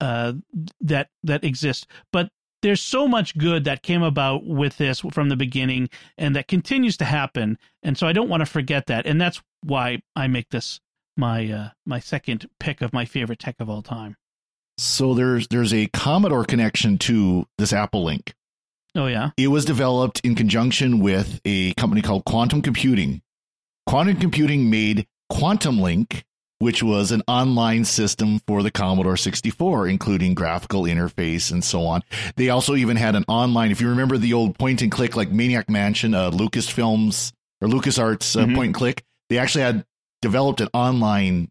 uh, 0.00 0.34
that 0.80 1.08
that 1.22 1.44
exist, 1.44 1.86
but 2.12 2.30
there's 2.62 2.80
so 2.80 3.06
much 3.06 3.36
good 3.36 3.64
that 3.64 3.82
came 3.82 4.02
about 4.02 4.46
with 4.46 4.78
this 4.78 5.00
from 5.12 5.28
the 5.28 5.36
beginning, 5.36 5.90
and 6.16 6.34
that 6.34 6.48
continues 6.48 6.96
to 6.96 7.04
happen. 7.04 7.58
And 7.82 7.98
so 7.98 8.06
I 8.06 8.14
don't 8.14 8.30
want 8.30 8.40
to 8.40 8.46
forget 8.46 8.86
that, 8.86 9.06
and 9.06 9.20
that's 9.20 9.42
why 9.62 10.00
I 10.16 10.28
make 10.28 10.48
this 10.48 10.80
my 11.16 11.50
uh, 11.50 11.68
my 11.84 12.00
second 12.00 12.48
pick 12.58 12.80
of 12.80 12.92
my 12.92 13.04
favorite 13.04 13.38
tech 13.38 13.56
of 13.60 13.68
all 13.68 13.82
time. 13.82 14.16
So 14.78 15.14
there's 15.14 15.46
there's 15.48 15.74
a 15.74 15.88
Commodore 15.88 16.44
connection 16.44 16.98
to 16.98 17.46
this 17.58 17.72
Apple 17.72 18.04
Link. 18.04 18.32
Oh, 18.94 19.06
yeah. 19.06 19.30
It 19.36 19.48
was 19.48 19.64
developed 19.64 20.20
in 20.24 20.34
conjunction 20.34 21.00
with 21.00 21.40
a 21.44 21.74
company 21.74 22.00
called 22.00 22.24
Quantum 22.24 22.62
Computing. 22.62 23.22
Quantum 23.86 24.16
Computing 24.16 24.70
made 24.70 25.06
Quantum 25.28 25.80
Link, 25.80 26.24
which 26.60 26.82
was 26.82 27.10
an 27.10 27.22
online 27.26 27.84
system 27.84 28.40
for 28.46 28.62
the 28.62 28.70
Commodore 28.70 29.16
64, 29.16 29.88
including 29.88 30.34
graphical 30.34 30.82
interface 30.82 31.50
and 31.50 31.64
so 31.64 31.84
on. 31.86 32.02
They 32.36 32.50
also 32.50 32.76
even 32.76 32.96
had 32.96 33.16
an 33.16 33.24
online, 33.26 33.72
if 33.72 33.80
you 33.80 33.88
remember 33.88 34.16
the 34.16 34.32
old 34.32 34.56
point 34.58 34.80
and 34.80 34.92
click, 34.92 35.16
like 35.16 35.30
Maniac 35.30 35.68
Mansion, 35.68 36.14
uh, 36.14 36.30
Lucasfilms 36.30 37.32
or 37.60 37.68
LucasArts 37.68 38.36
uh, 38.36 38.44
mm-hmm. 38.44 38.54
point 38.54 38.66
and 38.66 38.74
click, 38.74 39.04
they 39.28 39.38
actually 39.38 39.64
had 39.64 39.84
developed 40.22 40.60
an 40.60 40.68
online 40.72 41.50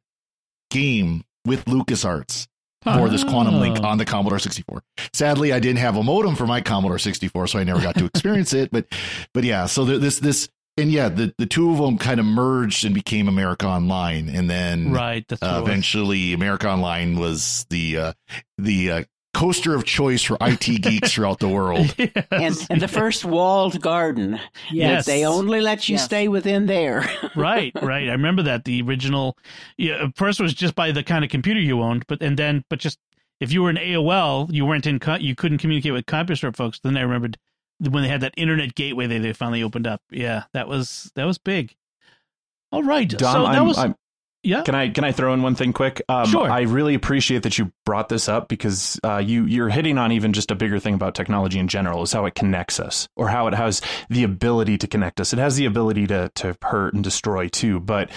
game 0.70 1.24
with 1.46 1.66
LucasArts 1.66 2.48
for 2.84 3.10
this 3.10 3.24
quantum 3.24 3.60
link 3.60 3.78
Oh. 3.82 3.88
on 3.88 3.98
the 3.98 4.06
Commodore 4.06 4.40
64. 4.40 4.84
Sadly, 5.14 5.52
I 5.54 5.60
didn't 5.60 5.80
have 5.80 5.96
a 5.98 6.04
modem 6.04 6.36
for 6.36 6.46
my 6.48 6.62
Commodore 6.62 7.00
64, 7.00 7.48
so 7.48 7.60
I 7.60 7.64
never 7.64 7.82
got 7.82 7.96
to 7.96 8.06
experience 8.14 8.54
it. 8.54 8.72
But, 8.72 8.86
but 9.34 9.44
yeah, 9.44 9.66
so 9.66 9.86
this, 9.86 10.20
this, 10.20 10.50
and 10.78 10.92
yeah, 10.92 11.10
the, 11.10 11.34
the 11.38 11.46
two 11.46 11.72
of 11.72 11.78
them 11.78 11.98
kind 11.98 12.20
of 12.20 12.26
merged 12.26 12.84
and 12.86 12.94
became 12.96 13.28
America 13.28 13.68
Online. 13.68 14.28
And 14.30 14.50
then 14.50 14.92
Right. 14.92 15.26
Uh, 15.32 15.62
eventually 15.64 16.34
America 16.34 16.68
Online 16.70 17.18
was 17.20 17.66
the, 17.70 17.98
uh, 17.98 18.14
the, 18.58 18.92
uh, 18.92 19.04
coaster 19.34 19.74
of 19.76 19.84
choice 19.84 20.22
for 20.22 20.38
IT 20.42 20.60
geeks 20.82 21.14
throughout 21.14 21.40
the 21.40 21.48
world. 21.50 21.94
Yes. 21.98 22.12
and 22.32 22.68
and 22.72 22.82
the 22.82 22.88
first 22.88 23.26
walled 23.26 23.80
garden. 23.82 24.40
Yes. 24.72 25.06
They 25.06 25.26
only 25.26 25.62
let 25.62 25.88
you 25.90 25.96
Yes. 25.96 26.06
stay 26.06 26.28
within 26.28 26.66
there. 26.66 27.10
right, 27.36 27.72
right. 27.82 28.08
I 28.10 28.12
remember 28.12 28.44
that 28.44 28.66
the 28.66 28.82
original, 28.82 29.38
yeah, 29.78 30.08
first 30.16 30.40
was 30.40 30.54
just 30.54 30.76
by 30.76 30.92
the 30.92 31.04
kind 31.04 31.24
of 31.24 31.32
computer 31.32 31.60
you 31.60 31.82
owned, 31.82 32.06
but 32.08 32.22
and 32.22 32.38
then 32.38 32.64
but 32.70 32.80
just 32.80 33.00
if 33.40 33.52
you 33.52 33.64
were 33.64 33.70
in 33.70 33.76
AOL, 33.78 34.52
you 34.54 34.66
weren't 34.66 34.86
in, 34.88 35.00
co- 35.00 35.16
you 35.16 35.36
couldn't 35.36 35.58
communicate 35.58 35.94
with 35.94 36.06
CompuServe 36.06 36.56
folks. 36.56 36.80
Then 36.80 36.96
I 36.98 37.02
remembered 37.02 37.38
when 37.80 38.04
they 38.04 38.10
had 38.10 38.22
that 38.22 38.34
internet 38.38 38.76
gateway 38.76 39.08
they 39.08 39.18
they 39.20 39.34
finally 39.34 39.64
opened 39.64 39.88
up. 39.88 40.02
Yeah, 40.12 40.44
that 40.54 40.68
was 40.68 41.12
that 41.16 41.26
was 41.26 41.38
big. 41.38 41.76
All 42.72 42.84
right, 42.84 43.08
Dom, 43.10 43.34
so 43.34 43.42
that 43.44 43.56
I'm- 43.56 43.68
was 43.68 43.78
I'm- 43.78 43.96
yeah. 44.44 44.62
Can 44.64 44.76
I 44.76 44.90
can 44.90 45.04
I 45.04 45.12
throw 45.12 45.34
in 45.34 45.42
one 45.42 45.56
thing 45.56 45.74
quick? 45.74 46.02
Um, 46.10 46.26
Sure. 46.28 46.50
I 46.50 46.62
really 46.62 46.94
appreciate 46.94 47.44
that 47.44 47.58
you 47.58 47.72
brought 47.86 48.10
this 48.10 48.28
up 48.28 48.50
because 48.50 49.00
uh, 49.04 49.18
you 49.18 49.46
you're 49.46 49.70
hitting 49.70 49.98
on 49.98 50.12
even 50.12 50.34
just 50.34 50.52
a 50.52 50.56
bigger 50.56 50.80
thing 50.80 50.94
about 50.94 51.16
technology 51.16 51.60
in 51.60 51.68
general 51.68 52.04
is 52.04 52.12
how 52.12 52.26
it 52.26 52.36
connects 52.36 52.80
us 52.80 53.08
or 53.16 53.30
how 53.30 53.48
it 53.48 53.54
has 53.54 53.82
the 54.10 54.24
ability 54.24 54.78
to 54.80 54.88
connect 54.88 55.20
us. 55.22 55.34
It 55.34 55.40
has 55.40 55.56
the 55.56 55.66
ability 55.66 56.08
to 56.08 56.30
to 56.36 56.58
hurt 56.62 56.94
and 56.94 57.04
destroy 57.04 57.48
too. 57.48 57.80
But 57.80 58.10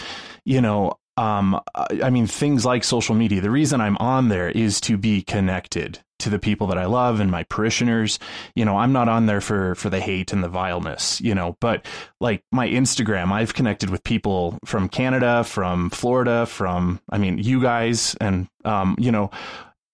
you 0.45 0.61
know, 0.61 0.99
um, 1.17 1.61
I 2.03 2.11
mean, 2.11 2.27
things 2.27 2.65
like 2.65 2.85
social 2.85 3.15
media. 3.15 3.41
The 3.41 3.51
reason 3.51 3.81
I'm 3.81 3.97
on 3.99 4.29
there 4.29 4.51
is 4.51 4.81
to 4.83 4.97
be 4.97 5.23
connected 5.23 6.01
to 6.19 6.31
the 6.31 6.39
people 6.39 6.67
that 6.69 6.79
I 6.79 6.87
love 6.87 7.21
and 7.21 7.31
my 7.31 7.45
parishioners. 7.45 8.19
You 8.55 8.65
know, 8.65 8.77
I'm 8.77 8.93
not 8.93 9.09
on 9.09 9.27
there 9.27 9.41
for 9.41 9.75
for 9.75 9.91
the 9.91 10.01
hate 10.01 10.33
and 10.33 10.43
the 10.43 10.49
vileness. 10.49 11.21
You 11.21 11.35
know, 11.35 11.57
but 11.61 11.87
like 12.21 12.43
my 12.53 12.69
Instagram, 12.69 13.33
I've 13.33 13.55
connected 13.55 13.91
with 13.91 14.05
people 14.05 14.59
from 14.65 14.89
Canada, 14.89 15.45
from 15.45 15.91
Florida, 15.91 16.47
from 16.47 17.01
I 17.11 17.19
mean, 17.19 17.39
you 17.39 17.61
guys, 17.61 18.15
and 18.21 18.49
um, 18.65 18.97
you 18.99 19.11
know, 19.11 19.31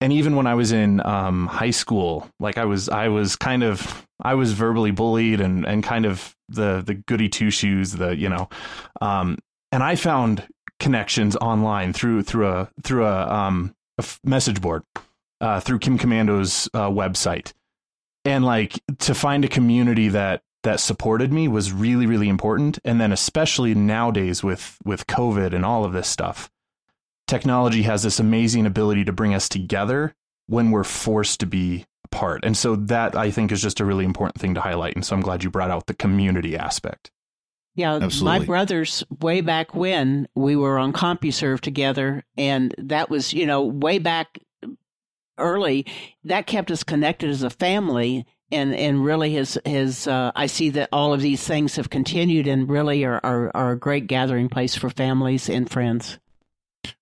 and 0.00 0.12
even 0.12 0.34
when 0.34 0.48
I 0.48 0.54
was 0.54 0.72
in 0.72 1.04
um, 1.06 1.46
high 1.46 1.70
school, 1.70 2.28
like 2.40 2.58
I 2.58 2.64
was, 2.64 2.88
I 2.88 3.06
was 3.06 3.36
kind 3.36 3.62
of, 3.62 4.04
I 4.20 4.34
was 4.34 4.52
verbally 4.52 4.90
bullied 4.90 5.40
and 5.40 5.64
and 5.64 5.84
kind 5.84 6.04
of 6.04 6.34
the 6.48 6.82
the 6.84 6.94
goody 6.94 7.28
two 7.28 7.50
shoes, 7.50 7.92
the 7.92 8.16
you 8.16 8.28
know, 8.28 8.48
um, 9.00 9.38
and 9.70 9.82
I 9.82 9.94
found 9.94 10.46
connections 10.82 11.36
online 11.36 11.92
through 11.92 12.22
through 12.22 12.48
a 12.48 12.68
through 12.82 13.06
a 13.06 13.32
um 13.32 13.74
message 14.24 14.60
board 14.60 14.82
uh, 15.40 15.60
through 15.60 15.78
Kim 15.78 15.98
Komando's 15.98 16.68
uh, 16.74 16.90
website, 16.90 17.52
and 18.24 18.44
like 18.44 18.80
to 18.98 19.14
find 19.14 19.44
a 19.44 19.48
community 19.48 20.08
that 20.08 20.42
that 20.64 20.80
supported 20.80 21.32
me 21.32 21.48
was 21.48 21.72
really 21.72 22.06
really 22.06 22.28
important. 22.28 22.78
And 22.84 23.00
then 23.00 23.12
especially 23.12 23.74
nowadays 23.74 24.42
with 24.42 24.78
with 24.84 25.06
covid 25.06 25.54
and 25.54 25.64
all 25.64 25.84
of 25.84 25.92
this 25.92 26.08
stuff 26.08 26.50
technology 27.28 27.82
has 27.82 28.02
this 28.02 28.20
amazing 28.20 28.66
ability 28.66 29.04
to 29.04 29.12
bring 29.12 29.32
us 29.32 29.48
together 29.48 30.14
when 30.48 30.70
we're 30.70 30.84
forced 30.84 31.40
to 31.40 31.46
be 31.46 31.86
apart. 32.04 32.44
And 32.44 32.56
so 32.56 32.76
that 32.76 33.16
i 33.16 33.30
think 33.30 33.52
is 33.52 33.62
just 33.62 33.80
a 33.80 33.84
really 33.84 34.04
important 34.04 34.40
thing 34.40 34.54
to 34.54 34.60
highlight. 34.60 34.96
And 34.96 35.06
so 35.06 35.16
i'm 35.16 35.22
glad 35.22 35.44
you 35.44 35.50
brought 35.50 35.70
out 35.70 35.86
the 35.86 35.94
community 35.94 36.56
aspect 36.56 37.10
Yeah, 37.74 37.94
Absolutely. 37.94 38.40
my 38.40 38.44
brothers, 38.44 39.02
way 39.20 39.40
back 39.40 39.74
when 39.74 40.28
we 40.34 40.56
were 40.56 40.78
on 40.78 40.92
CompuServe 40.92 41.60
together, 41.60 42.22
and 42.36 42.74
that 42.78 43.08
was, 43.08 43.32
you 43.32 43.46
know, 43.46 43.62
way 43.62 43.98
back 43.98 44.38
early, 45.38 45.86
that 46.24 46.46
kept 46.46 46.70
us 46.70 46.82
connected 46.82 47.30
as 47.30 47.42
a 47.42 47.50
family. 47.50 48.26
And, 48.50 48.74
and 48.74 49.02
really 49.02 49.32
has, 49.36 49.56
has 49.64 50.06
uh, 50.06 50.30
I 50.36 50.44
see 50.44 50.68
that 50.68 50.90
all 50.92 51.14
of 51.14 51.22
these 51.22 51.42
things 51.42 51.76
have 51.76 51.88
continued 51.88 52.46
and 52.46 52.68
really 52.68 53.02
are, 53.02 53.18
are, 53.24 53.50
are 53.54 53.72
a 53.72 53.78
great 53.78 54.06
gathering 54.06 54.50
place 54.50 54.74
for 54.76 54.90
families 54.90 55.48
and 55.48 55.70
friends. 55.70 56.18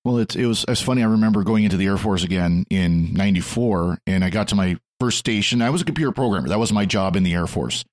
Well, 0.05 0.18
it's 0.18 0.37
it 0.37 0.47
was 0.47 0.64
it's 0.68 0.81
funny. 0.81 1.03
I 1.03 1.07
remember 1.07 1.43
going 1.43 1.64
into 1.64 1.77
the 1.77 1.87
Air 1.87 1.97
Force 1.97 2.23
again 2.23 2.66
in 2.71 3.14
'94, 3.14 3.99
and 4.07 4.25
I 4.25 4.31
got 4.31 4.49
to 4.49 4.55
my 4.55 4.79
first 4.99 5.18
station. 5.18 5.62
I 5.62 5.71
was 5.71 5.83
a 5.83 5.85
computer 5.85 6.12
programmer. 6.12 6.49
That 6.49 6.59
was 6.59 6.73
my 6.73 6.87
job 6.87 7.16
in 7.16 7.23
the 7.23 7.35
Air 7.35 7.47
Force, 7.47 7.85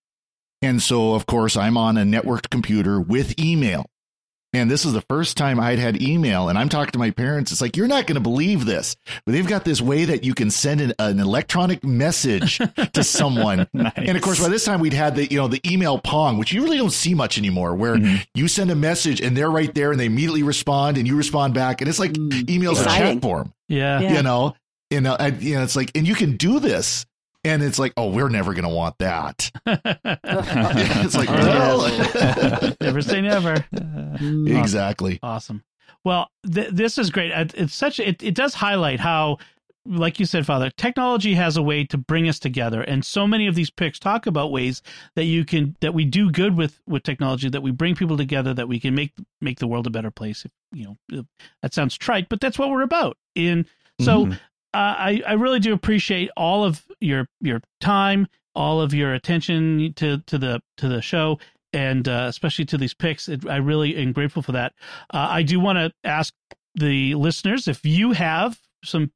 and 0.61 0.81
so 0.81 1.13
of 1.13 1.25
course 1.25 1.55
I'm 1.57 1.77
on 1.77 1.97
a 1.97 2.03
networked 2.03 2.49
computer 2.49 2.99
with 2.99 3.39
email. 3.39 3.85
And 4.53 4.71
this 4.71 4.85
is 4.85 4.93
the 4.93 5.01
first 5.09 5.35
time 5.35 5.59
I'd 5.59 5.77
had 5.77 6.01
email, 6.01 6.47
and 6.47 6.57
I'm 6.57 6.69
talking 6.69 6.93
to 6.93 6.97
my 6.99 7.11
parents. 7.11 7.51
It's 7.51 7.59
like 7.61 7.75
you're 7.75 7.85
not 7.87 8.07
going 8.07 8.15
to 8.15 8.21
believe 8.21 8.65
this, 8.65 8.95
but 9.25 9.33
they've 9.33 9.45
got 9.45 9.65
this 9.65 9.81
way 9.81 10.05
that 10.05 10.23
you 10.23 10.33
can 10.33 10.49
send 10.49 10.79
an, 10.79 10.93
an 10.99 11.19
electronic 11.19 11.83
message 11.83 12.57
to 12.93 13.03
someone. 13.03 13.67
And 13.73 14.15
of 14.15 14.21
course, 14.23 14.39
by 14.39 14.47
this 14.47 14.63
time 14.63 14.79
we'd 14.79 14.93
had 14.93 15.15
the 15.17 15.25
you 15.29 15.37
know 15.37 15.49
the 15.49 15.59
email 15.69 15.99
pong, 15.99 16.37
which 16.37 16.53
you 16.53 16.63
really 16.63 16.77
don't 16.77 16.91
see 16.93 17.13
much 17.13 17.37
anymore, 17.37 17.75
where 17.75 17.97
you 18.33 18.47
send 18.47 18.71
a 18.71 18.75
message 18.75 19.19
and 19.21 19.35
they're 19.35 19.51
right 19.51 19.71
there 19.75 19.91
and 19.91 19.99
they 19.99 20.05
immediately 20.05 20.43
respond 20.43 20.97
and 20.97 21.05
you 21.05 21.17
respond 21.17 21.53
back, 21.53 21.81
and 21.81 21.89
it's 21.89 21.99
like 21.99 22.13
Mm. 22.13 22.31
emails 22.45 22.77
a 22.79 22.83
Exciting. 22.83 23.15
chat 23.17 23.21
form, 23.21 23.53
yeah. 23.67 23.99
Yeah. 23.99 24.13
you 24.13 24.23
know. 24.23 24.55
And 24.89 25.07
uh, 25.07 25.17
I, 25.19 25.27
you 25.27 25.55
know, 25.55 25.63
it's 25.63 25.75
like, 25.75 25.91
and 25.93 26.07
you 26.07 26.15
can 26.15 26.37
do 26.37 26.61
this, 26.61 27.05
and 27.47 27.63
it's 27.63 27.79
like, 27.79 27.93
oh, 27.97 28.09
we're 28.09 28.29
never 28.29 28.53
going 28.53 28.63
to 28.63 28.69
want 28.69 28.97
that. 28.99 29.49
it's 29.65 31.15
like, 31.15 31.29
well, 31.29 32.75
never 32.81 33.01
say 33.01 33.21
never. 33.21 33.63
exactly. 34.45 35.19
Awesome. 35.23 35.63
Well, 36.03 36.29
th- 36.51 36.69
this 36.71 36.97
is 36.97 37.09
great. 37.09 37.31
It's 37.55 37.73
such 37.73 37.99
it, 37.99 38.21
it 38.23 38.35
does 38.35 38.53
highlight 38.53 38.99
how 38.99 39.37
like 39.89 40.19
you 40.19 40.25
said 40.25 40.45
father, 40.45 40.69
technology 40.71 41.33
has 41.35 41.55
a 41.55 41.61
way 41.61 41.85
to 41.85 41.97
bring 41.97 42.27
us 42.27 42.39
together 42.39 42.81
and 42.81 43.05
so 43.05 43.25
many 43.25 43.47
of 43.47 43.55
these 43.55 43.69
picks 43.69 43.97
talk 43.99 44.25
about 44.25 44.51
ways 44.51 44.81
that 45.15 45.23
you 45.23 45.45
can 45.45 45.77
that 45.79 45.93
we 45.93 46.03
do 46.03 46.29
good 46.29 46.57
with 46.57 46.81
with 46.87 47.03
technology 47.03 47.47
that 47.49 47.61
we 47.61 47.71
bring 47.71 47.95
people 47.95 48.17
together 48.17 48.53
that 48.53 48.67
we 48.67 48.81
can 48.81 48.93
make 48.93 49.13
make 49.39 49.59
the 49.59 49.67
world 49.67 49.87
a 49.87 49.89
better 49.89 50.11
place. 50.11 50.43
If, 50.45 50.51
you 50.73 50.97
know, 51.09 51.23
that 51.61 51.73
sounds 51.73 51.97
trite, 51.97 52.27
but 52.27 52.41
that's 52.41 52.59
what 52.59 52.69
we're 52.69 52.81
about. 52.81 53.17
And 53.37 53.65
so 54.01 54.25
Mhm. 54.25 54.39
I 54.73 55.23
I 55.25 55.33
really 55.33 55.59
do 55.59 55.73
appreciate 55.73 56.29
all 56.37 56.63
of 56.63 56.85
your 56.99 57.27
your 57.41 57.61
time, 57.79 58.27
all 58.55 58.81
of 58.81 58.93
your 58.93 59.13
attention 59.13 59.93
to 59.95 60.19
to 60.19 60.37
the 60.37 60.61
to 60.77 60.87
the 60.87 61.01
show, 61.01 61.39
and 61.73 62.07
uh, 62.07 62.25
especially 62.27 62.65
to 62.65 62.77
these 62.77 62.93
picks. 62.93 63.29
It, 63.29 63.47
I 63.47 63.57
really 63.57 63.95
am 63.95 64.11
grateful 64.11 64.41
for 64.41 64.51
that. 64.53 64.73
Uh, 65.13 65.27
I 65.29 65.43
do 65.43 65.59
want 65.59 65.77
to 65.77 65.91
ask 66.03 66.33
the 66.75 67.15
listeners 67.15 67.67
if 67.67 67.85
you 67.85 68.11
have 68.11 68.59
some 68.83 69.11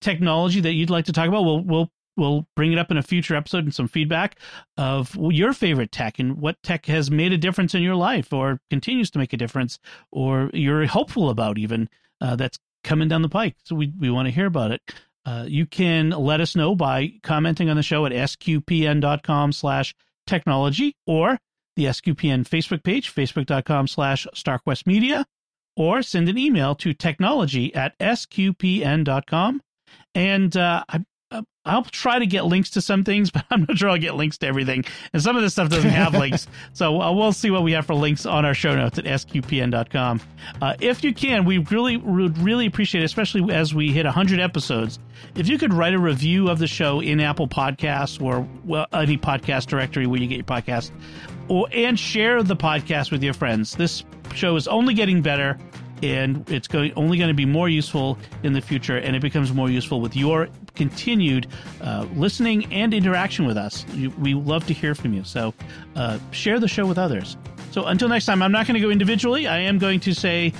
technology 0.00 0.60
that 0.60 0.72
you'd 0.72 0.90
like 0.90 1.06
to 1.06 1.12
talk 1.12 1.28
about. 1.28 1.44
We'll 1.44 1.64
we'll 1.64 1.90
we'll 2.16 2.46
bring 2.54 2.72
it 2.72 2.78
up 2.78 2.90
in 2.90 2.96
a 2.96 3.02
future 3.02 3.34
episode 3.34 3.64
and 3.64 3.74
some 3.74 3.88
feedback 3.88 4.38
of 4.76 5.16
your 5.18 5.52
favorite 5.52 5.90
tech 5.90 6.18
and 6.18 6.40
what 6.40 6.62
tech 6.62 6.86
has 6.86 7.10
made 7.10 7.32
a 7.32 7.38
difference 7.38 7.74
in 7.74 7.82
your 7.82 7.94
life 7.94 8.32
or 8.32 8.60
continues 8.70 9.10
to 9.10 9.18
make 9.18 9.32
a 9.32 9.36
difference 9.36 9.78
or 10.12 10.50
you're 10.52 10.86
hopeful 10.86 11.30
about 11.30 11.56
even 11.58 11.88
uh, 12.20 12.36
that's 12.36 12.58
coming 12.82 13.08
down 13.08 13.22
the 13.22 13.28
pike. 13.28 13.56
So 13.64 13.74
we 13.74 13.92
we 13.98 14.10
want 14.10 14.26
to 14.26 14.32
hear 14.32 14.46
about 14.46 14.72
it. 14.72 14.82
Uh, 15.24 15.44
you 15.46 15.66
can 15.66 16.10
let 16.10 16.40
us 16.40 16.56
know 16.56 16.74
by 16.74 17.12
commenting 17.22 17.68
on 17.68 17.76
the 17.76 17.82
show 17.82 18.06
at 18.06 18.12
sqpn.com 18.12 19.52
slash 19.52 19.94
technology 20.26 20.96
or 21.06 21.38
the 21.76 21.84
SQPN 21.86 22.48
Facebook 22.48 22.82
page, 22.82 23.14
facebook.com 23.14 23.86
slash 23.86 24.26
starquestmedia, 24.34 25.24
or 25.76 26.02
send 26.02 26.28
an 26.28 26.38
email 26.38 26.74
to 26.76 26.92
technology 26.92 27.74
at 27.74 27.98
sqpn.com. 27.98 29.62
And 30.14 30.56
uh, 30.56 30.84
I, 30.88 31.04
I'll 31.66 31.84
try 31.84 32.18
to 32.18 32.26
get 32.26 32.46
links 32.46 32.70
to 32.70 32.80
some 32.80 33.04
things, 33.04 33.30
but 33.30 33.44
I'm 33.50 33.66
not 33.68 33.76
sure 33.76 33.90
I'll 33.90 33.98
get 33.98 34.14
links 34.14 34.38
to 34.38 34.46
everything. 34.46 34.84
And 35.12 35.22
some 35.22 35.36
of 35.36 35.42
this 35.42 35.52
stuff 35.52 35.68
doesn't 35.68 35.90
have 35.90 36.14
links. 36.14 36.46
So 36.72 37.00
uh, 37.00 37.12
we'll 37.12 37.32
see 37.32 37.50
what 37.50 37.62
we 37.62 37.72
have 37.72 37.86
for 37.86 37.94
links 37.94 38.26
on 38.26 38.44
our 38.44 38.54
show 38.54 38.74
notes 38.74 38.98
at 38.98 39.04
sqpn.com. 39.04 40.20
Uh, 40.62 40.74
if 40.80 41.02
you 41.02 41.12
can, 41.12 41.44
we 41.44 41.58
really 41.58 41.96
would 41.96 42.38
really 42.38 42.66
appreciate 42.66 43.02
it, 43.02 43.04
especially 43.04 43.52
as 43.52 43.74
we 43.74 43.90
hit 43.92 44.04
100 44.04 44.40
episodes. 44.40 44.98
If 45.34 45.48
you 45.48 45.58
could 45.58 45.72
write 45.74 45.94
a 45.94 45.98
review 45.98 46.48
of 46.48 46.58
the 46.58 46.66
show 46.66 47.00
in 47.00 47.20
Apple 47.20 47.48
Podcasts 47.48 48.22
or 48.22 48.46
well, 48.64 48.86
any 48.92 49.18
podcast 49.18 49.66
directory 49.66 50.06
where 50.06 50.20
you 50.20 50.26
get 50.26 50.36
your 50.36 50.44
podcast, 50.44 50.90
or 51.48 51.68
and 51.72 51.98
share 51.98 52.42
the 52.42 52.56
podcast 52.56 53.10
with 53.10 53.22
your 53.22 53.34
friends. 53.34 53.74
This 53.74 54.04
show 54.34 54.56
is 54.56 54.68
only 54.68 54.94
getting 54.94 55.22
better 55.22 55.58
and 56.02 56.48
it's 56.50 56.68
going 56.68 56.92
only 56.94 57.18
going 57.18 57.28
to 57.28 57.34
be 57.34 57.46
more 57.46 57.68
useful 57.68 58.18
in 58.42 58.52
the 58.52 58.60
future 58.60 58.96
and 58.96 59.14
it 59.14 59.22
becomes 59.22 59.52
more 59.52 59.70
useful 59.70 60.00
with 60.00 60.16
your 60.16 60.48
continued 60.74 61.46
uh, 61.82 62.06
listening 62.14 62.72
and 62.72 62.94
interaction 62.94 63.46
with 63.46 63.56
us. 63.56 63.84
We 64.18 64.34
love 64.34 64.66
to 64.66 64.74
hear 64.74 64.94
from 64.94 65.12
you. 65.12 65.24
So 65.24 65.54
uh, 65.96 66.18
share 66.30 66.58
the 66.58 66.68
show 66.68 66.86
with 66.86 66.98
others. 66.98 67.36
So 67.70 67.84
until 67.84 68.08
next 68.08 68.26
time 68.26 68.42
i'm 68.42 68.52
not 68.52 68.66
going 68.66 68.74
to 68.74 68.80
go 68.80 68.90
individually. 68.90 69.46
I 69.46 69.58
am 69.58 69.78
going 69.78 70.00
to 70.00 70.14
say 70.14 70.52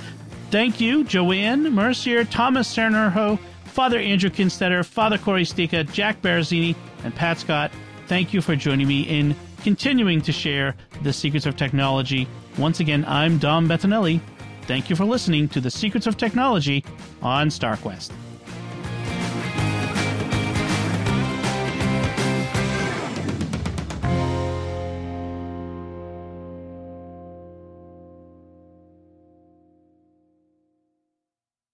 thank 0.49 0.81
you 0.81 1.03
joanne 1.03 1.63
mercier 1.73 2.25
thomas 2.25 2.73
cernerho 2.73 3.39
father 3.65 3.99
andrew 3.99 4.29
kinstetter 4.29 4.85
father 4.85 5.17
cory 5.17 5.43
sticha 5.43 5.89
jack 5.91 6.21
barazini 6.21 6.75
and 7.03 7.15
pat 7.15 7.39
scott. 7.39 7.71
Thank 8.07 8.33
you 8.33 8.41
for 8.41 8.55
joining 8.57 8.87
me 8.87 9.03
in 9.03 9.35
continuing 9.63 10.21
to 10.21 10.33
share 10.33 10.75
the 11.03 11.13
secrets 11.13 11.45
of 11.45 11.55
technology. 11.55 12.27
Once 12.57 12.79
again 12.79 13.05
i'm 13.07 13.37
dom 13.37 13.67
bettinelli 13.67 14.19
Thank 14.63 14.89
you 14.89 14.95
for 14.95 15.05
listening 15.05 15.49
to 15.49 15.61
the 15.61 15.71
Secrets 15.71 16.07
of 16.07 16.17
Technology 16.17 16.85
on 17.21 17.49
StarQuest. 17.49 18.11